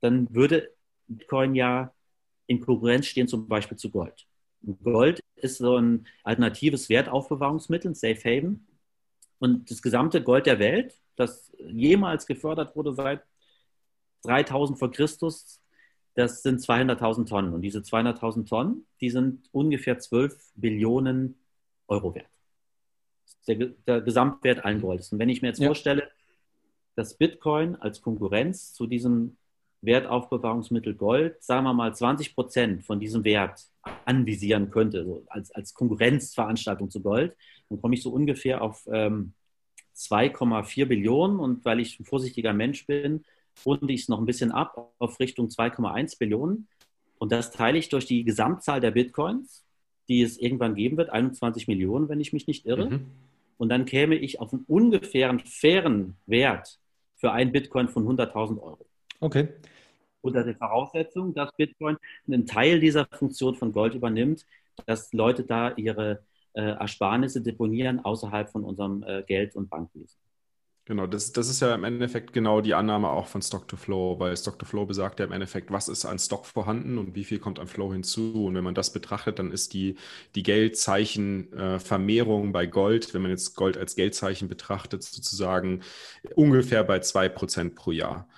dann 0.00 0.32
würde 0.34 0.70
Bitcoin 1.08 1.54
ja 1.54 1.92
in 2.46 2.60
Konkurrenz 2.60 3.06
stehen, 3.06 3.28
zum 3.28 3.48
Beispiel 3.48 3.76
zu 3.76 3.90
Gold. 3.90 4.26
Gold 4.82 5.20
ist 5.36 5.58
so 5.58 5.76
ein 5.76 6.06
alternatives 6.24 6.88
Wertaufbewahrungsmittel, 6.88 7.94
Safe 7.94 8.18
Haven. 8.18 8.66
Und 9.38 9.70
das 9.70 9.82
gesamte 9.82 10.22
Gold 10.22 10.46
der 10.46 10.58
Welt, 10.58 10.98
das 11.16 11.52
jemals 11.58 12.26
gefördert 12.26 12.74
wurde 12.74 12.94
seit 12.94 13.22
3000 14.22 14.78
vor 14.78 14.90
Christus, 14.90 15.60
das 16.14 16.42
sind 16.42 16.60
200.000 16.60 17.28
Tonnen. 17.28 17.52
Und 17.52 17.62
diese 17.62 17.80
200.000 17.80 18.48
Tonnen, 18.48 18.86
die 19.00 19.10
sind 19.10 19.48
ungefähr 19.52 19.98
12 19.98 20.52
Billionen 20.54 21.38
Euro 21.88 22.14
wert. 22.14 22.30
Der, 23.46 23.56
der 23.56 24.00
Gesamtwert 24.00 24.64
allen 24.64 24.80
Goldes. 24.80 25.12
Und 25.12 25.18
wenn 25.18 25.28
ich 25.28 25.42
mir 25.42 25.48
jetzt 25.48 25.60
ja. 25.60 25.68
vorstelle, 25.68 26.10
dass 26.96 27.16
Bitcoin 27.18 27.76
als 27.76 28.00
Konkurrenz 28.00 28.72
zu 28.72 28.86
diesem 28.86 29.36
Wertaufbewahrungsmittel 29.82 30.94
Gold, 30.94 31.42
sagen 31.42 31.64
wir 31.64 31.72
mal 31.72 31.94
20 31.94 32.34
Prozent 32.34 32.84
von 32.84 32.98
diesem 32.98 33.24
Wert 33.24 33.60
anvisieren 34.04 34.70
könnte, 34.70 35.04
so 35.04 35.24
als, 35.28 35.50
als 35.52 35.74
Konkurrenzveranstaltung 35.74 36.90
zu 36.90 37.02
Gold, 37.02 37.36
dann 37.68 37.80
komme 37.80 37.94
ich 37.94 38.02
so 38.02 38.10
ungefähr 38.10 38.62
auf 38.62 38.86
ähm, 38.90 39.32
2,4 39.96 40.86
Billionen 40.86 41.38
und 41.38 41.64
weil 41.64 41.80
ich 41.80 41.98
ein 41.98 42.04
vorsichtiger 42.04 42.52
Mensch 42.52 42.86
bin, 42.86 43.24
runde 43.64 43.92
ich 43.92 44.02
es 44.02 44.08
noch 44.08 44.18
ein 44.18 44.26
bisschen 44.26 44.52
ab 44.52 44.92
auf 44.98 45.18
Richtung 45.20 45.48
2,1 45.48 46.18
Billionen 46.18 46.68
und 47.18 47.32
das 47.32 47.50
teile 47.50 47.78
ich 47.78 47.88
durch 47.88 48.06
die 48.06 48.24
Gesamtzahl 48.24 48.80
der 48.80 48.90
Bitcoins, 48.90 49.64
die 50.08 50.22
es 50.22 50.38
irgendwann 50.38 50.74
geben 50.74 50.96
wird, 50.96 51.10
21 51.10 51.66
Millionen, 51.68 52.08
wenn 52.08 52.20
ich 52.20 52.32
mich 52.32 52.46
nicht 52.46 52.66
irre. 52.66 52.90
Mhm. 52.90 53.06
Und 53.58 53.70
dann 53.70 53.86
käme 53.86 54.14
ich 54.14 54.38
auf 54.40 54.52
einen 54.52 54.64
ungefähren 54.68 55.40
fairen 55.40 56.16
Wert 56.26 56.78
für 57.16 57.32
einen 57.32 57.52
Bitcoin 57.52 57.88
von 57.88 58.06
100.000 58.06 58.60
Euro. 58.60 58.86
Okay. 59.20 59.48
Unter 60.20 60.44
der 60.44 60.56
Voraussetzung, 60.56 61.34
dass 61.34 61.54
Bitcoin 61.56 61.96
einen 62.26 62.46
Teil 62.46 62.80
dieser 62.80 63.06
Funktion 63.06 63.54
von 63.54 63.72
Gold 63.72 63.94
übernimmt, 63.94 64.44
dass 64.86 65.12
Leute 65.12 65.44
da 65.44 65.72
ihre 65.76 66.24
äh, 66.54 66.62
Ersparnisse 66.62 67.42
deponieren 67.42 68.04
außerhalb 68.04 68.50
von 68.50 68.64
unserem 68.64 69.02
äh, 69.02 69.22
Geld- 69.22 69.56
und 69.56 69.70
Bankwesen. 69.70 70.18
Genau, 70.86 71.06
das, 71.08 71.32
das 71.32 71.48
ist 71.48 71.60
ja 71.60 71.74
im 71.74 71.82
Endeffekt 71.82 72.32
genau 72.32 72.60
die 72.60 72.74
Annahme 72.74 73.10
auch 73.10 73.26
von 73.26 73.42
Stock 73.42 73.66
to 73.66 73.76
Flow, 73.76 74.20
weil 74.20 74.36
Stock 74.36 74.56
to 74.60 74.64
Flow 74.64 74.86
besagt 74.86 75.18
ja 75.18 75.26
im 75.26 75.32
Endeffekt, 75.32 75.72
was 75.72 75.88
ist 75.88 76.04
an 76.04 76.20
Stock 76.20 76.46
vorhanden 76.46 76.96
und 76.96 77.16
wie 77.16 77.24
viel 77.24 77.40
kommt 77.40 77.58
an 77.58 77.66
Flow 77.66 77.92
hinzu. 77.92 78.46
Und 78.46 78.54
wenn 78.54 78.62
man 78.62 78.76
das 78.76 78.92
betrachtet, 78.92 79.40
dann 79.40 79.50
ist 79.50 79.74
die, 79.74 79.96
die 80.36 80.44
Geldzeichenvermehrung 80.44 82.50
äh, 82.50 82.52
bei 82.52 82.66
Gold, 82.66 83.14
wenn 83.14 83.22
man 83.22 83.32
jetzt 83.32 83.56
Gold 83.56 83.76
als 83.76 83.96
Geldzeichen 83.96 84.48
betrachtet, 84.48 85.02
sozusagen 85.02 85.80
ungefähr 86.36 86.84
bei 86.84 87.00
2% 87.00 87.74
pro 87.74 87.90
Jahr. 87.90 88.28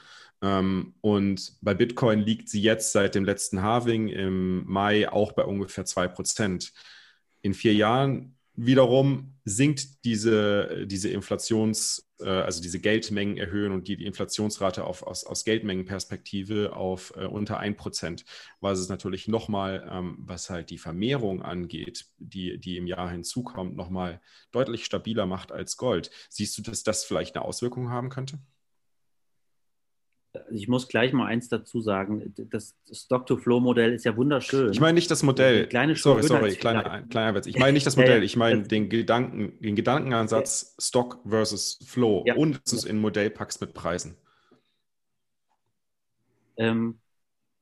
Ähm, 0.43 0.95
und 1.01 1.55
bei 1.61 1.75
Bitcoin 1.75 2.21
liegt 2.21 2.49
sie 2.49 2.63
jetzt 2.63 2.93
seit 2.93 3.15
dem 3.15 3.25
letzten 3.25 3.63
Halving 3.63 4.09
im 4.09 4.65
Mai 4.67 5.11
auch 5.11 5.33
bei 5.33 5.45
ungefähr 5.45 5.85
2%. 5.85 6.73
In 7.43 7.55
vier 7.55 7.75
Jahren 7.75 8.39
wiederum 8.55 9.35
sinkt 9.45 10.05
diese, 10.05 10.85
diese 10.87 11.09
Inflations, 11.11 12.11
äh, 12.21 12.29
also 12.29 12.61
diese 12.61 12.81
Geldmengen 12.81 13.37
erhöhen 13.37 13.73
und 13.73 13.87
die, 13.87 14.05
Inflationsrate 14.05 14.85
auf, 14.85 15.05
aus, 15.05 15.25
aus 15.25 15.45
Geldmengenperspektive 15.45 16.75
auf 16.75 17.13
äh, 17.17 17.25
unter 17.25 17.61
1%, 17.61 18.25
was 18.61 18.81
es 18.81 18.89
natürlich 18.89 19.29
nochmal, 19.29 19.89
ähm, 19.91 20.17
was 20.19 20.51
halt 20.51 20.71
die 20.71 20.79
Vermehrung 20.79 21.41
angeht, 21.43 22.07
die, 22.19 22.59
die 22.59 22.77
im 22.77 22.89
Jahr 22.89 23.11
hinzukommt, 23.11 23.77
nochmal 23.77 24.21
deutlich 24.51 24.85
stabiler 24.85 25.27
macht 25.27 25.53
als 25.53 25.77
Gold. 25.77 26.11
Siehst 26.29 26.59
du, 26.59 26.63
dass 26.63 26.83
das 26.83 27.05
vielleicht 27.05 27.37
eine 27.37 27.45
Auswirkung 27.45 27.91
haben 27.91 28.09
könnte? 28.09 28.41
Ich 30.51 30.69
muss 30.69 30.89
gleich 30.89 31.13
mal 31.13 31.27
eins 31.27 31.49
dazu 31.49 31.81
sagen. 31.81 32.35
Das 32.51 32.77
Stock-to-Flow-Modell 32.91 33.93
ist 33.93 34.05
ja 34.05 34.17
wunderschön. 34.17 34.71
Ich 34.73 34.81
meine 34.81 34.95
nicht 34.95 35.11
das 35.11 35.23
Modell. 35.23 35.67
Kleine 35.67 35.97
sorry, 35.97 36.23
sorry, 36.23 36.55
kleiner, 36.55 37.03
kleiner 37.03 37.35
Witz. 37.35 37.47
Ich 37.47 37.59
meine 37.59 37.73
nicht 37.73 37.87
das 37.87 37.97
Modell. 37.99 38.23
Ich 38.23 38.37
meine 38.37 38.63
den, 38.63 38.89
Gedanken, 38.89 39.59
den 39.61 39.75
Gedankenansatz 39.75 40.75
Stock 40.79 41.21
versus 41.27 41.79
Flow 41.85 42.25
ja. 42.27 42.35
und 42.35 42.57
dass 42.57 42.71
du 42.71 42.77
es 42.77 42.85
in 42.85 42.97
ein 42.97 43.01
Modell 43.01 43.31
packst 43.31 43.61
mit 43.61 43.75
Preisen. 43.75 44.17
Ähm, 46.57 46.99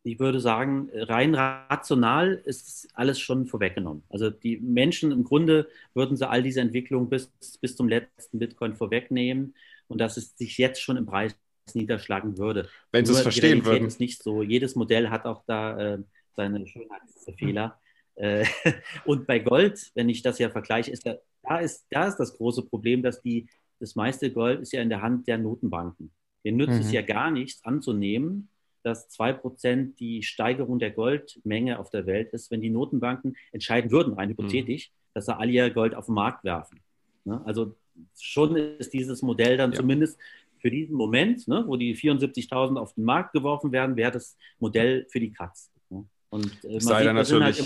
ich 0.02 0.18
würde 0.18 0.40
sagen, 0.40 0.88
rein 0.94 1.34
rational 1.34 2.40
ist 2.44 2.88
alles 2.94 3.18
schon 3.18 3.46
vorweggenommen. 3.46 4.04
Also 4.08 4.30
die 4.30 4.58
Menschen 4.58 5.10
im 5.12 5.24
Grunde 5.24 5.68
würden 5.94 6.16
sie 6.16 6.28
all 6.28 6.42
diese 6.42 6.60
Entwicklung 6.60 7.08
bis, 7.08 7.32
bis 7.60 7.76
zum 7.76 7.88
letzten 7.88 8.38
Bitcoin 8.38 8.76
vorwegnehmen 8.76 9.54
und 9.88 10.00
dass 10.00 10.16
es 10.16 10.36
sich 10.36 10.58
jetzt 10.58 10.80
schon 10.80 10.96
im 10.96 11.06
Preis 11.06 11.36
niederschlagen 11.74 12.38
würde. 12.38 12.68
Wenn 12.92 13.04
sie 13.04 13.12
es 13.12 13.20
verstehen 13.20 13.64
würden. 13.64 13.86
ist 13.86 14.00
nicht 14.00 14.22
so. 14.22 14.42
Jedes 14.42 14.76
Modell 14.76 15.10
hat 15.10 15.24
auch 15.24 15.42
da 15.46 15.94
äh, 15.94 15.98
seine 16.36 16.66
Schönheitsfehler. 16.66 17.78
Hm. 18.16 18.44
und 19.04 19.26
bei 19.26 19.38
Gold, 19.40 19.90
wenn 19.94 20.08
ich 20.08 20.22
das 20.22 20.38
ja 20.38 20.48
vergleiche, 20.48 20.90
ist 20.90 21.06
da, 21.06 21.16
da, 21.42 21.58
ist, 21.58 21.86
da 21.90 22.06
ist 22.06 22.16
das 22.16 22.36
große 22.36 22.62
Problem, 22.62 23.02
dass 23.02 23.20
die, 23.20 23.46
das 23.78 23.94
meiste 23.94 24.30
Gold 24.30 24.60
ist 24.60 24.72
ja 24.72 24.80
in 24.80 24.88
der 24.88 25.02
Hand 25.02 25.28
der 25.28 25.38
Notenbanken. 25.38 26.12
Den 26.44 26.56
nützt 26.56 26.74
mhm. 26.74 26.80
es 26.80 26.92
ja 26.92 27.02
gar 27.02 27.30
nichts 27.30 27.62
anzunehmen, 27.64 28.48
dass 28.82 29.10
2% 29.10 29.96
die 29.96 30.22
Steigerung 30.22 30.78
der 30.78 30.92
Goldmenge 30.92 31.78
auf 31.78 31.90
der 31.90 32.06
Welt 32.06 32.32
ist, 32.32 32.50
wenn 32.50 32.60
die 32.60 32.70
Notenbanken 32.70 33.36
entscheiden 33.52 33.90
würden, 33.90 34.14
rein 34.14 34.30
hypothetisch, 34.30 34.90
mhm. 34.90 34.94
dass 35.12 35.26
sie 35.26 35.36
all 35.36 35.50
ihr 35.50 35.70
Gold 35.70 35.94
auf 35.94 36.06
den 36.06 36.14
Markt 36.14 36.44
werfen. 36.44 36.80
Ne? 37.24 37.42
Also 37.44 37.74
schon 38.18 38.56
ist 38.56 38.92
dieses 38.92 39.22
Modell 39.22 39.56
dann 39.56 39.72
ja. 39.72 39.78
zumindest 39.78 40.18
für 40.66 40.70
diesen 40.72 40.96
Moment, 40.96 41.46
ne, 41.46 41.62
wo 41.64 41.76
die 41.76 41.94
74.000 41.94 42.76
auf 42.76 42.92
den 42.94 43.04
Markt 43.04 43.32
geworfen 43.32 43.70
werden, 43.70 43.94
wäre 43.94 44.10
das 44.10 44.36
Modell 44.58 45.06
für 45.12 45.20
die 45.20 45.32
Katz. 45.32 45.70
Ne? 45.90 46.04
Und 46.28 46.64
äh, 46.64 46.72
man 46.72 46.80
sieht, 46.80 46.90
natürlich, 46.90 47.30
halt 47.40 47.58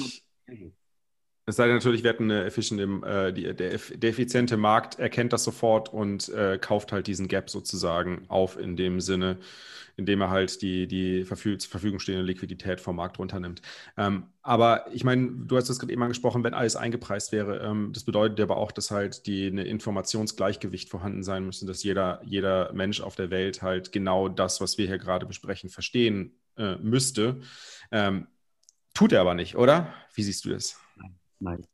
immer, 0.60 0.70
es 1.50 1.56
sei 1.56 1.66
denn 1.66 1.76
natürlich, 1.76 2.02
wir 2.02 2.10
hatten 2.10 2.30
eine 2.30 2.44
efficient, 2.44 3.04
äh, 3.04 3.32
die, 3.32 3.42
der, 3.42 3.78
der, 3.78 4.10
effiziente 4.10 4.56
Markt 4.56 4.98
erkennt 4.98 5.32
das 5.32 5.44
sofort 5.44 5.92
und 5.92 6.28
äh, 6.30 6.58
kauft 6.58 6.92
halt 6.92 7.06
diesen 7.06 7.28
Gap 7.28 7.50
sozusagen 7.50 8.24
auf 8.28 8.58
in 8.58 8.76
dem 8.76 9.00
Sinne, 9.00 9.38
indem 9.96 10.20
er 10.22 10.30
halt 10.30 10.62
die, 10.62 10.86
die 10.86 11.24
Verfüg 11.24 11.60
zur 11.60 11.70
Verfügung 11.70 11.98
stehende 11.98 12.22
Liquidität 12.22 12.80
vom 12.80 12.96
Markt 12.96 13.18
runternimmt. 13.18 13.62
Ähm, 13.96 14.24
aber 14.42 14.86
ich 14.92 15.04
meine, 15.04 15.30
du 15.30 15.56
hast 15.56 15.68
das 15.68 15.78
gerade 15.78 15.92
eben 15.92 16.02
angesprochen, 16.02 16.42
wenn 16.42 16.54
alles 16.54 16.76
eingepreist 16.76 17.32
wäre, 17.32 17.58
ähm, 17.58 17.92
das 17.92 18.04
bedeutet 18.04 18.40
aber 18.40 18.56
auch, 18.56 18.72
dass 18.72 18.90
halt 18.90 19.26
die, 19.26 19.46
eine 19.46 19.64
Informationsgleichgewicht 19.64 20.88
vorhanden 20.88 21.22
sein 21.22 21.44
müsste, 21.44 21.66
dass 21.66 21.82
jeder, 21.82 22.20
jeder 22.24 22.72
Mensch 22.72 23.00
auf 23.00 23.16
der 23.16 23.30
Welt 23.30 23.62
halt 23.62 23.92
genau 23.92 24.28
das, 24.28 24.60
was 24.60 24.78
wir 24.78 24.86
hier 24.86 24.98
gerade 24.98 25.26
besprechen, 25.26 25.68
verstehen 25.68 26.32
äh, 26.56 26.76
müsste. 26.76 27.40
Ähm, 27.90 28.26
tut 28.94 29.12
er 29.12 29.20
aber 29.20 29.34
nicht, 29.34 29.56
oder? 29.56 29.92
Wie 30.14 30.22
siehst 30.22 30.44
du 30.44 30.50
das? 30.50 30.78
Nein. 31.40 31.66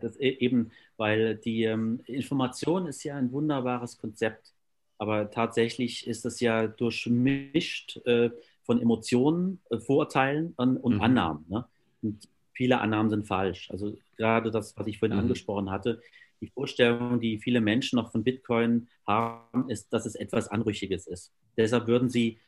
Das 0.00 0.20
e-, 0.20 0.36
eben, 0.40 0.70
weil 0.96 1.36
die 1.36 1.64
ähm, 1.64 2.00
Information 2.06 2.86
ist 2.86 3.02
ja 3.04 3.16
ein 3.16 3.32
wunderbares 3.32 3.98
Konzept, 3.98 4.52
aber 4.98 5.30
tatsächlich 5.30 6.06
ist 6.06 6.26
es 6.26 6.40
ja 6.40 6.66
durchmischt 6.66 7.96
äh, 8.04 8.30
von 8.62 8.80
Emotionen, 8.82 9.60
äh, 9.70 9.78
Vorurteilen 9.78 10.52
und, 10.56 10.76
und 10.76 10.96
mhm. 10.96 11.00
Annahmen. 11.00 11.44
Ne? 11.48 11.64
Und 12.02 12.28
viele 12.52 12.80
Annahmen 12.80 13.08
sind 13.08 13.26
falsch. 13.26 13.70
Also 13.70 13.96
gerade 14.16 14.50
das, 14.50 14.76
was 14.76 14.86
ich 14.86 14.98
vorhin 14.98 15.16
mhm. 15.16 15.22
angesprochen 15.22 15.70
hatte, 15.70 16.02
die 16.42 16.48
Vorstellung, 16.48 17.20
die 17.20 17.38
viele 17.38 17.60
Menschen 17.60 17.96
noch 17.96 18.12
von 18.12 18.24
Bitcoin 18.24 18.88
haben, 19.06 19.68
ist, 19.70 19.92
dass 19.92 20.06
es 20.06 20.14
etwas 20.14 20.48
Anrüchiges 20.48 21.06
ist. 21.06 21.32
Deshalb 21.56 21.86
würden 21.86 22.08
sie 22.08 22.38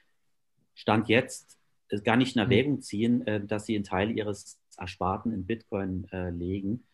Stand 0.75 1.09
jetzt 1.09 1.59
gar 2.05 2.17
nicht 2.17 2.37
in 2.37 2.43
mhm. 2.43 2.51
Erwägung 2.51 2.81
ziehen, 2.83 3.27
äh, 3.27 3.45
dass 3.45 3.67
sie 3.67 3.75
einen 3.75 3.85
Teil 3.85 4.11
ihres 4.11 4.59
Ersparten 4.79 5.33
in 5.33 5.47
Bitcoin 5.47 6.07
äh, 6.13 6.31
legen. 6.31 6.85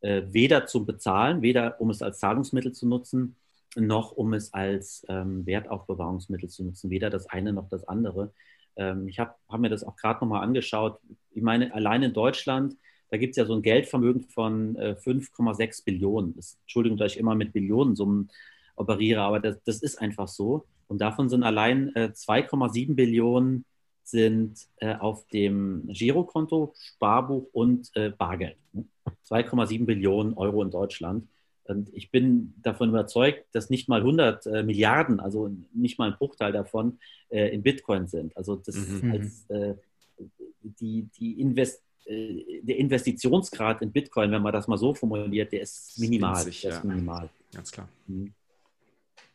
Äh, 0.00 0.22
weder 0.30 0.66
zum 0.66 0.86
Bezahlen, 0.86 1.42
weder 1.42 1.80
um 1.80 1.90
es 1.90 2.02
als 2.02 2.18
Zahlungsmittel 2.18 2.72
zu 2.72 2.86
nutzen, 2.86 3.36
noch 3.76 4.12
um 4.12 4.34
es 4.34 4.52
als 4.52 5.04
ähm, 5.08 5.44
Wertaufbewahrungsmittel 5.46 6.48
zu 6.48 6.64
nutzen. 6.64 6.90
Weder 6.90 7.10
das 7.10 7.26
eine 7.26 7.52
noch 7.52 7.68
das 7.68 7.86
andere. 7.88 8.32
Ähm, 8.76 9.08
ich 9.08 9.18
habe 9.18 9.34
hab 9.48 9.60
mir 9.60 9.68
das 9.68 9.84
auch 9.84 9.96
gerade 9.96 10.20
nochmal 10.20 10.42
angeschaut. 10.42 11.00
Ich 11.32 11.42
meine, 11.42 11.74
allein 11.74 12.02
in 12.02 12.12
Deutschland, 12.12 12.76
da 13.10 13.16
gibt 13.16 13.32
es 13.32 13.36
ja 13.36 13.46
so 13.46 13.54
ein 13.54 13.62
Geldvermögen 13.62 14.22
von 14.22 14.76
äh, 14.76 14.96
5,6 14.98 15.84
Billionen. 15.84 16.34
Das, 16.36 16.58
Entschuldigung, 16.62 16.98
dass 16.98 17.12
ich 17.12 17.18
immer 17.18 17.34
mit 17.34 17.52
Billionensummen 17.52 18.30
operiere, 18.76 19.22
aber 19.22 19.40
das, 19.40 19.62
das 19.64 19.82
ist 19.82 20.00
einfach 20.00 20.28
so. 20.28 20.66
Und 20.88 21.00
davon 21.00 21.28
sind 21.28 21.42
allein 21.42 21.90
2,7 21.92 22.90
äh, 22.90 22.94
Billionen 22.94 23.64
sind 24.08 24.58
äh, 24.76 24.94
auf 24.94 25.26
dem 25.28 25.88
Girokonto, 25.88 26.72
Sparbuch 26.78 27.48
und 27.52 27.90
äh, 27.94 28.10
Bargeld. 28.10 28.56
2,7 29.28 29.84
Billionen 29.84 30.34
Euro 30.34 30.62
in 30.62 30.70
Deutschland. 30.70 31.28
Und 31.64 31.92
ich 31.92 32.12
bin 32.12 32.54
davon 32.62 32.90
überzeugt, 32.90 33.44
dass 33.52 33.70
nicht 33.70 33.88
mal 33.88 34.00
100 34.00 34.46
äh, 34.46 34.62
Milliarden, 34.62 35.18
also 35.18 35.50
nicht 35.72 35.98
mal 35.98 36.12
ein 36.12 36.16
Bruchteil 36.16 36.52
davon, 36.52 36.98
äh, 37.28 37.48
in 37.48 37.62
Bitcoin 37.62 38.06
sind. 38.06 38.36
Also 38.36 38.54
das 38.56 38.76
mhm. 38.76 39.10
als, 39.10 39.50
äh, 39.50 39.74
die, 40.62 41.08
die 41.18 41.40
Invest 41.40 41.82
äh, 42.04 42.60
der 42.62 42.76
Investitionsgrad 42.76 43.82
in 43.82 43.90
Bitcoin, 43.90 44.30
wenn 44.30 44.42
man 44.42 44.52
das 44.52 44.68
mal 44.68 44.78
so 44.78 44.94
formuliert, 44.94 45.52
der 45.52 45.62
ist 45.62 45.98
minimal. 45.98 46.36
Sich, 46.44 46.60
der 46.62 46.72
ist 46.72 46.84
minimal. 46.84 47.28
Ganz 47.52 47.72
klar. 47.72 47.88
Mhm. 48.06 48.32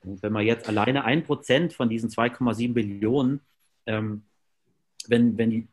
Und 0.04 0.24
wenn 0.24 0.34
man 0.34 0.46
jetzt 0.46 0.68
alleine 0.68 1.04
ein 1.04 1.24
Prozent 1.24 1.74
von 1.74 1.90
diesen 1.90 2.10
2,7 2.10 2.74
Billionen, 2.74 3.42
ähm, 3.86 4.24
wenn, 5.10 5.38
wenn 5.38 5.50
die 5.50 5.68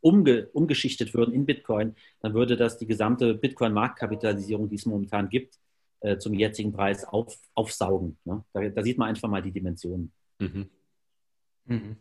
umge, 0.00 0.48
umgeschichtet 0.52 1.14
würden 1.14 1.34
in 1.34 1.46
Bitcoin, 1.46 1.94
dann 2.20 2.34
würde 2.34 2.56
das 2.56 2.78
die 2.78 2.86
gesamte 2.86 3.34
Bitcoin-Marktkapitalisierung, 3.34 4.68
die 4.68 4.76
es 4.76 4.86
momentan 4.86 5.28
gibt, 5.28 5.58
äh, 6.00 6.18
zum 6.18 6.34
jetzigen 6.34 6.72
Preis 6.72 7.04
auf, 7.04 7.36
aufsaugen. 7.54 8.16
Ne? 8.24 8.42
Da, 8.52 8.68
da, 8.68 8.82
sieht 8.82 8.98
man 8.98 9.08
einfach 9.08 9.28
mal 9.28 9.42
die 9.42 9.52
Dimensionen. 9.52 10.12
Mhm. 10.38 10.70
Mhm. 11.66 11.96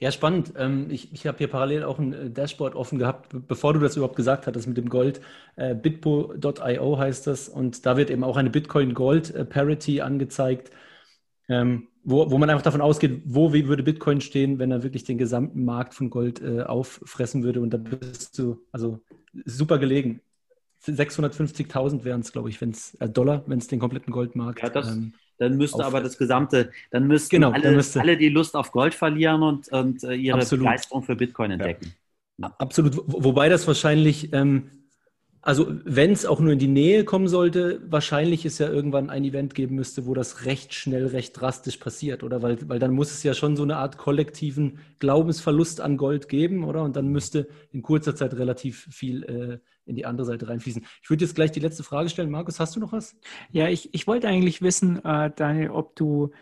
Ja, 0.00 0.10
spannend. 0.10 0.54
Ähm, 0.56 0.88
ich, 0.90 1.12
ich 1.12 1.26
habe 1.26 1.38
hier 1.38 1.48
parallel 1.48 1.84
auch 1.84 1.98
ein 1.98 2.12
äh, 2.12 2.30
Dashboard 2.30 2.74
offen 2.74 2.98
gehabt, 2.98 3.28
bevor 3.46 3.74
du 3.74 3.80
das 3.80 3.96
überhaupt 3.96 4.16
gesagt 4.16 4.46
hattest 4.46 4.66
mit 4.66 4.76
dem 4.76 4.88
Gold. 4.88 5.20
Äh, 5.56 5.74
Bitpo.io 5.74 6.98
heißt 6.98 7.26
das 7.26 7.48
und 7.48 7.86
da 7.86 7.96
wird 7.96 8.10
eben 8.10 8.24
auch 8.24 8.36
eine 8.36 8.50
Bitcoin-Gold-Parity 8.50 10.00
angezeigt, 10.00 10.70
ähm, 11.48 11.88
wo, 12.04 12.30
wo 12.30 12.38
man 12.38 12.50
einfach 12.50 12.62
davon 12.62 12.80
ausgeht, 12.80 13.22
wo 13.24 13.52
wie 13.52 13.66
würde 13.66 13.82
Bitcoin 13.82 14.20
stehen, 14.20 14.58
wenn 14.58 14.70
er 14.70 14.82
wirklich 14.82 15.04
den 15.04 15.18
gesamten 15.18 15.64
Markt 15.64 15.94
von 15.94 16.08
Gold 16.08 16.44
auffressen 16.44 17.42
würde. 17.42 17.60
Und 17.60 17.70
da 17.70 17.78
bist 17.78 18.38
du 18.38 18.60
also 18.70 19.00
super 19.44 19.78
gelegen. 19.78 20.20
650.000 20.92 22.04
wären 22.04 22.20
es, 22.20 22.32
glaube 22.32 22.48
ich, 22.48 22.60
wenn 22.60 22.70
es 22.70 22.94
äh, 22.94 23.08
Dollar, 23.08 23.42
wenn 23.46 23.58
es 23.58 23.66
den 23.66 23.80
kompletten 23.80 24.12
Goldmarkt. 24.12 24.62
Ja, 24.62 24.68
das, 24.68 24.88
ähm, 24.88 25.14
dann 25.38 25.56
müsste 25.56 25.84
aber 25.84 26.00
das 26.00 26.16
gesamte, 26.16 26.70
dann 26.90 27.06
müssten 27.06 27.36
genau, 27.36 27.50
alle, 27.50 27.62
dann 27.62 27.74
müsste, 27.74 28.00
alle 28.00 28.16
die 28.16 28.28
Lust 28.28 28.54
auf 28.54 28.72
Gold 28.72 28.94
verlieren 28.94 29.42
und, 29.42 29.68
und 29.68 30.02
äh, 30.04 30.14
ihre 30.14 30.38
absolut. 30.38 30.64
Begeisterung 30.64 31.02
für 31.02 31.16
Bitcoin 31.16 31.52
entdecken. 31.52 31.92
Ja. 32.38 32.54
Absolut. 32.58 32.96
Wobei 33.06 33.48
das 33.48 33.66
wahrscheinlich 33.66 34.32
ähm, 34.32 34.70
also 35.46 35.68
wenn 35.84 36.10
es 36.10 36.26
auch 36.26 36.40
nur 36.40 36.52
in 36.52 36.58
die 36.58 36.66
Nähe 36.66 37.04
kommen 37.04 37.28
sollte, 37.28 37.80
wahrscheinlich 37.88 38.44
es 38.44 38.58
ja 38.58 38.68
irgendwann 38.68 39.10
ein 39.10 39.22
Event 39.22 39.54
geben 39.54 39.76
müsste, 39.76 40.04
wo 40.04 40.12
das 40.12 40.44
recht 40.44 40.74
schnell, 40.74 41.06
recht 41.06 41.40
drastisch 41.40 41.76
passiert, 41.76 42.24
oder? 42.24 42.42
Weil, 42.42 42.68
weil 42.68 42.80
dann 42.80 42.90
muss 42.90 43.12
es 43.12 43.22
ja 43.22 43.32
schon 43.32 43.54
so 43.56 43.62
eine 43.62 43.76
Art 43.76 43.96
kollektiven 43.96 44.80
Glaubensverlust 44.98 45.80
an 45.80 45.98
Gold 45.98 46.28
geben, 46.28 46.64
oder? 46.64 46.82
Und 46.82 46.96
dann 46.96 47.06
müsste 47.06 47.46
in 47.70 47.82
kurzer 47.82 48.16
Zeit 48.16 48.34
relativ 48.34 48.88
viel 48.90 49.22
äh, 49.22 49.58
in 49.88 49.94
die 49.94 50.04
andere 50.04 50.26
Seite 50.26 50.48
reinfließen. 50.48 50.84
Ich 51.00 51.10
würde 51.10 51.24
jetzt 51.24 51.36
gleich 51.36 51.52
die 51.52 51.60
letzte 51.60 51.84
Frage 51.84 52.08
stellen. 52.08 52.32
Markus, 52.32 52.58
hast 52.58 52.74
du 52.74 52.80
noch 52.80 52.90
was? 52.90 53.14
Ja, 53.52 53.68
ich, 53.68 53.94
ich 53.94 54.08
wollte 54.08 54.26
eigentlich 54.26 54.62
wissen, 54.62 55.04
äh, 55.04 55.30
Daniel, 55.36 55.70
ob 55.70 55.94
du 55.94 56.32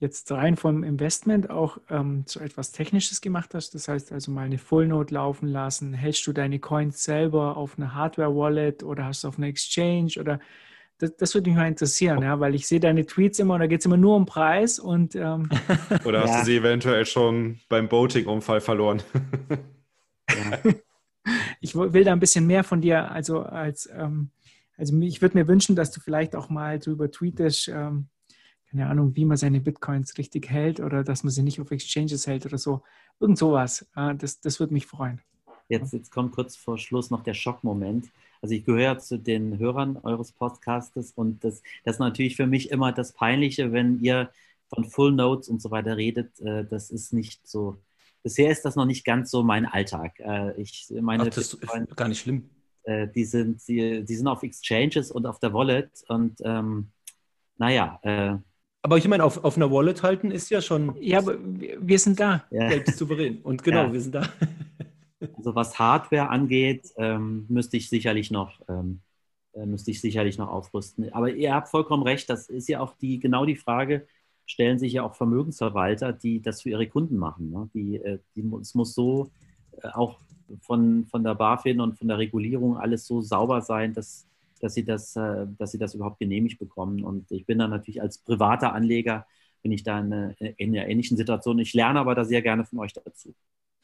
jetzt 0.00 0.32
rein 0.32 0.56
vom 0.56 0.82
Investment 0.82 1.50
auch 1.50 1.78
ähm, 1.90 2.24
so 2.26 2.40
etwas 2.40 2.72
Technisches 2.72 3.20
gemacht 3.20 3.54
hast, 3.54 3.74
das 3.74 3.86
heißt 3.86 4.12
also 4.12 4.32
mal 4.32 4.46
eine 4.46 4.58
Full 4.58 4.88
Note 4.88 5.14
laufen 5.14 5.46
lassen, 5.46 5.92
hältst 5.92 6.26
du 6.26 6.32
deine 6.32 6.58
Coins 6.58 7.04
selber 7.04 7.56
auf 7.58 7.78
einer 7.78 7.94
Hardware-Wallet 7.94 8.82
oder 8.82 9.04
hast 9.04 9.24
du 9.24 9.28
auf 9.28 9.36
einer 9.36 9.48
Exchange 9.48 10.12
oder 10.18 10.40
das, 10.98 11.16
das 11.16 11.34
würde 11.34 11.50
mich 11.50 11.58
mal 11.58 11.68
interessieren, 11.68 12.22
ja, 12.22 12.40
weil 12.40 12.54
ich 12.54 12.66
sehe 12.66 12.80
deine 12.80 13.06
Tweets 13.06 13.38
immer 13.38 13.54
und 13.54 13.60
da 13.60 13.66
geht 13.66 13.80
es 13.80 13.86
immer 13.86 13.98
nur 13.98 14.16
um 14.16 14.26
Preis 14.26 14.78
und 14.78 15.14
ähm, 15.14 15.48
Oder 16.04 16.22
hast 16.22 16.30
ja. 16.30 16.38
du 16.40 16.44
sie 16.46 16.56
eventuell 16.56 17.04
schon 17.06 17.60
beim 17.68 17.88
Boating-Unfall 17.88 18.60
verloren? 18.60 19.02
ja. 20.28 20.72
Ich 21.60 21.74
will 21.74 22.02
da 22.02 22.12
ein 22.12 22.18
bisschen 22.18 22.46
mehr 22.46 22.64
von 22.64 22.80
dir, 22.80 23.10
also 23.12 23.42
als 23.42 23.86
ähm, 23.94 24.30
also 24.78 24.98
ich 25.00 25.20
würde 25.20 25.36
mir 25.36 25.46
wünschen, 25.46 25.76
dass 25.76 25.90
du 25.90 26.00
vielleicht 26.00 26.34
auch 26.34 26.48
mal 26.48 26.80
so 26.80 26.90
über 26.90 27.10
tweetest, 27.10 27.68
ähm, 27.68 28.08
keine 28.70 28.86
Ahnung, 28.86 29.16
wie 29.16 29.24
man 29.24 29.36
seine 29.36 29.60
Bitcoins 29.60 30.16
richtig 30.16 30.48
hält 30.48 30.80
oder 30.80 31.02
dass 31.02 31.24
man 31.24 31.30
sie 31.30 31.42
nicht 31.42 31.60
auf 31.60 31.70
Exchanges 31.70 32.26
hält 32.26 32.46
oder 32.46 32.58
so. 32.58 32.82
Irgend 33.18 33.36
sowas. 33.36 33.86
Das, 34.18 34.40
das 34.40 34.60
würde 34.60 34.72
mich 34.72 34.86
freuen. 34.86 35.20
Jetzt, 35.68 35.92
jetzt 35.92 36.10
kommt 36.10 36.32
kurz 36.32 36.56
vor 36.56 36.78
Schluss 36.78 37.10
noch 37.10 37.22
der 37.22 37.34
Schockmoment. 37.34 38.08
Also 38.42 38.54
ich 38.54 38.64
gehöre 38.64 38.98
zu 38.98 39.18
den 39.18 39.58
Hörern 39.58 39.98
eures 39.98 40.32
Podcastes 40.32 41.12
und 41.12 41.44
das, 41.44 41.62
das 41.84 41.96
ist 41.96 42.00
natürlich 42.00 42.36
für 42.36 42.46
mich 42.46 42.70
immer 42.70 42.92
das 42.92 43.12
Peinliche, 43.12 43.72
wenn 43.72 44.00
ihr 44.00 44.30
von 44.68 44.84
Full 44.84 45.12
Notes 45.12 45.48
und 45.48 45.60
so 45.60 45.70
weiter 45.70 45.96
redet. 45.96 46.40
Äh, 46.40 46.64
das 46.64 46.90
ist 46.90 47.12
nicht 47.12 47.46
so. 47.46 47.76
Bisher 48.22 48.50
ist 48.50 48.64
das 48.64 48.76
noch 48.76 48.84
nicht 48.84 49.04
ganz 49.04 49.30
so 49.30 49.42
mein 49.42 49.66
Alltag. 49.66 50.18
Äh, 50.20 50.60
ich 50.60 50.92
meine, 51.00 51.24
Ach, 51.24 51.28
das 51.28 51.56
Bitcoin, 51.56 51.84
ist 51.84 51.96
gar 51.96 52.08
nicht 52.08 52.20
schlimm. 52.20 52.48
Äh, 52.84 53.08
die 53.08 53.24
sind, 53.24 53.66
die, 53.68 54.04
die 54.04 54.14
sind 54.14 54.26
auf 54.26 54.42
Exchanges 54.42 55.10
und 55.10 55.26
auf 55.26 55.38
der 55.38 55.52
Wallet 55.52 55.90
und 56.08 56.40
ähm, 56.44 56.88
naja, 57.58 58.00
aber 58.82 58.96
ich 58.96 59.06
meine, 59.06 59.24
auf, 59.24 59.44
auf 59.44 59.56
einer 59.56 59.70
Wallet 59.70 60.02
halten 60.02 60.30
ist 60.30 60.50
ja 60.50 60.62
schon. 60.62 60.96
Ja, 61.00 61.18
aber 61.18 61.36
wir 61.38 61.98
sind 61.98 62.18
da. 62.18 62.44
Ja. 62.50 62.70
souverän. 62.86 63.40
Und 63.42 63.62
genau, 63.62 63.84
ja. 63.84 63.92
wir 63.92 64.00
sind 64.00 64.14
da. 64.14 64.22
Also 65.36 65.54
was 65.54 65.78
Hardware 65.78 66.30
angeht, 66.30 66.92
ähm, 66.96 67.44
müsste 67.48 67.76
ich 67.76 67.90
sicherlich 67.90 68.30
noch, 68.30 68.58
ähm, 68.68 69.00
äh, 69.52 69.66
müsste 69.66 69.90
ich 69.90 70.00
sicherlich 70.00 70.38
noch 70.38 70.48
aufrüsten. 70.48 71.12
Aber 71.12 71.30
ihr 71.30 71.54
habt 71.54 71.68
vollkommen 71.68 72.02
recht, 72.04 72.30
das 72.30 72.48
ist 72.48 72.68
ja 72.68 72.80
auch 72.80 72.94
die, 72.94 73.20
genau 73.20 73.44
die 73.44 73.56
Frage, 73.56 74.06
stellen 74.46 74.78
sich 74.78 74.94
ja 74.94 75.02
auch 75.02 75.14
Vermögensverwalter, 75.14 76.14
die 76.14 76.40
das 76.40 76.62
für 76.62 76.70
ihre 76.70 76.86
Kunden 76.86 77.18
machen. 77.18 77.50
Ne? 77.50 77.68
Die, 77.74 77.96
äh, 77.96 78.18
die, 78.34 78.50
es 78.62 78.74
muss 78.74 78.94
so 78.94 79.30
äh, 79.82 79.88
auch 79.88 80.20
von, 80.62 81.06
von 81.06 81.22
der 81.22 81.34
BaFin 81.34 81.80
und 81.80 81.98
von 81.98 82.08
der 82.08 82.18
Regulierung 82.18 82.78
alles 82.78 83.06
so 83.06 83.20
sauber 83.20 83.60
sein, 83.60 83.92
dass 83.92 84.26
dass 84.60 84.74
sie 84.74 84.84
das, 84.84 85.16
äh, 85.16 85.46
dass 85.58 85.72
sie 85.72 85.78
das 85.78 85.94
überhaupt 85.94 86.18
genehmigt 86.18 86.58
bekommen. 86.58 87.04
Und 87.04 87.30
ich 87.30 87.46
bin 87.46 87.58
da 87.58 87.68
natürlich 87.68 88.00
als 88.00 88.18
privater 88.18 88.72
Anleger, 88.72 89.26
bin 89.62 89.72
ich 89.72 89.82
da 89.82 90.00
in, 90.00 90.34
in 90.56 90.76
einer 90.76 90.88
ähnlichen 90.88 91.16
Situation. 91.16 91.58
Ich 91.58 91.74
lerne 91.74 92.00
aber 92.00 92.14
da 92.14 92.24
sehr 92.24 92.42
gerne 92.42 92.64
von 92.64 92.78
euch 92.78 92.92
dazu. 92.92 93.34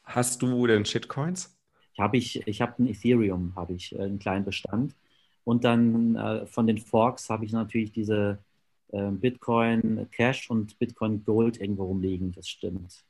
Hast 0.05 0.41
du 0.41 0.67
denn 0.67 0.85
Shitcoins? 0.85 1.57
Ich 1.93 2.01
habe 2.01 2.17
ich, 2.17 2.47
ich 2.47 2.61
habe 2.61 2.83
ein 2.83 2.89
Ethereum, 2.89 3.55
habe 3.57 3.75
ich 3.75 3.95
äh, 3.95 4.03
einen 4.03 4.19
kleinen 4.19 4.45
Bestand. 4.45 4.95
Und 5.45 5.65
dann 5.65 6.17
äh, 6.17 6.47
von 6.47 6.67
den 6.67 6.79
Forks 6.79 7.31
habe 7.31 7.45
ich 7.45 7.53
natürlich 7.53 7.93
diese 7.93 8.39
äh, 8.93 9.11
Bitcoin 9.11 10.09
Cash 10.11 10.51
und 10.51 10.79
Bitcoin 10.79 11.25
Gold 11.25 11.61
irgendwo 11.61 11.85
rumliegen, 11.85 12.33
das 12.33 12.49
stimmt. 12.49 13.05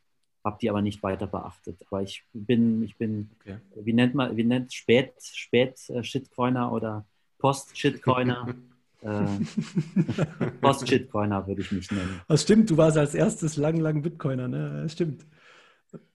Habe 0.45 0.59
die 0.61 0.71
aber 0.71 0.83
nicht 0.83 1.03
weiter 1.03 1.27
beachtet. 1.27 1.85
Aber 1.91 2.03
ich 2.03 2.25
bin, 2.33 2.83
ich 2.85 2.97
bin, 2.97 3.31
okay. 3.41 3.57
wie 3.75 3.93
nennt 3.93 4.15
man, 4.15 4.37
wie 4.37 4.45
nennt 4.45 4.73
spät, 4.73 5.15
spät 5.21 5.89
äh, 5.91 6.05
Shitcoiner 6.05 6.73
oder 6.73 7.05
Post-Shitcoiner. 7.39 8.55
äh, 9.03 9.25
Post-Shitcoiner 10.61 11.47
würde 11.47 11.61
ich 11.61 11.73
mich 11.73 11.91
nennen. 11.91 12.21
Das 12.29 12.43
stimmt, 12.43 12.71
du 12.71 12.77
warst 12.77 12.97
als 12.97 13.15
erstes 13.15 13.57
lang, 13.57 13.79
lang 13.79 14.03
Bitcoiner, 14.03 14.49
ne? 14.49 14.83
Das 14.83 14.93
stimmt. 14.93 15.25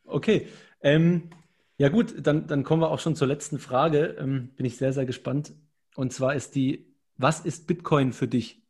Okay. 0.06 0.48
Ähm, 0.82 1.30
ja, 1.78 1.90
gut, 1.90 2.14
dann, 2.20 2.48
dann 2.48 2.64
kommen 2.64 2.82
wir 2.82 2.92
auch 2.92 3.00
schon 3.00 3.16
zur 3.16 3.28
letzten 3.28 3.60
Frage. 3.60 4.16
Ähm, 4.20 4.50
bin 4.56 4.66
ich 4.66 4.78
sehr, 4.78 4.94
sehr 4.94 5.06
gespannt. 5.06 5.54
Und 5.96 6.14
zwar 6.14 6.36
ist 6.36 6.56
die: 6.56 6.86
Was 7.18 7.40
ist 7.40 7.68
Bitcoin 7.68 8.14
für 8.14 8.28
dich? 8.28 8.62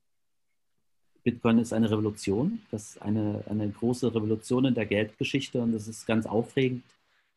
Bitcoin 1.23 1.59
ist 1.59 1.73
eine 1.73 1.91
Revolution. 1.91 2.61
Das 2.71 2.91
ist 2.91 3.01
eine, 3.01 3.43
eine 3.47 3.69
große 3.69 4.13
Revolution 4.13 4.65
in 4.65 4.73
der 4.73 4.85
Geldgeschichte 4.85 5.61
und 5.61 5.73
es 5.73 5.87
ist 5.87 6.07
ganz 6.07 6.25
aufregend, 6.25 6.83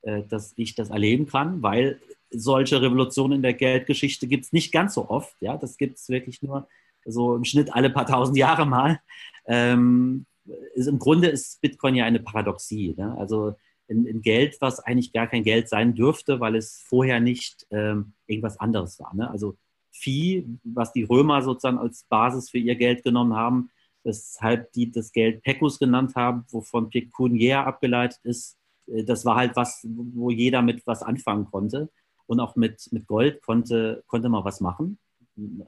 dass 0.04 0.52
ich 0.56 0.74
das 0.74 0.90
erleben 0.90 1.26
kann, 1.26 1.62
weil 1.62 2.00
solche 2.30 2.80
Revolutionen 2.82 3.36
in 3.36 3.42
der 3.42 3.54
Geldgeschichte 3.54 4.26
gibt 4.26 4.44
es 4.44 4.52
nicht 4.52 4.72
ganz 4.72 4.94
so 4.94 5.08
oft. 5.08 5.34
Ja, 5.40 5.56
das 5.56 5.76
gibt 5.76 5.98
es 5.98 6.08
wirklich 6.08 6.42
nur 6.42 6.68
so 7.04 7.36
im 7.36 7.44
Schnitt 7.44 7.72
alle 7.72 7.90
paar 7.90 8.06
tausend 8.06 8.36
Jahre 8.36 8.66
mal. 8.66 9.00
Ähm, 9.46 10.26
ist, 10.74 10.86
Im 10.86 10.98
Grunde 10.98 11.28
ist 11.28 11.60
Bitcoin 11.60 11.94
ja 11.94 12.04
eine 12.04 12.20
Paradoxie. 12.20 12.94
Ne? 12.96 13.16
Also 13.18 13.54
in, 13.88 14.06
in, 14.06 14.22
Geld, 14.22 14.56
was 14.60 14.80
eigentlich 14.80 15.12
gar 15.12 15.26
kein 15.26 15.44
Geld 15.44 15.68
sein 15.68 15.94
dürfte, 15.94 16.40
weil 16.40 16.56
es 16.56 16.82
vorher 16.86 17.20
nicht 17.20 17.66
ähm, 17.70 18.14
irgendwas 18.26 18.58
anderes 18.58 18.98
war. 18.98 19.14
Ne? 19.14 19.30
Also 19.30 19.56
Vieh, 19.96 20.44
was 20.64 20.92
die 20.92 21.04
Römer 21.04 21.42
sozusagen 21.42 21.78
als 21.78 22.04
Basis 22.08 22.50
für 22.50 22.58
ihr 22.58 22.74
Geld 22.74 23.04
genommen 23.04 23.34
haben, 23.34 23.70
weshalb 24.02 24.72
die 24.72 24.90
das 24.90 25.12
Geld 25.12 25.42
Pecus 25.44 25.78
genannt 25.78 26.16
haben, 26.16 26.44
wovon 26.50 26.90
Pecuniär 26.90 27.64
abgeleitet 27.64 28.18
ist, 28.24 28.56
äh, 28.56 28.63
das 28.86 29.24
war 29.24 29.36
halt 29.36 29.56
was, 29.56 29.86
wo 29.88 30.30
jeder 30.30 30.62
mit 30.62 30.86
was 30.86 31.02
anfangen 31.02 31.46
konnte. 31.46 31.90
Und 32.26 32.40
auch 32.40 32.56
mit, 32.56 32.88
mit 32.90 33.06
Gold 33.06 33.42
konnte, 33.42 34.02
konnte 34.06 34.28
man 34.28 34.44
was 34.44 34.60
machen. 34.60 34.98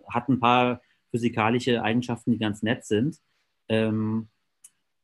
Hat 0.08 0.28
ein 0.28 0.40
paar 0.40 0.80
physikalische 1.10 1.82
Eigenschaften, 1.82 2.32
die 2.32 2.38
ganz 2.38 2.62
nett 2.62 2.84
sind. 2.84 3.18
Ähm, 3.68 4.28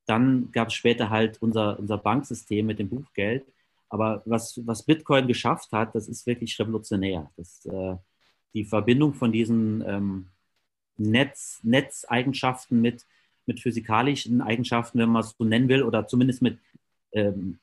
dann 0.07 0.51
gab 0.53 0.69
es 0.69 0.75
später 0.75 1.11
halt 1.11 1.41
unser, 1.41 1.79
unser 1.79 1.99
Banksystem 1.99 2.67
mit 2.67 2.79
dem 2.79 2.89
Buchgeld. 2.89 3.45
Aber 3.89 4.23
was, 4.25 4.61
was 4.67 4.85
Bitcoin 4.85 5.27
geschafft 5.27 5.73
hat, 5.73 5.95
das 5.95 6.09
ist 6.09 6.27
wirklich 6.27 6.59
revolutionär. 6.59 7.31
Das, 7.37 7.67
äh, 7.67 7.97
die 8.55 8.65
Verbindung 8.65 9.15
von 9.15 9.33
diesen 9.33 9.85
ähm, 9.87 10.27
Netz, 10.97 11.61
Netzeigenschaften 11.63 12.81
mit, 12.81 13.07
mit 13.47 13.61
physikalischen 13.61 14.41
Eigenschaften, 14.41 14.99
wenn 14.99 15.09
man 15.09 15.23
es 15.23 15.35
so 15.37 15.45
nennen 15.45 15.69
will, 15.69 15.83
oder 15.83 16.07
zumindest 16.07 16.43
mit 16.43 16.59
ähm, 17.13 17.59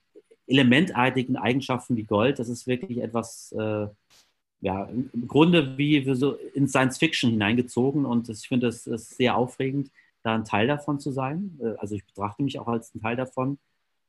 elementartigen 0.50 1.38
Eigenschaften 1.38 1.96
wie 1.96 2.04
Gold. 2.04 2.40
Das 2.40 2.50
ist 2.50 2.68
wirklich 2.68 2.98
etwas, 3.00 3.54
äh, 3.58 3.88
ja, 4.62 4.86
im 4.86 5.28
Grunde 5.28 5.78
wie 5.78 6.04
so 6.16 6.34
in 6.54 6.68
Science 6.68 6.98
Fiction 6.98 7.32
hineingezogen 7.32 8.06
und 8.06 8.28
ich 8.30 8.48
finde 8.48 8.68
es 8.68 8.84
sehr 8.84 9.38
aufregend, 9.38 9.90
da 10.24 10.36
ein 10.36 10.46
Teil 10.46 10.68
davon 10.68 11.00
zu 11.00 11.12
sein. 11.12 11.58
Äh, 11.62 11.76
also 11.78 11.96
ich 11.96 12.06
betrachte 12.06 12.44
mich 12.44 12.60
auch 12.60 12.68
als 12.68 12.94
ein 12.94 13.02
Teil 13.02 13.16
davon, 13.16 13.58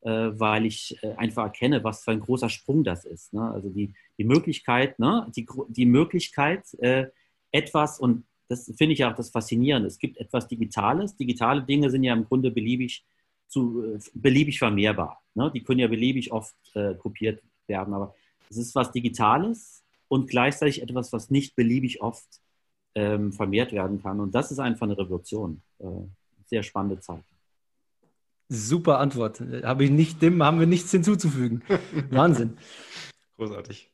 äh, 0.02 0.10
weil 0.10 0.66
ich 0.66 0.96
äh, 1.02 1.14
einfach 1.14 1.44
erkenne, 1.44 1.84
was 1.84 2.04
für 2.04 2.12
ein 2.12 2.20
großer 2.20 2.48
Sprung 2.48 2.84
das 2.84 3.04
ist. 3.04 3.32
Ne? 3.32 3.42
Also 3.42 3.68
die, 3.68 3.94
die 4.18 4.24
Möglichkeit, 4.24 4.98
ne? 4.98 5.30
die, 5.36 5.46
die 5.68 5.86
Möglichkeit, 5.86 6.64
etwas, 7.52 7.98
und 7.98 8.24
das 8.48 8.72
finde 8.76 8.92
ich 8.92 9.04
auch 9.04 9.14
das 9.14 9.30
Faszinierende, 9.30 9.88
es 9.88 9.98
gibt 9.98 10.18
etwas 10.18 10.46
Digitales. 10.48 11.16
Digitale 11.16 11.62
Dinge 11.62 11.90
sind 11.90 12.04
ja 12.04 12.12
im 12.12 12.24
Grunde 12.24 12.50
beliebig, 12.50 13.04
zu, 13.48 13.98
beliebig 14.14 14.58
vermehrbar. 14.58 15.19
Ne? 15.34 15.50
Die 15.54 15.62
können 15.62 15.80
ja 15.80 15.88
beliebig 15.88 16.32
oft 16.32 16.54
äh, 16.74 16.94
kopiert 16.94 17.42
werden, 17.66 17.94
aber 17.94 18.14
es 18.48 18.56
ist 18.56 18.74
was 18.74 18.92
Digitales 18.92 19.84
und 20.08 20.28
gleichzeitig 20.28 20.82
etwas, 20.82 21.12
was 21.12 21.30
nicht 21.30 21.54
beliebig 21.54 22.02
oft 22.02 22.26
ähm, 22.94 23.32
vermehrt 23.32 23.72
werden 23.72 24.02
kann. 24.02 24.20
Und 24.20 24.34
das 24.34 24.50
ist 24.50 24.58
einfach 24.58 24.86
eine 24.86 24.98
Revolution. 24.98 25.62
Äh, 25.78 25.86
sehr 26.46 26.62
spannende 26.62 26.98
Zeit. 27.00 27.22
Super 28.48 28.98
Antwort. 28.98 29.40
Habe 29.62 29.84
ich 29.84 29.90
nicht, 29.90 30.20
dem 30.22 30.42
haben 30.42 30.58
wir 30.58 30.66
nichts 30.66 30.90
hinzuzufügen. 30.90 31.62
Wahnsinn. 32.10 32.58
Großartig. 33.36 33.88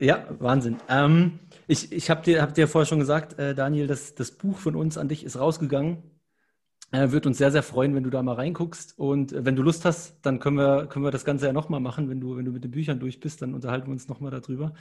Ja, 0.00 0.26
Wahnsinn. 0.40 0.78
Ähm, 0.88 1.38
ich 1.68 1.92
ich 1.92 2.10
habe 2.10 2.24
dir, 2.24 2.42
hab 2.42 2.54
dir 2.54 2.66
vorher 2.66 2.86
schon 2.86 2.98
gesagt, 2.98 3.38
äh, 3.38 3.54
Daniel, 3.54 3.86
dass 3.86 4.16
das 4.16 4.32
Buch 4.32 4.58
von 4.58 4.74
uns 4.74 4.98
an 4.98 5.08
dich 5.08 5.22
ist 5.22 5.38
rausgegangen. 5.38 6.02
Äh, 6.92 7.10
wird 7.10 7.24
uns 7.26 7.38
sehr, 7.38 7.50
sehr 7.50 7.62
freuen, 7.62 7.94
wenn 7.94 8.04
du 8.04 8.10
da 8.10 8.22
mal 8.22 8.34
reinguckst. 8.34 8.98
Und 8.98 9.32
äh, 9.32 9.46
wenn 9.46 9.56
du 9.56 9.62
Lust 9.62 9.86
hast, 9.86 10.18
dann 10.22 10.38
können 10.38 10.58
wir, 10.58 10.86
können 10.86 11.04
wir 11.04 11.10
das 11.10 11.24
Ganze 11.24 11.46
ja 11.46 11.52
nochmal 11.54 11.80
machen. 11.80 12.10
Wenn 12.10 12.20
du, 12.20 12.36
wenn 12.36 12.44
du 12.44 12.52
mit 12.52 12.64
den 12.64 12.70
Büchern 12.70 13.00
durch 13.00 13.18
bist, 13.18 13.40
dann 13.40 13.54
unterhalten 13.54 13.86
wir 13.86 13.92
uns 13.92 14.08
nochmal 14.08 14.30
darüber. 14.30 14.74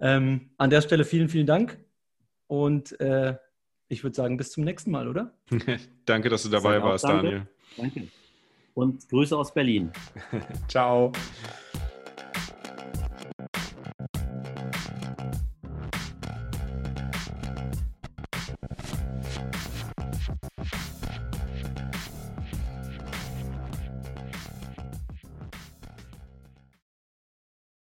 Ähm, 0.00 0.50
an 0.58 0.70
der 0.70 0.80
Stelle 0.80 1.04
vielen, 1.04 1.28
vielen 1.28 1.46
Dank. 1.46 1.78
Und 2.48 2.98
äh, 3.00 3.36
ich 3.86 4.02
würde 4.02 4.16
sagen, 4.16 4.36
bis 4.36 4.50
zum 4.50 4.64
nächsten 4.64 4.90
Mal, 4.90 5.06
oder? 5.06 5.32
danke, 6.04 6.28
dass 6.28 6.42
du 6.42 6.48
dabei 6.48 6.82
warst, 6.82 7.04
danke. 7.04 7.22
Daniel. 7.22 7.46
Danke. 7.76 8.08
Und 8.74 9.08
Grüße 9.08 9.36
aus 9.36 9.54
Berlin. 9.54 9.92
Ciao. 10.68 11.12